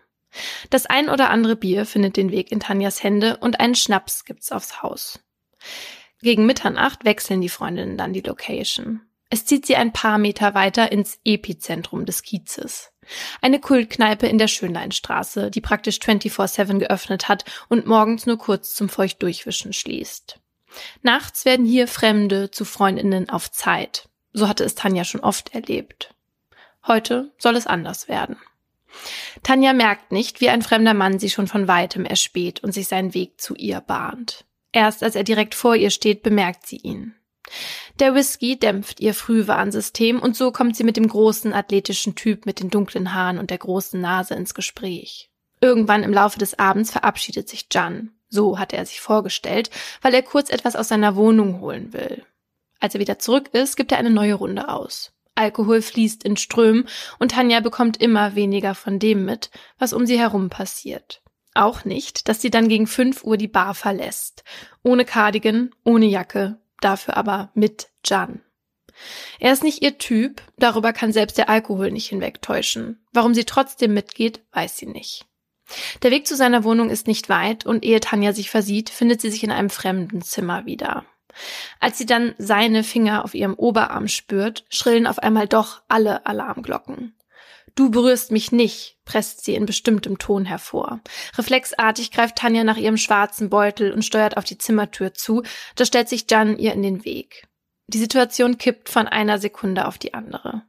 Das 0.69 0.85
ein 0.85 1.09
oder 1.09 1.29
andere 1.29 1.57
Bier 1.57 1.85
findet 1.85 2.15
den 2.15 2.31
Weg 2.31 2.53
in 2.53 2.61
Tanjas 2.61 3.03
Hände 3.03 3.35
und 3.35 3.59
einen 3.59 3.75
Schnaps 3.75 4.23
gibt's 4.23 4.53
aufs 4.53 4.81
Haus. 4.81 5.19
Gegen 6.21 6.45
Mitternacht 6.45 7.03
wechseln 7.03 7.41
die 7.41 7.49
Freundinnen 7.49 7.97
dann 7.97 8.13
die 8.13 8.21
Location. 8.21 9.01
Es 9.29 9.43
zieht 9.43 9.65
sie 9.65 9.75
ein 9.75 9.91
paar 9.91 10.19
Meter 10.19 10.53
weiter 10.53 10.89
ins 10.89 11.19
Epizentrum 11.25 12.05
des 12.05 12.23
Kiezes. 12.23 12.92
Eine 13.41 13.59
Kultkneipe 13.59 14.27
in 14.27 14.37
der 14.37 14.47
Schönleinstraße, 14.47 15.51
die 15.51 15.61
praktisch 15.61 15.97
24-7 15.97 16.79
geöffnet 16.79 17.27
hat 17.27 17.45
und 17.69 17.85
morgens 17.85 18.25
nur 18.25 18.37
kurz 18.37 18.73
zum 18.75 18.89
Feuchtdurchwischen 18.89 19.73
schließt. 19.73 20.39
Nachts 21.01 21.45
werden 21.45 21.65
hier 21.65 21.87
Fremde 21.87 22.51
zu 22.51 22.65
Freundinnen 22.65 23.29
auf 23.29 23.51
Zeit. 23.51 24.09
So 24.31 24.47
hatte 24.47 24.63
es 24.63 24.75
Tanja 24.75 25.03
schon 25.03 25.21
oft 25.21 25.53
erlebt. 25.53 26.13
Heute 26.87 27.31
soll 27.37 27.55
es 27.55 27.67
anders 27.67 28.07
werden. 28.07 28.37
Tanja 29.41 29.73
merkt 29.73 30.11
nicht, 30.11 30.41
wie 30.41 30.49
ein 30.49 30.61
fremder 30.61 30.93
Mann 30.93 31.19
sie 31.19 31.29
schon 31.29 31.47
von 31.47 31.67
weitem 31.67 32.05
erspäht 32.05 32.63
und 32.63 32.73
sich 32.73 32.87
seinen 32.87 33.13
Weg 33.13 33.39
zu 33.39 33.55
ihr 33.55 33.81
bahnt. 33.81 34.45
Erst 34.71 35.03
als 35.03 35.15
er 35.15 35.23
direkt 35.23 35.55
vor 35.55 35.75
ihr 35.75 35.91
steht, 35.91 36.23
bemerkt 36.23 36.67
sie 36.67 36.77
ihn. 36.77 37.15
Der 37.99 38.15
Whisky 38.15 38.57
dämpft 38.57 38.99
ihr 38.99 39.13
Frühwarnsystem 39.13 40.19
und 40.19 40.35
so 40.35 40.51
kommt 40.51 40.75
sie 40.75 40.83
mit 40.83 40.97
dem 40.97 41.07
großen 41.07 41.53
athletischen 41.53 42.15
Typ 42.15 42.45
mit 42.45 42.59
den 42.59 42.69
dunklen 42.69 43.13
Haaren 43.13 43.37
und 43.37 43.51
der 43.51 43.59
großen 43.59 44.01
Nase 44.01 44.33
ins 44.33 44.55
Gespräch. 44.55 45.29
Irgendwann 45.61 46.03
im 46.03 46.11
Laufe 46.11 46.39
des 46.39 46.57
Abends 46.57 46.91
verabschiedet 46.91 47.47
sich 47.47 47.67
Jan. 47.71 48.11
So 48.29 48.57
hat 48.57 48.73
er 48.73 48.85
sich 48.85 48.99
vorgestellt, 48.99 49.69
weil 50.01 50.13
er 50.15 50.23
kurz 50.23 50.49
etwas 50.49 50.75
aus 50.75 50.87
seiner 50.87 51.15
Wohnung 51.15 51.61
holen 51.61 51.93
will. 51.93 52.25
Als 52.79 52.95
er 52.95 52.99
wieder 52.99 53.19
zurück 53.19 53.49
ist, 53.53 53.77
gibt 53.77 53.91
er 53.91 53.99
eine 53.99 54.09
neue 54.09 54.33
Runde 54.33 54.69
aus. 54.69 55.13
Alkohol 55.35 55.81
fließt 55.81 56.23
in 56.23 56.35
Strömen 56.35 56.87
und 57.19 57.31
Tanja 57.31 57.59
bekommt 57.59 58.01
immer 58.01 58.35
weniger 58.35 58.75
von 58.75 58.99
dem 58.99 59.23
mit, 59.25 59.51
was 59.77 59.93
um 59.93 60.05
sie 60.05 60.19
herum 60.19 60.49
passiert. 60.49 61.21
Auch 61.53 61.85
nicht, 61.85 62.27
dass 62.27 62.41
sie 62.41 62.49
dann 62.49 62.67
gegen 62.67 62.87
fünf 62.87 63.23
Uhr 63.23 63.37
die 63.37 63.47
Bar 63.47 63.75
verlässt. 63.75 64.43
Ohne 64.81 65.05
Cardigan, 65.05 65.71
ohne 65.83 66.07
Jacke, 66.07 66.59
dafür 66.83 67.17
aber 67.17 67.51
mit 67.53 67.89
Jan. 68.05 68.41
Er 69.39 69.53
ist 69.53 69.63
nicht 69.63 69.81
ihr 69.81 69.97
Typ, 69.97 70.41
darüber 70.57 70.93
kann 70.93 71.11
selbst 71.11 71.37
der 71.37 71.49
Alkohol 71.49 71.91
nicht 71.91 72.07
hinwegtäuschen. 72.07 73.03
Warum 73.11 73.33
sie 73.33 73.45
trotzdem 73.45 73.93
mitgeht, 73.93 74.41
weiß 74.51 74.77
sie 74.77 74.85
nicht. 74.85 75.25
Der 76.03 76.11
Weg 76.11 76.27
zu 76.27 76.35
seiner 76.35 76.63
Wohnung 76.63 76.89
ist 76.89 77.07
nicht 77.07 77.29
weit 77.29 77.65
und 77.65 77.83
ehe 77.83 77.99
Tanja 77.99 78.33
sich 78.33 78.49
versieht, 78.49 78.89
findet 78.89 79.21
sie 79.21 79.31
sich 79.31 79.43
in 79.43 79.51
einem 79.51 79.69
fremden 79.69 80.21
Zimmer 80.21 80.65
wieder. 80.65 81.05
Als 81.79 81.97
sie 81.97 82.05
dann 82.05 82.35
seine 82.37 82.83
Finger 82.83 83.25
auf 83.25 83.33
ihrem 83.33 83.55
Oberarm 83.55 84.07
spürt, 84.07 84.65
schrillen 84.69 85.07
auf 85.07 85.19
einmal 85.19 85.47
doch 85.47 85.81
alle 85.87 86.25
Alarmglocken. 86.25 87.15
Du 87.75 87.89
berührst 87.89 88.31
mich 88.31 88.51
nicht, 88.51 88.97
presst 89.03 89.43
sie 89.43 89.55
in 89.55 89.65
bestimmtem 89.65 90.19
Ton 90.19 90.45
hervor. 90.45 91.01
Reflexartig 91.37 92.11
greift 92.11 92.35
Tanja 92.35 92.63
nach 92.63 92.77
ihrem 92.77 92.97
schwarzen 92.97 93.49
Beutel 93.49 93.91
und 93.91 94.05
steuert 94.05 94.37
auf 94.37 94.43
die 94.43 94.59
Zimmertür 94.59 95.13
zu, 95.13 95.41
da 95.75 95.85
stellt 95.85 96.07
sich 96.07 96.25
Jan 96.29 96.57
ihr 96.57 96.73
in 96.73 96.83
den 96.83 97.03
Weg. 97.03 97.47
Die 97.87 97.97
Situation 97.97 98.57
kippt 98.57 98.89
von 98.89 99.07
einer 99.07 99.39
Sekunde 99.39 99.87
auf 99.87 99.97
die 99.97 100.13
andere. 100.13 100.63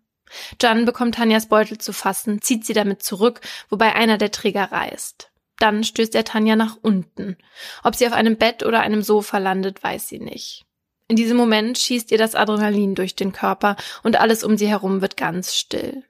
Jan 0.61 0.86
bekommt 0.86 1.16
Tanjas 1.16 1.48
Beutel 1.48 1.78
zu 1.78 1.92
fassen, 1.92 2.40
zieht 2.40 2.64
sie 2.64 2.72
damit 2.72 3.02
zurück, 3.02 3.40
wobei 3.68 3.94
einer 3.94 4.16
der 4.16 4.30
Träger 4.30 4.72
reißt. 4.72 5.30
Dann 5.59 5.84
stößt 5.84 6.14
er 6.14 6.24
Tanja 6.24 6.57
nach 6.57 6.78
unten. 6.80 7.36
Ob 7.82 7.94
sie 7.94 8.07
auf 8.07 8.12
einem 8.12 8.36
Bett 8.36 8.64
oder 8.64 8.80
einem 8.80 9.02
Sofa 9.02 9.38
landet, 9.38 9.82
weiß 9.82 10.09
sie 10.09 10.18
nicht. 10.18 10.64
In 11.07 11.16
diesem 11.16 11.36
Moment 11.36 11.78
schießt 11.78 12.11
ihr 12.11 12.18
das 12.18 12.34
Adrenalin 12.34 12.94
durch 12.94 13.14
den 13.14 13.32
Körper 13.32 13.76
und 14.02 14.18
alles 14.18 14.42
um 14.42 14.57
sie 14.57 14.66
herum 14.66 15.02
wird 15.02 15.16
ganz 15.16 15.55
still. 15.55 16.02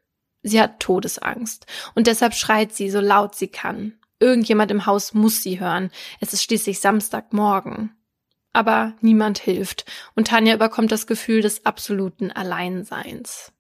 Sie 0.45 0.61
hat 0.61 0.79
Todesangst 0.79 1.67
und 1.95 2.07
deshalb 2.07 2.35
schreit 2.35 2.73
sie 2.73 2.91
so 2.91 3.01
laut 3.01 3.35
sie 3.35 3.49
kann. 3.49 3.95
Irgendjemand 4.21 4.71
im 4.71 4.87
Haus 4.87 5.15
muss 5.15 5.43
sie 5.43 5.59
hören. 5.59 5.91
Es 6.21 6.33
ist 6.33 6.45
schließlich 6.45 6.79
Samstagmorgen. 6.79 7.97
Aber 8.53 8.95
niemand 9.01 9.39
hilft 9.39 9.85
und 10.15 10.29
Tanja 10.29 10.55
überkommt 10.55 10.93
das 10.93 11.07
Gefühl 11.07 11.41
des 11.41 11.67
absoluten 11.67 12.31
Alleinseins. 12.31 13.53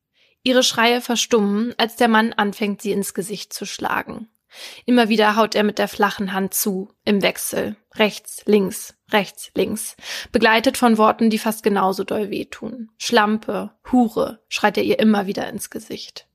Ihre 0.44 0.62
Schreie 0.62 1.00
verstummen, 1.00 1.74
als 1.78 1.96
der 1.96 2.08
Mann 2.08 2.34
anfängt, 2.34 2.82
sie 2.82 2.92
ins 2.92 3.14
Gesicht 3.14 3.52
zu 3.52 3.64
schlagen. 3.64 4.28
Immer 4.84 5.08
wieder 5.08 5.36
haut 5.36 5.54
er 5.54 5.64
mit 5.64 5.78
der 5.78 5.88
flachen 5.88 6.32
Hand 6.32 6.54
zu, 6.54 6.92
im 7.04 7.22
Wechsel. 7.22 7.76
Rechts, 7.96 8.42
links, 8.44 8.94
rechts, 9.10 9.50
links. 9.54 9.96
Begleitet 10.32 10.76
von 10.76 10.98
Worten, 10.98 11.30
die 11.30 11.38
fast 11.38 11.62
genauso 11.62 12.04
doll 12.04 12.30
wehtun. 12.30 12.90
Schlampe, 12.98 13.70
Hure, 13.90 14.44
schreit 14.48 14.76
er 14.76 14.84
ihr 14.84 14.98
immer 14.98 15.26
wieder 15.26 15.48
ins 15.48 15.70
Gesicht. 15.70 16.28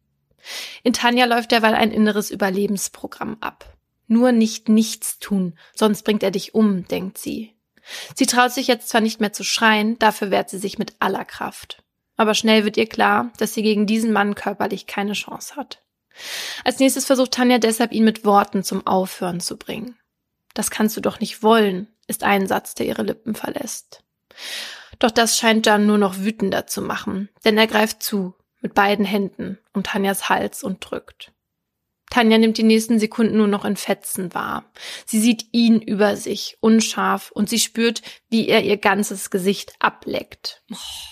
In 0.84 0.94
Tanja 0.94 1.26
läuft 1.26 1.52
derweil 1.52 1.76
ein 1.76 1.92
inneres 1.92 2.32
Überlebensprogramm 2.32 3.38
ab. 3.42 3.74
Nur 4.08 4.32
nicht 4.32 4.70
nichts 4.70 5.20
tun, 5.20 5.58
sonst 5.76 6.04
bringt 6.04 6.24
er 6.24 6.32
dich 6.32 6.56
um, 6.56 6.88
denkt 6.88 7.18
sie. 7.18 7.54
Sie 8.16 8.26
traut 8.26 8.52
sich 8.52 8.68
jetzt 8.68 8.90
zwar 8.90 9.02
nicht 9.02 9.20
mehr 9.20 9.34
zu 9.34 9.44
schreien, 9.44 9.98
dafür 10.00 10.32
wehrt 10.32 10.50
sie 10.50 10.58
sich 10.58 10.78
mit 10.78 10.96
aller 11.00 11.26
Kraft. 11.26 11.84
Aber 12.18 12.34
schnell 12.34 12.66
wird 12.66 12.78
ihr 12.78 12.88
klar, 12.88 13.32
dass 13.38 13.54
sie 13.54 13.64
gegen 13.64 13.86
diesen 13.86 14.12
Mann 14.12 14.36
körperlich 14.36 14.88
keine 14.88 15.14
Chance 15.14 15.56
hat. 15.56 15.82
Als 16.66 16.80
nächstes 16.80 17.06
versucht 17.06 17.32
Tanja 17.32 17.60
deshalb, 17.60 17.92
ihn 17.94 18.04
mit 18.04 18.26
Worten 18.26 18.64
zum 18.64 18.86
Aufhören 18.86 19.40
zu 19.40 19.58
bringen. 19.58 19.98
Das 20.54 20.72
kannst 20.72 20.98
du 20.98 21.02
doch 21.02 21.20
nicht 21.20 21.44
wollen, 21.44 21.88
ist 22.08 22.24
ein 22.24 22.48
Satz, 22.48 22.76
der 22.76 22.88
ihre 22.88 23.04
Lippen 23.04 23.36
verlässt. 23.36 24.04
Doch 24.98 25.12
das 25.12 25.38
scheint 25.38 25.66
Jan 25.66 25.86
nur 25.86 25.98
noch 25.98 26.18
wütender 26.18 26.68
zu 26.68 26.82
machen, 26.82 27.30
denn 27.46 27.58
er 27.58 27.68
greift 27.68 28.04
zu, 28.04 28.36
mit 28.62 28.74
beiden 28.74 29.06
Händen, 29.06 29.58
um 29.74 29.84
Tanjas 29.84 30.30
Hals 30.30 30.64
und 30.64 30.80
drückt. 30.80 31.32
Tanja 32.10 32.40
nimmt 32.40 32.58
die 32.58 32.64
nächsten 32.64 32.98
Sekunden 33.00 33.38
nur 33.38 33.48
noch 33.48 33.66
in 33.66 33.76
Fetzen 33.76 34.34
wahr. 34.34 34.66
Sie 35.06 35.20
sieht 35.20 35.46
ihn 35.52 35.80
über 35.80 36.16
sich, 36.16 36.58
unscharf, 36.60 37.32
und 37.32 37.50
sie 37.50 37.60
spürt, 37.60 38.02
wie 38.30 38.48
er 38.48 38.64
ihr 38.64 38.78
ganzes 38.78 39.30
Gesicht 39.30 39.74
ableckt. 39.80 40.64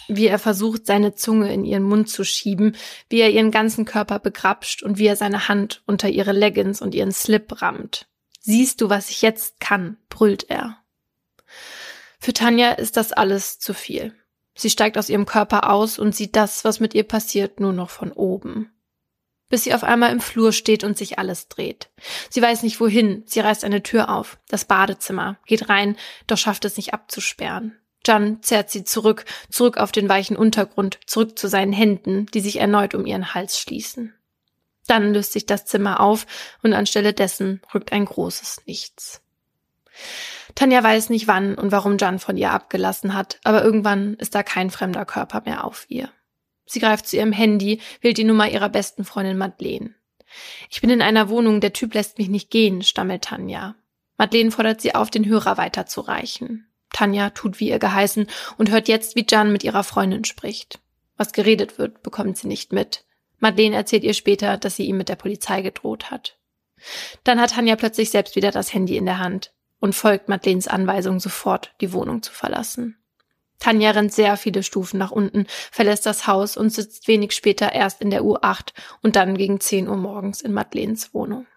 Wie 0.08 0.26
er 0.26 0.40
versucht, 0.40 0.88
seine 0.88 1.14
Zunge 1.14 1.54
in 1.54 1.66
ihren 1.66 1.84
Mund 1.84 2.10
zu 2.10 2.24
schieben, 2.24 2.76
wie 3.10 3.20
er 3.20 3.30
ihren 3.30 3.52
ganzen 3.52 3.86
Körper 3.86 4.18
begrapscht 4.18 4.82
und 4.82 4.98
wie 4.98 5.06
er 5.06 5.16
seine 5.16 5.48
Hand 5.48 5.84
unter 5.86 6.10
ihre 6.10 6.32
Leggings 6.32 6.82
und 6.82 6.96
ihren 6.96 7.12
Slip 7.12 7.62
rammt. 7.62 8.08
Siehst 8.40 8.82
du, 8.82 8.90
was 8.90 9.10
ich 9.10 9.22
jetzt 9.22 9.60
kann? 9.60 9.98
brüllt 10.10 10.50
er. 10.50 10.78
Für 12.20 12.34
Tanja 12.34 12.72
ist 12.72 12.98
das 12.98 13.14
alles 13.14 13.60
zu 13.60 13.76
viel. 13.76 14.16
Sie 14.58 14.70
steigt 14.70 14.98
aus 14.98 15.08
ihrem 15.08 15.26
Körper 15.26 15.72
aus 15.72 15.98
und 16.00 16.14
sieht 16.14 16.36
das, 16.36 16.66
was 16.66 16.82
mit 16.82 16.94
ihr 16.94 17.04
passiert, 17.04 17.62
nur 17.62 17.72
noch 17.72 17.90
von 17.90 18.12
oben 18.12 18.72
bis 19.50 19.64
sie 19.64 19.74
auf 19.74 19.84
einmal 19.84 20.12
im 20.12 20.20
Flur 20.20 20.52
steht 20.52 20.84
und 20.84 20.98
sich 20.98 21.20
alles 21.20 21.48
dreht. 21.48 21.90
Sie 22.30 22.42
weiß 22.42 22.64
nicht 22.64 22.80
wohin, 22.80 23.24
sie 23.26 23.40
reißt 23.40 23.64
eine 23.64 23.84
Tür 23.84 24.10
auf, 24.10 24.38
das 24.50 24.66
Badezimmer, 24.66 25.38
geht 25.46 25.70
rein, 25.70 25.96
doch 26.28 26.38
schafft 26.38 26.66
es 26.66 26.78
nicht 26.78 26.94
abzusperren. 26.94 27.78
Jan 28.06 28.42
zerrt 28.42 28.70
sie 28.70 28.84
zurück, 28.84 29.26
zurück 29.50 29.78
auf 29.78 29.92
den 29.92 30.08
weichen 30.08 30.38
Untergrund, 30.38 31.00
zurück 31.06 31.38
zu 31.38 31.48
seinen 31.48 31.74
Händen, 31.74 32.26
die 32.28 32.40
sich 32.40 32.60
erneut 32.60 32.96
um 32.96 33.06
ihren 33.06 33.34
Hals 33.34 33.60
schließen. 33.60 34.14
Dann 34.88 35.14
löst 35.14 35.34
sich 35.34 35.46
das 35.46 35.66
Zimmer 35.66 36.00
auf 36.00 36.26
und 36.64 36.74
anstelle 36.74 37.14
dessen 37.14 37.62
rückt 37.74 37.92
ein 37.92 38.06
großes 38.06 38.62
Nichts. 38.66 39.22
Tanja 40.56 40.84
weiß 40.84 41.10
nicht 41.10 41.28
wann 41.28 41.56
und 41.56 41.72
warum 41.72 41.98
Jan 42.00 42.20
von 42.20 42.36
ihr 42.36 42.52
abgelassen 42.52 43.14
hat, 43.14 43.40
aber 43.44 43.64
irgendwann 43.64 44.16
ist 44.16 44.34
da 44.34 44.44
kein 44.44 44.72
fremder 44.72 45.06
Körper 45.06 45.44
mehr 45.46 45.64
auf 45.64 45.86
ihr. 45.88 46.10
Sie 46.66 46.80
greift 46.80 47.08
zu 47.08 47.16
ihrem 47.18 47.32
Handy, 47.32 47.80
wählt 48.02 48.18
die 48.18 48.24
Nummer 48.24 48.50
ihrer 48.50 48.70
besten 48.70 49.06
Freundin 49.06 49.38
Madeleine. 49.38 49.94
Ich 50.70 50.82
bin 50.82 50.90
in 50.90 51.02
einer 51.02 51.30
Wohnung, 51.30 51.62
der 51.62 51.74
Typ 51.74 51.94
lässt 51.94 52.18
mich 52.18 52.28
nicht 52.28 52.50
gehen, 52.50 52.82
stammelt 52.82 53.24
Tanja. 53.24 53.76
Madeleine 54.18 54.52
fordert 54.52 54.82
sie 54.82 54.96
auf, 54.96 55.10
den 55.10 55.26
Hörer 55.26 55.58
weiterzureichen. 55.58 56.68
Tanja 56.92 57.30
tut 57.30 57.60
wie 57.60 57.70
ihr 57.70 57.80
geheißen 57.80 58.28
und 58.58 58.72
hört 58.72 58.88
jetzt, 58.88 59.16
wie 59.16 59.26
Jan 59.30 59.52
mit 59.52 59.64
ihrer 59.64 59.84
Freundin 59.84 60.26
spricht. 60.26 60.80
Was 61.18 61.34
geredet 61.34 61.78
wird, 61.78 62.04
bekommt 62.04 62.38
sie 62.38 62.48
nicht 62.48 62.74
mit. 62.74 63.06
Madeleine 63.40 63.76
erzählt 63.76 64.04
ihr 64.04 64.14
später, 64.14 64.58
dass 64.58 64.76
sie 64.76 64.86
ihm 64.86 64.98
mit 64.98 65.10
der 65.10 65.16
Polizei 65.16 65.62
gedroht 65.62 66.10
hat. 66.10 66.38
Dann 67.24 67.40
hat 67.40 67.52
Tanja 67.52 67.76
plötzlich 67.76 68.10
selbst 68.10 68.36
wieder 68.36 68.52
das 68.52 68.74
Handy 68.74 68.98
in 68.98 69.06
der 69.06 69.20
Hand 69.20 69.52
und 69.80 69.96
folgt 69.96 70.30
Madeleines 70.30 70.68
Anweisung, 70.68 71.20
sofort 71.20 71.74
die 71.82 71.94
Wohnung 71.94 72.24
zu 72.24 72.34
verlassen. 72.34 72.98
Tanja 73.60 73.92
rennt 73.92 74.14
sehr 74.14 74.38
viele 74.38 74.64
Stufen 74.64 74.98
nach 75.00 75.12
unten, 75.12 75.48
verlässt 75.72 76.06
das 76.06 76.28
Haus 76.28 76.58
und 76.58 76.70
sitzt 76.70 77.08
wenig 77.08 77.32
später 77.32 77.74
erst 77.74 78.02
in 78.02 78.12
der 78.12 78.22
U8 78.22 78.74
und 79.02 79.16
dann 79.16 79.38
gegen 79.38 79.60
10 79.60 79.88
Uhr 79.88 79.98
morgens 79.98 80.42
in 80.42 80.54
Madeleines 80.54 81.14
Wohnung. 81.14 81.48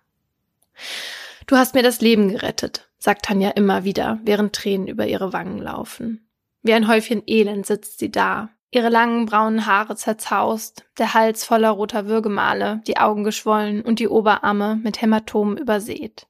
Du 1.47 1.57
hast 1.57 1.75
mir 1.75 1.83
das 1.83 2.01
Leben 2.01 2.29
gerettet, 2.31 2.89
sagt 2.99 3.27
Tanja 3.27 3.51
immer 3.51 3.85
wieder, 3.85 4.19
während 4.25 4.55
Tränen 4.55 4.89
über 4.89 5.07
ihre 5.07 5.33
Wangen 5.33 5.59
laufen. 5.59 6.27
Wie 6.63 6.73
ein 6.73 6.89
Häufchen 6.89 7.23
Elend 7.27 7.67
sitzt 7.67 7.99
sie 7.99 8.11
da, 8.11 8.51
ihre 8.71 8.89
langen 8.89 9.27
braunen 9.27 9.67
Haare 9.67 9.97
zerzaust, 9.97 10.85
der 10.99 11.13
Hals 11.13 11.45
voller 11.45 11.71
roter 11.71 12.07
Würgemale, 12.07 12.83
die 12.87 12.99
Augen 12.99 13.25
geschwollen 13.25 13.83
und 13.83 13.99
die 13.99 14.09
Oberarme 14.09 14.77
mit 14.77 15.03
Hämatomen 15.03 15.57
übersät. 15.57 16.27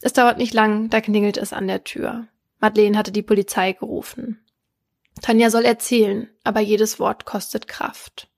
Es 0.00 0.12
dauert 0.12 0.38
nicht 0.38 0.54
lang, 0.54 0.90
da 0.90 1.00
klingelt 1.00 1.36
es 1.36 1.52
an 1.52 1.66
der 1.66 1.84
Tür. 1.84 2.26
Madeleine 2.58 2.98
hatte 2.98 3.12
die 3.12 3.22
Polizei 3.22 3.72
gerufen. 3.72 4.44
Tanja 5.22 5.50
soll 5.50 5.64
erzählen, 5.64 6.28
aber 6.44 6.60
jedes 6.60 6.98
Wort 6.98 7.24
kostet 7.24 7.68
Kraft. 7.68 8.28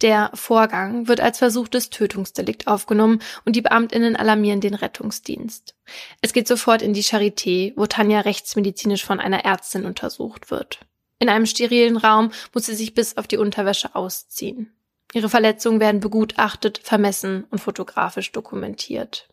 Der 0.00 0.30
Vorgang 0.34 1.06
wird 1.06 1.20
als 1.20 1.38
versuchtes 1.38 1.90
Tötungsdelikt 1.90 2.66
aufgenommen 2.66 3.20
und 3.44 3.54
die 3.54 3.62
Beamtinnen 3.62 4.16
alarmieren 4.16 4.60
den 4.60 4.74
Rettungsdienst. 4.74 5.74
Es 6.20 6.32
geht 6.32 6.48
sofort 6.48 6.82
in 6.82 6.94
die 6.94 7.04
Charité, 7.04 7.72
wo 7.76 7.86
Tanja 7.86 8.20
rechtsmedizinisch 8.20 9.04
von 9.04 9.20
einer 9.20 9.44
Ärztin 9.44 9.86
untersucht 9.86 10.50
wird. 10.50 10.80
In 11.18 11.28
einem 11.28 11.46
sterilen 11.46 11.96
Raum 11.96 12.32
muss 12.52 12.66
sie 12.66 12.74
sich 12.74 12.94
bis 12.94 13.16
auf 13.16 13.28
die 13.28 13.36
Unterwäsche 13.36 13.94
ausziehen. 13.94 14.72
Ihre 15.14 15.28
Verletzungen 15.28 15.78
werden 15.78 16.00
begutachtet, 16.00 16.80
vermessen 16.82 17.44
und 17.50 17.60
fotografisch 17.60 18.32
dokumentiert. 18.32 19.28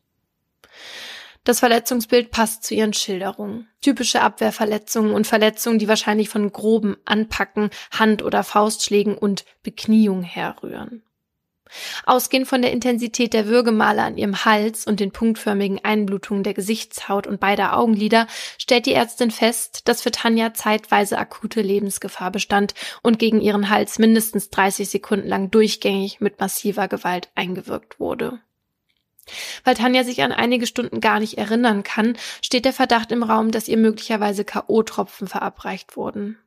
Das 1.44 1.60
Verletzungsbild 1.60 2.32
passt 2.32 2.64
zu 2.64 2.76
ihren 2.76 2.94
Schilderungen. 2.94 3.68
Typische 3.82 4.22
Abwehrverletzungen 4.22 5.14
und 5.14 5.26
Verletzungen, 5.26 5.80
die 5.80 5.88
wahrscheinlich 5.88 6.30
von 6.30 6.52
groben 6.52 6.98
Anpacken, 7.06 7.70
Hand- 7.92 8.24
oder 8.24 8.44
Faustschlägen 8.44 9.18
und 9.18 9.46
Bekniung 9.64 10.22
herrühren. 10.22 11.04
Ausgehend 12.06 12.48
von 12.48 12.62
der 12.62 12.72
Intensität 12.72 13.34
der 13.34 13.48
Würgemale 13.48 14.02
an 14.02 14.18
ihrem 14.18 14.44
Hals 14.44 14.86
und 14.86 15.00
den 15.00 15.12
punktförmigen 15.12 15.80
Einblutungen 15.84 16.44
der 16.44 16.54
Gesichtshaut 16.54 17.28
und 17.28 17.40
beider 17.40 17.78
Augenlider 17.78 18.28
stellt 18.58 18.86
die 18.86 18.94
Ärztin 18.94 19.32
fest, 19.32 19.88
dass 19.88 20.02
für 20.02 20.12
Tanja 20.12 20.54
zeitweise 20.54 21.18
akute 21.18 21.62
Lebensgefahr 21.62 22.32
bestand 22.32 22.74
und 23.04 23.20
gegen 23.20 23.40
ihren 23.40 23.70
Hals 23.70 24.00
mindestens 24.00 24.50
30 24.50 24.90
Sekunden 24.90 25.28
lang 25.28 25.52
durchgängig 25.52 26.20
mit 26.20 26.40
massiver 26.40 26.88
Gewalt 26.88 27.30
eingewirkt 27.36 28.00
wurde. 28.00 28.40
Weil 29.64 29.76
Tanja 29.76 30.04
sich 30.04 30.22
an 30.24 30.32
einige 30.32 30.68
Stunden 30.68 31.00
gar 31.00 31.20
nicht 31.20 31.38
erinnern 31.38 31.84
kann, 31.84 32.18
steht 32.42 32.66
der 32.66 32.74
Verdacht 32.74 33.12
im 33.12 33.24
Raum, 33.24 33.52
dass 33.52 33.68
ihr 33.68 33.78
möglicherweise 33.78 34.44
K.O.-Tropfen 34.44 35.28
verabreicht 35.28 35.96
wurden. 35.98 36.38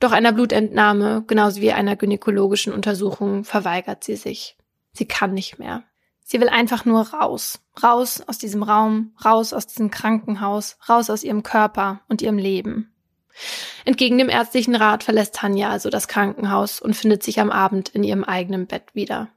Doch 0.00 0.12
einer 0.12 0.32
Blutentnahme, 0.32 1.24
genauso 1.26 1.60
wie 1.60 1.72
einer 1.72 1.96
gynäkologischen 1.96 2.72
Untersuchung, 2.72 3.44
verweigert 3.44 4.02
sie 4.02 4.16
sich. 4.16 4.56
Sie 4.92 5.06
kann 5.06 5.32
nicht 5.32 5.58
mehr. 5.58 5.84
Sie 6.24 6.40
will 6.40 6.48
einfach 6.48 6.84
nur 6.84 7.08
raus. 7.10 7.60
Raus 7.82 8.22
aus 8.26 8.38
diesem 8.38 8.62
Raum, 8.62 9.14
raus 9.24 9.52
aus 9.52 9.66
diesem 9.66 9.90
Krankenhaus, 9.90 10.76
raus 10.88 11.10
aus 11.10 11.22
ihrem 11.22 11.42
Körper 11.42 12.00
und 12.08 12.22
ihrem 12.22 12.38
Leben. 12.38 12.92
Entgegen 13.84 14.18
dem 14.18 14.28
ärztlichen 14.28 14.74
Rat 14.74 15.04
verlässt 15.04 15.34
Tanja 15.34 15.70
also 15.70 15.90
das 15.90 16.08
Krankenhaus 16.08 16.80
und 16.80 16.94
findet 16.94 17.22
sich 17.22 17.40
am 17.40 17.50
Abend 17.50 17.88
in 17.90 18.04
ihrem 18.04 18.24
eigenen 18.24 18.66
Bett 18.66 18.94
wieder. 18.94 19.28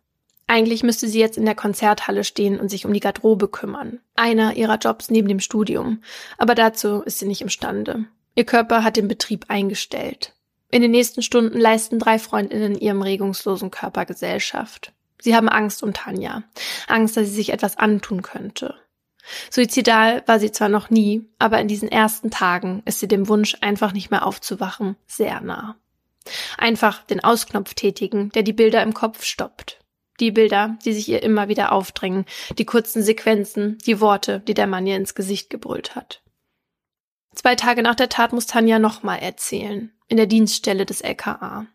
Eigentlich 0.47 0.83
müsste 0.83 1.07
sie 1.07 1.19
jetzt 1.19 1.37
in 1.37 1.45
der 1.45 1.55
Konzerthalle 1.55 2.23
stehen 2.23 2.59
und 2.59 2.69
sich 2.69 2.85
um 2.85 2.93
die 2.93 2.99
Garderobe 2.99 3.47
kümmern. 3.47 3.99
Einer 4.15 4.55
ihrer 4.55 4.77
Jobs 4.77 5.09
neben 5.09 5.27
dem 5.27 5.39
Studium. 5.39 6.01
Aber 6.37 6.53
dazu 6.53 7.01
ist 7.01 7.19
sie 7.19 7.27
nicht 7.27 7.41
imstande. 7.41 8.05
Ihr 8.35 8.45
Körper 8.45 8.83
hat 8.83 8.97
den 8.97 9.07
Betrieb 9.07 9.45
eingestellt. 9.47 10.33
In 10.69 10.81
den 10.81 10.91
nächsten 10.91 11.21
Stunden 11.21 11.59
leisten 11.59 11.99
drei 11.99 12.19
Freundinnen 12.19 12.75
ihrem 12.75 13.01
regungslosen 13.01 13.71
Körper 13.71 14.05
Gesellschaft. 14.05 14.93
Sie 15.19 15.35
haben 15.35 15.49
Angst 15.49 15.81
um 15.81 15.93
Tanja. 15.93 16.43
Angst, 16.87 17.17
dass 17.17 17.27
sie 17.27 17.33
sich 17.33 17.51
etwas 17.51 17.77
antun 17.77 18.21
könnte. 18.21 18.75
Suizidal 19.49 20.23
war 20.27 20.39
sie 20.39 20.51
zwar 20.51 20.69
noch 20.69 20.91
nie, 20.91 21.27
aber 21.39 21.59
in 21.59 21.67
diesen 21.67 21.89
ersten 21.89 22.29
Tagen 22.29 22.83
ist 22.85 22.99
sie 22.99 23.07
dem 23.07 23.27
Wunsch, 23.27 23.57
einfach 23.61 23.91
nicht 23.91 24.11
mehr 24.11 24.25
aufzuwachen, 24.25 24.97
sehr 25.07 25.41
nah. 25.41 25.77
Einfach 26.57 27.03
den 27.03 27.23
Ausknopf 27.23 27.73
tätigen, 27.73 28.29
der 28.31 28.43
die 28.43 28.53
Bilder 28.53 28.83
im 28.83 28.93
Kopf 28.93 29.23
stoppt. 29.23 29.79
Die 30.20 30.32
Bilder, 30.32 30.78
die 30.86 30.93
sich 30.93 31.09
ihr 31.09 31.24
immer 31.24 31.49
wieder 31.49 31.72
aufdrängen, 31.72 32.26
die 32.57 32.66
kurzen 32.66 33.03
Sequenzen, 33.03 33.78
die 33.86 33.99
Worte, 33.99 34.39
die 34.41 34.53
der 34.53 34.68
Mann 34.68 34.88
ihr 34.88 34.95
ins 34.95 35.16
Gesicht 35.16 35.49
gebrüllt 35.49 35.95
hat. 35.95 36.22
Zwei 37.34 37.55
Tage 37.55 37.84
nach 37.84 37.95
der 37.95 38.09
Tat 38.09 38.32
muss 38.32 38.45
Tanja 38.45 38.80
nochmal 38.80 39.20
erzählen, 39.20 39.91
in 40.07 40.18
der 40.18 40.26
Dienststelle 40.26 40.86
des 40.86 41.01
LKA. 41.01 41.68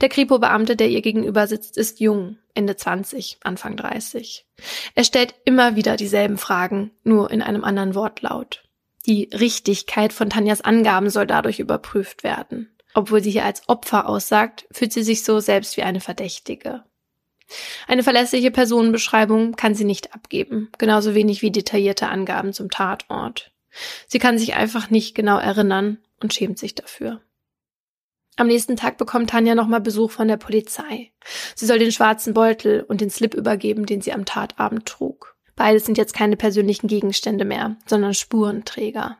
Der 0.00 0.08
Kripo-Beamte, 0.08 0.76
der 0.76 0.88
ihr 0.88 1.02
gegenüber 1.02 1.46
sitzt, 1.46 1.76
ist 1.76 2.00
jung, 2.00 2.38
Ende 2.54 2.76
20, 2.76 3.38
Anfang 3.42 3.76
30. 3.76 4.46
Er 4.94 5.04
stellt 5.04 5.34
immer 5.44 5.76
wieder 5.76 5.96
dieselben 5.96 6.38
Fragen, 6.38 6.90
nur 7.04 7.30
in 7.30 7.42
einem 7.42 7.64
anderen 7.64 7.94
Wortlaut. 7.94 8.64
Die 9.06 9.30
Richtigkeit 9.32 10.12
von 10.12 10.30
Tanjas 10.30 10.62
Angaben 10.62 11.10
soll 11.10 11.26
dadurch 11.26 11.60
überprüft 11.60 12.24
werden. 12.24 12.74
Obwohl 12.94 13.22
sie 13.22 13.30
hier 13.30 13.44
als 13.44 13.68
Opfer 13.68 14.08
aussagt, 14.08 14.66
fühlt 14.72 14.92
sie 14.92 15.02
sich 15.02 15.22
so 15.22 15.40
selbst 15.40 15.76
wie 15.76 15.82
eine 15.82 16.00
Verdächtige. 16.00 16.82
Eine 17.86 18.02
verlässliche 18.02 18.50
Personenbeschreibung 18.50 19.52
kann 19.54 19.74
sie 19.74 19.84
nicht 19.84 20.14
abgeben, 20.14 20.70
genauso 20.78 21.14
wenig 21.14 21.42
wie 21.42 21.50
detaillierte 21.50 22.08
Angaben 22.08 22.52
zum 22.52 22.70
Tatort. 22.70 23.52
Sie 24.08 24.18
kann 24.18 24.38
sich 24.38 24.54
einfach 24.54 24.90
nicht 24.90 25.14
genau 25.14 25.38
erinnern 25.38 25.98
und 26.20 26.34
schämt 26.34 26.58
sich 26.58 26.74
dafür. 26.74 27.20
Am 28.36 28.48
nächsten 28.48 28.76
Tag 28.76 28.98
bekommt 28.98 29.30
Tanja 29.30 29.54
nochmal 29.54 29.80
Besuch 29.80 30.10
von 30.10 30.28
der 30.28 30.36
Polizei. 30.36 31.12
Sie 31.54 31.64
soll 31.64 31.78
den 31.78 31.92
schwarzen 31.92 32.34
Beutel 32.34 32.82
und 32.82 33.00
den 33.00 33.10
Slip 33.10 33.32
übergeben, 33.32 33.86
den 33.86 34.02
sie 34.02 34.12
am 34.12 34.26
Tatabend 34.26 34.86
trug. 34.86 35.36
Beides 35.54 35.86
sind 35.86 35.96
jetzt 35.96 36.12
keine 36.12 36.36
persönlichen 36.36 36.86
Gegenstände 36.86 37.46
mehr, 37.46 37.76
sondern 37.86 38.12
Spurenträger. 38.12 39.16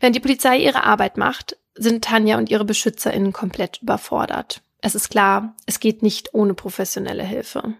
Während 0.00 0.16
die 0.16 0.20
Polizei 0.20 0.58
ihre 0.58 0.82
Arbeit 0.82 1.16
macht, 1.16 1.56
sind 1.74 2.04
Tanja 2.04 2.38
und 2.38 2.50
ihre 2.50 2.64
BeschützerInnen 2.64 3.32
komplett 3.32 3.80
überfordert. 3.82 4.62
Es 4.80 4.94
ist 4.94 5.08
klar, 5.08 5.56
es 5.66 5.80
geht 5.80 6.02
nicht 6.02 6.34
ohne 6.34 6.54
professionelle 6.54 7.24
Hilfe. 7.24 7.74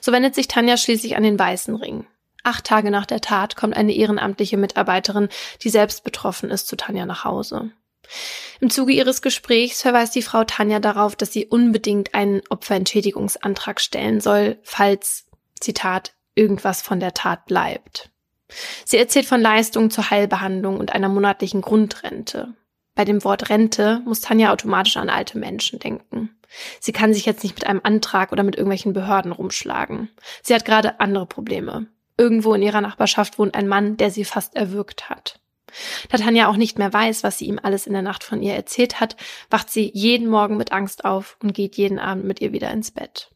So 0.00 0.12
wendet 0.12 0.34
sich 0.34 0.48
Tanja 0.48 0.76
schließlich 0.76 1.16
an 1.16 1.22
den 1.22 1.38
Weißen 1.38 1.74
Ring. 1.76 2.06
Acht 2.42 2.66
Tage 2.66 2.90
nach 2.90 3.06
der 3.06 3.20
Tat 3.20 3.56
kommt 3.56 3.76
eine 3.76 3.94
ehrenamtliche 3.94 4.56
Mitarbeiterin, 4.56 5.28
die 5.62 5.70
selbst 5.70 6.04
betroffen 6.04 6.50
ist, 6.50 6.68
zu 6.68 6.76
Tanja 6.76 7.06
nach 7.06 7.24
Hause. 7.24 7.70
Im 8.60 8.68
Zuge 8.68 8.92
ihres 8.92 9.22
Gesprächs 9.22 9.80
verweist 9.80 10.14
die 10.14 10.22
Frau 10.22 10.44
Tanja 10.44 10.78
darauf, 10.78 11.16
dass 11.16 11.32
sie 11.32 11.46
unbedingt 11.46 12.14
einen 12.14 12.42
Opferentschädigungsantrag 12.50 13.80
stellen 13.80 14.20
soll, 14.20 14.58
falls, 14.62 15.26
Zitat, 15.58 16.12
irgendwas 16.34 16.82
von 16.82 17.00
der 17.00 17.14
Tat 17.14 17.46
bleibt. 17.46 18.10
Sie 18.84 18.98
erzählt 18.98 19.26
von 19.26 19.40
Leistungen 19.40 19.90
zur 19.90 20.10
Heilbehandlung 20.10 20.78
und 20.78 20.92
einer 20.92 21.08
monatlichen 21.08 21.62
Grundrente. 21.62 22.54
Bei 22.94 23.04
dem 23.04 23.24
Wort 23.24 23.50
Rente 23.50 24.02
muss 24.04 24.20
Tanja 24.20 24.52
automatisch 24.52 24.96
an 24.96 25.10
alte 25.10 25.38
Menschen 25.38 25.78
denken. 25.78 26.30
Sie 26.80 26.92
kann 26.92 27.12
sich 27.12 27.26
jetzt 27.26 27.42
nicht 27.42 27.56
mit 27.56 27.66
einem 27.66 27.80
Antrag 27.82 28.30
oder 28.30 28.44
mit 28.44 28.54
irgendwelchen 28.54 28.92
Behörden 28.92 29.32
rumschlagen. 29.32 30.10
Sie 30.42 30.54
hat 30.54 30.64
gerade 30.64 31.00
andere 31.00 31.26
Probleme. 31.26 31.86
Irgendwo 32.16 32.54
in 32.54 32.62
ihrer 32.62 32.80
Nachbarschaft 32.80 33.38
wohnt 33.38 33.54
ein 33.56 33.66
Mann, 33.66 33.96
der 33.96 34.10
sie 34.10 34.24
fast 34.24 34.54
erwürgt 34.54 35.10
hat. 35.10 35.40
Da 36.08 36.18
Tanja 36.18 36.46
auch 36.48 36.56
nicht 36.56 36.78
mehr 36.78 36.92
weiß, 36.92 37.24
was 37.24 37.38
sie 37.38 37.46
ihm 37.46 37.58
alles 37.60 37.86
in 37.88 37.92
der 37.92 38.02
Nacht 38.02 38.22
von 38.22 38.40
ihr 38.40 38.54
erzählt 38.54 39.00
hat, 39.00 39.16
wacht 39.50 39.70
sie 39.70 39.90
jeden 39.92 40.28
Morgen 40.28 40.56
mit 40.56 40.70
Angst 40.70 41.04
auf 41.04 41.36
und 41.42 41.54
geht 41.54 41.76
jeden 41.76 41.98
Abend 41.98 42.24
mit 42.24 42.40
ihr 42.40 42.52
wieder 42.52 42.70
ins 42.70 42.92
Bett. 42.92 43.30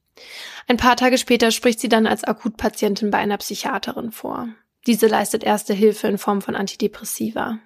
Ein 0.69 0.77
paar 0.77 0.97
Tage 0.97 1.19
später 1.19 1.51
spricht 1.51 1.81
sie 1.81 1.89
dann 1.89 2.07
als 2.07 2.25
Akutpatientin 2.25 3.11
bei 3.11 3.19
einer 3.19 3.39
Psychiaterin 3.39 4.13
vor. 4.13 4.49
Diese 4.87 5.07
leistet 5.07 5.43
erste 5.43 5.75
Hilfe 5.75 6.07
in 6.07 6.19
Form 6.19 6.43
von 6.43 6.55
Antidepressiva. 6.55 7.59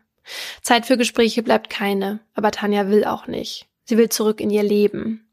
Zeit 0.63 0.87
für 0.87 0.97
Gespräche 0.97 1.43
bleibt 1.43 1.71
keine, 1.71 2.21
aber 2.35 2.51
Tanja 2.51 2.89
will 2.89 3.05
auch 3.05 3.27
nicht. 3.27 3.67
Sie 3.85 3.97
will 3.99 4.09
zurück 4.09 4.41
in 4.41 4.51
ihr 4.51 4.63
Leben. 4.63 5.29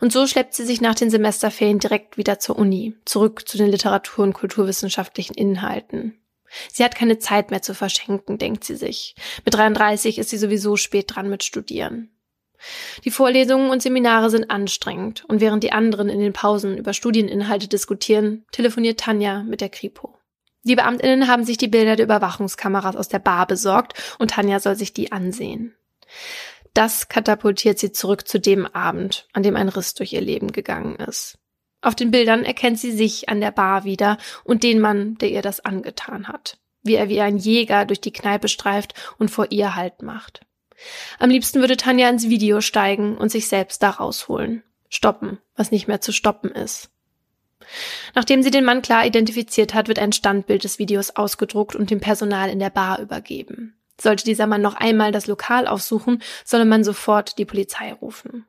Und 0.00 0.12
so 0.12 0.26
schleppt 0.26 0.54
sie 0.54 0.64
sich 0.64 0.80
nach 0.80 0.94
den 0.94 1.10
Semesterferien 1.10 1.78
direkt 1.78 2.16
wieder 2.16 2.38
zur 2.38 2.58
Uni, 2.58 2.96
zurück 3.04 3.48
zu 3.48 3.56
den 3.56 3.70
literatur- 3.70 4.24
und 4.24 4.32
kulturwissenschaftlichen 4.32 5.34
Inhalten. 5.34 6.18
Sie 6.72 6.84
hat 6.84 6.96
keine 6.96 7.18
Zeit 7.18 7.50
mehr 7.50 7.62
zu 7.62 7.74
verschenken, 7.74 8.38
denkt 8.38 8.64
sie 8.64 8.76
sich. 8.76 9.14
Mit 9.44 9.54
33 9.54 10.18
ist 10.18 10.30
sie 10.30 10.36
sowieso 10.36 10.76
spät 10.76 11.14
dran 11.14 11.30
mit 11.30 11.44
Studieren. 11.44 12.10
Die 13.04 13.10
Vorlesungen 13.10 13.70
und 13.70 13.82
Seminare 13.82 14.30
sind 14.30 14.50
anstrengend 14.50 15.24
und 15.26 15.40
während 15.40 15.64
die 15.64 15.72
anderen 15.72 16.08
in 16.08 16.20
den 16.20 16.32
Pausen 16.32 16.76
über 16.76 16.92
Studieninhalte 16.92 17.68
diskutieren, 17.68 18.44
telefoniert 18.52 19.00
Tanja 19.00 19.42
mit 19.42 19.60
der 19.60 19.68
Kripo. 19.68 20.16
Die 20.64 20.76
Beamtinnen 20.76 21.28
haben 21.28 21.44
sich 21.44 21.56
die 21.56 21.68
Bilder 21.68 21.96
der 21.96 22.06
Überwachungskameras 22.06 22.96
aus 22.96 23.08
der 23.08 23.18
Bar 23.18 23.46
besorgt 23.46 23.94
und 24.18 24.30
Tanja 24.32 24.60
soll 24.60 24.76
sich 24.76 24.92
die 24.92 25.10
ansehen. 25.10 25.74
Das 26.74 27.08
katapultiert 27.08 27.78
sie 27.78 27.92
zurück 27.92 28.26
zu 28.26 28.38
dem 28.40 28.66
Abend, 28.66 29.26
an 29.32 29.42
dem 29.42 29.56
ein 29.56 29.68
Riss 29.68 29.94
durch 29.94 30.12
ihr 30.12 30.20
Leben 30.20 30.52
gegangen 30.52 30.96
ist. 30.96 31.38
Auf 31.82 31.96
den 31.96 32.12
Bildern 32.12 32.44
erkennt 32.44 32.78
sie 32.78 32.92
sich 32.92 33.28
an 33.28 33.40
der 33.40 33.50
Bar 33.50 33.84
wieder 33.84 34.16
und 34.44 34.62
den 34.62 34.80
Mann, 34.80 35.16
der 35.18 35.30
ihr 35.30 35.42
das 35.42 35.60
angetan 35.60 36.28
hat. 36.28 36.58
Wie 36.82 36.94
er 36.94 37.08
wie 37.08 37.20
ein 37.20 37.36
Jäger 37.36 37.84
durch 37.84 38.00
die 38.00 38.12
Kneipe 38.12 38.48
streift 38.48 38.94
und 39.18 39.30
vor 39.30 39.48
ihr 39.50 39.74
Halt 39.74 40.02
macht. 40.02 40.46
Am 41.18 41.30
liebsten 41.30 41.60
würde 41.60 41.76
Tanja 41.76 42.08
ins 42.08 42.28
Video 42.28 42.60
steigen 42.60 43.16
und 43.16 43.30
sich 43.30 43.48
selbst 43.48 43.82
da 43.82 43.90
rausholen. 43.90 44.62
Stoppen, 44.88 45.38
was 45.56 45.70
nicht 45.70 45.88
mehr 45.88 46.00
zu 46.00 46.12
stoppen 46.12 46.50
ist. 46.50 46.90
Nachdem 48.14 48.42
sie 48.42 48.50
den 48.50 48.64
Mann 48.64 48.82
klar 48.82 49.06
identifiziert 49.06 49.74
hat, 49.74 49.88
wird 49.88 49.98
ein 49.98 50.12
Standbild 50.12 50.64
des 50.64 50.78
Videos 50.78 51.16
ausgedruckt 51.16 51.76
und 51.76 51.90
dem 51.90 52.00
Personal 52.00 52.50
in 52.50 52.58
der 52.58 52.70
Bar 52.70 53.00
übergeben. 53.00 53.76
Sollte 54.00 54.24
dieser 54.24 54.46
Mann 54.46 54.62
noch 54.62 54.74
einmal 54.74 55.12
das 55.12 55.26
Lokal 55.26 55.66
aufsuchen, 55.66 56.22
solle 56.44 56.64
man 56.64 56.84
sofort 56.84 57.38
die 57.38 57.44
Polizei 57.44 57.92
rufen. 57.92 58.46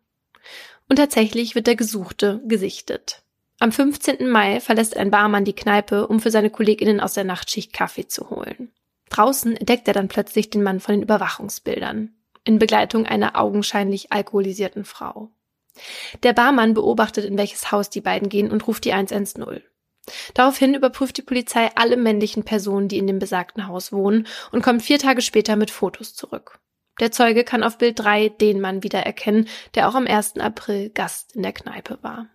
Und 0.89 0.97
tatsächlich 0.97 1.55
wird 1.55 1.67
der 1.67 1.75
Gesuchte 1.75 2.41
gesichtet. 2.45 3.21
Am 3.59 3.71
15. 3.71 4.27
Mai 4.29 4.59
verlässt 4.59 4.97
ein 4.97 5.11
Barmann 5.11 5.45
die 5.45 5.55
Kneipe, 5.55 6.07
um 6.07 6.19
für 6.19 6.31
seine 6.31 6.49
Kolleginnen 6.49 6.99
aus 6.99 7.13
der 7.13 7.23
Nachtschicht 7.23 7.71
Kaffee 7.71 8.07
zu 8.07 8.29
holen. 8.29 8.71
Draußen 9.09 9.55
entdeckt 9.55 9.87
er 9.87 9.93
dann 9.93 10.07
plötzlich 10.07 10.49
den 10.49 10.63
Mann 10.63 10.79
von 10.79 10.95
den 10.95 11.03
Überwachungsbildern, 11.03 12.13
in 12.43 12.59
Begleitung 12.59 13.05
einer 13.05 13.39
augenscheinlich 13.39 14.11
alkoholisierten 14.11 14.85
Frau. 14.85 15.29
Der 16.23 16.33
Barmann 16.33 16.73
beobachtet, 16.73 17.25
in 17.25 17.37
welches 17.37 17.71
Haus 17.71 17.89
die 17.89 18.01
beiden 18.01 18.29
gehen 18.29 18.51
und 18.51 18.67
ruft 18.67 18.85
die 18.85 18.93
110. 18.93 19.61
Daraufhin 20.33 20.73
überprüft 20.73 21.17
die 21.17 21.21
Polizei 21.21 21.69
alle 21.75 21.97
männlichen 21.97 22.43
Personen, 22.43 22.87
die 22.87 22.97
in 22.97 23.07
dem 23.07 23.19
besagten 23.19 23.67
Haus 23.67 23.91
wohnen 23.91 24.27
und 24.51 24.61
kommt 24.61 24.83
vier 24.83 24.99
Tage 24.99 25.21
später 25.21 25.55
mit 25.55 25.71
Fotos 25.71 26.13
zurück. 26.13 26.59
Der 26.99 27.11
Zeuge 27.11 27.43
kann 27.43 27.63
auf 27.63 27.77
Bild 27.77 27.99
3 27.99 28.29
den 28.29 28.61
Mann 28.61 28.83
wiedererkennen, 28.83 29.47
der 29.75 29.89
auch 29.89 29.95
am 29.95 30.05
1. 30.05 30.37
April 30.37 30.89
Gast 30.89 31.35
in 31.35 31.41
der 31.41 31.53
Kneipe 31.53 31.97
war. 32.01 32.27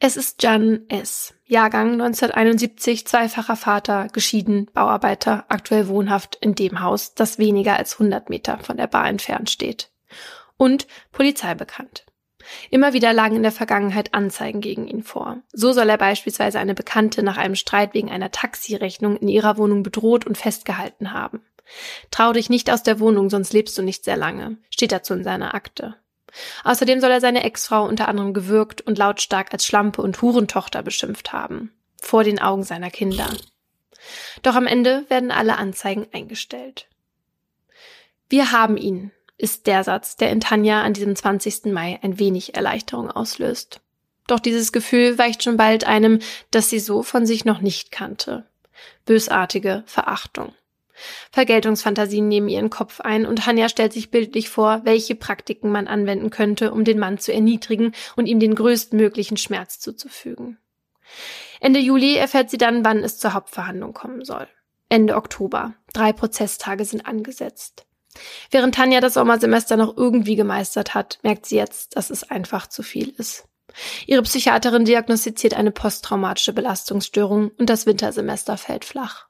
Es 0.00 0.16
ist 0.16 0.42
Jan 0.42 0.86
S., 0.88 1.34
Jahrgang 1.44 1.92
1971, 1.92 3.06
zweifacher 3.06 3.56
Vater, 3.56 4.08
geschieden, 4.12 4.66
Bauarbeiter, 4.72 5.44
aktuell 5.48 5.88
wohnhaft 5.88 6.36
in 6.36 6.54
dem 6.54 6.80
Haus, 6.80 7.14
das 7.14 7.38
weniger 7.38 7.76
als 7.76 7.94
100 7.94 8.28
Meter 8.28 8.58
von 8.58 8.76
der 8.76 8.88
Bar 8.88 9.08
entfernt 9.08 9.50
steht. 9.50 9.90
Und 10.62 10.86
Polizei 11.10 11.56
bekannt. 11.56 12.06
Immer 12.70 12.92
wieder 12.92 13.12
lagen 13.12 13.34
in 13.34 13.42
der 13.42 13.50
Vergangenheit 13.50 14.14
Anzeigen 14.14 14.60
gegen 14.60 14.86
ihn 14.86 15.02
vor. 15.02 15.38
So 15.52 15.72
soll 15.72 15.88
er 15.88 15.98
beispielsweise 15.98 16.60
eine 16.60 16.76
Bekannte 16.76 17.24
nach 17.24 17.36
einem 17.36 17.56
Streit 17.56 17.94
wegen 17.94 18.12
einer 18.12 18.30
Taxirechnung 18.30 19.16
in 19.16 19.26
ihrer 19.26 19.56
Wohnung 19.56 19.82
bedroht 19.82 20.24
und 20.24 20.38
festgehalten 20.38 21.12
haben. 21.12 21.44
Trau 22.12 22.32
dich 22.32 22.48
nicht 22.48 22.70
aus 22.70 22.84
der 22.84 23.00
Wohnung, 23.00 23.28
sonst 23.28 23.52
lebst 23.52 23.76
du 23.76 23.82
nicht 23.82 24.04
sehr 24.04 24.16
lange, 24.16 24.56
steht 24.70 24.92
dazu 24.92 25.14
in 25.14 25.24
seiner 25.24 25.56
Akte. 25.56 25.96
Außerdem 26.62 27.00
soll 27.00 27.10
er 27.10 27.20
seine 27.20 27.42
Ex-Frau 27.42 27.84
unter 27.84 28.06
anderem 28.06 28.32
gewürgt 28.32 28.82
und 28.82 28.98
lautstark 28.98 29.52
als 29.52 29.66
Schlampe 29.66 30.00
und 30.00 30.22
Hurentochter 30.22 30.84
beschimpft 30.84 31.32
haben. 31.32 31.72
Vor 32.00 32.22
den 32.22 32.40
Augen 32.40 32.62
seiner 32.62 32.90
Kinder. 32.90 33.28
Doch 34.44 34.54
am 34.54 34.68
Ende 34.68 35.06
werden 35.08 35.32
alle 35.32 35.56
Anzeigen 35.58 36.06
eingestellt. 36.12 36.86
Wir 38.28 38.52
haben 38.52 38.76
ihn, 38.76 39.10
ist 39.42 39.66
der 39.66 39.82
Satz, 39.82 40.16
der 40.16 40.30
in 40.30 40.40
Tanja 40.40 40.82
an 40.82 40.92
diesem 40.92 41.16
20. 41.16 41.66
Mai 41.66 41.98
ein 42.02 42.18
wenig 42.18 42.54
Erleichterung 42.54 43.10
auslöst. 43.10 43.80
Doch 44.28 44.38
dieses 44.38 44.70
Gefühl 44.70 45.18
weicht 45.18 45.42
schon 45.42 45.56
bald 45.56 45.84
einem, 45.84 46.20
das 46.52 46.70
sie 46.70 46.78
so 46.78 47.02
von 47.02 47.26
sich 47.26 47.44
noch 47.44 47.60
nicht 47.60 47.90
kannte. 47.90 48.46
Bösartige 49.04 49.82
Verachtung. 49.86 50.54
Vergeltungsfantasien 51.32 52.28
nehmen 52.28 52.48
ihren 52.48 52.70
Kopf 52.70 53.00
ein 53.00 53.26
und 53.26 53.44
Hanja 53.44 53.68
stellt 53.68 53.92
sich 53.92 54.12
bildlich 54.12 54.48
vor, 54.48 54.82
welche 54.84 55.16
Praktiken 55.16 55.72
man 55.72 55.88
anwenden 55.88 56.30
könnte, 56.30 56.70
um 56.70 56.84
den 56.84 57.00
Mann 57.00 57.18
zu 57.18 57.32
erniedrigen 57.32 57.92
und 58.14 58.26
ihm 58.26 58.38
den 58.38 58.54
größtmöglichen 58.54 59.36
Schmerz 59.36 59.80
zuzufügen. 59.80 60.58
Ende 61.58 61.80
Juli 61.80 62.14
erfährt 62.14 62.50
sie 62.50 62.58
dann, 62.58 62.84
wann 62.84 63.02
es 63.02 63.18
zur 63.18 63.34
Hauptverhandlung 63.34 63.92
kommen 63.92 64.24
soll. 64.24 64.46
Ende 64.88 65.16
Oktober. 65.16 65.74
Drei 65.92 66.12
Prozesstage 66.12 66.84
sind 66.84 67.06
angesetzt. 67.06 67.86
Während 68.50 68.74
Tanja 68.74 69.00
das 69.00 69.14
Sommersemester 69.14 69.76
noch 69.76 69.96
irgendwie 69.96 70.36
gemeistert 70.36 70.94
hat, 70.94 71.18
merkt 71.22 71.46
sie 71.46 71.56
jetzt, 71.56 71.96
dass 71.96 72.10
es 72.10 72.30
einfach 72.30 72.66
zu 72.66 72.82
viel 72.82 73.14
ist. 73.16 73.44
Ihre 74.06 74.22
Psychiaterin 74.22 74.84
diagnostiziert 74.84 75.54
eine 75.54 75.70
posttraumatische 75.70 76.52
Belastungsstörung 76.52 77.50
und 77.58 77.70
das 77.70 77.86
Wintersemester 77.86 78.58
fällt 78.58 78.84
flach. 78.84 79.26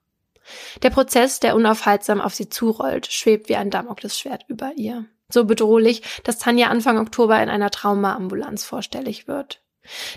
Der 0.83 0.91
Prozess, 0.91 1.39
der 1.39 1.55
unaufhaltsam 1.55 2.21
auf 2.21 2.35
sie 2.35 2.49
zurollt, 2.49 3.07
schwebt 3.07 3.49
wie 3.49 3.57
ein 3.57 3.71
Damoklesschwert 3.71 4.45
über 4.49 4.73
ihr. 4.75 5.05
So 5.29 5.45
bedrohlich, 5.45 6.03
dass 6.25 6.39
Tanja 6.39 6.69
Anfang 6.69 6.99
Oktober 6.99 7.41
in 7.43 7.49
einer 7.49 7.71
Traumaambulanz 7.71 8.65
vorstellig 8.65 9.29
wird. 9.29 9.62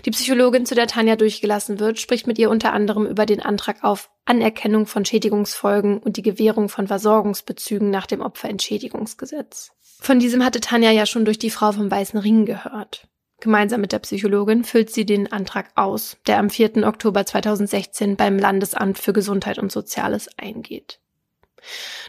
Die 0.04 0.10
Psychologin, 0.10 0.64
zu 0.64 0.74
der 0.74 0.86
Tanja 0.86 1.16
durchgelassen 1.16 1.80
wird, 1.80 1.98
spricht 1.98 2.26
mit 2.26 2.38
ihr 2.38 2.50
unter 2.50 2.72
anderem 2.72 3.06
über 3.06 3.26
den 3.26 3.42
Antrag 3.42 3.82
auf 3.82 4.10
Anerkennung 4.24 4.86
von 4.86 5.04
Schädigungsfolgen 5.04 5.98
und 5.98 6.16
die 6.16 6.22
Gewährung 6.22 6.68
von 6.68 6.86
Versorgungsbezügen 6.86 7.90
nach 7.90 8.06
dem 8.06 8.20
Opferentschädigungsgesetz. 8.20 9.72
Von 10.00 10.18
diesem 10.20 10.44
hatte 10.44 10.60
Tanja 10.60 10.90
ja 10.90 11.06
schon 11.06 11.24
durch 11.24 11.38
die 11.38 11.50
Frau 11.50 11.72
vom 11.72 11.90
Weißen 11.90 12.18
Ring 12.18 12.46
gehört. 12.46 13.08
Gemeinsam 13.40 13.80
mit 13.80 13.92
der 13.92 13.98
Psychologin 13.98 14.64
füllt 14.64 14.90
sie 14.90 15.04
den 15.04 15.30
Antrag 15.30 15.70
aus, 15.74 16.16
der 16.26 16.38
am 16.38 16.48
4. 16.48 16.86
Oktober 16.86 17.26
2016 17.26 18.16
beim 18.16 18.38
Landesamt 18.38 18.98
für 18.98 19.12
Gesundheit 19.12 19.58
und 19.58 19.70
Soziales 19.70 20.28
eingeht. 20.38 21.00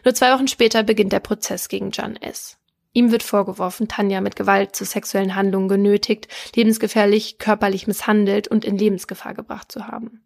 Nur 0.05 0.13
zwei 0.13 0.33
Wochen 0.33 0.47
später 0.47 0.83
beginnt 0.83 1.11
der 1.11 1.19
Prozess 1.19 1.67
gegen 1.67 1.91
Jan 1.91 2.15
S. 2.15 2.57
Ihm 2.97 3.11
wird 3.11 3.21
vorgeworfen, 3.21 3.87
Tanja 3.87 4.21
mit 4.21 4.35
Gewalt 4.35 4.75
zu 4.75 4.83
sexuellen 4.83 5.35
Handlungen 5.35 5.69
genötigt, 5.69 6.27
lebensgefährlich, 6.55 7.37
körperlich 7.37 7.85
misshandelt 7.85 8.47
und 8.47 8.65
in 8.65 8.75
Lebensgefahr 8.75 9.35
gebracht 9.35 9.71
zu 9.71 9.85
haben. 9.85 10.23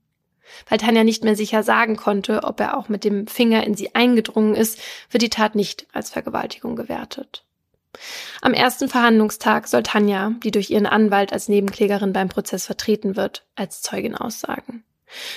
Weil 0.70 0.78
Tanja 0.78 1.04
nicht 1.04 1.26
mehr 1.26 1.36
sicher 1.36 1.64
sagen 1.64 1.98
konnte, 1.98 2.46
ob 2.46 2.62
er 2.62 2.78
auch 2.78 2.88
mit 2.88 3.04
dem 3.04 3.28
Finger 3.28 3.66
in 3.68 3.76
sie 3.76 3.94
eingedrungen 3.94 4.56
ist, 4.56 4.80
wird 5.10 5.22
die 5.22 5.30
Tat 5.30 5.54
nicht 5.54 5.86
als 5.92 6.12
Vergewaltigung 6.12 6.78
gewertet. 6.78 7.44
Am 8.42 8.54
ersten 8.54 8.88
Verhandlungstag 8.88 9.68
soll 9.68 9.84
Tanja, 9.84 10.32
die 10.42 10.52
durch 10.52 10.70
ihren 10.70 10.86
Anwalt 10.86 11.34
als 11.34 11.50
Nebenklägerin 11.50 12.14
beim 12.14 12.30
Prozess 12.30 12.68
vertreten 12.68 13.18
wird, 13.18 13.44
als 13.54 13.82
Zeugin 13.82 14.16
aussagen. 14.16 14.86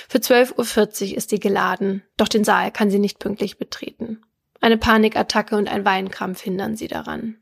Für 0.07 0.19
12.40 0.19 1.11
Uhr 1.11 1.17
ist 1.17 1.31
sie 1.31 1.41
geladen, 1.41 2.01
doch 2.15 2.29
den 2.29 2.45
Saal 2.45 2.71
kann 2.71 2.89
sie 2.89 2.99
nicht 2.99 3.19
pünktlich 3.19 3.57
betreten. 3.57 4.21
Eine 4.65 4.77
Panikattacke 4.77 5.55
und 5.57 5.69
ein 5.69 5.85
Weinkrampf 5.85 6.41
hindern 6.41 6.75
sie 6.75 6.87
daran. 6.87 7.37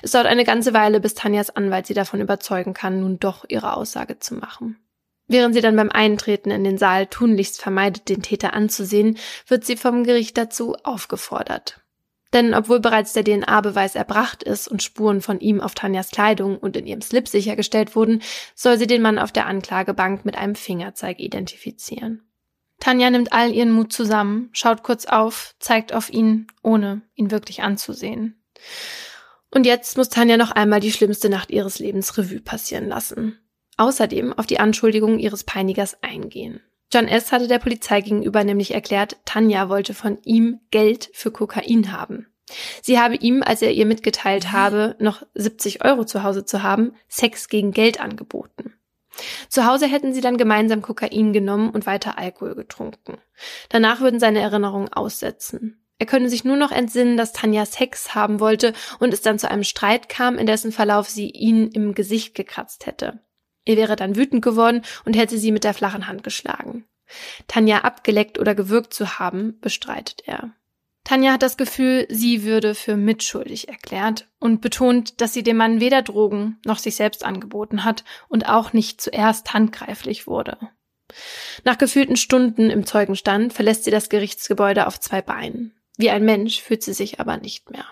Es 0.00 0.12
dauert 0.12 0.24
eine 0.24 0.44
ganze 0.44 0.72
Weile, 0.72 1.00
bis 1.00 1.12
Tanjas 1.12 1.50
Anwalt 1.50 1.86
sie 1.86 1.92
davon 1.92 2.22
überzeugen 2.22 2.72
kann, 2.72 3.00
nun 3.00 3.18
doch 3.18 3.44
ihre 3.46 3.76
Aussage 3.76 4.20
zu 4.20 4.36
machen. 4.36 4.78
Während 5.26 5.54
sie 5.54 5.60
dann 5.60 5.76
beim 5.76 5.90
Eintreten 5.90 6.50
in 6.50 6.64
den 6.64 6.78
Saal 6.78 7.08
tunlichst 7.08 7.60
vermeidet, 7.60 8.08
den 8.08 8.22
Täter 8.22 8.54
anzusehen, 8.54 9.18
wird 9.46 9.66
sie 9.66 9.76
vom 9.76 10.02
Gericht 10.02 10.38
dazu 10.38 10.76
aufgefordert. 10.82 11.82
Denn 12.32 12.54
obwohl 12.54 12.80
bereits 12.80 13.12
der 13.12 13.24
DNA-Beweis 13.24 13.94
erbracht 13.94 14.42
ist 14.42 14.66
und 14.66 14.82
Spuren 14.82 15.20
von 15.20 15.40
ihm 15.40 15.60
auf 15.60 15.74
Tanjas 15.74 16.10
Kleidung 16.10 16.56
und 16.56 16.74
in 16.78 16.86
ihrem 16.86 17.02
Slip 17.02 17.28
sichergestellt 17.28 17.94
wurden, 17.94 18.22
soll 18.54 18.78
sie 18.78 18.86
den 18.86 19.02
Mann 19.02 19.18
auf 19.18 19.30
der 19.30 19.44
Anklagebank 19.44 20.24
mit 20.24 20.38
einem 20.38 20.54
Fingerzeig 20.54 21.20
identifizieren. 21.20 22.22
Tanja 22.80 23.10
nimmt 23.10 23.32
all 23.32 23.52
ihren 23.52 23.72
Mut 23.72 23.92
zusammen, 23.92 24.50
schaut 24.52 24.82
kurz 24.82 25.06
auf, 25.06 25.54
zeigt 25.58 25.92
auf 25.92 26.10
ihn, 26.10 26.46
ohne 26.62 27.02
ihn 27.14 27.30
wirklich 27.30 27.62
anzusehen. 27.62 28.42
Und 29.50 29.64
jetzt 29.64 29.96
muss 29.96 30.08
Tanja 30.08 30.36
noch 30.36 30.50
einmal 30.50 30.80
die 30.80 30.92
schlimmste 30.92 31.28
Nacht 31.28 31.50
ihres 31.50 31.78
Lebens 31.78 32.16
Revue 32.18 32.40
passieren 32.40 32.88
lassen. 32.88 33.38
Außerdem 33.78 34.32
auf 34.32 34.46
die 34.46 34.60
Anschuldigungen 34.60 35.18
ihres 35.18 35.44
Peinigers 35.44 36.02
eingehen. 36.02 36.60
John 36.92 37.08
S. 37.08 37.32
hatte 37.32 37.48
der 37.48 37.58
Polizei 37.58 38.00
gegenüber 38.00 38.44
nämlich 38.44 38.72
erklärt, 38.72 39.16
Tanja 39.24 39.68
wollte 39.68 39.92
von 39.92 40.18
ihm 40.22 40.60
Geld 40.70 41.10
für 41.12 41.30
Kokain 41.30 41.92
haben. 41.92 42.28
Sie 42.82 43.00
habe 43.00 43.16
ihm, 43.16 43.42
als 43.42 43.60
er 43.60 43.72
ihr 43.72 43.86
mitgeteilt 43.86 44.52
habe, 44.52 44.94
noch 45.00 45.22
70 45.34 45.84
Euro 45.84 46.04
zu 46.04 46.22
Hause 46.22 46.44
zu 46.44 46.62
haben, 46.62 46.92
Sex 47.08 47.48
gegen 47.48 47.72
Geld 47.72 48.00
angeboten. 48.00 48.75
Zu 49.48 49.66
Hause 49.66 49.86
hätten 49.86 50.12
sie 50.12 50.20
dann 50.20 50.36
gemeinsam 50.36 50.82
Kokain 50.82 51.32
genommen 51.32 51.70
und 51.70 51.86
weiter 51.86 52.18
Alkohol 52.18 52.54
getrunken. 52.54 53.18
Danach 53.68 54.00
würden 54.00 54.20
seine 54.20 54.40
Erinnerungen 54.40 54.92
aussetzen. 54.92 55.82
Er 55.98 56.06
könne 56.06 56.28
sich 56.28 56.44
nur 56.44 56.56
noch 56.56 56.72
entsinnen, 56.72 57.16
dass 57.16 57.32
Tanja 57.32 57.64
Sex 57.64 58.14
haben 58.14 58.40
wollte 58.40 58.74
und 58.98 59.14
es 59.14 59.22
dann 59.22 59.38
zu 59.38 59.50
einem 59.50 59.64
Streit 59.64 60.08
kam, 60.08 60.36
in 60.36 60.46
dessen 60.46 60.72
Verlauf 60.72 61.08
sie 61.08 61.30
ihn 61.30 61.68
im 61.68 61.94
Gesicht 61.94 62.34
gekratzt 62.34 62.86
hätte. 62.86 63.20
Er 63.64 63.76
wäre 63.76 63.96
dann 63.96 64.16
wütend 64.16 64.42
geworden 64.42 64.82
und 65.04 65.16
hätte 65.16 65.38
sie 65.38 65.52
mit 65.52 65.64
der 65.64 65.74
flachen 65.74 66.06
Hand 66.06 66.22
geschlagen. 66.22 66.86
Tanja 67.48 67.78
abgeleckt 67.78 68.38
oder 68.38 68.54
gewürgt 68.54 68.92
zu 68.92 69.18
haben, 69.18 69.58
bestreitet 69.60 70.22
er. 70.26 70.52
Tanja 71.06 71.30
hat 71.30 71.42
das 71.44 71.56
Gefühl, 71.56 72.04
sie 72.10 72.42
würde 72.42 72.74
für 72.74 72.96
mitschuldig 72.96 73.68
erklärt 73.68 74.26
und 74.40 74.60
betont, 74.60 75.20
dass 75.20 75.32
sie 75.32 75.44
dem 75.44 75.56
Mann 75.56 75.78
weder 75.78 76.02
Drogen 76.02 76.58
noch 76.64 76.80
sich 76.80 76.96
selbst 76.96 77.24
angeboten 77.24 77.84
hat 77.84 78.02
und 78.28 78.48
auch 78.48 78.72
nicht 78.72 79.00
zuerst 79.00 79.54
handgreiflich 79.54 80.26
wurde. 80.26 80.58
Nach 81.62 81.78
gefühlten 81.78 82.16
Stunden 82.16 82.70
im 82.70 82.84
Zeugenstand 82.84 83.52
verlässt 83.52 83.84
sie 83.84 83.92
das 83.92 84.08
Gerichtsgebäude 84.08 84.88
auf 84.88 84.98
zwei 84.98 85.22
Beinen. 85.22 85.76
Wie 85.96 86.10
ein 86.10 86.24
Mensch 86.24 86.60
fühlt 86.60 86.82
sie 86.82 86.92
sich 86.92 87.20
aber 87.20 87.36
nicht 87.36 87.70
mehr. 87.70 87.86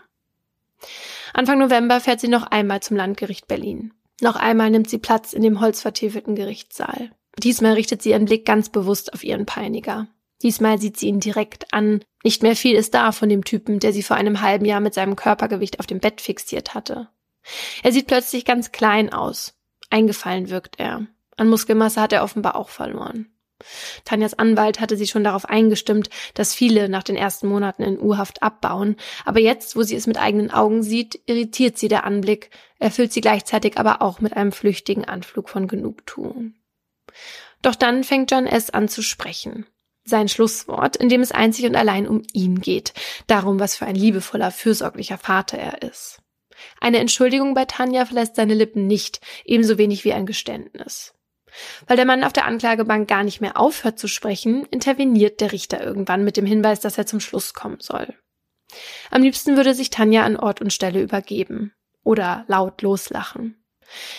Anfang 1.35 1.61
November 1.61 2.01
fährt 2.01 2.19
sie 2.19 2.27
noch 2.27 2.43
einmal 2.43 2.83
zum 2.83 2.97
Landgericht 2.97 3.47
Berlin. 3.47 3.95
Noch 4.23 4.35
einmal 4.35 4.71
nimmt 4.71 4.91
sie 4.91 4.99
Platz 4.99 5.33
in 5.33 5.43
dem 5.43 5.61
holzvertäfelten 5.61 6.35
Gerichtssaal. 6.35 7.13
Diesmal 7.39 7.75
richtet 7.75 8.03
sie 8.03 8.11
ihren 8.11 8.25
Blick 8.25 8.45
ganz 8.45 8.71
bewusst 8.71 9.13
auf 9.13 9.23
ihren 9.23 9.47
Peiniger. 9.47 10.09
Diesmal 10.43 10.81
sieht 10.81 10.97
sie 10.97 11.07
ihn 11.07 11.21
direkt 11.21 11.73
an. 11.73 12.05
Nicht 12.25 12.43
mehr 12.43 12.57
viel 12.57 12.75
ist 12.75 12.95
da 12.95 13.13
von 13.13 13.29
dem 13.29 13.45
Typen, 13.45 13.79
der 13.79 13.93
sie 13.93 14.03
vor 14.03 14.17
einem 14.17 14.41
halben 14.41 14.65
Jahr 14.65 14.81
mit 14.81 14.95
seinem 14.95 15.15
Körpergewicht 15.15 15.79
auf 15.79 15.87
dem 15.87 16.01
Bett 16.01 16.23
fixiert 16.23 16.75
hatte. 16.75 17.09
Er 17.83 17.93
sieht 17.93 18.07
plötzlich 18.07 18.47
ganz 18.47 18.73
klein 18.73 19.13
aus. 19.13 19.55
Eingefallen 19.91 20.49
wirkt 20.49 20.81
er. 20.81 21.07
An 21.37 21.49
Muskelmasse 21.49 22.01
hat 22.01 22.15
er 22.15 22.25
offenbar 22.25 22.57
auch 22.57 22.71
verloren. 22.71 23.27
Tanjas 24.05 24.35
Anwalt 24.35 24.81
hatte 24.81 24.97
sie 24.97 25.07
schon 25.07 25.23
darauf 25.23 25.45
eingestimmt, 25.45 26.09
dass 26.33 26.55
viele 26.55 26.89
nach 26.89 27.03
den 27.03 27.17
ersten 27.17 27.47
Monaten 27.47 27.83
in 27.83 28.01
Urhaft 28.01 28.43
abbauen, 28.43 28.97
aber 29.25 29.41
jetzt, 29.41 29.77
wo 29.77 29.83
sie 29.83 29.95
es 29.95 30.07
mit 30.07 30.19
eigenen 30.19 30.51
Augen 30.51 30.83
sieht, 30.83 31.21
irritiert 31.27 31.79
sie 31.79 31.89
der 31.89 32.05
Anblick, 32.05 32.51
erfüllt 32.79 33.13
sie 33.13 33.21
gleichzeitig 33.21 33.79
aber 33.79 34.03
auch 34.03 34.21
mit 34.21 34.37
einem 34.37 34.53
flüchtigen 34.53 35.05
Anflug 35.05 35.49
von 35.49 35.69
Genugtuung. 35.69 36.55
Doch 37.63 37.75
dann 37.75 38.03
fängt 38.03 38.31
John 38.31 38.47
S. 38.47 38.71
an 38.71 38.89
zu 38.89 39.03
sprechen. 39.03 39.67
Sein 40.05 40.29
Schlusswort, 40.29 40.97
in 40.97 41.09
dem 41.09 41.23
es 41.23 41.33
einzig 41.33 41.65
und 41.65 41.77
allein 41.77 42.07
um 42.07 42.23
ihn 42.33 42.61
geht, 42.61 42.93
darum, 43.27 43.59
was 43.59 43.77
für 43.77 43.87
ein 43.87 43.95
liebevoller, 43.95 44.51
fürsorglicher 44.51 45.19
Vater 45.19 45.59
er 45.59 45.83
ist. 45.83 46.21
Eine 46.81 46.99
Entschuldigung 46.99 47.55
bei 47.55 47.65
Tanja 47.65 48.05
verlässt 48.05 48.37
seine 48.37 48.55
Lippen 48.55 48.87
nicht, 48.87 49.21
ebenso 49.45 49.79
wenig 49.79 50.05
wie 50.05 50.13
ein 50.13 50.27
Geständnis. 50.27 51.15
Weil 51.87 51.97
der 51.97 52.07
Mann 52.07 52.25
auf 52.25 52.33
der 52.33 52.47
Anklagebank 52.47 53.09
gar 53.09 53.23
nicht 53.23 53.41
mehr 53.41 53.59
aufhört 53.59 53.99
zu 53.99 54.09
sprechen, 54.09 54.67
interveniert 54.67 55.41
der 55.41 55.53
Richter 55.53 55.83
irgendwann 55.83 56.25
mit 56.25 56.37
dem 56.37 56.47
Hinweis, 56.47 56.81
dass 56.81 56.99
er 56.99 57.07
zum 57.07 57.21
Schluss 57.21 57.55
kommen 57.55 57.81
soll. 57.81 58.15
Am 59.11 59.23
liebsten 59.23 59.57
würde 59.57 59.75
sich 59.75 59.91
Tanja 59.91 60.25
an 60.25 60.37
Ort 60.37 60.61
und 60.61 60.73
Stelle 60.73 61.01
übergeben 61.01 61.73
oder 62.03 62.45
laut 62.49 62.83
loslachen. 62.83 63.65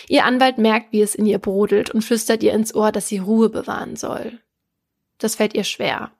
Ihr 0.08 0.24
Anwalt 0.24 0.58
merkt, 0.58 0.92
wie 0.92 1.02
es 1.02 1.14
in 1.14 1.26
ihr 1.26 1.38
brodelt 1.38 1.90
und 1.90 2.02
flüstert 2.02 2.42
ihr 2.42 2.52
ins 2.52 2.74
Ohr, 2.74 2.92
dass 2.92 3.08
sie 3.08 3.18
Ruhe 3.18 3.50
bewahren 3.50 3.96
soll. 3.96 4.40
Das 5.18 5.36
fällt 5.36 5.54
ihr 5.54 5.64
schwer. 5.64 6.12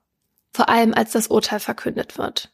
Vor 0.53 0.69
allem, 0.69 0.93
als 0.93 1.11
das 1.11 1.27
Urteil 1.27 1.59
verkündet 1.59 2.17
wird. 2.17 2.51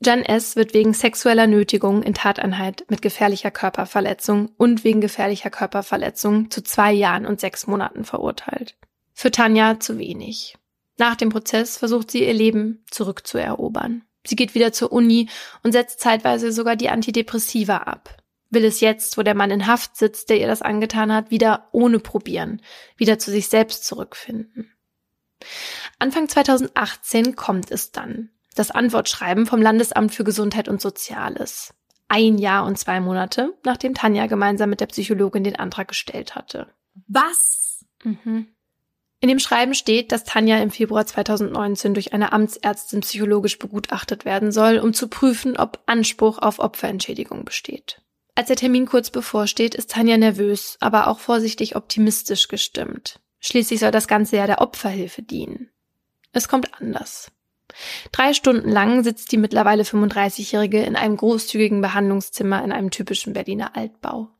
Jan 0.00 0.22
S. 0.22 0.56
wird 0.56 0.74
wegen 0.74 0.94
sexueller 0.94 1.46
Nötigung 1.46 2.02
in 2.02 2.14
Tateinheit 2.14 2.84
mit 2.88 3.02
gefährlicher 3.02 3.50
Körperverletzung 3.50 4.50
und 4.56 4.84
wegen 4.84 5.00
gefährlicher 5.00 5.50
Körperverletzung 5.50 6.50
zu 6.50 6.62
zwei 6.62 6.92
Jahren 6.92 7.26
und 7.26 7.40
sechs 7.40 7.66
Monaten 7.66 8.04
verurteilt. 8.04 8.76
Für 9.12 9.30
Tanja 9.30 9.80
zu 9.80 9.98
wenig. 9.98 10.56
Nach 10.96 11.16
dem 11.16 11.30
Prozess 11.30 11.76
versucht 11.76 12.10
sie 12.10 12.24
ihr 12.24 12.34
Leben 12.34 12.84
zurückzuerobern. 12.90 14.04
Sie 14.26 14.36
geht 14.36 14.54
wieder 14.54 14.72
zur 14.72 14.92
Uni 14.92 15.28
und 15.62 15.72
setzt 15.72 16.00
zeitweise 16.00 16.52
sogar 16.52 16.76
die 16.76 16.90
Antidepressiva 16.90 17.78
ab. 17.78 18.16
Will 18.50 18.64
es 18.64 18.80
jetzt, 18.80 19.18
wo 19.18 19.22
der 19.22 19.34
Mann 19.34 19.50
in 19.50 19.66
Haft 19.66 19.96
sitzt, 19.96 20.30
der 20.30 20.40
ihr 20.40 20.46
das 20.46 20.62
angetan 20.62 21.12
hat, 21.12 21.30
wieder 21.30 21.68
ohne 21.72 21.98
probieren, 21.98 22.62
wieder 22.96 23.18
zu 23.18 23.30
sich 23.30 23.48
selbst 23.48 23.84
zurückfinden. 23.84 24.72
Anfang 25.98 26.28
2018 26.28 27.36
kommt 27.36 27.70
es 27.70 27.92
dann 27.92 28.30
das 28.58 28.70
Antwortschreiben 28.70 29.46
vom 29.46 29.62
Landesamt 29.62 30.14
für 30.14 30.24
Gesundheit 30.24 30.68
und 30.68 30.80
Soziales. 30.80 31.74
Ein 32.08 32.38
Jahr 32.38 32.64
und 32.66 32.78
zwei 32.78 33.00
Monate, 33.00 33.54
nachdem 33.64 33.94
Tanja 33.94 34.26
gemeinsam 34.26 34.70
mit 34.70 34.80
der 34.80 34.86
Psychologin 34.86 35.44
den 35.44 35.56
Antrag 35.56 35.88
gestellt 35.88 36.34
hatte. 36.34 36.68
Was? 37.06 37.84
Mhm. 38.02 38.48
In 39.20 39.28
dem 39.28 39.38
Schreiben 39.40 39.74
steht, 39.74 40.12
dass 40.12 40.24
Tanja 40.24 40.58
im 40.58 40.70
Februar 40.70 41.04
2019 41.04 41.92
durch 41.92 42.12
eine 42.12 42.32
Amtsärztin 42.32 43.00
psychologisch 43.00 43.58
begutachtet 43.58 44.24
werden 44.24 44.52
soll, 44.52 44.78
um 44.78 44.94
zu 44.94 45.08
prüfen, 45.08 45.56
ob 45.56 45.82
Anspruch 45.86 46.38
auf 46.38 46.60
Opferentschädigung 46.60 47.44
besteht. 47.44 48.00
Als 48.36 48.46
der 48.46 48.56
Termin 48.56 48.86
kurz 48.86 49.10
bevorsteht, 49.10 49.74
ist 49.74 49.90
Tanja 49.90 50.16
nervös, 50.16 50.76
aber 50.80 51.08
auch 51.08 51.18
vorsichtig 51.18 51.74
optimistisch 51.74 52.46
gestimmt. 52.46 53.20
Schließlich 53.40 53.80
soll 53.80 53.90
das 53.90 54.08
ganze 54.08 54.36
ja 54.36 54.46
der 54.46 54.60
Opferhilfe 54.60 55.22
dienen. 55.22 55.70
Es 56.32 56.48
kommt 56.48 56.80
anders. 56.80 57.30
Drei 58.12 58.32
Stunden 58.32 58.70
lang 58.70 59.04
sitzt 59.04 59.30
die 59.32 59.36
mittlerweile 59.36 59.82
35-Jährige 59.82 60.82
in 60.82 60.96
einem 60.96 61.16
großzügigen 61.16 61.80
Behandlungszimmer 61.80 62.64
in 62.64 62.72
einem 62.72 62.90
typischen 62.90 63.32
Berliner 63.32 63.76
Altbau. 63.76 64.30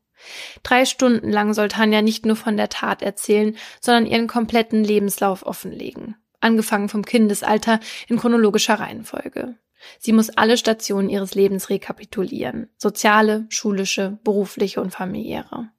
Drei 0.63 0.85
Stunden 0.85 1.29
lang 1.29 1.53
soll 1.53 1.69
Tanja 1.69 2.01
nicht 2.01 2.25
nur 2.25 2.35
von 2.35 2.57
der 2.57 2.69
Tat 2.69 3.01
erzählen, 3.01 3.55
sondern 3.79 4.05
ihren 4.05 4.27
kompletten 4.27 4.83
Lebenslauf 4.83 5.45
offenlegen. 5.45 6.15
Angefangen 6.41 6.89
vom 6.89 7.05
Kindesalter 7.05 7.79
in 8.07 8.17
chronologischer 8.17 8.75
Reihenfolge. 8.75 9.55
Sie 9.97 10.11
muss 10.11 10.29
alle 10.29 10.57
Stationen 10.57 11.09
ihres 11.09 11.35
Lebens 11.35 11.69
rekapitulieren. 11.69 12.69
Soziale, 12.77 13.45
schulische, 13.49 14.19
berufliche 14.23 14.81
und 14.81 14.91
familiäre. 14.91 15.69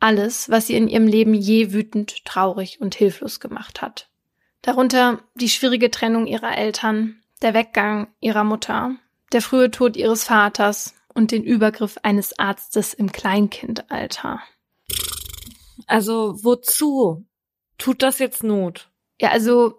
Alles, 0.00 0.48
was 0.48 0.66
sie 0.66 0.76
in 0.76 0.88
ihrem 0.88 1.06
Leben 1.06 1.34
je 1.34 1.72
wütend, 1.72 2.24
traurig 2.24 2.80
und 2.80 2.94
hilflos 2.94 3.40
gemacht 3.40 3.82
hat. 3.82 4.08
Darunter 4.62 5.20
die 5.34 5.48
schwierige 5.48 5.90
Trennung 5.90 6.26
ihrer 6.26 6.56
Eltern, 6.56 7.20
der 7.42 7.54
Weggang 7.54 8.08
ihrer 8.20 8.44
Mutter, 8.44 8.96
der 9.32 9.42
frühe 9.42 9.70
Tod 9.70 9.96
ihres 9.96 10.24
Vaters 10.24 10.94
und 11.14 11.32
den 11.32 11.42
Übergriff 11.42 11.98
eines 12.02 12.38
Arztes 12.38 12.94
im 12.94 13.10
Kleinkindalter. 13.10 14.40
Also 15.86 16.42
wozu? 16.44 17.26
Tut 17.76 18.02
das 18.02 18.18
jetzt 18.18 18.42
Not? 18.42 18.90
Ja, 19.20 19.30
also 19.30 19.74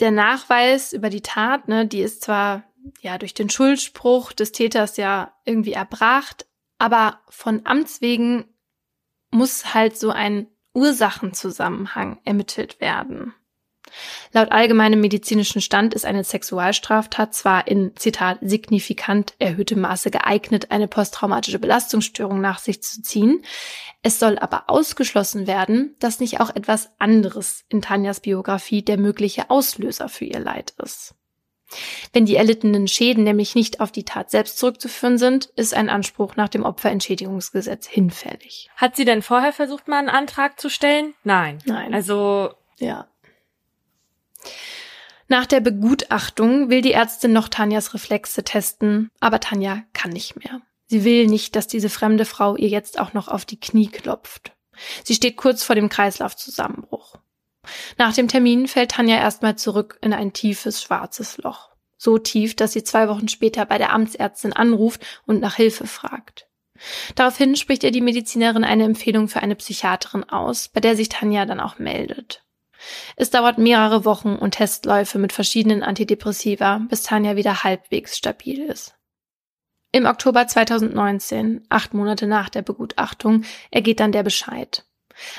der 0.00 0.10
Nachweis 0.10 0.92
über 0.92 1.10
die 1.10 1.20
Tat, 1.20 1.68
ne, 1.68 1.86
die 1.86 2.00
ist 2.00 2.22
zwar 2.22 2.64
ja 3.00 3.18
durch 3.18 3.34
den 3.34 3.48
Schuldspruch 3.48 4.32
des 4.32 4.52
Täters 4.52 4.96
ja 4.96 5.32
irgendwie 5.44 5.72
erbracht, 5.72 6.46
aber 6.78 7.20
von 7.28 7.62
Amts 7.64 8.00
wegen 8.00 8.44
muss 9.34 9.74
halt 9.74 9.98
so 9.98 10.10
ein 10.10 10.46
Ursachenzusammenhang 10.74 12.18
ermittelt 12.24 12.80
werden. 12.80 13.34
Laut 14.32 14.50
allgemeinem 14.50 15.00
medizinischen 15.00 15.60
Stand 15.60 15.94
ist 15.94 16.04
eine 16.04 16.24
Sexualstraftat 16.24 17.34
zwar 17.34 17.68
in, 17.68 17.94
Zitat, 17.96 18.38
signifikant 18.40 19.34
erhöhtem 19.38 19.80
Maße 19.80 20.10
geeignet, 20.10 20.70
eine 20.70 20.88
posttraumatische 20.88 21.58
Belastungsstörung 21.58 22.40
nach 22.40 22.58
sich 22.58 22.82
zu 22.82 23.02
ziehen. 23.02 23.44
Es 24.02 24.18
soll 24.18 24.38
aber 24.38 24.64
ausgeschlossen 24.68 25.46
werden, 25.46 25.94
dass 25.98 26.20
nicht 26.20 26.40
auch 26.40 26.54
etwas 26.54 26.90
anderes 26.98 27.64
in 27.68 27.82
Tanjas 27.82 28.20
Biografie 28.20 28.82
der 28.82 28.98
mögliche 28.98 29.50
Auslöser 29.50 30.08
für 30.08 30.24
ihr 30.24 30.40
Leid 30.40 30.74
ist. 30.82 31.14
Wenn 32.12 32.26
die 32.26 32.36
erlittenen 32.36 32.88
Schäden 32.88 33.24
nämlich 33.24 33.54
nicht 33.54 33.80
auf 33.80 33.92
die 33.92 34.04
Tat 34.04 34.30
selbst 34.30 34.58
zurückzuführen 34.58 35.18
sind, 35.18 35.46
ist 35.56 35.74
ein 35.74 35.90
Anspruch 35.90 36.36
nach 36.36 36.48
dem 36.48 36.64
Opferentschädigungsgesetz 36.64 37.86
hinfällig. 37.86 38.70
Hat 38.76 38.96
sie 38.96 39.04
denn 39.04 39.22
vorher 39.22 39.52
versucht, 39.52 39.88
mal 39.88 39.98
einen 39.98 40.08
Antrag 40.08 40.60
zu 40.60 40.68
stellen? 40.68 41.14
Nein. 41.24 41.58
Nein. 41.64 41.94
Also, 41.94 42.52
ja. 42.78 43.06
Nach 45.28 45.46
der 45.46 45.60
Begutachtung 45.60 46.68
will 46.68 46.82
die 46.82 46.92
Ärztin 46.92 47.32
noch 47.32 47.48
Tanjas 47.48 47.94
Reflexe 47.94 48.44
testen, 48.44 49.10
aber 49.20 49.40
Tanja 49.40 49.82
kann 49.92 50.10
nicht 50.10 50.36
mehr. 50.36 50.60
Sie 50.86 51.04
will 51.04 51.26
nicht, 51.26 51.56
dass 51.56 51.66
diese 51.66 51.88
fremde 51.88 52.24
Frau 52.24 52.56
ihr 52.56 52.68
jetzt 52.68 53.00
auch 53.00 53.14
noch 53.14 53.28
auf 53.28 53.44
die 53.44 53.58
Knie 53.58 53.88
klopft. 53.88 54.52
Sie 55.02 55.14
steht 55.14 55.36
kurz 55.36 55.64
vor 55.64 55.74
dem 55.74 55.88
Kreislaufzusammenbruch. 55.88 57.16
Nach 57.98 58.14
dem 58.14 58.28
Termin 58.28 58.68
fällt 58.68 58.92
Tanja 58.92 59.16
erstmal 59.16 59.56
zurück 59.56 59.98
in 60.00 60.12
ein 60.12 60.32
tiefes 60.32 60.82
schwarzes 60.82 61.38
Loch. 61.38 61.70
So 61.96 62.18
tief, 62.18 62.54
dass 62.56 62.72
sie 62.72 62.84
zwei 62.84 63.08
Wochen 63.08 63.28
später 63.28 63.64
bei 63.66 63.78
der 63.78 63.92
Amtsärztin 63.92 64.52
anruft 64.52 65.04
und 65.26 65.40
nach 65.40 65.56
Hilfe 65.56 65.86
fragt. 65.86 66.48
Daraufhin 67.14 67.56
spricht 67.56 67.84
ihr 67.84 67.92
die 67.92 68.00
Medizinerin 68.00 68.64
eine 68.64 68.84
Empfehlung 68.84 69.28
für 69.28 69.40
eine 69.40 69.54
Psychiaterin 69.54 70.24
aus, 70.24 70.68
bei 70.68 70.80
der 70.80 70.96
sich 70.96 71.08
Tanja 71.08 71.46
dann 71.46 71.60
auch 71.60 71.78
meldet. 71.78 72.44
Es 73.16 73.30
dauert 73.30 73.58
mehrere 73.58 74.04
Wochen 74.04 74.34
und 74.34 74.52
Testläufe 74.52 75.18
mit 75.18 75.32
verschiedenen 75.32 75.82
Antidepressiva, 75.82 76.82
bis 76.88 77.02
Tanja 77.02 77.36
wieder 77.36 77.64
halbwegs 77.64 78.16
stabil 78.16 78.60
ist. 78.60 78.94
Im 79.92 80.06
Oktober 80.06 80.46
2019, 80.46 81.66
acht 81.68 81.94
Monate 81.94 82.26
nach 82.26 82.48
der 82.48 82.62
Begutachtung, 82.62 83.44
ergeht 83.70 84.00
dann 84.00 84.12
der 84.12 84.24
Bescheid. 84.24 84.84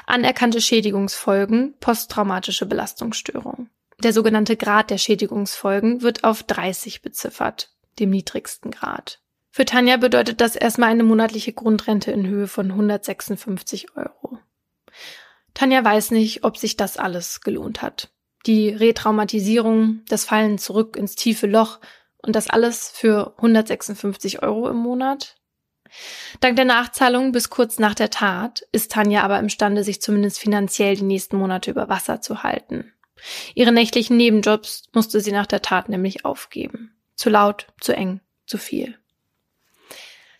Anerkannte 0.05 0.61
Schädigungsfolgen, 0.61 1.75
posttraumatische 1.79 2.65
Belastungsstörung. 2.65 3.69
Der 3.99 4.13
sogenannte 4.13 4.57
Grad 4.57 4.89
der 4.89 4.97
Schädigungsfolgen 4.97 6.01
wird 6.01 6.23
auf 6.23 6.43
30 6.43 7.01
beziffert, 7.01 7.71
dem 7.99 8.09
niedrigsten 8.09 8.71
Grad. 8.71 9.21
Für 9.51 9.65
Tanja 9.65 9.95
bedeutet 9.97 10.41
das 10.41 10.55
erstmal 10.55 10.89
eine 10.89 11.03
monatliche 11.03 11.53
Grundrente 11.53 12.11
in 12.11 12.27
Höhe 12.27 12.47
von 12.47 12.71
156 12.71 13.95
Euro. 13.95 14.37
Tanja 15.53 15.83
weiß 15.83 16.11
nicht, 16.11 16.43
ob 16.43 16.57
sich 16.57 16.75
das 16.75 16.97
alles 16.97 17.39
gelohnt 17.39 17.81
hat. 17.81 18.09
Die 18.45 18.69
Retraumatisierung, 18.69 20.01
das 20.09 20.25
Fallen 20.25 20.57
zurück 20.57 20.97
ins 20.97 21.15
tiefe 21.15 21.47
Loch 21.47 21.79
und 22.17 22.35
das 22.35 22.49
alles 22.49 22.89
für 22.89 23.33
156 23.37 24.43
Euro 24.43 24.69
im 24.69 24.77
Monat. 24.77 25.37
Dank 26.39 26.55
der 26.55 26.65
Nachzahlung 26.65 27.31
bis 27.31 27.49
kurz 27.49 27.79
nach 27.79 27.95
der 27.95 28.09
Tat 28.09 28.63
ist 28.71 28.91
Tanja 28.91 29.23
aber 29.23 29.39
imstande, 29.39 29.83
sich 29.83 30.01
zumindest 30.01 30.39
finanziell 30.39 30.95
die 30.95 31.03
nächsten 31.03 31.37
Monate 31.37 31.71
über 31.71 31.89
Wasser 31.89 32.21
zu 32.21 32.43
halten. 32.43 32.91
Ihre 33.53 33.71
nächtlichen 33.71 34.17
Nebenjobs 34.17 34.83
musste 34.93 35.21
sie 35.21 35.31
nach 35.31 35.45
der 35.45 35.61
Tat 35.61 35.89
nämlich 35.89 36.25
aufgeben. 36.25 36.95
Zu 37.15 37.29
laut, 37.29 37.67
zu 37.79 37.95
eng, 37.95 38.19
zu 38.45 38.57
viel. 38.57 38.97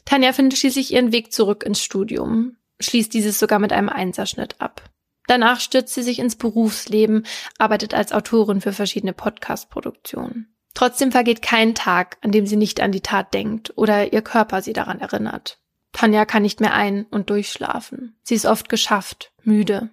Tanja 0.04 0.34
findet 0.34 0.60
schließlich 0.60 0.94
ihren 0.94 1.12
Weg 1.12 1.32
zurück 1.34 1.64
ins 1.64 1.82
Studium, 1.82 2.58
schließt 2.80 3.14
dieses 3.14 3.40
sogar 3.40 3.60
mit 3.60 3.74
einem 3.74 3.90
Einserschnitt 3.90 4.62
ab. 4.62 4.84
Danach 5.28 5.60
stürzt 5.60 5.94
sie 5.96 6.04
sich 6.04 6.20
ins 6.20 6.36
Berufsleben, 6.36 7.26
arbeitet 7.58 7.96
als 7.96 8.12
Autorin 8.12 8.62
für 8.62 8.74
verschiedene 8.74 9.14
Podcast-Produktionen. 9.14 10.55
Trotzdem 10.76 11.12
vergeht 11.12 11.42
kein 11.42 11.74
Tag, 11.74 12.18
an 12.22 12.32
dem 12.32 12.46
sie 12.46 12.58
nicht 12.58 12.82
an 12.82 12.92
die 12.92 13.02
Tat 13.02 13.34
denkt 13.34 13.74
oder 13.76 14.14
ihr 14.14 14.22
Körper 14.22 14.62
sie 14.62 14.74
daran 14.74 15.00
erinnert. 15.00 15.58
Tanja 15.94 16.26
kann 16.26 16.44
nicht 16.44 16.60
mehr 16.60 16.74
ein- 16.74 17.06
und 17.06 17.30
durchschlafen. 17.30 18.16
Sie 18.22 18.36
ist 18.36 18.46
oft 18.46 18.70
geschafft, 18.70 19.32
müde. 19.44 19.90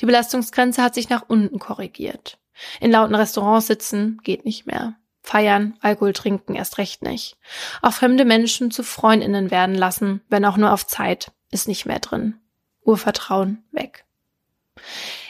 Die 0.00 0.06
Belastungsgrenze 0.06 0.82
hat 0.82 0.94
sich 0.94 1.08
nach 1.08 1.24
unten 1.26 1.58
korrigiert. 1.58 2.38
In 2.80 2.90
lauten 2.90 3.14
Restaurants 3.14 3.66
sitzen 3.66 4.20
geht 4.22 4.44
nicht 4.44 4.66
mehr. 4.66 4.94
Feiern, 5.22 5.76
Alkohol 5.80 6.12
trinken 6.12 6.54
erst 6.54 6.78
recht 6.78 7.02
nicht. 7.02 7.36
Auch 7.82 7.92
fremde 7.92 8.24
Menschen 8.24 8.70
zu 8.70 8.82
Freundinnen 8.82 9.50
werden 9.50 9.74
lassen, 9.74 10.22
wenn 10.28 10.44
auch 10.44 10.56
nur 10.56 10.72
auf 10.72 10.86
Zeit, 10.86 11.32
ist 11.50 11.68
nicht 11.68 11.86
mehr 11.86 11.98
drin. 11.98 12.40
Urvertrauen 12.82 13.64
weg. 13.72 14.04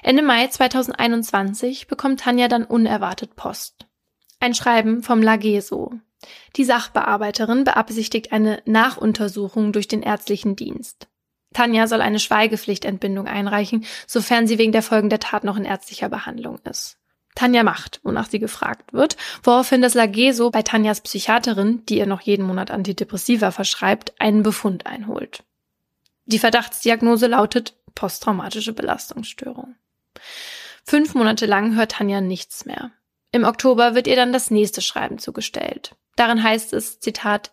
Ende 0.03 0.23
Mai 0.23 0.47
2021 0.47 1.87
bekommt 1.87 2.21
Tanja 2.21 2.49
dann 2.49 2.65
unerwartet 2.65 3.35
Post. 3.35 3.88
Ein 4.41 4.55
Schreiben 4.55 5.03
vom 5.03 5.23
Lageso, 5.23 5.93
die 6.57 6.65
Sachbearbeiterin 6.65 7.65
beabsichtigt 7.65 8.33
eine 8.33 8.63
Nachuntersuchung 8.67 9.73
durch 9.73 9.89
den 9.89 10.03
ärztlichen 10.03 10.57
Dienst. 10.57 11.09
Tanja 11.55 11.87
soll 11.87 12.03
eine 12.03 12.19
Schweigepflichtentbindung 12.19 13.27
einreichen, 13.27 13.85
sofern 14.07 14.47
sie 14.47 14.59
wegen 14.59 14.73
der 14.73 14.83
Folgen 14.83 15.09
der 15.09 15.21
Tat 15.21 15.45
noch 15.45 15.57
in 15.57 15.65
ärztlicher 15.65 16.09
Behandlung 16.09 16.59
ist. 16.65 16.99
Tanja 17.35 17.63
macht, 17.63 18.01
wonach 18.03 18.29
sie 18.29 18.41
gefragt 18.41 18.93
wird, 18.93 19.17
woraufhin 19.43 19.81
das 19.81 19.95
Lageso 19.95 20.51
bei 20.51 20.63
Tanjas 20.63 21.01
Psychiaterin, 21.01 21.85
die 21.87 21.99
ihr 21.99 22.07
noch 22.07 22.21
jeden 22.21 22.45
Monat 22.45 22.71
Antidepressiva 22.71 23.51
verschreibt, 23.53 24.21
einen 24.21 24.43
Befund 24.43 24.87
einholt. 24.87 25.45
Die 26.27 26.39
Verdachtsdiagnose 26.39 27.29
lautet 27.29 27.75
posttraumatische 27.95 28.73
Belastungsstörung. 28.73 29.77
Fünf 30.85 31.15
Monate 31.15 31.47
lang 31.47 31.77
hört 31.77 31.93
Tanja 31.93 32.21
nichts 32.21 32.67
mehr. 32.67 32.91
Im 33.31 33.45
Oktober 33.45 33.95
wird 33.95 34.07
ihr 34.07 34.17
dann 34.17 34.33
das 34.33 34.51
nächste 34.51 34.81
Schreiben 34.81 35.19
zugestellt. 35.19 35.95
Darin 36.17 36.43
heißt 36.43 36.73
es, 36.73 36.99
Zitat, 36.99 37.53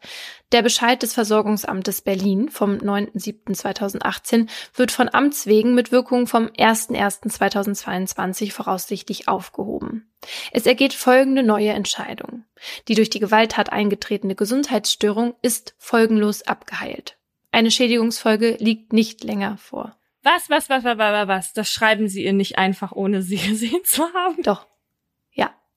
der 0.51 0.63
Bescheid 0.63 1.03
des 1.03 1.13
Versorgungsamtes 1.13 2.01
Berlin 2.01 2.49
vom 2.49 2.77
9.7.2018 2.77 4.49
wird 4.73 4.91
von 4.91 5.13
Amts 5.13 5.45
wegen 5.45 5.75
mit 5.75 5.91
Wirkung 5.91 6.25
vom 6.25 6.47
1.1.2022 6.47 8.51
voraussichtlich 8.51 9.27
aufgehoben. 9.27 10.11
Es 10.51 10.65
ergeht 10.65 10.93
folgende 10.93 11.43
neue 11.43 11.69
Entscheidung. 11.69 12.45
Die 12.87 12.95
durch 12.95 13.11
die 13.11 13.19
Gewalttat 13.19 13.71
eingetretene 13.71 14.33
Gesundheitsstörung 14.33 15.35
ist 15.43 15.75
folgenlos 15.77 16.41
abgeheilt. 16.41 17.17
Eine 17.51 17.69
Schädigungsfolge 17.69 18.57
liegt 18.59 18.93
nicht 18.93 19.23
länger 19.23 19.57
vor. 19.57 19.95
Was, 20.23 20.49
was, 20.49 20.69
was, 20.69 20.83
was, 20.83 20.97
was, 20.97 21.27
was? 21.27 21.53
Das 21.53 21.69
schreiben 21.69 22.07
Sie 22.07 22.23
ihr 22.23 22.33
nicht 22.33 22.57
einfach, 22.57 22.93
ohne 22.93 23.21
sie 23.21 23.37
gesehen 23.37 23.83
zu 23.83 24.01
haben? 24.13 24.41
Doch. 24.41 24.65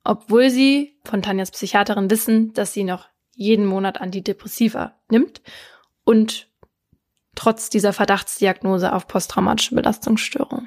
Obwohl 0.09 0.49
sie 0.49 0.99
von 1.05 1.21
Tanjas 1.21 1.51
Psychiaterin 1.51 2.09
wissen, 2.09 2.55
dass 2.55 2.73
sie 2.73 2.83
noch 2.83 3.09
jeden 3.35 3.67
Monat 3.67 4.01
Antidepressiva 4.01 4.95
nimmt 5.11 5.43
und 6.05 6.49
trotz 7.35 7.69
dieser 7.69 7.93
Verdachtsdiagnose 7.93 8.95
auf 8.95 9.07
posttraumatische 9.07 9.75
Belastungsstörung. 9.75 10.67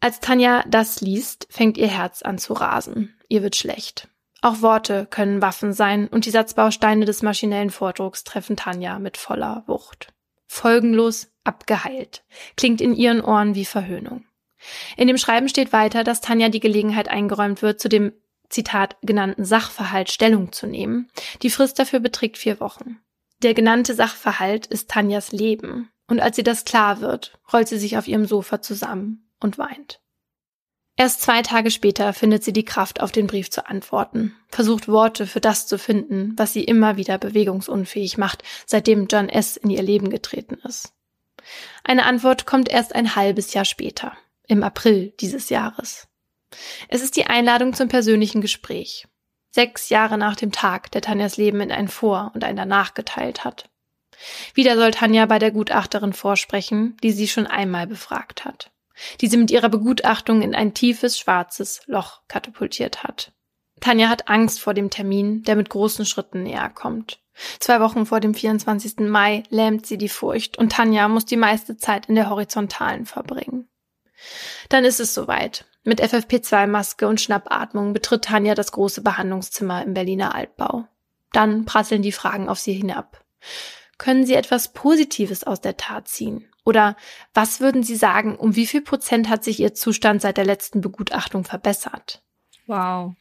Als 0.00 0.20
Tanja 0.20 0.64
das 0.66 1.02
liest, 1.02 1.46
fängt 1.50 1.76
ihr 1.76 1.88
Herz 1.88 2.22
an 2.22 2.38
zu 2.38 2.54
rasen. 2.54 3.14
Ihr 3.28 3.42
wird 3.42 3.54
schlecht. 3.54 4.08
Auch 4.40 4.62
Worte 4.62 5.06
können 5.10 5.42
Waffen 5.42 5.74
sein 5.74 6.08
und 6.08 6.24
die 6.24 6.30
Satzbausteine 6.30 7.04
des 7.04 7.20
maschinellen 7.20 7.68
Vordrucks 7.68 8.24
treffen 8.24 8.56
Tanja 8.56 8.98
mit 8.98 9.18
voller 9.18 9.64
Wucht. 9.66 10.14
Folgenlos 10.46 11.30
abgeheilt. 11.44 12.24
Klingt 12.56 12.80
in 12.80 12.94
ihren 12.94 13.20
Ohren 13.20 13.54
wie 13.54 13.66
Verhöhnung. 13.66 14.24
In 14.96 15.08
dem 15.08 15.18
Schreiben 15.18 15.48
steht 15.48 15.72
weiter, 15.72 16.04
dass 16.04 16.20
Tanja 16.20 16.48
die 16.48 16.60
Gelegenheit 16.60 17.08
eingeräumt 17.08 17.62
wird, 17.62 17.80
zu 17.80 17.88
dem 17.88 18.12
Zitat 18.48 18.96
genannten 19.02 19.44
Sachverhalt 19.44 20.10
Stellung 20.10 20.52
zu 20.52 20.66
nehmen. 20.66 21.08
Die 21.42 21.50
Frist 21.50 21.78
dafür 21.78 22.00
beträgt 22.00 22.36
vier 22.36 22.60
Wochen. 22.60 22.98
Der 23.42 23.54
genannte 23.54 23.94
Sachverhalt 23.94 24.66
ist 24.66 24.90
Tanjas 24.90 25.32
Leben. 25.32 25.90
Und 26.08 26.20
als 26.20 26.36
sie 26.36 26.42
das 26.42 26.64
klar 26.64 27.00
wird, 27.00 27.38
rollt 27.52 27.68
sie 27.68 27.78
sich 27.78 27.96
auf 27.96 28.08
ihrem 28.08 28.26
Sofa 28.26 28.60
zusammen 28.60 29.30
und 29.38 29.58
weint. 29.58 30.00
Erst 30.96 31.22
zwei 31.22 31.40
Tage 31.40 31.70
später 31.70 32.12
findet 32.12 32.44
sie 32.44 32.52
die 32.52 32.64
Kraft, 32.64 33.00
auf 33.00 33.12
den 33.12 33.26
Brief 33.26 33.50
zu 33.50 33.66
antworten, 33.66 34.36
versucht 34.48 34.88
Worte 34.88 35.26
für 35.26 35.40
das 35.40 35.66
zu 35.66 35.78
finden, 35.78 36.34
was 36.36 36.52
sie 36.52 36.64
immer 36.64 36.96
wieder 36.96 37.16
bewegungsunfähig 37.16 38.18
macht, 38.18 38.42
seitdem 38.66 39.06
John 39.06 39.30
S. 39.30 39.56
in 39.56 39.70
ihr 39.70 39.82
Leben 39.82 40.10
getreten 40.10 40.58
ist. 40.64 40.92
Eine 41.84 42.04
Antwort 42.04 42.44
kommt 42.44 42.68
erst 42.68 42.94
ein 42.94 43.16
halbes 43.16 43.54
Jahr 43.54 43.64
später 43.64 44.12
im 44.50 44.62
April 44.62 45.14
dieses 45.20 45.48
Jahres. 45.48 46.08
Es 46.88 47.02
ist 47.02 47.16
die 47.16 47.26
Einladung 47.26 47.72
zum 47.72 47.88
persönlichen 47.88 48.40
Gespräch. 48.40 49.06
Sechs 49.52 49.88
Jahre 49.88 50.18
nach 50.18 50.36
dem 50.36 50.52
Tag, 50.52 50.90
der 50.90 51.02
Tanjas 51.02 51.36
Leben 51.36 51.60
in 51.60 51.72
ein 51.72 51.88
Vor- 51.88 52.32
und 52.34 52.44
ein 52.44 52.56
Danach 52.56 52.94
geteilt 52.94 53.44
hat. 53.44 53.68
Wieder 54.54 54.76
soll 54.76 54.90
Tanja 54.90 55.26
bei 55.26 55.38
der 55.38 55.52
Gutachterin 55.52 56.12
vorsprechen, 56.12 56.96
die 57.02 57.12
sie 57.12 57.28
schon 57.28 57.46
einmal 57.46 57.86
befragt 57.86 58.44
hat. 58.44 58.70
Die 59.20 59.28
sie 59.28 59.36
mit 59.36 59.50
ihrer 59.50 59.68
Begutachtung 59.68 60.42
in 60.42 60.54
ein 60.54 60.74
tiefes, 60.74 61.18
schwarzes 61.18 61.82
Loch 61.86 62.20
katapultiert 62.28 63.02
hat. 63.02 63.32
Tanja 63.80 64.08
hat 64.08 64.28
Angst 64.28 64.60
vor 64.60 64.74
dem 64.74 64.90
Termin, 64.90 65.42
der 65.44 65.56
mit 65.56 65.70
großen 65.70 66.04
Schritten 66.04 66.42
näher 66.42 66.68
kommt. 66.68 67.20
Zwei 67.60 67.80
Wochen 67.80 68.04
vor 68.04 68.20
dem 68.20 68.34
24. 68.34 69.08
Mai 69.08 69.44
lähmt 69.48 69.86
sie 69.86 69.96
die 69.96 70.10
Furcht 70.10 70.58
und 70.58 70.72
Tanja 70.72 71.08
muss 71.08 71.24
die 71.24 71.38
meiste 71.38 71.78
Zeit 71.78 72.06
in 72.06 72.14
der 72.14 72.28
Horizontalen 72.28 73.06
verbringen. 73.06 73.69
Dann 74.68 74.84
ist 74.84 75.00
es 75.00 75.14
soweit. 75.14 75.64
Mit 75.82 76.02
FFP2-Maske 76.02 77.08
und 77.08 77.20
Schnappatmung 77.20 77.92
betritt 77.92 78.24
Tanja 78.24 78.54
das 78.54 78.72
große 78.72 79.02
Behandlungszimmer 79.02 79.82
im 79.82 79.94
Berliner 79.94 80.34
Altbau. 80.34 80.84
Dann 81.32 81.64
prasseln 81.64 82.02
die 82.02 82.12
Fragen 82.12 82.48
auf 82.48 82.58
sie 82.58 82.72
hinab. 82.72 83.24
Können 83.98 84.24
Sie 84.24 84.34
etwas 84.34 84.72
Positives 84.72 85.44
aus 85.44 85.60
der 85.60 85.76
Tat 85.76 86.08
ziehen? 86.08 86.46
Oder 86.64 86.96
was 87.34 87.60
würden 87.60 87.82
Sie 87.82 87.96
sagen, 87.96 88.36
um 88.36 88.56
wie 88.56 88.66
viel 88.66 88.80
Prozent 88.80 89.28
hat 89.28 89.44
sich 89.44 89.60
Ihr 89.60 89.74
Zustand 89.74 90.22
seit 90.22 90.36
der 90.36 90.44
letzten 90.44 90.80
Begutachtung 90.80 91.44
verbessert? 91.44 92.22
Wow. 92.66 93.14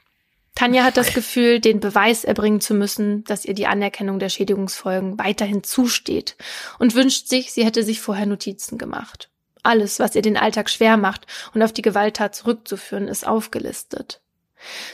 Tanja 0.55 0.83
hat 0.83 0.97
das 0.97 1.13
Gefühl, 1.13 1.59
den 1.59 1.79
Beweis 1.79 2.25
erbringen 2.25 2.59
zu 2.59 2.73
müssen, 2.73 3.23
dass 3.23 3.45
ihr 3.45 3.53
die 3.53 3.67
Anerkennung 3.67 4.19
der 4.19 4.27
Schädigungsfolgen 4.27 5.17
weiterhin 5.17 5.63
zusteht 5.63 6.35
und 6.79 6.95
wünscht 6.95 7.27
sich, 7.27 7.53
sie 7.53 7.63
hätte 7.63 7.83
sich 7.83 8.01
vorher 8.01 8.25
Notizen 8.25 8.77
gemacht. 8.77 9.29
Alles, 9.69 9.99
was 9.99 10.15
ihr 10.15 10.23
den 10.23 10.35
Alltag 10.35 10.67
schwer 10.67 10.97
macht 10.97 11.27
und 11.53 11.61
auf 11.61 11.71
die 11.71 11.83
Gewalttat 11.83 12.33
zurückzuführen, 12.33 13.07
ist 13.07 13.27
aufgelistet. 13.27 14.19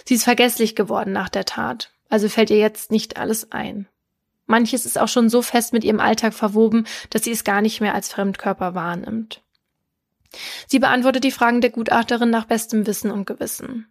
Sie 0.03 0.15
ist 0.15 0.26
vergesslich 0.26 0.76
geworden 0.76 1.13
nach 1.13 1.30
der 1.30 1.45
Tat, 1.45 1.93
also 2.09 2.28
fällt 2.28 2.49
ihr 2.49 2.57
jetzt 2.57 2.91
nicht 2.91 3.15
alles 3.15 3.53
ein. 3.53 3.88
Manches 4.47 4.86
ist 4.86 4.99
auch 4.99 5.07
schon 5.07 5.30
so 5.30 5.41
fest 5.41 5.71
mit 5.71 5.86
ihrem 5.86 6.01
Alltag 6.01 6.34
verwoben, 6.34 6.86
dass 7.09 7.23
sie 7.23 7.32
es 7.32 7.45
gar 7.45 7.61
nicht 7.61 7.80
mehr 7.80 7.95
als 7.95 8.09
Fremdkörper 8.09 8.76
wahrnimmt. 8.76 9.41
Sie 10.67 10.80
beantwortet 10.80 11.23
die 11.23 11.32
Fragen 11.32 11.61
der 11.61 11.69
Gutachterin 11.69 12.30
nach 12.30 12.43
bestem 12.43 12.86
Wissen 12.86 13.11
und 13.11 13.26
Gewissen. 13.26 13.88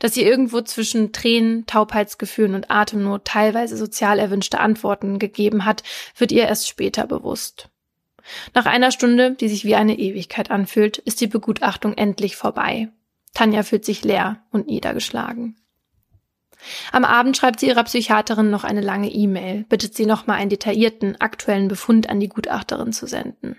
Dass 0.00 0.14
sie 0.14 0.24
irgendwo 0.24 0.62
zwischen 0.62 1.12
Tränen, 1.12 1.64
Taubheitsgefühlen 1.66 2.56
und 2.56 2.72
Atemnot 2.72 3.24
teilweise 3.24 3.76
sozial 3.76 4.18
erwünschte 4.18 4.58
Antworten 4.58 5.20
gegeben 5.20 5.64
hat, 5.64 5.84
wird 6.16 6.32
ihr 6.32 6.48
erst 6.48 6.66
später 6.66 7.06
bewusst. 7.06 7.68
Nach 8.54 8.66
einer 8.66 8.90
Stunde, 8.90 9.32
die 9.32 9.48
sich 9.48 9.64
wie 9.64 9.74
eine 9.74 9.98
Ewigkeit 9.98 10.50
anfühlt, 10.50 10.98
ist 10.98 11.20
die 11.20 11.26
Begutachtung 11.26 11.94
endlich 11.94 12.36
vorbei. 12.36 12.88
Tanja 13.34 13.62
fühlt 13.62 13.84
sich 13.84 14.04
leer 14.04 14.42
und 14.50 14.66
niedergeschlagen. 14.66 15.56
Am 16.92 17.04
Abend 17.04 17.36
schreibt 17.36 17.60
sie 17.60 17.68
ihrer 17.68 17.84
Psychiaterin 17.84 18.50
noch 18.50 18.64
eine 18.64 18.80
lange 18.80 19.10
E-Mail, 19.10 19.64
bittet 19.64 19.94
sie 19.94 20.06
nochmal 20.06 20.38
einen 20.38 20.50
detaillierten, 20.50 21.20
aktuellen 21.20 21.68
Befund 21.68 22.08
an 22.08 22.20
die 22.20 22.28
Gutachterin 22.28 22.92
zu 22.92 23.06
senden. 23.06 23.56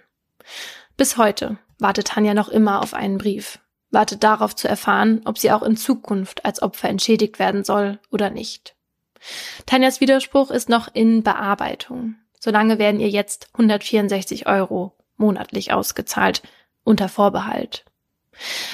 Bis 0.98 1.18
heute 1.18 1.58
wartet 1.78 2.08
Tanja 2.08 2.34
noch 2.34 2.50
immer 2.50 2.82
auf 2.82 2.94
einen 2.94 3.18
Brief, 3.18 3.60
wartet 3.92 4.24
darauf 4.24 4.56
zu 4.56 4.68
erfahren, 4.68 5.22
ob 5.26 5.38
sie 5.38 5.52
auch 5.52 5.62
in 5.62 5.78
Zukunft 5.78 6.46
als 6.46 6.62
Opfer 6.62 6.90
entschädigt 6.90 7.38
werden 7.38 7.64
soll 7.64 8.00
oder 8.10 8.30
nicht. 8.30 8.76
Tanjas 9.66 10.02
Widerspruch 10.02 10.52
ist 10.52 10.70
noch 10.70 10.88
in 10.94 11.24
Bearbeitung. 11.24 12.16
Solange 12.46 12.78
werden 12.78 13.00
ihr 13.00 13.10
jetzt 13.10 13.50
164 13.54 14.46
Euro 14.46 14.96
monatlich 15.18 15.74
ausgezahlt, 15.74 16.44
unter 16.84 17.10
Vorbehalt. 17.10 17.86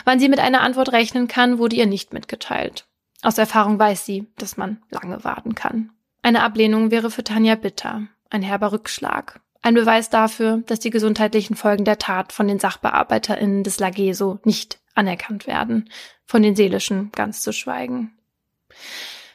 Wann 0.04 0.20
sie 0.20 0.28
mit 0.28 0.40
einer 0.40 0.60
Antwort 0.60 0.92
rechnen 0.92 1.30
kann, 1.30 1.58
wurde 1.58 1.78
ihr 1.78 1.86
nicht 1.86 2.12
mitgeteilt. 2.12 2.86
Aus 3.22 3.38
Erfahrung 3.38 3.80
weiß 3.80 4.06
sie, 4.06 4.28
dass 4.38 4.58
man 4.58 4.84
lange 4.90 5.24
warten 5.24 5.56
kann. 5.56 5.94
Eine 6.22 6.44
Ablehnung 6.44 6.92
wäre 6.92 7.10
für 7.10 7.24
Tanja 7.24 7.56
bitter, 7.56 8.08
ein 8.30 8.42
herber 8.42 8.74
Rückschlag, 8.74 9.40
ein 9.62 9.76
Beweis 9.76 10.10
dafür, 10.10 10.64
dass 10.66 10.82
die 10.82 10.90
gesundheitlichen 10.90 11.56
Folgen 11.56 11.86
der 11.86 11.98
Tat 11.98 12.34
von 12.34 12.50
den 12.50 12.60
SachbearbeiterInnen 12.60 13.64
des 13.64 13.80
Lageso 13.80 14.40
nicht 14.44 14.82
anerkannt 14.96 15.48
werden, 15.48 15.90
von 16.26 16.44
den 16.44 16.58
seelischen 16.58 17.14
ganz 17.14 17.42
zu 17.42 17.54
schweigen. 17.54 18.18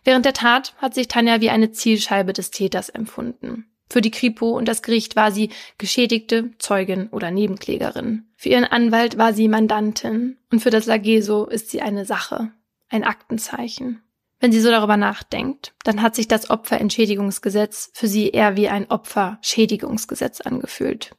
Während 0.05 0.27
der 0.27 0.35
Tat 0.35 0.75
hat 0.77 0.93
sich 0.93 1.09
Tanja 1.09 1.41
wie 1.41 1.49
eine 1.49 1.73
Zielscheibe 1.73 2.35
des 2.35 2.51
Täters 2.51 2.91
empfunden. 2.91 3.71
Für 3.89 4.01
die 4.01 4.11
Kripo 4.11 4.51
und 4.51 4.67
das 4.67 4.83
Gericht 4.83 5.15
war 5.17 5.31
sie 5.31 5.51
Geschädigte, 5.79 6.51
Zeugin 6.59 7.09
oder 7.09 7.31
Nebenklägerin. 7.31 8.27
Für 8.37 8.49
ihren 8.49 8.65
Anwalt 8.65 9.17
war 9.17 9.33
sie 9.33 9.49
Mandantin 9.49 10.39
und 10.51 10.61
für 10.61 10.71
das 10.71 10.87
Lageso 10.87 11.47
ist 11.47 11.71
sie 11.71 11.81
eine 11.81 12.05
Sache, 12.05 12.53
ein 12.89 13.05
Aktenzeichen. 13.05 14.03
Wenn 14.39 14.53
sie 14.53 14.61
so 14.61 14.71
darüber 14.71 14.97
nachdenkt, 14.97 15.75
dann 15.85 16.03
hat 16.03 16.15
sich 16.15 16.29
das 16.29 16.51
Opferentschädigungsgesetz 16.51 17.91
für 17.95 18.07
sie 18.07 18.31
eher 18.31 18.57
wie 18.57 18.69
ein 18.69 18.91
Opferschädigungsgesetz 18.91 20.41
angefühlt. 20.41 21.15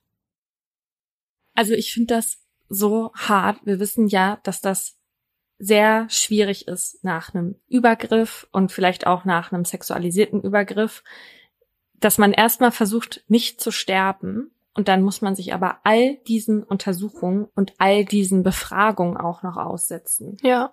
Also 1.56 1.74
ich 1.74 1.94
finde 1.94 2.16
das 2.16 2.38
so 2.70 3.12
hart. 3.16 3.60
Wir 3.66 3.80
wissen 3.80 4.08
ja, 4.08 4.40
dass 4.44 4.62
das 4.62 4.98
sehr 5.58 6.08
schwierig 6.10 6.68
ist 6.68 7.04
nach 7.04 7.34
einem 7.34 7.56
Übergriff 7.68 8.48
und 8.52 8.72
vielleicht 8.72 9.08
auch 9.08 9.26
nach 9.26 9.52
einem 9.52 9.66
sexualisierten 9.66 10.42
Übergriff, 10.42 11.04
dass 12.00 12.18
man 12.18 12.34
erstmal 12.34 12.72
versucht, 12.72 13.24
nicht 13.28 13.62
zu 13.62 13.72
sterben. 13.72 14.52
Und 14.74 14.88
dann 14.88 15.02
muss 15.02 15.22
man 15.22 15.36
sich 15.36 15.54
aber 15.54 15.80
all 15.84 16.18
diesen 16.28 16.64
Untersuchungen 16.64 17.48
und 17.56 17.74
all 17.80 18.06
diesen 18.06 18.44
Befragungen 18.44 19.18
auch 19.18 19.42
noch 19.42 19.58
aussetzen. 19.58 20.38
Ja. 20.44 20.72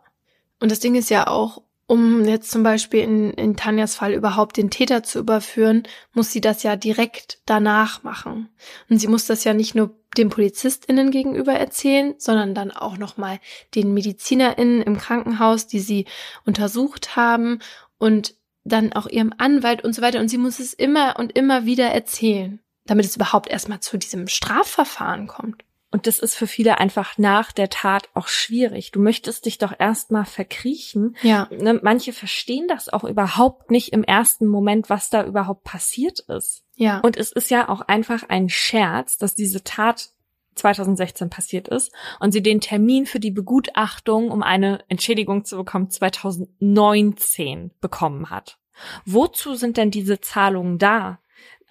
Und 0.60 0.70
das 0.70 0.80
Ding 0.80 0.94
ist 0.94 1.08
ja 1.08 1.26
auch, 1.26 1.62
um 1.86 2.24
jetzt 2.24 2.50
zum 2.50 2.62
Beispiel 2.62 3.00
in, 3.00 3.30
in 3.32 3.56
Tanjas 3.56 3.96
Fall 3.96 4.12
überhaupt 4.12 4.56
den 4.56 4.70
Täter 4.70 5.02
zu 5.02 5.18
überführen, 5.18 5.82
muss 6.12 6.32
sie 6.32 6.40
das 6.40 6.62
ja 6.62 6.76
direkt 6.76 7.40
danach 7.46 8.02
machen. 8.02 8.48
Und 8.88 8.98
sie 8.98 9.08
muss 9.08 9.26
das 9.26 9.44
ja 9.44 9.52
nicht 9.52 9.74
nur 9.74 9.94
den 10.16 10.30
PolizistInnen 10.30 11.10
gegenüber 11.10 11.52
erzählen, 11.52 12.14
sondern 12.18 12.54
dann 12.54 12.70
auch 12.70 12.96
nochmal 12.96 13.40
den 13.74 13.92
MedizinerInnen 13.92 14.82
im 14.82 14.96
Krankenhaus, 14.96 15.66
die 15.66 15.80
sie 15.80 16.06
untersucht 16.46 17.16
haben 17.16 17.58
und 17.98 18.34
dann 18.64 18.92
auch 18.92 19.06
ihrem 19.06 19.32
Anwalt 19.36 19.84
und 19.84 19.94
so 19.94 20.02
weiter. 20.02 20.20
Und 20.20 20.28
sie 20.28 20.38
muss 20.38 20.58
es 20.58 20.72
immer 20.72 21.16
und 21.18 21.36
immer 21.36 21.66
wieder 21.66 21.86
erzählen, 21.86 22.60
damit 22.86 23.06
es 23.06 23.16
überhaupt 23.16 23.48
erstmal 23.48 23.80
zu 23.80 23.98
diesem 23.98 24.26
Strafverfahren 24.26 25.26
kommt. 25.26 25.64
Und 25.94 26.08
das 26.08 26.18
ist 26.18 26.34
für 26.34 26.48
viele 26.48 26.78
einfach 26.78 27.18
nach 27.18 27.52
der 27.52 27.70
Tat 27.70 28.08
auch 28.14 28.26
schwierig. 28.26 28.90
Du 28.90 29.00
möchtest 29.00 29.46
dich 29.46 29.58
doch 29.58 29.72
erstmal 29.78 30.24
verkriechen. 30.24 31.14
Ja. 31.22 31.46
Ne, 31.52 31.78
manche 31.84 32.12
verstehen 32.12 32.66
das 32.66 32.88
auch 32.88 33.04
überhaupt 33.04 33.70
nicht 33.70 33.92
im 33.92 34.02
ersten 34.02 34.48
Moment, 34.48 34.90
was 34.90 35.08
da 35.08 35.24
überhaupt 35.24 35.62
passiert 35.62 36.18
ist. 36.18 36.64
Ja. 36.74 36.98
Und 36.98 37.16
es 37.16 37.30
ist 37.30 37.48
ja 37.48 37.68
auch 37.68 37.80
einfach 37.80 38.24
ein 38.28 38.48
Scherz, 38.48 39.18
dass 39.18 39.36
diese 39.36 39.62
Tat 39.62 40.10
2016 40.54 41.30
passiert 41.30 41.68
ist 41.68 41.92
und 42.20 42.32
sie 42.32 42.42
den 42.42 42.60
Termin 42.60 43.06
für 43.06 43.20
die 43.20 43.30
Begutachtung, 43.30 44.30
um 44.30 44.42
eine 44.42 44.84
Entschädigung 44.88 45.44
zu 45.44 45.56
bekommen, 45.56 45.90
2019 45.90 47.70
bekommen 47.80 48.30
hat. 48.30 48.58
Wozu 49.04 49.54
sind 49.54 49.76
denn 49.76 49.90
diese 49.90 50.20
Zahlungen 50.20 50.78
da? 50.78 51.18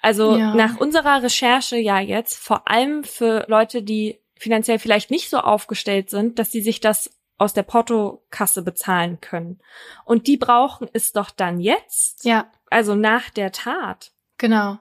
Also 0.01 0.37
Ja. 0.37 0.53
nach 0.53 0.77
unserer 0.77 1.23
Recherche 1.23 1.77
ja 1.77 1.99
jetzt, 1.99 2.37
vor 2.37 2.67
allem 2.69 3.03
für 3.03 3.45
Leute, 3.47 3.83
die 3.83 4.19
finanziell 4.35 4.79
vielleicht 4.79 5.11
nicht 5.11 5.29
so 5.29 5.37
aufgestellt 5.37 6.09
sind, 6.09 6.39
dass 6.39 6.51
sie 6.51 6.61
sich 6.61 6.81
das 6.81 7.09
aus 7.37 7.53
der 7.53 7.63
Portokasse 7.63 8.61
bezahlen 8.61 9.19
können. 9.21 9.59
Und 10.05 10.27
die 10.27 10.37
brauchen 10.37 10.89
es 10.93 11.13
doch 11.13 11.31
dann 11.31 11.59
jetzt, 11.59 12.25
Ja, 12.25 12.51
also 12.69 12.95
nach 12.95 13.29
der 13.29 13.51
Tat. 13.51 14.11
genau. 14.37 14.77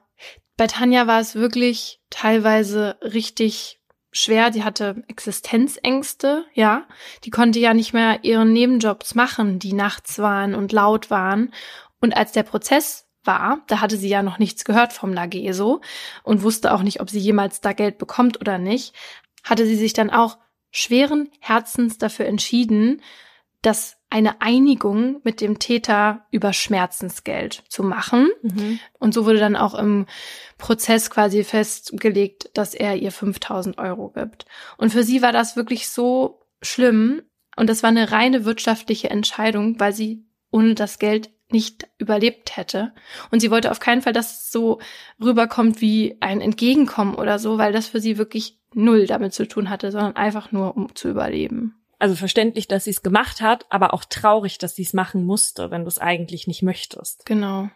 Bei 0.55 0.67
Tanja 0.67 1.07
war 1.07 1.19
es 1.19 1.33
wirklich 1.33 1.99
teilweise 2.11 2.95
richtig 3.01 3.79
schwer. 4.13 4.49
Die 4.49 4.63
hatte 4.63 5.03
Existenzängste, 5.09 6.45
ja. 6.53 6.85
Die 7.25 7.29
konnte 7.29 7.59
ja 7.59 7.73
nicht 7.73 7.93
mehr 7.93 8.23
ihren 8.23 8.53
Nebenjobs 8.53 9.15
machen, 9.15 9.59
die 9.59 9.73
nachts 9.73 10.19
waren 10.19 10.55
und 10.55 10.71
laut 10.71 11.09
waren. 11.09 11.53
Und 11.99 12.15
als 12.15 12.31
der 12.31 12.43
Prozess 12.43 13.05
war, 13.25 13.61
da 13.67 13.81
hatte 13.81 13.97
sie 13.97 14.09
ja 14.09 14.23
noch 14.23 14.39
nichts 14.39 14.63
gehört 14.63 14.93
vom 14.93 15.13
Lageso 15.13 15.81
und 16.23 16.43
wusste 16.43 16.73
auch 16.73 16.83
nicht, 16.83 17.01
ob 17.01 17.09
sie 17.09 17.19
jemals 17.19 17.61
da 17.61 17.73
Geld 17.73 17.97
bekommt 17.97 18.39
oder 18.39 18.57
nicht, 18.57 18.93
hatte 19.43 19.65
sie 19.65 19.75
sich 19.75 19.93
dann 19.93 20.09
auch 20.09 20.37
schweren 20.71 21.29
Herzens 21.39 21.97
dafür 21.97 22.25
entschieden, 22.25 23.01
dass 23.61 23.97
eine 24.13 24.41
Einigung 24.41 25.21
mit 25.23 25.41
dem 25.41 25.57
Täter 25.57 26.27
über 26.29 26.53
Schmerzensgeld 26.53 27.63
zu 27.67 27.81
machen. 27.81 28.29
Und 28.99 29.11
so 29.11 29.25
wurde 29.25 29.39
dann 29.39 29.55
auch 29.55 29.73
im 29.73 30.05
Prozess 30.59 31.09
quasi 31.09 31.43
festgelegt, 31.43 32.51
dass 32.53 32.75
er 32.75 32.95
ihr 32.95 33.11
5000 33.11 33.79
Euro 33.79 34.09
gibt. 34.09 34.45
Und 34.77 34.91
für 34.91 35.03
sie 35.03 35.23
war 35.23 35.31
das 35.31 35.55
wirklich 35.55 35.89
so 35.89 36.45
schlimm. 36.61 37.23
Und 37.55 37.71
das 37.71 37.81
war 37.81 37.89
eine 37.89 38.11
reine 38.11 38.45
wirtschaftliche 38.45 39.09
Entscheidung, 39.09 39.79
weil 39.79 39.93
sie 39.93 40.27
ohne 40.51 40.75
das 40.75 40.99
Geld 40.99 41.31
nicht 41.49 41.87
überlebt 41.97 42.55
hätte. 42.55 42.93
Und 43.31 43.39
sie 43.39 43.49
wollte 43.49 43.71
auf 43.71 43.79
keinen 43.79 44.03
Fall, 44.03 44.13
dass 44.13 44.43
es 44.43 44.51
so 44.51 44.79
rüberkommt 45.19 45.81
wie 45.81 46.17
ein 46.19 46.39
Entgegenkommen 46.39 47.15
oder 47.15 47.39
so, 47.39 47.57
weil 47.57 47.73
das 47.73 47.87
für 47.87 47.99
sie 47.99 48.19
wirklich 48.19 48.59
null 48.75 49.07
damit 49.07 49.33
zu 49.33 49.47
tun 49.47 49.71
hatte, 49.71 49.91
sondern 49.91 50.15
einfach 50.15 50.51
nur, 50.51 50.77
um 50.77 50.93
zu 50.93 51.09
überleben. 51.09 51.82
Also 51.99 52.15
verständlich, 52.15 52.67
dass 52.67 52.85
sie 52.85 52.91
es 52.91 53.03
gemacht 53.03 53.41
hat, 53.41 53.65
aber 53.69 53.93
auch 53.93 54.03
traurig, 54.03 54.57
dass 54.57 54.75
sie 54.75 54.83
es 54.83 54.93
machen 54.93 55.25
musste, 55.25 55.71
wenn 55.71 55.83
du 55.83 55.87
es 55.87 55.99
eigentlich 55.99 56.47
nicht 56.47 56.61
möchtest. 56.61 57.25
Genau. 57.25 57.69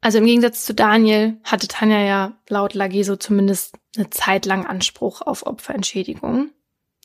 Also 0.00 0.18
im 0.18 0.26
Gegensatz 0.26 0.64
zu 0.64 0.74
Daniel 0.74 1.38
hatte 1.44 1.66
Tanja 1.66 2.00
ja 2.00 2.32
laut 2.48 2.74
Lageso 2.74 3.16
zumindest 3.16 3.76
eine 3.96 4.10
Zeit 4.10 4.44
lang 4.44 4.66
Anspruch 4.66 5.22
auf 5.22 5.46
Opferentschädigung, 5.46 6.50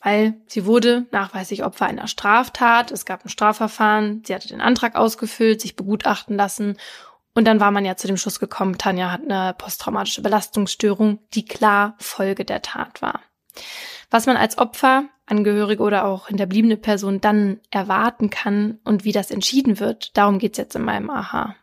weil 0.02 0.34
sie 0.46 0.66
wurde 0.66 1.06
nachweislich 1.10 1.64
Opfer 1.64 1.86
einer 1.86 2.08
Straftat, 2.08 2.90
es 2.90 3.06
gab 3.06 3.24
ein 3.24 3.30
Strafverfahren, 3.30 4.22
sie 4.26 4.34
hatte 4.34 4.48
den 4.48 4.60
Antrag 4.60 4.96
ausgefüllt, 4.96 5.62
sich 5.62 5.76
begutachten 5.76 6.36
lassen 6.36 6.76
und 7.32 7.46
dann 7.46 7.60
war 7.60 7.70
man 7.70 7.86
ja 7.86 7.96
zu 7.96 8.06
dem 8.06 8.18
Schluss 8.18 8.38
gekommen, 8.38 8.76
Tanja 8.76 9.10
hat 9.10 9.22
eine 9.22 9.54
posttraumatische 9.54 10.20
Belastungsstörung, 10.20 11.20
die 11.32 11.46
klar 11.46 11.94
Folge 11.98 12.44
der 12.44 12.60
Tat 12.60 13.00
war. 13.00 13.20
Was 14.10 14.26
man 14.26 14.36
als 14.36 14.58
Opfer, 14.58 15.04
Angehörige 15.30 15.82
oder 15.82 16.04
auch 16.04 16.28
hinterbliebene 16.28 16.76
Person 16.76 17.20
dann 17.20 17.60
erwarten 17.70 18.30
kann 18.30 18.78
und 18.84 19.04
wie 19.04 19.12
das 19.12 19.30
entschieden 19.30 19.80
wird, 19.80 20.16
darum 20.16 20.38
geht's 20.38 20.58
jetzt 20.58 20.76
in 20.76 20.82
meinem 20.82 21.10
Aha. 21.10 21.54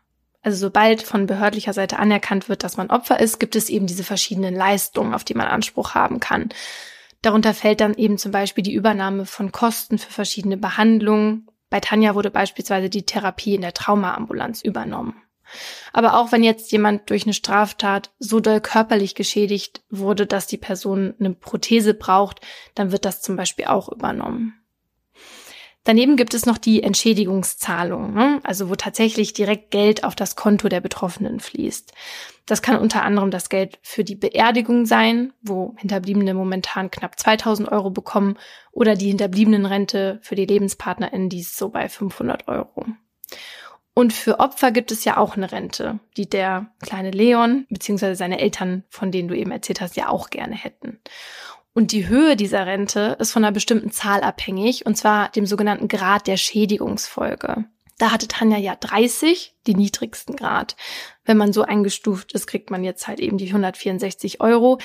Also 0.42 0.58
sobald 0.58 1.02
von 1.02 1.26
behördlicher 1.26 1.72
Seite 1.72 1.98
anerkannt 1.98 2.48
wird, 2.48 2.64
dass 2.64 2.76
man 2.76 2.90
Opfer 2.90 3.20
ist, 3.20 3.38
gibt 3.38 3.56
es 3.56 3.68
eben 3.68 3.86
diese 3.86 4.04
verschiedenen 4.04 4.54
Leistungen, 4.54 5.14
auf 5.14 5.24
die 5.24 5.34
man 5.34 5.48
Anspruch 5.48 5.94
haben 5.94 6.20
kann. 6.20 6.48
Darunter 7.22 7.52
fällt 7.54 7.80
dann 7.80 7.94
eben 7.94 8.16
zum 8.16 8.32
Beispiel 8.32 8.62
die 8.62 8.72
Übernahme 8.72 9.26
von 9.26 9.50
Kosten 9.52 9.98
für 9.98 10.12
verschiedene 10.12 10.56
Behandlungen. 10.56 11.48
Bei 11.68 11.80
Tanja 11.80 12.14
wurde 12.14 12.30
beispielsweise 12.30 12.88
die 12.88 13.04
Therapie 13.04 13.56
in 13.56 13.62
der 13.62 13.74
Traumaambulanz 13.74 14.62
übernommen. 14.62 15.20
Aber 15.92 16.18
auch 16.18 16.32
wenn 16.32 16.44
jetzt 16.44 16.72
jemand 16.72 17.10
durch 17.10 17.24
eine 17.24 17.34
Straftat 17.34 18.10
so 18.18 18.40
doll 18.40 18.60
körperlich 18.60 19.14
geschädigt 19.14 19.82
wurde, 19.90 20.26
dass 20.26 20.46
die 20.46 20.56
Person 20.56 21.14
eine 21.18 21.34
Prothese 21.34 21.94
braucht, 21.94 22.40
dann 22.74 22.92
wird 22.92 23.04
das 23.04 23.22
zum 23.22 23.36
Beispiel 23.36 23.66
auch 23.66 23.88
übernommen. 23.90 24.54
Daneben 25.88 26.16
gibt 26.16 26.34
es 26.34 26.44
noch 26.44 26.58
die 26.58 26.82
Entschädigungszahlung, 26.82 28.12
ne? 28.12 28.40
also 28.44 28.68
wo 28.68 28.74
tatsächlich 28.74 29.32
direkt 29.32 29.70
Geld 29.70 30.04
auf 30.04 30.14
das 30.14 30.36
Konto 30.36 30.68
der 30.68 30.82
Betroffenen 30.82 31.40
fließt. 31.40 31.94
Das 32.44 32.60
kann 32.60 32.78
unter 32.78 33.02
anderem 33.04 33.30
das 33.30 33.48
Geld 33.48 33.78
für 33.80 34.04
die 34.04 34.14
Beerdigung 34.14 34.84
sein, 34.84 35.32
wo 35.40 35.74
Hinterbliebene 35.78 36.34
momentan 36.34 36.90
knapp 36.90 37.18
2000 37.18 37.72
Euro 37.72 37.88
bekommen, 37.88 38.36
oder 38.70 38.96
die 38.96 39.08
Hinterbliebenenrente 39.08 40.18
für 40.22 40.34
die 40.34 40.44
LebenspartnerInnen, 40.44 41.30
die 41.30 41.40
ist 41.40 41.56
so 41.56 41.70
bei 41.70 41.88
500 41.88 42.48
Euro. 42.48 42.84
Und 43.98 44.12
für 44.12 44.38
Opfer 44.38 44.70
gibt 44.70 44.92
es 44.92 45.04
ja 45.04 45.16
auch 45.16 45.36
eine 45.36 45.50
Rente, 45.50 45.98
die 46.16 46.30
der 46.30 46.70
kleine 46.80 47.10
Leon 47.10 47.66
bzw. 47.68 48.14
seine 48.14 48.38
Eltern, 48.38 48.84
von 48.88 49.10
denen 49.10 49.26
du 49.26 49.36
eben 49.36 49.50
erzählt 49.50 49.80
hast, 49.80 49.96
ja 49.96 50.08
auch 50.08 50.30
gerne 50.30 50.54
hätten. 50.54 51.00
Und 51.74 51.90
die 51.90 52.06
Höhe 52.06 52.36
dieser 52.36 52.64
Rente 52.64 53.16
ist 53.18 53.32
von 53.32 53.44
einer 53.44 53.50
bestimmten 53.50 53.90
Zahl 53.90 54.20
abhängig, 54.20 54.86
und 54.86 54.96
zwar 54.96 55.30
dem 55.30 55.46
sogenannten 55.46 55.88
Grad 55.88 56.28
der 56.28 56.36
Schädigungsfolge. 56.36 57.64
Da 57.98 58.12
hatte 58.12 58.28
Tanja 58.28 58.56
ja 58.56 58.76
30, 58.76 59.56
die 59.66 59.74
niedrigsten 59.74 60.36
Grad. 60.36 60.76
Wenn 61.24 61.36
man 61.36 61.52
so 61.52 61.62
eingestuft 61.62 62.32
ist, 62.34 62.46
kriegt 62.46 62.70
man 62.70 62.84
jetzt 62.84 63.08
halt 63.08 63.18
eben 63.18 63.36
die 63.36 63.48
164 63.48 64.40
Euro. 64.40 64.78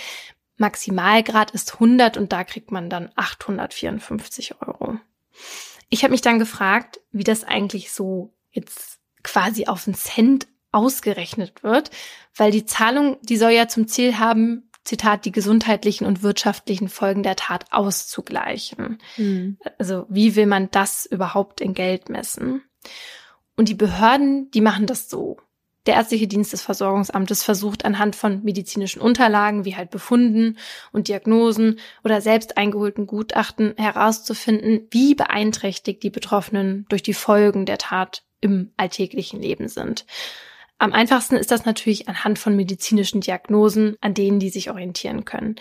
Maximalgrad 0.57 1.51
ist 1.51 1.75
100 1.75 2.17
und 2.17 2.33
da 2.33 2.43
kriegt 2.43 2.71
man 2.71 2.89
dann 2.89 3.11
854 3.13 4.59
Euro. 4.63 4.97
Ich 5.89 6.03
habe 6.03 6.13
mich 6.13 6.21
dann 6.21 6.39
gefragt, 6.39 6.99
wie 7.11 7.23
das 7.23 7.43
eigentlich 7.43 7.91
so 7.91 8.33
jetzt 8.49 9.02
quasi 9.23 9.65
auf 9.67 9.85
den 9.85 9.95
Cent 9.95 10.47
ausgerechnet 10.71 11.63
wird, 11.63 11.91
weil 12.35 12.51
die 12.51 12.65
Zahlung, 12.65 13.17
die 13.21 13.37
soll 13.37 13.51
ja 13.51 13.67
zum 13.67 13.87
Ziel 13.87 14.17
haben, 14.19 14.69
Zitat, 14.83 15.23
die 15.23 15.31
gesundheitlichen 15.31 16.05
und 16.05 16.23
wirtschaftlichen 16.23 16.89
Folgen 16.89 17.23
der 17.23 17.37
Tat 17.37 17.65
auszugleichen. 17.71 18.97
Also 19.77 20.05
wie 20.09 20.35
will 20.35 20.45
man 20.45 20.69
das 20.71 21.05
überhaupt 21.05 21.61
in 21.61 21.73
Geld 21.73 22.09
messen? 22.09 22.63
Und 23.55 23.69
die 23.69 23.75
Behörden, 23.75 24.51
die 24.51 24.61
machen 24.61 24.85
das 24.85 25.09
so. 25.09 25.37
Der 25.85 25.95
ärztliche 25.95 26.27
Dienst 26.27 26.53
des 26.53 26.61
Versorgungsamtes 26.61 27.43
versucht 27.43 27.83
anhand 27.83 28.15
von 28.15 28.41
medizinischen 28.43 29.01
Unterlagen 29.01 29.65
wie 29.65 29.75
halt 29.75 29.89
Befunden 29.89 30.57
und 30.93 31.09
Diagnosen 31.09 31.79
oder 32.05 32.21
selbst 32.21 32.57
eingeholten 32.57 33.05
Gutachten 33.05 33.73
herauszufinden, 33.77 34.87
wie 34.91 35.13
beeinträchtigt 35.13 36.01
die 36.03 36.09
Betroffenen 36.09 36.85
durch 36.87 37.03
die 37.03 37.13
Folgen 37.13 37.65
der 37.65 37.77
Tat 37.77 38.23
im 38.43 38.71
alltäglichen 38.77 39.41
Leben 39.41 39.67
sind. 39.67 40.05
Am 40.77 40.91
einfachsten 40.91 41.35
ist 41.35 41.49
das 41.49 41.65
natürlich 41.65 42.09
anhand 42.09 42.37
von 42.39 42.55
medizinischen 42.55 43.21
Diagnosen, 43.21 43.95
an 44.01 44.13
denen 44.13 44.39
die 44.39 44.49
sich 44.49 44.69
orientieren 44.69 45.23
können. 45.23 45.55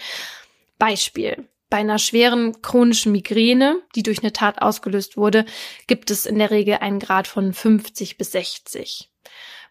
Beispiel. 0.79 1.49
Bei 1.71 1.79
einer 1.79 1.99
schweren 1.99 2.61
chronischen 2.61 3.13
Migräne, 3.13 3.81
die 3.95 4.03
durch 4.03 4.23
eine 4.23 4.33
Tat 4.33 4.61
ausgelöst 4.61 5.17
wurde, 5.17 5.47
gibt 5.87 6.11
es 6.11 6.27
in 6.27 6.39
der 6.39 6.51
Regel 6.51 6.79
einen 6.79 6.99
Grad 6.99 7.27
von 7.27 7.55
50 7.55 8.19
bis 8.19 8.33
60. 8.33 9.11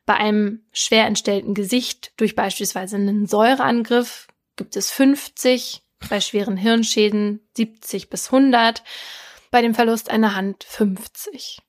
Bei 0.06 0.16
einem 0.16 0.64
schwer 0.72 1.06
entstellten 1.06 1.54
Gesicht 1.54 2.14
durch 2.18 2.36
beispielsweise 2.36 2.96
einen 2.96 3.28
Säureangriff 3.28 4.28
gibt 4.56 4.76
es 4.76 4.90
50, 4.90 5.84
bei 6.10 6.22
schweren 6.22 6.58
Hirnschäden 6.58 7.42
70 7.56 8.10
bis 8.10 8.28
100, 8.28 8.84
bei 9.52 9.62
dem 9.62 9.76
Verlust 9.76 10.10
einer 10.10 10.34
Hand 10.34 10.64
50. 10.64 11.60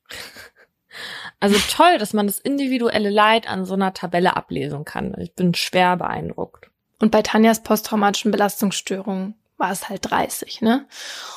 Also 1.39 1.57
toll, 1.69 1.97
dass 1.97 2.13
man 2.13 2.27
das 2.27 2.39
individuelle 2.39 3.09
Leid 3.09 3.47
an 3.47 3.65
so 3.65 3.73
einer 3.73 3.93
Tabelle 3.93 4.35
ablesen 4.35 4.85
kann. 4.85 5.15
Ich 5.19 5.33
bin 5.33 5.53
schwer 5.53 5.97
beeindruckt. 5.97 6.69
Und 6.99 7.11
bei 7.11 7.21
Tanjas 7.21 7.63
posttraumatischen 7.63 8.31
Belastungsstörungen 8.31 9.35
war 9.57 9.71
es 9.71 9.89
halt 9.89 10.09
30, 10.09 10.61
ne? 10.61 10.87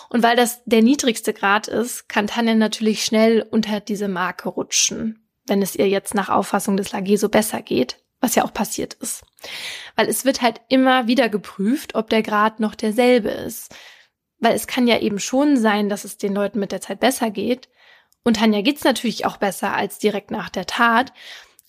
Und 0.08 0.22
weil 0.22 0.36
das 0.36 0.62
der 0.64 0.82
niedrigste 0.82 1.32
Grad 1.32 1.68
ist, 1.68 2.08
kann 2.08 2.26
Tanja 2.26 2.54
natürlich 2.54 3.04
schnell 3.04 3.46
unter 3.50 3.80
diese 3.80 4.08
Marke 4.08 4.48
rutschen, 4.48 5.26
wenn 5.46 5.62
es 5.62 5.76
ihr 5.76 5.88
jetzt 5.88 6.14
nach 6.14 6.28
Auffassung 6.28 6.76
des 6.76 6.92
Lage 6.92 7.18
so 7.18 7.28
besser 7.28 7.62
geht, 7.62 7.98
was 8.20 8.34
ja 8.34 8.44
auch 8.44 8.52
passiert 8.52 8.94
ist. 8.94 9.24
Weil 9.94 10.08
es 10.08 10.24
wird 10.24 10.42
halt 10.42 10.60
immer 10.68 11.06
wieder 11.06 11.28
geprüft, 11.28 11.94
ob 11.94 12.10
der 12.10 12.22
Grad 12.22 12.60
noch 12.60 12.74
derselbe 12.74 13.30
ist. 13.30 13.74
Weil 14.38 14.54
es 14.54 14.66
kann 14.66 14.86
ja 14.86 14.98
eben 14.98 15.18
schon 15.18 15.56
sein, 15.56 15.88
dass 15.88 16.04
es 16.04 16.18
den 16.18 16.34
Leuten 16.34 16.58
mit 16.58 16.72
der 16.72 16.80
Zeit 16.80 17.00
besser 17.00 17.30
geht, 17.30 17.68
und 18.26 18.38
Tanja 18.38 18.60
geht's 18.60 18.82
natürlich 18.82 19.24
auch 19.24 19.36
besser 19.36 19.72
als 19.72 20.00
direkt 20.00 20.32
nach 20.32 20.48
der 20.48 20.66
Tat. 20.66 21.12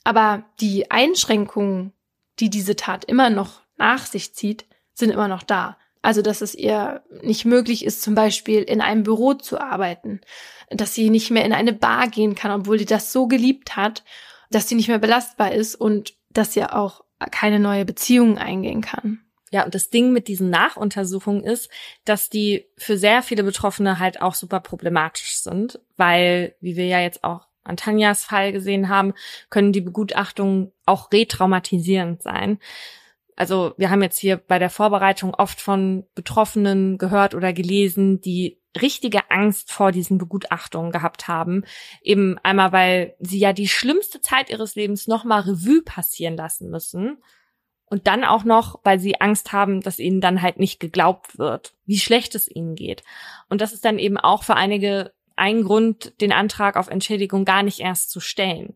Aber 0.03 0.43
die 0.59 0.89
Einschränkungen, 0.89 1.93
die 2.39 2.49
diese 2.49 2.75
Tat 2.75 3.05
immer 3.05 3.29
noch 3.29 3.61
nach 3.77 4.07
sich 4.07 4.33
zieht, 4.33 4.65
sind 4.95 5.11
immer 5.11 5.27
noch 5.27 5.43
da. 5.43 5.77
Also, 6.01 6.23
dass 6.23 6.41
es 6.41 6.55
ihr 6.55 7.03
nicht 7.21 7.45
möglich 7.45 7.85
ist, 7.85 8.01
zum 8.01 8.15
Beispiel 8.15 8.63
in 8.63 8.81
einem 8.81 9.03
Büro 9.03 9.35
zu 9.35 9.61
arbeiten, 9.61 10.19
dass 10.71 10.95
sie 10.95 11.11
nicht 11.11 11.29
mehr 11.29 11.45
in 11.45 11.53
eine 11.53 11.73
Bar 11.73 12.07
gehen 12.07 12.33
kann, 12.33 12.49
obwohl 12.49 12.79
sie 12.79 12.85
das 12.85 13.13
so 13.13 13.27
geliebt 13.27 13.75
hat, 13.75 14.03
dass 14.49 14.67
sie 14.67 14.73
nicht 14.73 14.87
mehr 14.87 14.97
belastbar 14.97 15.51
ist 15.51 15.75
und 15.75 16.15
dass 16.31 16.53
sie 16.53 16.63
auch 16.63 17.03
keine 17.29 17.59
neue 17.59 17.85
Beziehungen 17.85 18.39
eingehen 18.39 18.81
kann. 18.81 19.19
Ja, 19.51 19.63
und 19.63 19.75
das 19.75 19.89
Ding 19.89 20.11
mit 20.11 20.27
diesen 20.27 20.49
Nachuntersuchungen 20.49 21.43
ist, 21.43 21.69
dass 22.03 22.29
die 22.29 22.65
für 22.77 22.97
sehr 22.97 23.23
viele 23.23 23.43
Betroffene 23.43 23.99
halt 23.99 24.21
auch 24.21 24.33
super 24.33 24.59
problematisch 24.59 25.37
sind, 25.37 25.79
weil, 25.95 26.55
wie 26.59 26.75
wir 26.75 26.85
ja 26.85 26.99
jetzt 26.99 27.23
auch 27.23 27.47
an 27.63 27.77
Tanjas 27.77 28.23
Fall 28.23 28.51
gesehen 28.51 28.89
haben, 28.89 29.13
können 29.49 29.73
die 29.73 29.81
Begutachtungen 29.81 30.71
auch 30.85 31.11
retraumatisierend 31.11 32.21
sein. 32.21 32.59
Also 33.35 33.73
wir 33.77 33.89
haben 33.89 34.01
jetzt 34.01 34.17
hier 34.17 34.37
bei 34.37 34.57
der 34.57 34.69
Vorbereitung 34.69 35.33
oft 35.33 35.61
von 35.61 36.05
Betroffenen 36.15 36.97
gehört 36.97 37.35
oder 37.35 37.53
gelesen, 37.53 38.19
die 38.19 38.59
richtige 38.81 39.29
Angst 39.29 39.71
vor 39.71 39.91
diesen 39.91 40.17
Begutachtungen 40.17 40.91
gehabt 40.91 41.27
haben. 41.27 41.63
Eben 42.01 42.37
einmal, 42.39 42.71
weil 42.71 43.15
sie 43.19 43.39
ja 43.39 43.53
die 43.53 43.67
schlimmste 43.67 44.21
Zeit 44.21 44.49
ihres 44.49 44.75
Lebens 44.75 45.07
nochmal 45.07 45.41
Revue 45.41 45.83
passieren 45.83 46.35
lassen 46.35 46.69
müssen 46.69 47.17
und 47.89 48.07
dann 48.07 48.23
auch 48.23 48.43
noch, 48.43 48.79
weil 48.83 48.99
sie 48.99 49.21
Angst 49.21 49.53
haben, 49.53 49.81
dass 49.81 49.99
ihnen 49.99 50.21
dann 50.21 50.41
halt 50.41 50.59
nicht 50.59 50.79
geglaubt 50.79 51.37
wird, 51.37 51.73
wie 51.85 51.99
schlecht 51.99 52.35
es 52.35 52.49
ihnen 52.49 52.75
geht. 52.75 53.03
Und 53.49 53.61
das 53.61 53.73
ist 53.73 53.85
dann 53.85 53.99
eben 53.99 54.17
auch 54.17 54.43
für 54.43 54.55
einige 54.55 55.13
ein 55.37 55.63
Grund, 55.63 56.19
den 56.19 56.31
Antrag 56.31 56.75
auf 56.75 56.87
Entschädigung 56.87 57.45
gar 57.45 57.63
nicht 57.63 57.79
erst 57.79 58.09
zu 58.09 58.19
stellen. 58.19 58.75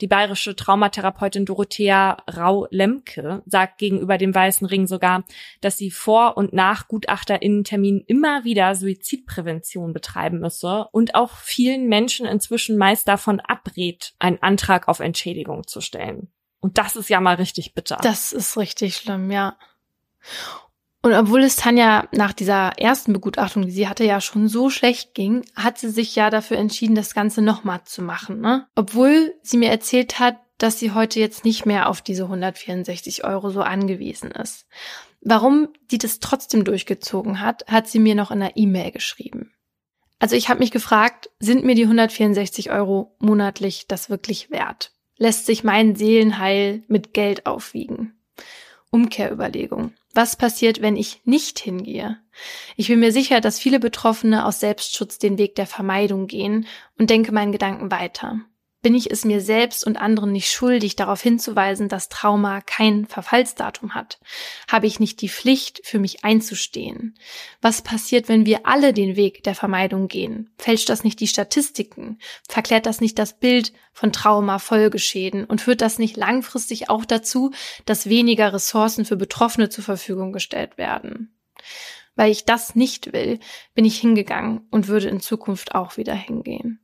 Die 0.00 0.06
bayerische 0.06 0.54
Traumatherapeutin 0.54 1.46
Dorothea 1.46 2.18
Rau-Lemke 2.30 3.42
sagt 3.46 3.78
gegenüber 3.78 4.18
dem 4.18 4.34
Weißen 4.34 4.66
Ring 4.66 4.86
sogar, 4.86 5.24
dass 5.62 5.78
sie 5.78 5.90
vor 5.90 6.36
und 6.36 6.52
nach 6.52 6.86
Gutachterinnenterminen 6.86 8.04
immer 8.06 8.44
wieder 8.44 8.74
Suizidprävention 8.74 9.92
betreiben 9.94 10.38
müsse 10.38 10.86
und 10.92 11.14
auch 11.14 11.36
vielen 11.36 11.88
Menschen 11.88 12.26
inzwischen 12.26 12.76
meist 12.76 13.08
davon 13.08 13.40
abrät, 13.40 14.12
einen 14.18 14.40
Antrag 14.42 14.88
auf 14.88 15.00
Entschädigung 15.00 15.66
zu 15.66 15.80
stellen. 15.80 16.30
Und 16.62 16.78
das 16.78 16.96
ist 16.96 17.10
ja 17.10 17.20
mal 17.20 17.34
richtig 17.34 17.74
bitter. 17.74 17.98
Das 18.02 18.32
ist 18.32 18.56
richtig 18.56 18.96
schlimm, 18.96 19.30
ja. 19.30 19.58
Und 21.02 21.12
obwohl 21.14 21.42
es 21.42 21.56
Tanja 21.56 22.08
nach 22.12 22.32
dieser 22.32 22.78
ersten 22.78 23.12
Begutachtung, 23.12 23.64
die 23.64 23.72
sie 23.72 23.88
hatte, 23.88 24.04
ja 24.04 24.20
schon 24.20 24.46
so 24.46 24.70
schlecht 24.70 25.14
ging, 25.14 25.44
hat 25.56 25.76
sie 25.76 25.90
sich 25.90 26.14
ja 26.14 26.30
dafür 26.30 26.58
entschieden, 26.58 26.94
das 26.94 27.12
Ganze 27.12 27.42
nochmal 27.42 27.82
zu 27.84 28.02
machen. 28.02 28.40
Ne? 28.40 28.68
Obwohl 28.76 29.34
sie 29.42 29.56
mir 29.56 29.70
erzählt 29.70 30.20
hat, 30.20 30.36
dass 30.58 30.78
sie 30.78 30.92
heute 30.92 31.18
jetzt 31.18 31.44
nicht 31.44 31.66
mehr 31.66 31.88
auf 31.88 32.02
diese 32.02 32.24
164 32.24 33.24
Euro 33.24 33.50
so 33.50 33.62
angewiesen 33.62 34.30
ist. 34.30 34.66
Warum 35.20 35.68
die 35.90 35.98
das 35.98 36.20
trotzdem 36.20 36.62
durchgezogen 36.62 37.40
hat, 37.40 37.66
hat 37.66 37.88
sie 37.88 37.98
mir 37.98 38.14
noch 38.14 38.30
in 38.30 38.40
einer 38.40 38.56
E-Mail 38.56 38.92
geschrieben. 38.92 39.52
Also 40.20 40.36
ich 40.36 40.48
habe 40.48 40.60
mich 40.60 40.70
gefragt, 40.70 41.30
sind 41.40 41.64
mir 41.64 41.74
die 41.74 41.82
164 41.82 42.70
Euro 42.70 43.16
monatlich 43.18 43.88
das 43.88 44.08
wirklich 44.08 44.50
wert? 44.52 44.92
Lässt 45.22 45.46
sich 45.46 45.62
mein 45.62 45.94
Seelenheil 45.94 46.82
mit 46.88 47.14
Geld 47.14 47.46
aufwiegen. 47.46 48.12
Umkehrüberlegung. 48.90 49.92
Was 50.14 50.36
passiert, 50.36 50.82
wenn 50.82 50.96
ich 50.96 51.20
nicht 51.24 51.60
hingehe? 51.60 52.18
Ich 52.76 52.88
bin 52.88 52.98
mir 52.98 53.12
sicher, 53.12 53.40
dass 53.40 53.60
viele 53.60 53.78
Betroffene 53.78 54.44
aus 54.44 54.58
Selbstschutz 54.58 55.18
den 55.18 55.38
Weg 55.38 55.54
der 55.54 55.66
Vermeidung 55.66 56.26
gehen 56.26 56.66
und 56.98 57.08
denke 57.08 57.30
meinen 57.30 57.52
Gedanken 57.52 57.92
weiter 57.92 58.40
bin 58.82 58.94
ich 58.96 59.10
es 59.10 59.24
mir 59.24 59.40
selbst 59.40 59.86
und 59.86 59.96
anderen 59.96 60.32
nicht 60.32 60.50
schuldig, 60.50 60.96
darauf 60.96 61.22
hinzuweisen, 61.22 61.88
dass 61.88 62.08
Trauma 62.08 62.60
kein 62.60 63.06
Verfallsdatum 63.06 63.94
hat? 63.94 64.18
Habe 64.68 64.86
ich 64.86 64.98
nicht 64.98 65.20
die 65.20 65.28
Pflicht, 65.28 65.80
für 65.84 66.00
mich 66.00 66.24
einzustehen? 66.24 67.16
Was 67.60 67.82
passiert, 67.82 68.28
wenn 68.28 68.44
wir 68.44 68.66
alle 68.66 68.92
den 68.92 69.14
Weg 69.14 69.44
der 69.44 69.54
Vermeidung 69.54 70.08
gehen? 70.08 70.50
Fälscht 70.58 70.88
das 70.88 71.04
nicht 71.04 71.20
die 71.20 71.28
Statistiken? 71.28 72.18
Verklärt 72.48 72.86
das 72.86 73.00
nicht 73.00 73.18
das 73.18 73.38
Bild 73.38 73.72
von 73.92 74.12
Trauma, 74.12 74.58
Folgeschäden? 74.58 75.44
Und 75.44 75.60
führt 75.60 75.80
das 75.80 76.00
nicht 76.00 76.16
langfristig 76.16 76.90
auch 76.90 77.04
dazu, 77.04 77.52
dass 77.84 78.08
weniger 78.08 78.52
Ressourcen 78.52 79.04
für 79.04 79.16
Betroffene 79.16 79.68
zur 79.68 79.84
Verfügung 79.84 80.32
gestellt 80.32 80.76
werden? 80.76 81.32
Weil 82.16 82.32
ich 82.32 82.44
das 82.44 82.74
nicht 82.74 83.12
will, 83.12 83.38
bin 83.74 83.84
ich 83.84 83.98
hingegangen 83.98 84.66
und 84.70 84.88
würde 84.88 85.08
in 85.08 85.20
Zukunft 85.20 85.74
auch 85.74 85.96
wieder 85.96 86.14
hingehen. 86.14 86.81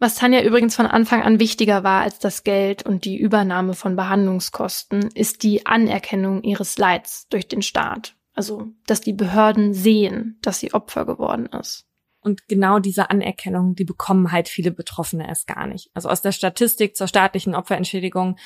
Was 0.00 0.14
Tanja 0.14 0.42
übrigens 0.42 0.76
von 0.76 0.86
Anfang 0.86 1.22
an 1.22 1.40
wichtiger 1.40 1.82
war 1.82 2.02
als 2.02 2.20
das 2.20 2.44
Geld 2.44 2.84
und 2.84 3.04
die 3.04 3.18
Übernahme 3.18 3.74
von 3.74 3.96
Behandlungskosten, 3.96 5.08
ist 5.14 5.42
die 5.42 5.66
Anerkennung 5.66 6.42
ihres 6.44 6.78
Leids 6.78 7.26
durch 7.28 7.48
den 7.48 7.62
Staat. 7.62 8.14
Also, 8.32 8.68
dass 8.86 9.00
die 9.00 9.12
Behörden 9.12 9.74
sehen, 9.74 10.38
dass 10.42 10.60
sie 10.60 10.72
Opfer 10.72 11.04
geworden 11.04 11.46
ist. 11.46 11.88
Und 12.20 12.46
genau 12.46 12.78
diese 12.78 13.10
Anerkennung, 13.10 13.74
die 13.74 13.84
bekommen 13.84 14.30
halt 14.30 14.48
viele 14.48 14.70
Betroffene 14.70 15.26
erst 15.26 15.48
gar 15.48 15.66
nicht. 15.66 15.90
Also 15.94 16.08
aus 16.08 16.22
der 16.22 16.32
Statistik 16.32 16.96
zur 16.96 17.08
staatlichen 17.08 17.54
Opferentschädigung 17.54 18.36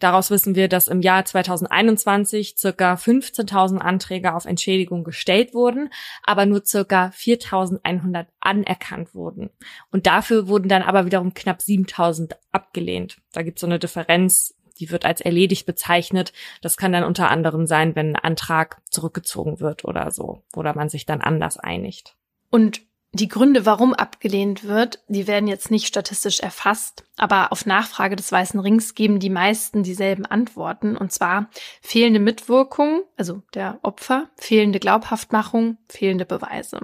Daraus 0.00 0.30
wissen 0.30 0.54
wir, 0.54 0.68
dass 0.68 0.88
im 0.88 1.02
Jahr 1.02 1.24
2021 1.24 2.54
circa 2.56 2.94
15.000 2.94 3.78
Anträge 3.78 4.34
auf 4.34 4.46
Entschädigung 4.46 5.04
gestellt 5.04 5.54
wurden, 5.54 5.90
aber 6.24 6.46
nur 6.46 6.64
circa 6.64 7.12
4.100 7.14 8.26
anerkannt 8.40 9.14
wurden. 9.14 9.50
Und 9.92 10.06
dafür 10.06 10.48
wurden 10.48 10.68
dann 10.68 10.82
aber 10.82 11.06
wiederum 11.06 11.34
knapp 11.34 11.60
7.000 11.60 12.32
abgelehnt. 12.50 13.18
Da 13.32 13.42
gibt 13.42 13.58
es 13.58 13.60
so 13.60 13.66
eine 13.66 13.78
Differenz, 13.78 14.56
die 14.80 14.90
wird 14.90 15.04
als 15.04 15.20
erledigt 15.20 15.66
bezeichnet. 15.66 16.32
Das 16.62 16.78
kann 16.78 16.92
dann 16.92 17.04
unter 17.04 17.30
anderem 17.30 17.66
sein, 17.66 17.94
wenn 17.94 18.16
ein 18.16 18.24
Antrag 18.24 18.80
zurückgezogen 18.90 19.60
wird 19.60 19.84
oder 19.84 20.10
so, 20.10 20.42
oder 20.56 20.74
man 20.74 20.88
sich 20.88 21.04
dann 21.04 21.20
anders 21.20 21.58
einigt. 21.58 22.16
Und 22.48 22.80
die 23.12 23.28
Gründe, 23.28 23.66
warum 23.66 23.92
abgelehnt 23.92 24.64
wird, 24.64 25.00
die 25.08 25.26
werden 25.26 25.48
jetzt 25.48 25.70
nicht 25.70 25.86
statistisch 25.86 26.40
erfasst, 26.40 27.04
aber 27.16 27.50
auf 27.50 27.66
Nachfrage 27.66 28.14
des 28.14 28.30
Weißen 28.30 28.60
Rings 28.60 28.94
geben 28.94 29.18
die 29.18 29.30
meisten 29.30 29.82
dieselben 29.82 30.26
Antworten, 30.26 30.96
und 30.96 31.12
zwar 31.12 31.50
fehlende 31.82 32.20
Mitwirkung, 32.20 33.02
also 33.16 33.42
der 33.52 33.80
Opfer, 33.82 34.30
fehlende 34.36 34.78
Glaubhaftmachung, 34.78 35.76
fehlende 35.88 36.24
Beweise. 36.24 36.80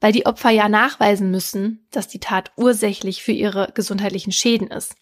Weil 0.00 0.12
die 0.12 0.26
Opfer 0.26 0.50
ja 0.50 0.68
nachweisen 0.68 1.30
müssen, 1.30 1.86
dass 1.90 2.06
die 2.06 2.20
Tat 2.20 2.52
ursächlich 2.56 3.22
für 3.22 3.32
ihre 3.32 3.72
gesundheitlichen 3.74 4.32
Schäden 4.32 4.68
ist. 4.68 4.94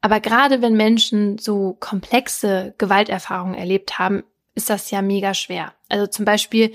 Aber 0.00 0.18
gerade 0.18 0.62
wenn 0.62 0.74
Menschen 0.74 1.38
so 1.38 1.76
komplexe 1.78 2.74
Gewalterfahrungen 2.78 3.54
erlebt 3.54 3.98
haben, 3.98 4.24
ist 4.54 4.70
das 4.70 4.90
ja 4.90 5.00
mega 5.02 5.34
schwer. 5.34 5.74
Also 5.88 6.06
zum 6.06 6.24
Beispiel 6.24 6.72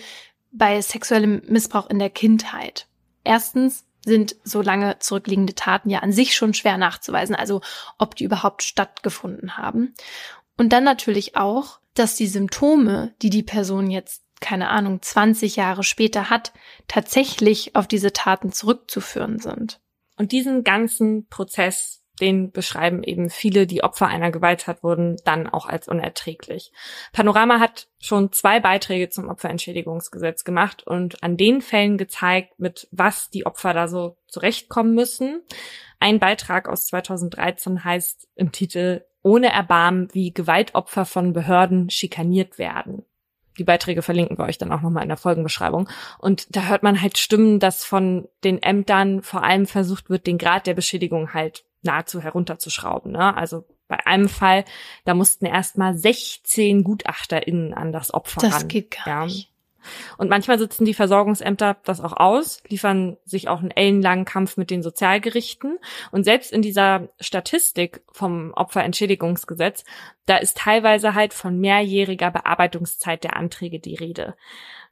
bei 0.57 0.81
sexuellem 0.81 1.41
Missbrauch 1.47 1.89
in 1.89 1.99
der 1.99 2.09
Kindheit. 2.09 2.87
Erstens 3.23 3.85
sind 4.05 4.35
so 4.43 4.61
lange 4.61 4.99
zurückliegende 4.99 5.55
Taten 5.55 5.89
ja 5.89 5.99
an 5.99 6.11
sich 6.11 6.35
schon 6.35 6.53
schwer 6.53 6.77
nachzuweisen, 6.77 7.35
also 7.35 7.61
ob 7.97 8.15
die 8.15 8.23
überhaupt 8.23 8.63
stattgefunden 8.63 9.57
haben. 9.57 9.93
Und 10.57 10.71
dann 10.73 10.83
natürlich 10.83 11.35
auch, 11.35 11.79
dass 11.95 12.15
die 12.15 12.27
Symptome, 12.27 13.13
die 13.21 13.29
die 13.29 13.43
Person 13.43 13.89
jetzt, 13.89 14.23
keine 14.41 14.69
Ahnung, 14.69 15.01
20 15.01 15.55
Jahre 15.55 15.83
später 15.83 16.29
hat, 16.29 16.53
tatsächlich 16.87 17.75
auf 17.75 17.87
diese 17.87 18.13
Taten 18.13 18.51
zurückzuführen 18.51 19.39
sind. 19.39 19.79
Und 20.17 20.31
diesen 20.31 20.63
ganzen 20.63 21.27
Prozess 21.27 22.04
den 22.21 22.51
beschreiben 22.51 23.03
eben 23.03 23.29
viele, 23.29 23.67
die 23.67 23.83
Opfer 23.83 24.07
einer 24.07 24.31
Gewalttat 24.31 24.83
wurden, 24.83 25.17
dann 25.25 25.47
auch 25.47 25.65
als 25.65 25.87
unerträglich. 25.87 26.71
Panorama 27.11 27.59
hat 27.59 27.87
schon 27.99 28.31
zwei 28.31 28.59
Beiträge 28.59 29.09
zum 29.09 29.27
Opferentschädigungsgesetz 29.27 30.43
gemacht 30.43 30.85
und 30.85 31.21
an 31.23 31.37
den 31.37 31.61
Fällen 31.61 31.97
gezeigt, 31.97 32.59
mit 32.59 32.87
was 32.91 33.29
die 33.29 33.45
Opfer 33.45 33.73
da 33.73 33.87
so 33.87 34.17
zurechtkommen 34.27 34.95
müssen. 34.95 35.41
Ein 35.99 36.19
Beitrag 36.19 36.67
aus 36.69 36.87
2013 36.87 37.83
heißt 37.83 38.27
im 38.35 38.51
Titel 38.51 39.03
Ohne 39.21 39.51
Erbarmen, 39.51 40.09
wie 40.13 40.33
Gewaltopfer 40.33 41.05
von 41.05 41.33
Behörden 41.33 41.89
schikaniert 41.89 42.57
werden. 42.57 43.05
Die 43.57 43.63
Beiträge 43.63 44.01
verlinken 44.01 44.37
wir 44.37 44.45
euch 44.45 44.57
dann 44.57 44.71
auch 44.71 44.81
nochmal 44.81 45.03
in 45.03 45.09
der 45.09 45.17
Folgenbeschreibung. 45.17 45.87
Und 46.19 46.53
da 46.55 46.63
hört 46.67 46.83
man 46.83 47.01
halt 47.01 47.17
Stimmen, 47.17 47.59
dass 47.59 47.85
von 47.85 48.27
den 48.43 48.61
Ämtern 48.61 49.21
vor 49.21 49.43
allem 49.43 49.65
versucht 49.65 50.09
wird, 50.09 50.27
den 50.27 50.37
Grad 50.37 50.67
der 50.67 50.73
Beschädigung 50.73 51.33
halt 51.33 51.63
nahezu 51.85 52.21
herunterzuschrauben. 52.21 53.11
Ne? 53.13 53.35
Also 53.35 53.65
bei 53.87 54.05
einem 54.05 54.29
Fall, 54.29 54.65
da 55.05 55.13
mussten 55.13 55.45
erstmal 55.45 55.97
16 55.97 56.83
GutachterInnen 56.83 57.73
an 57.73 57.91
das 57.91 58.13
Opfer 58.13 58.41
das 58.41 58.53
ran. 58.53 58.61
Das 58.61 58.67
geht 58.67 58.91
gar 58.91 59.07
ja. 59.07 59.25
nicht. 59.25 59.54
Und 60.17 60.29
manchmal 60.29 60.59
sitzen 60.59 60.85
die 60.85 60.93
Versorgungsämter 60.93 61.77
das 61.83 62.01
auch 62.01 62.13
aus, 62.13 62.61
liefern 62.67 63.17
sich 63.25 63.47
auch 63.47 63.59
einen 63.59 63.71
ellenlangen 63.71 64.25
Kampf 64.25 64.57
mit 64.57 64.69
den 64.69 64.83
Sozialgerichten. 64.83 65.77
Und 66.11 66.23
selbst 66.23 66.51
in 66.51 66.61
dieser 66.61 67.09
Statistik 67.19 68.01
vom 68.11 68.53
Opferentschädigungsgesetz, 68.53 69.83
da 70.25 70.37
ist 70.37 70.57
teilweise 70.57 71.13
halt 71.13 71.33
von 71.33 71.59
mehrjähriger 71.59 72.31
Bearbeitungszeit 72.31 73.23
der 73.23 73.35
Anträge 73.35 73.79
die 73.79 73.95
Rede. 73.95 74.35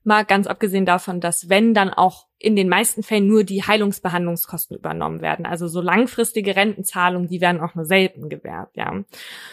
Mal 0.03 0.25
ganz 0.25 0.47
abgesehen 0.47 0.85
davon, 0.85 1.21
dass 1.21 1.49
wenn 1.49 1.73
dann 1.73 1.89
auch 1.89 2.27
in 2.37 2.57
den 2.57 2.67
meisten 2.67 3.03
Fällen 3.03 3.27
nur 3.27 3.45
die 3.45 3.63
Heilungsbehandlungskosten 3.63 4.75
übernommen 4.75 5.21
werden. 5.21 5.45
Also 5.45 5.69
so 5.69 5.79
langfristige 5.79 6.57
Rentenzahlungen, 6.57 7.29
die 7.29 7.39
werden 7.39 7.61
auch 7.61 7.73
nur 7.73 7.85
selten 7.85 8.27
gewährt, 8.27 8.69
ja. 8.75 9.03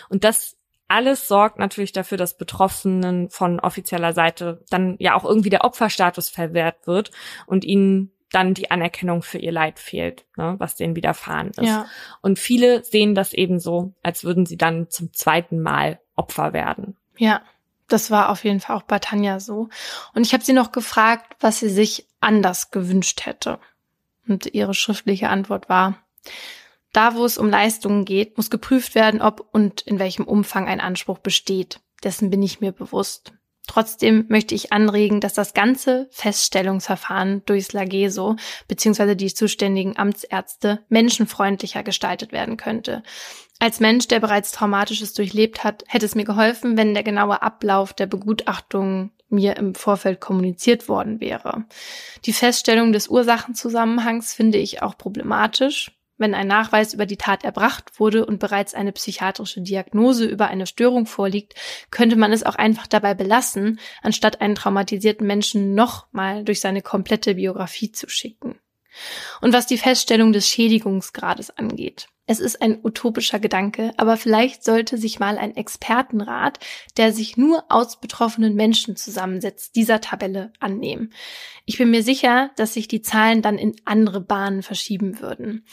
Und 0.08 0.24
das 0.24 0.56
alles 0.90 1.28
sorgt 1.28 1.58
natürlich 1.58 1.92
dafür, 1.92 2.18
dass 2.18 2.36
Betroffenen 2.36 3.30
von 3.30 3.60
offizieller 3.60 4.12
Seite 4.12 4.64
dann 4.70 4.96
ja 4.98 5.14
auch 5.14 5.24
irgendwie 5.24 5.50
der 5.50 5.64
Opferstatus 5.64 6.28
verwehrt 6.28 6.86
wird 6.86 7.12
und 7.46 7.64
ihnen 7.64 8.12
dann 8.32 8.54
die 8.54 8.70
Anerkennung 8.70 9.22
für 9.22 9.38
ihr 9.38 9.52
Leid 9.52 9.78
fehlt, 9.78 10.24
ne, 10.36 10.54
was 10.58 10.76
denen 10.76 10.96
widerfahren 10.96 11.50
ist. 11.50 11.66
Ja. 11.66 11.86
Und 12.22 12.38
viele 12.38 12.84
sehen 12.84 13.14
das 13.14 13.32
eben 13.32 13.58
so, 13.58 13.94
als 14.02 14.24
würden 14.24 14.46
sie 14.46 14.56
dann 14.56 14.88
zum 14.88 15.12
zweiten 15.12 15.60
Mal 15.60 16.00
Opfer 16.16 16.52
werden. 16.52 16.96
Ja. 17.16 17.42
Das 17.88 18.12
war 18.12 18.28
auf 18.28 18.44
jeden 18.44 18.60
Fall 18.60 18.76
auch 18.76 18.82
bei 18.82 19.00
Tanja 19.00 19.40
so. 19.40 19.68
Und 20.14 20.24
ich 20.24 20.32
habe 20.32 20.44
sie 20.44 20.52
noch 20.52 20.70
gefragt, 20.70 21.34
was 21.40 21.58
sie 21.58 21.68
sich 21.68 22.06
anders 22.20 22.70
gewünscht 22.70 23.26
hätte. 23.26 23.58
Und 24.28 24.46
ihre 24.54 24.74
schriftliche 24.74 25.28
Antwort 25.28 25.68
war, 25.68 25.98
da 26.92 27.14
wo 27.14 27.24
es 27.24 27.38
um 27.38 27.48
Leistungen 27.48 28.04
geht, 28.04 28.36
muss 28.36 28.50
geprüft 28.50 28.94
werden, 28.94 29.22
ob 29.22 29.48
und 29.52 29.80
in 29.82 29.98
welchem 29.98 30.24
Umfang 30.24 30.66
ein 30.68 30.80
Anspruch 30.80 31.18
besteht. 31.18 31.80
Dessen 32.02 32.30
bin 32.30 32.42
ich 32.42 32.60
mir 32.60 32.72
bewusst. 32.72 33.32
Trotzdem 33.66 34.24
möchte 34.28 34.54
ich 34.54 34.72
anregen, 34.72 35.20
dass 35.20 35.34
das 35.34 35.54
ganze 35.54 36.08
Feststellungsverfahren 36.10 37.42
durchs 37.46 37.72
Lageso 37.72 38.34
bzw. 38.66 39.14
die 39.14 39.32
zuständigen 39.32 39.96
Amtsärzte 39.96 40.84
menschenfreundlicher 40.88 41.84
gestaltet 41.84 42.32
werden 42.32 42.56
könnte. 42.56 43.04
Als 43.60 43.78
Mensch, 43.78 44.08
der 44.08 44.18
bereits 44.18 44.50
Traumatisches 44.50 45.12
durchlebt 45.12 45.62
hat, 45.62 45.84
hätte 45.86 46.06
es 46.06 46.16
mir 46.16 46.24
geholfen, 46.24 46.76
wenn 46.76 46.94
der 46.94 47.02
genaue 47.04 47.42
Ablauf 47.42 47.92
der 47.92 48.06
Begutachtung 48.06 49.12
mir 49.28 49.56
im 49.56 49.76
Vorfeld 49.76 50.18
kommuniziert 50.18 50.88
worden 50.88 51.20
wäre. 51.20 51.64
Die 52.24 52.32
Feststellung 52.32 52.92
des 52.92 53.06
Ursachenzusammenhangs 53.06 54.34
finde 54.34 54.58
ich 54.58 54.82
auch 54.82 54.98
problematisch. 54.98 55.92
Wenn 56.20 56.34
ein 56.34 56.48
Nachweis 56.48 56.92
über 56.92 57.06
die 57.06 57.16
Tat 57.16 57.44
erbracht 57.44 57.98
wurde 57.98 58.26
und 58.26 58.40
bereits 58.40 58.74
eine 58.74 58.92
psychiatrische 58.92 59.62
Diagnose 59.62 60.26
über 60.26 60.48
eine 60.48 60.66
Störung 60.66 61.06
vorliegt, 61.06 61.55
könnte 61.90 62.14
man 62.14 62.30
es 62.30 62.42
auch 62.42 62.56
einfach 62.56 62.86
dabei 62.86 63.14
belassen, 63.14 63.80
anstatt 64.02 64.42
einen 64.42 64.55
traumatisierten 64.55 65.26
Menschen 65.26 65.74
nochmal 65.74 66.44
durch 66.44 66.60
seine 66.60 66.82
komplette 66.82 67.36
Biografie 67.36 67.90
zu 67.90 68.10
schicken. 68.10 68.56
Und 69.40 69.55
was 69.55 69.66
die 69.66 69.78
Feststellung 69.78 70.34
des 70.34 70.47
Schädigungsgrades 70.47 71.56
angeht. 71.56 72.09
Es 72.26 72.38
ist 72.38 72.60
ein 72.60 72.78
utopischer 72.84 73.40
Gedanke, 73.40 73.92
aber 73.97 74.18
vielleicht 74.18 74.62
sollte 74.62 74.98
sich 74.98 75.20
mal 75.20 75.38
ein 75.38 75.56
Expertenrat, 75.56 76.59
der 76.98 77.14
sich 77.14 77.38
nur 77.38 77.64
aus 77.70 77.98
betroffenen 77.98 78.55
Menschen 78.55 78.94
zusammensetzt, 78.94 79.74
dieser 79.74 80.02
Tabelle 80.02 80.52
annehmen. 80.60 81.14
Ich 81.64 81.78
bin 81.78 81.90
mir 81.90 82.02
sicher, 82.02 82.51
dass 82.56 82.74
sich 82.74 82.88
die 82.88 83.01
Zahlen 83.01 83.40
dann 83.40 83.56
in 83.56 83.74
andere 83.86 84.20
Bahnen 84.20 84.62
verschieben 84.62 85.20
würden 85.20 85.64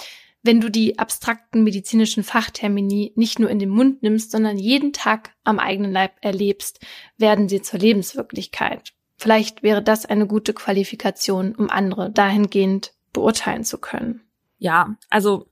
wenn 0.48 0.62
du 0.62 0.72
die 0.72 0.98
abstrakten 0.98 1.64
medizinischen 1.64 2.24
Fachtermini 2.24 3.12
nicht 3.16 3.38
nur 3.38 3.50
in 3.50 3.60
den 3.60 3.70
Mund 3.70 4.02
nimmst, 4.02 4.32
sondern 4.32 4.58
jeden 4.58 4.94
Tag 4.94 5.32
am 5.44 5.60
eigenen 5.60 5.92
Leib 5.92 6.14
erlebst, 6.22 6.80
werden 7.18 7.50
sie 7.50 7.62
zur 7.62 7.80
Lebenswirklichkeit. 7.80 8.94
Vielleicht 9.18 9.62
wäre 9.62 9.84
das 9.84 10.06
eine 10.06 10.26
gute 10.26 10.54
Qualifikation, 10.54 11.54
um 11.54 11.70
andere 11.70 12.12
dahingehend 12.12 12.94
beurteilen 13.12 13.66
zu 13.66 13.78
können. 13.78 14.22
Ja, 14.58 14.96
also 15.10 15.48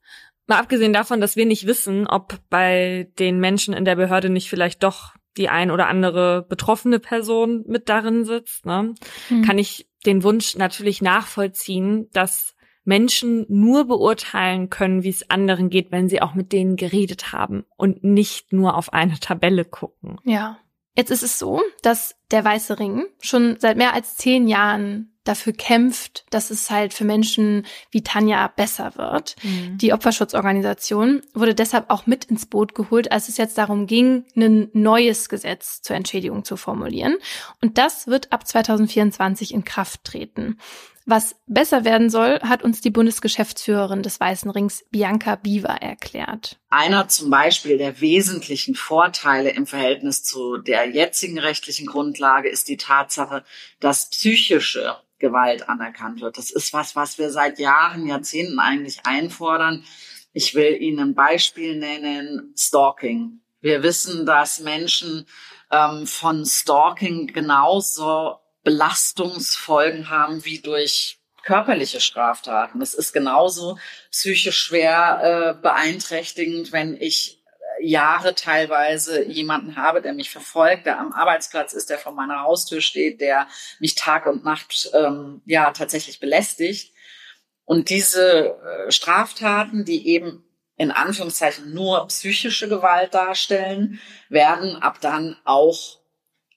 mal 0.48 0.60
abgesehen 0.60 0.94
davon, 0.94 1.20
dass 1.20 1.36
wir 1.36 1.46
nicht 1.46 1.68
wissen, 1.68 2.08
ob 2.08 2.40
bei 2.50 3.12
den 3.20 3.40
Menschen 3.40 3.74
in 3.74 3.86
der 3.86 3.98
Behörde 3.98 4.30
nicht 4.30 4.50
vielleicht 4.50 4.82
doch 4.84 5.14
die 5.36 5.50
ein 5.50 5.72
oder 5.72 5.88
andere 5.88 6.46
betroffene 6.48 7.00
Person 7.00 7.66
mit 7.68 7.90
darin 7.90 8.24
sitzt, 8.24 8.66
ne, 8.66 8.96
hm. 9.28 9.44
kann 9.44 9.58
ich 9.58 9.90
den 10.06 10.24
Wunsch 10.24 10.56
natürlich 10.56 11.02
nachvollziehen, 11.02 12.10
dass 12.14 12.55
Menschen 12.86 13.46
nur 13.50 13.86
beurteilen 13.86 14.70
können, 14.70 15.04
wie 15.04 15.10
es 15.10 15.30
anderen 15.30 15.70
geht, 15.70 15.92
wenn 15.92 16.08
sie 16.08 16.22
auch 16.22 16.36
mit 16.36 16.54
denen 16.54 16.78
geredet 16.78 17.34
haben 17.34 17.66
und 17.76 18.04
nicht 18.04 18.54
nur 18.54 18.78
auf 18.78 18.94
eine 18.94 19.20
Tabelle 19.20 19.66
gucken. 19.66 20.20
Ja. 20.24 20.60
Jetzt 20.96 21.12
ist 21.12 21.24
es 21.24 21.38
so, 21.38 21.62
dass 21.82 22.16
der 22.32 22.46
Weiße 22.46 22.80
Ring 22.80 23.06
schon 23.20 23.58
seit 23.60 23.76
mehr 23.76 23.94
als 23.94 24.16
zehn 24.16 24.48
Jahren 24.48 25.12
dafür 25.26 25.54
kämpft, 25.54 26.24
dass 26.30 26.52
es 26.52 26.70
halt 26.70 26.94
für 26.94 27.04
Menschen 27.04 27.66
wie 27.92 28.04
Tanja 28.04 28.48
besser 28.48 28.96
wird. 28.96 29.36
Mhm. 29.44 29.78
Die 29.80 29.92
Opferschutzorganisation 29.92 31.24
wurde 31.34 31.56
deshalb 31.56 31.90
auch 31.90 32.06
mit 32.06 32.26
ins 32.26 32.46
Boot 32.46 32.76
geholt, 32.76 33.12
als 33.12 33.28
es 33.28 33.38
jetzt 33.38 33.58
darum 33.58 33.88
ging, 33.88 34.24
ein 34.36 34.70
neues 34.74 35.28
Gesetz 35.28 35.82
zur 35.82 35.96
Entschädigung 35.96 36.46
zu 36.46 36.56
formulieren. 36.56 37.18
Und 37.62 37.78
das 37.78 38.08
wird 38.08 38.32
ab 38.32 38.48
2024 38.48 39.54
in 39.54 39.66
Kraft 39.66 40.04
treten. 40.04 40.60
Was 41.08 41.36
besser 41.46 41.86
werden 41.86 42.10
soll, 42.10 42.40
hat 42.42 42.64
uns 42.64 42.82
die 42.82 42.90
Bundesgeschäftsführerin 42.90 44.02
des 44.02 44.20
Weißen 44.20 44.50
Rings, 44.50 44.84
Bianca 44.90 45.36
Biva, 45.36 45.76
erklärt. 45.76 46.58
Einer 46.70 47.08
zum 47.08 47.30
Beispiel 47.30 47.78
der 47.78 48.02
wesentlichen 48.02 48.74
Vorteile 48.74 49.52
im 49.52 49.68
Verhältnis 49.68 50.24
zu 50.24 50.58
der 50.58 50.90
jetzigen 50.90 51.38
rechtlichen 51.38 51.86
Grundlage 51.86 52.50
ist 52.50 52.68
die 52.70 52.78
Tatsache, 52.78 53.44
dass 53.80 54.10
psychische 54.10 54.98
Gewalt 55.20 55.70
anerkannt 55.70 56.22
wird. 56.22 56.40
Das 56.40 56.50
ist 56.50 56.74
was, 56.74 56.96
was 56.96 57.20
wir 57.20 57.30
seit 57.30 57.60
Jahren, 57.60 58.08
Jahrzehnten 58.08 58.60
eigentlich 58.60 59.06
einfordern. 59.06 59.84
Ich 60.34 60.56
will 60.56 60.76
Ihnen 60.82 61.00
ein 61.00 61.14
Beispiel 61.14 61.78
nennen, 61.78 62.54
Stalking. 62.58 63.42
Wir 63.62 63.84
wissen, 63.84 64.26
dass 64.26 64.60
Menschen 64.60 65.28
ähm, 65.72 66.08
von 66.08 66.46
Stalking 66.46 67.28
genauso 67.28 68.40
Belastungsfolgen 68.66 70.10
haben 70.10 70.44
wie 70.44 70.60
durch 70.60 71.20
körperliche 71.44 72.02
Straftaten. 72.02 72.82
Es 72.82 72.94
ist 72.94 73.14
genauso 73.14 73.78
psychisch 74.12 74.58
schwer 74.58 75.56
äh, 75.56 75.62
beeinträchtigend, 75.62 76.74
wenn 76.74 77.00
ich 77.00 77.44
äh, 77.80 77.86
Jahre 77.86 78.34
teilweise 78.34 79.24
jemanden 79.24 79.78
habe, 79.78 80.02
der 80.02 80.14
mich 80.14 80.32
verfolgt, 80.32 80.88
der 80.88 81.00
am 81.00 81.14
Arbeitsplatz 81.14 81.74
ist, 81.74 81.92
der 81.92 82.00
vor 82.00 82.14
meiner 82.14 82.42
Haustür 82.42 82.82
steht, 82.82 83.22
der 83.22 83.48
mich 83.80 83.94
Tag 83.94 84.26
und 84.26 84.44
Nacht 84.44 84.90
ähm, 84.94 85.42
ja 85.46 85.72
tatsächlich 85.72 86.20
belästigt. 86.20 86.92
Und 87.64 87.90
diese 87.92 88.58
äh, 88.88 88.92
Straftaten, 88.92 89.86
die 89.86 90.08
eben 90.08 90.44
in 90.78 90.92
Anführungszeichen 90.92 91.74
nur 91.74 92.08
psychische 92.08 92.68
Gewalt 92.68 93.14
darstellen, 93.14 94.00
werden 94.30 94.76
ab 94.78 95.00
dann 95.00 95.38
auch 95.46 96.00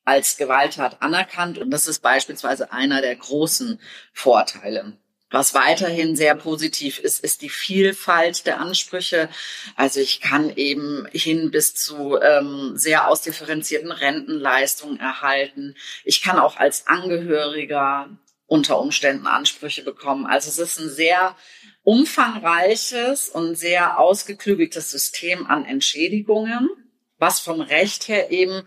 als 0.09 0.39
Gewalttat 0.39 1.03
anerkannt. 1.03 1.59
Und 1.59 1.71
das 1.71 1.87
ist 1.87 2.01
beispielsweise 2.01 2.73
einer 2.73 3.03
der 3.03 3.15
großen 3.15 3.79
Vorteile. 4.15 4.95
Was 5.31 5.53
weiterhin 5.53 6.17
sehr 6.17 6.35
positiv 6.35 6.99
ist, 6.99 7.23
ist 7.23 7.43
die 7.43 7.51
Vielfalt 7.51 8.47
der 8.47 8.59
Ansprüche. 8.59 9.29
Also 9.77 10.01
ich 10.01 10.23
kann 10.23 10.57
eben 10.57 11.07
hin 11.13 11.51
bis 11.51 11.75
zu 11.75 12.19
ähm, 12.19 12.73
sehr 12.77 13.09
ausdifferenzierten 13.09 13.93
Rentenleistungen 13.93 14.99
erhalten. 14.99 15.77
Ich 16.05 16.23
kann 16.23 16.39
auch 16.39 16.57
als 16.57 16.87
Angehöriger 16.87 18.09
unter 18.47 18.81
Umständen 18.81 19.27
Ansprüche 19.27 19.83
bekommen. 19.83 20.25
Also 20.25 20.49
es 20.49 20.59
ist 20.59 20.81
ein 20.81 20.89
sehr 20.89 21.37
umfangreiches 21.83 23.29
und 23.29 23.57
sehr 23.57 23.99
ausgeklügeltes 23.99 24.91
System 24.91 25.47
an 25.47 25.67
Entschädigungen, 25.67 26.71
was 27.19 27.41
vom 27.41 27.61
Recht 27.61 28.09
her 28.09 28.31
eben 28.31 28.63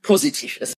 positiv 0.00 0.56
ist. 0.58 0.75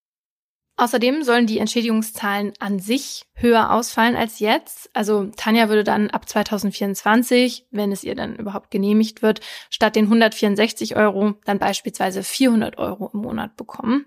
Außerdem 0.78 1.24
sollen 1.24 1.48
die 1.48 1.58
Entschädigungszahlen 1.58 2.52
an 2.60 2.78
sich 2.78 3.26
höher 3.34 3.72
ausfallen 3.72 4.14
als 4.14 4.38
jetzt. 4.38 4.88
Also 4.94 5.24
Tanja 5.36 5.68
würde 5.68 5.82
dann 5.82 6.08
ab 6.10 6.28
2024, 6.28 7.66
wenn 7.72 7.90
es 7.90 8.04
ihr 8.04 8.14
dann 8.14 8.36
überhaupt 8.36 8.70
genehmigt 8.70 9.20
wird, 9.20 9.40
statt 9.70 9.96
den 9.96 10.04
164 10.04 10.94
Euro 10.94 11.34
dann 11.44 11.58
beispielsweise 11.58 12.22
400 12.22 12.78
Euro 12.78 13.10
im 13.12 13.22
Monat 13.22 13.56
bekommen. 13.56 14.06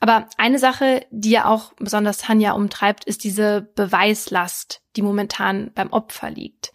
Aber 0.00 0.26
eine 0.36 0.58
Sache, 0.58 1.06
die 1.12 1.30
ja 1.30 1.44
auch 1.44 1.74
besonders 1.78 2.18
Tanja 2.18 2.52
umtreibt, 2.54 3.04
ist 3.04 3.22
diese 3.22 3.70
Beweislast, 3.76 4.82
die 4.96 5.02
momentan 5.02 5.70
beim 5.76 5.92
Opfer 5.92 6.28
liegt. 6.28 6.72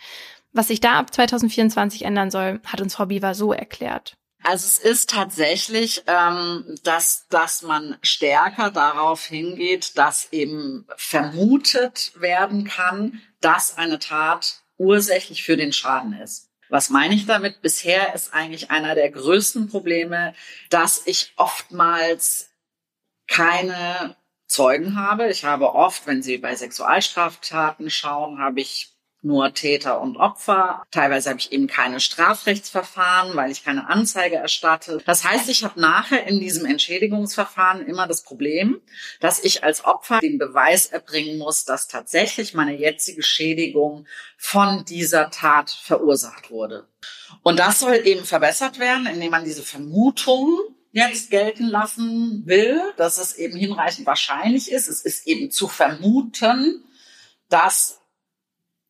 Was 0.53 0.69
sich 0.69 0.79
da 0.79 0.93
ab 0.93 1.13
2024 1.13 2.03
ändern 2.03 2.31
soll, 2.31 2.61
hat 2.65 2.79
uns 2.79 2.95
Frau 2.95 3.07
Biewer 3.07 3.35
so 3.35 3.51
erklärt. 3.51 4.15
Also 4.45 4.67
es 4.67 4.77
ist 4.77 5.09
tatsächlich, 5.09 6.03
ähm, 6.05 6.75
dass, 6.83 7.27
dass 7.29 7.63
man 7.63 7.97
stärker 8.03 8.69
darauf 8.69 9.25
hingeht, 9.25 9.97
dass 9.97 10.31
eben 10.31 10.85
vermutet 10.97 12.11
werden 12.15 12.63
kann, 12.63 13.23
dass 13.41 13.75
eine 13.75 13.97
Tat 13.97 14.61
ursächlich 14.77 15.43
für 15.43 15.57
den 15.57 15.73
Schaden 15.73 16.13
ist. 16.13 16.51
Was 16.69 16.91
meine 16.91 17.15
ich 17.15 17.25
damit? 17.25 17.63
Bisher 17.63 18.13
ist 18.13 18.35
eigentlich 18.35 18.69
einer 18.69 18.93
der 18.93 19.09
größten 19.09 19.67
Probleme, 19.67 20.35
dass 20.69 21.01
ich 21.07 21.33
oftmals 21.37 22.51
keine 23.27 24.15
Zeugen 24.45 24.95
habe. 24.95 25.27
Ich 25.29 25.43
habe 25.43 25.73
oft, 25.73 26.05
wenn 26.05 26.21
Sie 26.21 26.37
bei 26.37 26.55
Sexualstraftaten 26.55 27.89
schauen, 27.89 28.37
habe 28.37 28.61
ich 28.61 28.94
nur 29.25 29.53
Täter 29.53 29.99
und 29.99 30.17
Opfer. 30.17 30.83
Teilweise 30.91 31.31
habe 31.31 31.39
ich 31.39 31.51
eben 31.51 31.67
keine 31.67 31.99
Strafrechtsverfahren, 31.99 33.35
weil 33.35 33.51
ich 33.51 33.63
keine 33.65 33.89
Anzeige 33.89 34.35
erstatte. 34.35 35.01
Das 35.05 35.23
heißt, 35.23 35.49
ich 35.49 35.63
habe 35.63 35.81
nachher 35.81 36.27
in 36.27 36.39
diesem 36.39 36.65
Entschädigungsverfahren 36.65 37.85
immer 37.85 38.07
das 38.07 38.21
Problem, 38.21 38.81
dass 39.19 39.43
ich 39.43 39.63
als 39.63 39.83
Opfer 39.83 40.19
den 40.19 40.37
Beweis 40.37 40.85
erbringen 40.85 41.39
muss, 41.39 41.65
dass 41.65 41.87
tatsächlich 41.87 42.53
meine 42.53 42.77
jetzige 42.77 43.23
Schädigung 43.23 44.05
von 44.37 44.85
dieser 44.85 45.31
Tat 45.31 45.71
verursacht 45.71 46.51
wurde. 46.51 46.87
Und 47.41 47.59
das 47.59 47.79
soll 47.79 47.95
eben 48.05 48.25
verbessert 48.25 48.79
werden, 48.79 49.07
indem 49.07 49.31
man 49.31 49.43
diese 49.43 49.63
Vermutung 49.63 50.59
jetzt 50.91 51.29
gelten 51.29 51.67
lassen 51.67 52.43
will, 52.45 52.79
dass 52.95 53.17
es 53.17 53.35
eben 53.35 53.57
hinreichend 53.57 54.05
wahrscheinlich 54.05 54.71
ist. 54.71 54.87
Es 54.87 55.01
ist 55.01 55.27
eben 55.27 55.51
zu 55.51 55.67
vermuten, 55.67 56.85
dass 57.49 57.99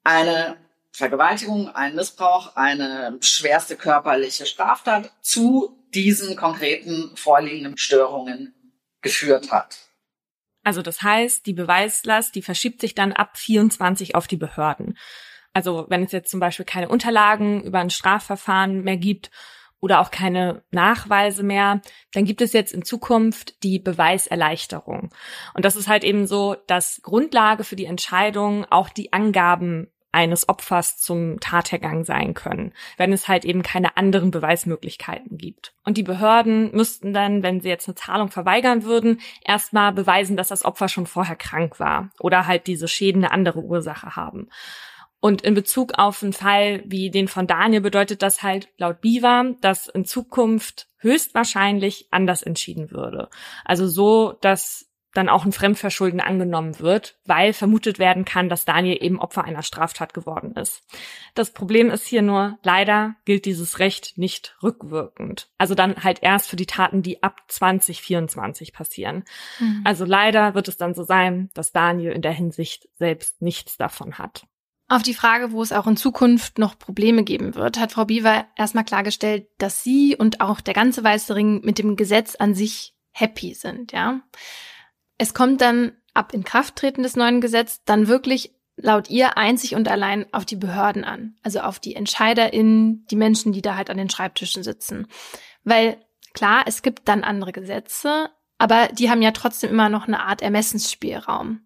eine 0.05 0.55
Vergewaltigung, 0.93 1.67
ein 1.75 1.95
Missbrauch, 1.95 2.55
eine 2.55 3.17
schwerste 3.19 3.75
körperliche 3.75 4.45
Straftat 4.45 5.11
zu 5.19 5.77
diesen 5.93 6.37
konkreten 6.37 7.11
vorliegenden 7.15 7.77
Störungen 7.77 8.53
geführt 9.01 9.51
hat. 9.51 9.77
Also 10.63 10.81
das 10.81 11.01
heißt, 11.01 11.45
die 11.45 11.53
Beweislast, 11.53 12.33
die 12.33 12.41
verschiebt 12.41 12.79
sich 12.79 12.95
dann 12.95 13.11
ab 13.11 13.37
24 13.37 14.15
auf 14.15 14.27
die 14.27 14.37
Behörden. 14.37 14.97
Also 15.53 15.85
wenn 15.89 16.03
es 16.03 16.11
jetzt 16.11 16.31
zum 16.31 16.39
Beispiel 16.39 16.65
keine 16.65 16.89
Unterlagen 16.89 17.61
über 17.63 17.79
ein 17.79 17.89
Strafverfahren 17.89 18.83
mehr 18.83 18.97
gibt 18.97 19.31
oder 19.79 19.99
auch 19.99 20.11
keine 20.11 20.63
Nachweise 20.71 21.43
mehr, 21.43 21.81
dann 22.13 22.25
gibt 22.25 22.41
es 22.41 22.53
jetzt 22.53 22.73
in 22.73 22.83
Zukunft 22.83 23.63
die 23.63 23.79
Beweiserleichterung. 23.79 25.13
Und 25.53 25.65
das 25.65 25.75
ist 25.75 25.87
halt 25.87 26.03
eben 26.03 26.25
so, 26.25 26.55
dass 26.67 27.01
Grundlage 27.03 27.63
für 27.63 27.75
die 27.75 27.85
Entscheidung 27.85 28.65
auch 28.65 28.89
die 28.89 29.13
Angaben 29.13 29.91
eines 30.15 30.47
Opfers 30.47 30.97
zum 30.97 31.41
Tathergang 31.41 32.05
sein 32.05 32.33
können, 32.33 32.73
wenn 32.95 33.11
es 33.11 33.27
halt 33.27 33.43
eben 33.43 33.63
keine 33.63 33.97
anderen 33.97 34.31
Beweismöglichkeiten 34.31 35.37
gibt. 35.37 35.73
Und 35.83 35.97
die 35.97 36.03
Behörden 36.03 36.71
müssten 36.71 37.13
dann, 37.13 37.43
wenn 37.43 37.59
sie 37.59 37.67
jetzt 37.67 37.87
eine 37.87 37.95
Zahlung 37.95 38.31
verweigern 38.31 38.85
würden, 38.85 39.19
erstmal 39.43 39.91
beweisen, 39.91 40.37
dass 40.37 40.47
das 40.47 40.63
Opfer 40.63 40.87
schon 40.87 41.05
vorher 41.05 41.35
krank 41.35 41.81
war 41.81 42.11
oder 42.19 42.47
halt 42.47 42.65
diese 42.67 42.87
Schäden 42.87 43.25
eine 43.25 43.33
andere 43.33 43.59
Ursache 43.59 44.15
haben. 44.15 44.47
Und 45.19 45.41
in 45.41 45.53
Bezug 45.53 45.93
auf 45.97 46.23
einen 46.23 46.33
Fall 46.33 46.81
wie 46.85 47.11
den 47.11 47.27
von 47.27 47.45
Daniel 47.45 47.81
bedeutet 47.81 48.21
das 48.21 48.41
halt 48.41 48.69
laut 48.77 49.01
Biva, 49.01 49.43
dass 49.59 49.87
in 49.87 50.05
Zukunft 50.05 50.87
höchstwahrscheinlich 50.99 52.07
anders 52.11 52.41
entschieden 52.41 52.91
würde. 52.91 53.29
Also 53.65 53.87
so, 53.87 54.37
dass 54.39 54.87
dann 55.15 55.29
auch 55.29 55.45
ein 55.45 55.51
Fremdverschulden 55.51 56.19
angenommen 56.19 56.79
wird, 56.79 57.17
weil 57.25 57.53
vermutet 57.53 57.97
werden 57.99 58.25
kann, 58.25 58.49
dass 58.49 58.65
Daniel 58.65 58.97
eben 59.01 59.19
Opfer 59.19 59.43
einer 59.43 59.63
Straftat 59.63 60.13
geworden 60.13 60.53
ist. 60.55 60.83
Das 61.33 61.51
Problem 61.51 61.89
ist 61.89 62.05
hier 62.05 62.21
nur, 62.21 62.59
leider 62.63 63.15
gilt 63.25 63.45
dieses 63.45 63.79
Recht 63.79 64.17
nicht 64.17 64.55
rückwirkend. 64.61 65.49
Also 65.57 65.73
dann 65.73 66.03
halt 66.03 66.21
erst 66.21 66.49
für 66.49 66.55
die 66.55 66.65
Taten, 66.65 67.01
die 67.01 67.23
ab 67.23 67.41
2024 67.47 68.73
passieren. 68.73 69.23
Mhm. 69.59 69.81
Also 69.85 70.05
leider 70.05 70.53
wird 70.53 70.67
es 70.67 70.77
dann 70.77 70.93
so 70.93 71.03
sein, 71.03 71.49
dass 71.53 71.71
Daniel 71.71 72.11
in 72.11 72.21
der 72.21 72.33
Hinsicht 72.33 72.89
selbst 72.95 73.41
nichts 73.41 73.77
davon 73.77 74.17
hat. 74.17 74.45
Auf 74.87 75.01
die 75.01 75.15
Frage, 75.15 75.51
wo 75.51 75.63
es 75.63 75.71
auch 75.71 75.87
in 75.87 75.97
Zukunft 75.97 76.59
noch 76.59 76.77
Probleme 76.77 77.23
geben 77.23 77.55
wird, 77.55 77.79
hat 77.79 77.93
Frau 77.93 78.05
Biewer 78.05 78.45
erstmal 78.55 78.83
klargestellt, 78.83 79.47
dass 79.57 79.81
sie 79.81 80.15
und 80.15 80.41
auch 80.41 80.61
der 80.61 80.75
ganze 80.75 81.03
Weiße 81.03 81.35
Ring 81.35 81.61
mit 81.63 81.79
dem 81.79 81.95
Gesetz 81.95 82.35
an 82.35 82.53
sich 82.53 82.93
happy 83.11 83.55
sind, 83.55 83.93
ja. 83.93 84.21
Es 85.17 85.33
kommt 85.33 85.61
dann 85.61 85.93
ab 86.13 86.33
Inkrafttreten 86.33 87.03
des 87.03 87.15
neuen 87.15 87.41
Gesetzes 87.41 87.83
dann 87.85 88.07
wirklich 88.07 88.55
laut 88.77 89.09
ihr 89.09 89.37
einzig 89.37 89.75
und 89.75 89.87
allein 89.87 90.25
auf 90.33 90.45
die 90.45 90.57
Behörden 90.57 91.03
an, 91.03 91.35
also 91.43 91.59
auf 91.61 91.79
die 91.79 91.95
EntscheiderInnen, 91.95 93.05
die 93.09 93.15
Menschen, 93.15 93.53
die 93.53 93.61
da 93.61 93.75
halt 93.75 93.89
an 93.89 93.97
den 93.97 94.09
Schreibtischen 94.09 94.63
sitzen. 94.63 95.07
Weil 95.63 95.97
klar, 96.33 96.63
es 96.65 96.81
gibt 96.81 97.07
dann 97.07 97.23
andere 97.23 97.53
Gesetze, 97.53 98.29
aber 98.57 98.87
die 98.87 99.09
haben 99.09 99.21
ja 99.21 99.31
trotzdem 99.31 99.69
immer 99.69 99.89
noch 99.89 100.07
eine 100.07 100.21
Art 100.21 100.41
Ermessensspielraum. 100.41 101.61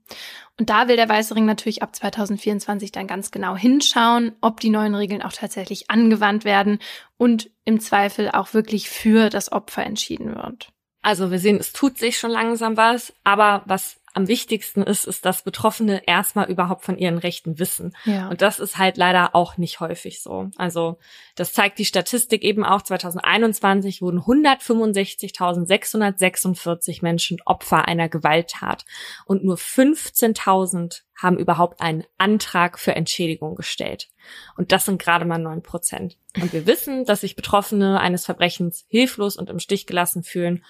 Und 0.60 0.70
da 0.70 0.88
will 0.88 0.98
der 0.98 1.10
Weiße 1.10 1.36
Ring 1.36 1.46
natürlich 1.46 1.82
ab 1.82 1.96
2024 1.96 2.92
dann 2.92 3.08
ganz 3.08 3.32
genau 3.32 3.56
hinschauen, 3.56 4.34
ob 4.42 4.60
die 4.60 4.70
neuen 4.70 4.94
Regeln 4.94 5.22
auch 5.22 5.32
tatsächlich 5.32 5.90
angewandt 5.90 6.44
werden 6.44 6.80
und 7.18 7.50
im 7.64 7.80
Zweifel 7.80 8.30
auch 8.30 8.54
wirklich 8.54 8.90
für 8.90 9.30
das 9.30 9.52
Opfer 9.52 9.86
entschieden 9.86 10.36
wird. 10.36 10.74
Also 11.02 11.32
wir 11.32 11.40
sehen, 11.40 11.58
es 11.58 11.72
tut 11.72 11.98
sich 11.98 12.18
schon 12.18 12.32
langsam 12.32 12.76
was, 12.76 13.14
aber 13.24 13.64
was 13.66 13.99
am 14.14 14.28
wichtigsten 14.28 14.84
ist, 14.84 15.06
ist, 15.06 15.26
dass 15.26 15.42
Betroffene 15.44 16.06
erstmal 16.08 16.50
überhaupt 16.50 16.84
von 16.84 16.98
ihren 16.98 17.18
Rechten 17.18 17.60
wissen. 17.60 17.96
Ja. 18.06 18.30
Und 18.30 18.42
das 18.42 18.60
ist 18.60 18.78
halt 18.78 18.98
leider 18.98 19.36
auch 19.36 19.58
nicht 19.58 19.80
häufig 19.80 20.22
so. 20.22 20.50
Also 20.58 20.98
das 21.36 21.54
zeigt 21.54 21.80
die 21.80 21.86
Statistik 21.86 22.44
eben 22.44 22.66
auch. 22.66 22.82
2021 22.82 24.02
wurden 24.02 24.20
165.646 24.20 27.00
Menschen 27.02 27.38
Opfer 27.46 27.88
einer 27.88 28.10
Gewalttat 28.10 28.84
und 29.26 29.44
nur 29.44 29.58
15.000 29.58 31.04
haben 31.22 31.38
überhaupt 31.38 31.82
einen 31.82 32.06
Antrag 32.18 32.80
für 32.80 32.96
Entschädigung 32.96 33.56
gestellt. 33.56 34.08
Und 34.56 34.72
das 34.72 34.86
sind 34.86 35.02
gerade 35.02 35.26
mal 35.26 35.38
neun 35.38 35.62
Prozent. 35.62 36.18
Und 36.36 36.54
wir 36.54 36.66
wissen, 36.66 37.06
dass 37.06 37.22
sich 37.22 37.36
Betroffene 37.36 38.00
eines 38.00 38.26
Verbrechens 38.26 38.86
hilflos 38.88 39.36
und 39.36 39.50
im 39.50 39.60
Stich 39.60 39.86
gelassen 39.86 40.24
fühlen. 40.24 40.64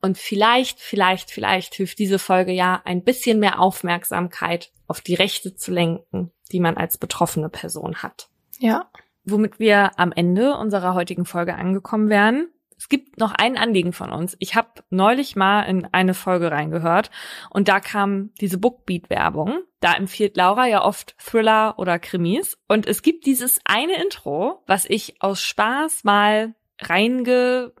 Und 0.00 0.18
vielleicht, 0.18 0.80
vielleicht, 0.80 1.30
vielleicht 1.30 1.74
hilft 1.74 1.98
diese 1.98 2.18
Folge 2.18 2.52
ja, 2.52 2.80
ein 2.84 3.04
bisschen 3.04 3.38
mehr 3.38 3.60
Aufmerksamkeit 3.60 4.72
auf 4.86 5.00
die 5.00 5.14
Rechte 5.14 5.54
zu 5.54 5.72
lenken, 5.72 6.32
die 6.52 6.60
man 6.60 6.76
als 6.76 6.98
betroffene 6.98 7.48
Person 7.48 7.96
hat. 7.96 8.28
Ja. 8.58 8.90
Womit 9.24 9.58
wir 9.58 9.98
am 9.98 10.12
Ende 10.12 10.56
unserer 10.56 10.94
heutigen 10.94 11.26
Folge 11.26 11.54
angekommen 11.54 12.08
wären. 12.08 12.48
Es 12.78 12.88
gibt 12.88 13.18
noch 13.18 13.32
ein 13.32 13.58
Anliegen 13.58 13.92
von 13.92 14.10
uns. 14.10 14.36
Ich 14.38 14.54
habe 14.54 14.68
neulich 14.88 15.36
mal 15.36 15.64
in 15.64 15.86
eine 15.92 16.14
Folge 16.14 16.50
reingehört 16.50 17.10
und 17.50 17.68
da 17.68 17.78
kam 17.78 18.32
diese 18.40 18.56
Bookbeat-Werbung. 18.56 19.64
Da 19.80 19.92
empfiehlt 19.92 20.36
Laura 20.38 20.66
ja 20.66 20.82
oft 20.82 21.14
Thriller 21.18 21.78
oder 21.78 21.98
Krimis. 21.98 22.58
Und 22.68 22.86
es 22.86 23.02
gibt 23.02 23.26
dieses 23.26 23.60
eine 23.64 24.02
Intro, 24.02 24.62
was 24.66 24.86
ich 24.86 25.20
aus 25.20 25.42
Spaß 25.42 26.04
mal 26.04 26.54
reinge... 26.80 27.72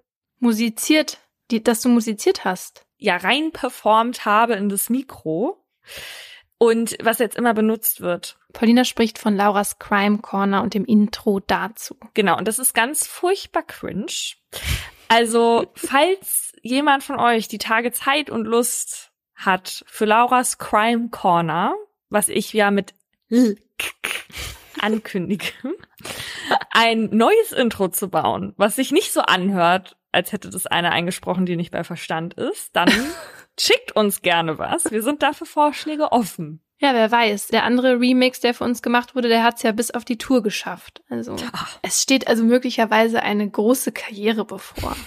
Musiziert, 0.42 1.18
die, 1.50 1.62
dass 1.62 1.80
du 1.80 1.88
musiziert 1.88 2.44
hast. 2.44 2.86
Ja, 2.96 3.16
rein 3.16 3.50
performt 3.52 4.24
habe 4.24 4.54
in 4.54 4.68
das 4.68 4.90
Mikro. 4.90 5.64
Und 6.58 6.96
was 7.02 7.18
jetzt 7.18 7.36
immer 7.36 7.54
benutzt 7.54 8.02
wird. 8.02 8.36
Paulina 8.52 8.84
spricht 8.84 9.18
von 9.18 9.34
Lauras 9.34 9.78
Crime 9.78 10.18
Corner 10.18 10.62
und 10.62 10.74
dem 10.74 10.84
Intro 10.84 11.40
dazu. 11.40 11.96
Genau, 12.12 12.36
und 12.36 12.46
das 12.46 12.58
ist 12.58 12.74
ganz 12.74 13.06
furchtbar 13.06 13.62
cringe. 13.62 14.34
Also, 15.08 15.66
falls 15.74 16.52
jemand 16.62 17.02
von 17.02 17.18
euch 17.18 17.48
die 17.48 17.58
Tage 17.58 17.92
Zeit 17.92 18.28
und 18.28 18.44
Lust 18.44 19.10
hat 19.34 19.84
für 19.86 20.04
Lauras 20.04 20.58
Crime 20.58 21.08
Corner, 21.08 21.74
was 22.10 22.28
ich 22.28 22.52
ja 22.52 22.70
mit 22.70 22.94
L 23.30 23.56
ankündige, 24.78 25.52
ein 26.70 27.08
neues 27.10 27.52
Intro 27.52 27.88
zu 27.88 28.08
bauen, 28.08 28.54
was 28.56 28.76
sich 28.76 28.92
nicht 28.92 29.12
so 29.12 29.20
anhört, 29.20 29.96
als 30.12 30.32
hätte 30.32 30.50
das 30.50 30.66
eine 30.66 30.92
eingesprochen, 30.92 31.46
die 31.46 31.56
nicht 31.56 31.70
bei 31.70 31.84
Verstand 31.84 32.34
ist, 32.34 32.74
dann 32.74 32.90
schickt 33.58 33.92
uns 33.92 34.22
gerne 34.22 34.58
was. 34.58 34.90
Wir 34.90 35.02
sind 35.02 35.22
dafür 35.22 35.46
Vorschläge 35.46 36.12
offen. 36.12 36.60
Ja, 36.78 36.94
wer 36.94 37.10
weiß. 37.10 37.48
Der 37.48 37.64
andere 37.64 38.00
Remix, 38.00 38.40
der 38.40 38.54
für 38.54 38.64
uns 38.64 38.80
gemacht 38.80 39.14
wurde, 39.14 39.28
der 39.28 39.44
hat 39.44 39.56
es 39.56 39.62
ja 39.62 39.72
bis 39.72 39.90
auf 39.90 40.06
die 40.06 40.16
Tour 40.16 40.42
geschafft. 40.42 41.02
Also 41.10 41.36
ja. 41.36 41.50
es 41.82 42.00
steht 42.00 42.26
also 42.26 42.42
möglicherweise 42.42 43.22
eine 43.22 43.48
große 43.48 43.92
Karriere 43.92 44.46
bevor. 44.46 44.96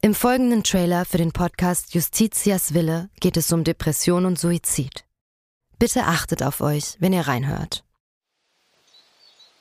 Im 0.00 0.14
folgenden 0.14 0.62
Trailer 0.62 1.04
für 1.04 1.18
den 1.18 1.32
Podcast 1.32 1.92
Justitias 1.92 2.72
Wille 2.72 3.10
geht 3.20 3.36
es 3.36 3.52
um 3.52 3.64
Depression 3.64 4.24
und 4.24 4.38
Suizid. 4.38 5.04
Bitte 5.78 6.04
achtet 6.04 6.42
auf 6.42 6.62
euch, 6.62 6.96
wenn 6.98 7.12
ihr 7.12 7.28
reinhört. 7.28 7.84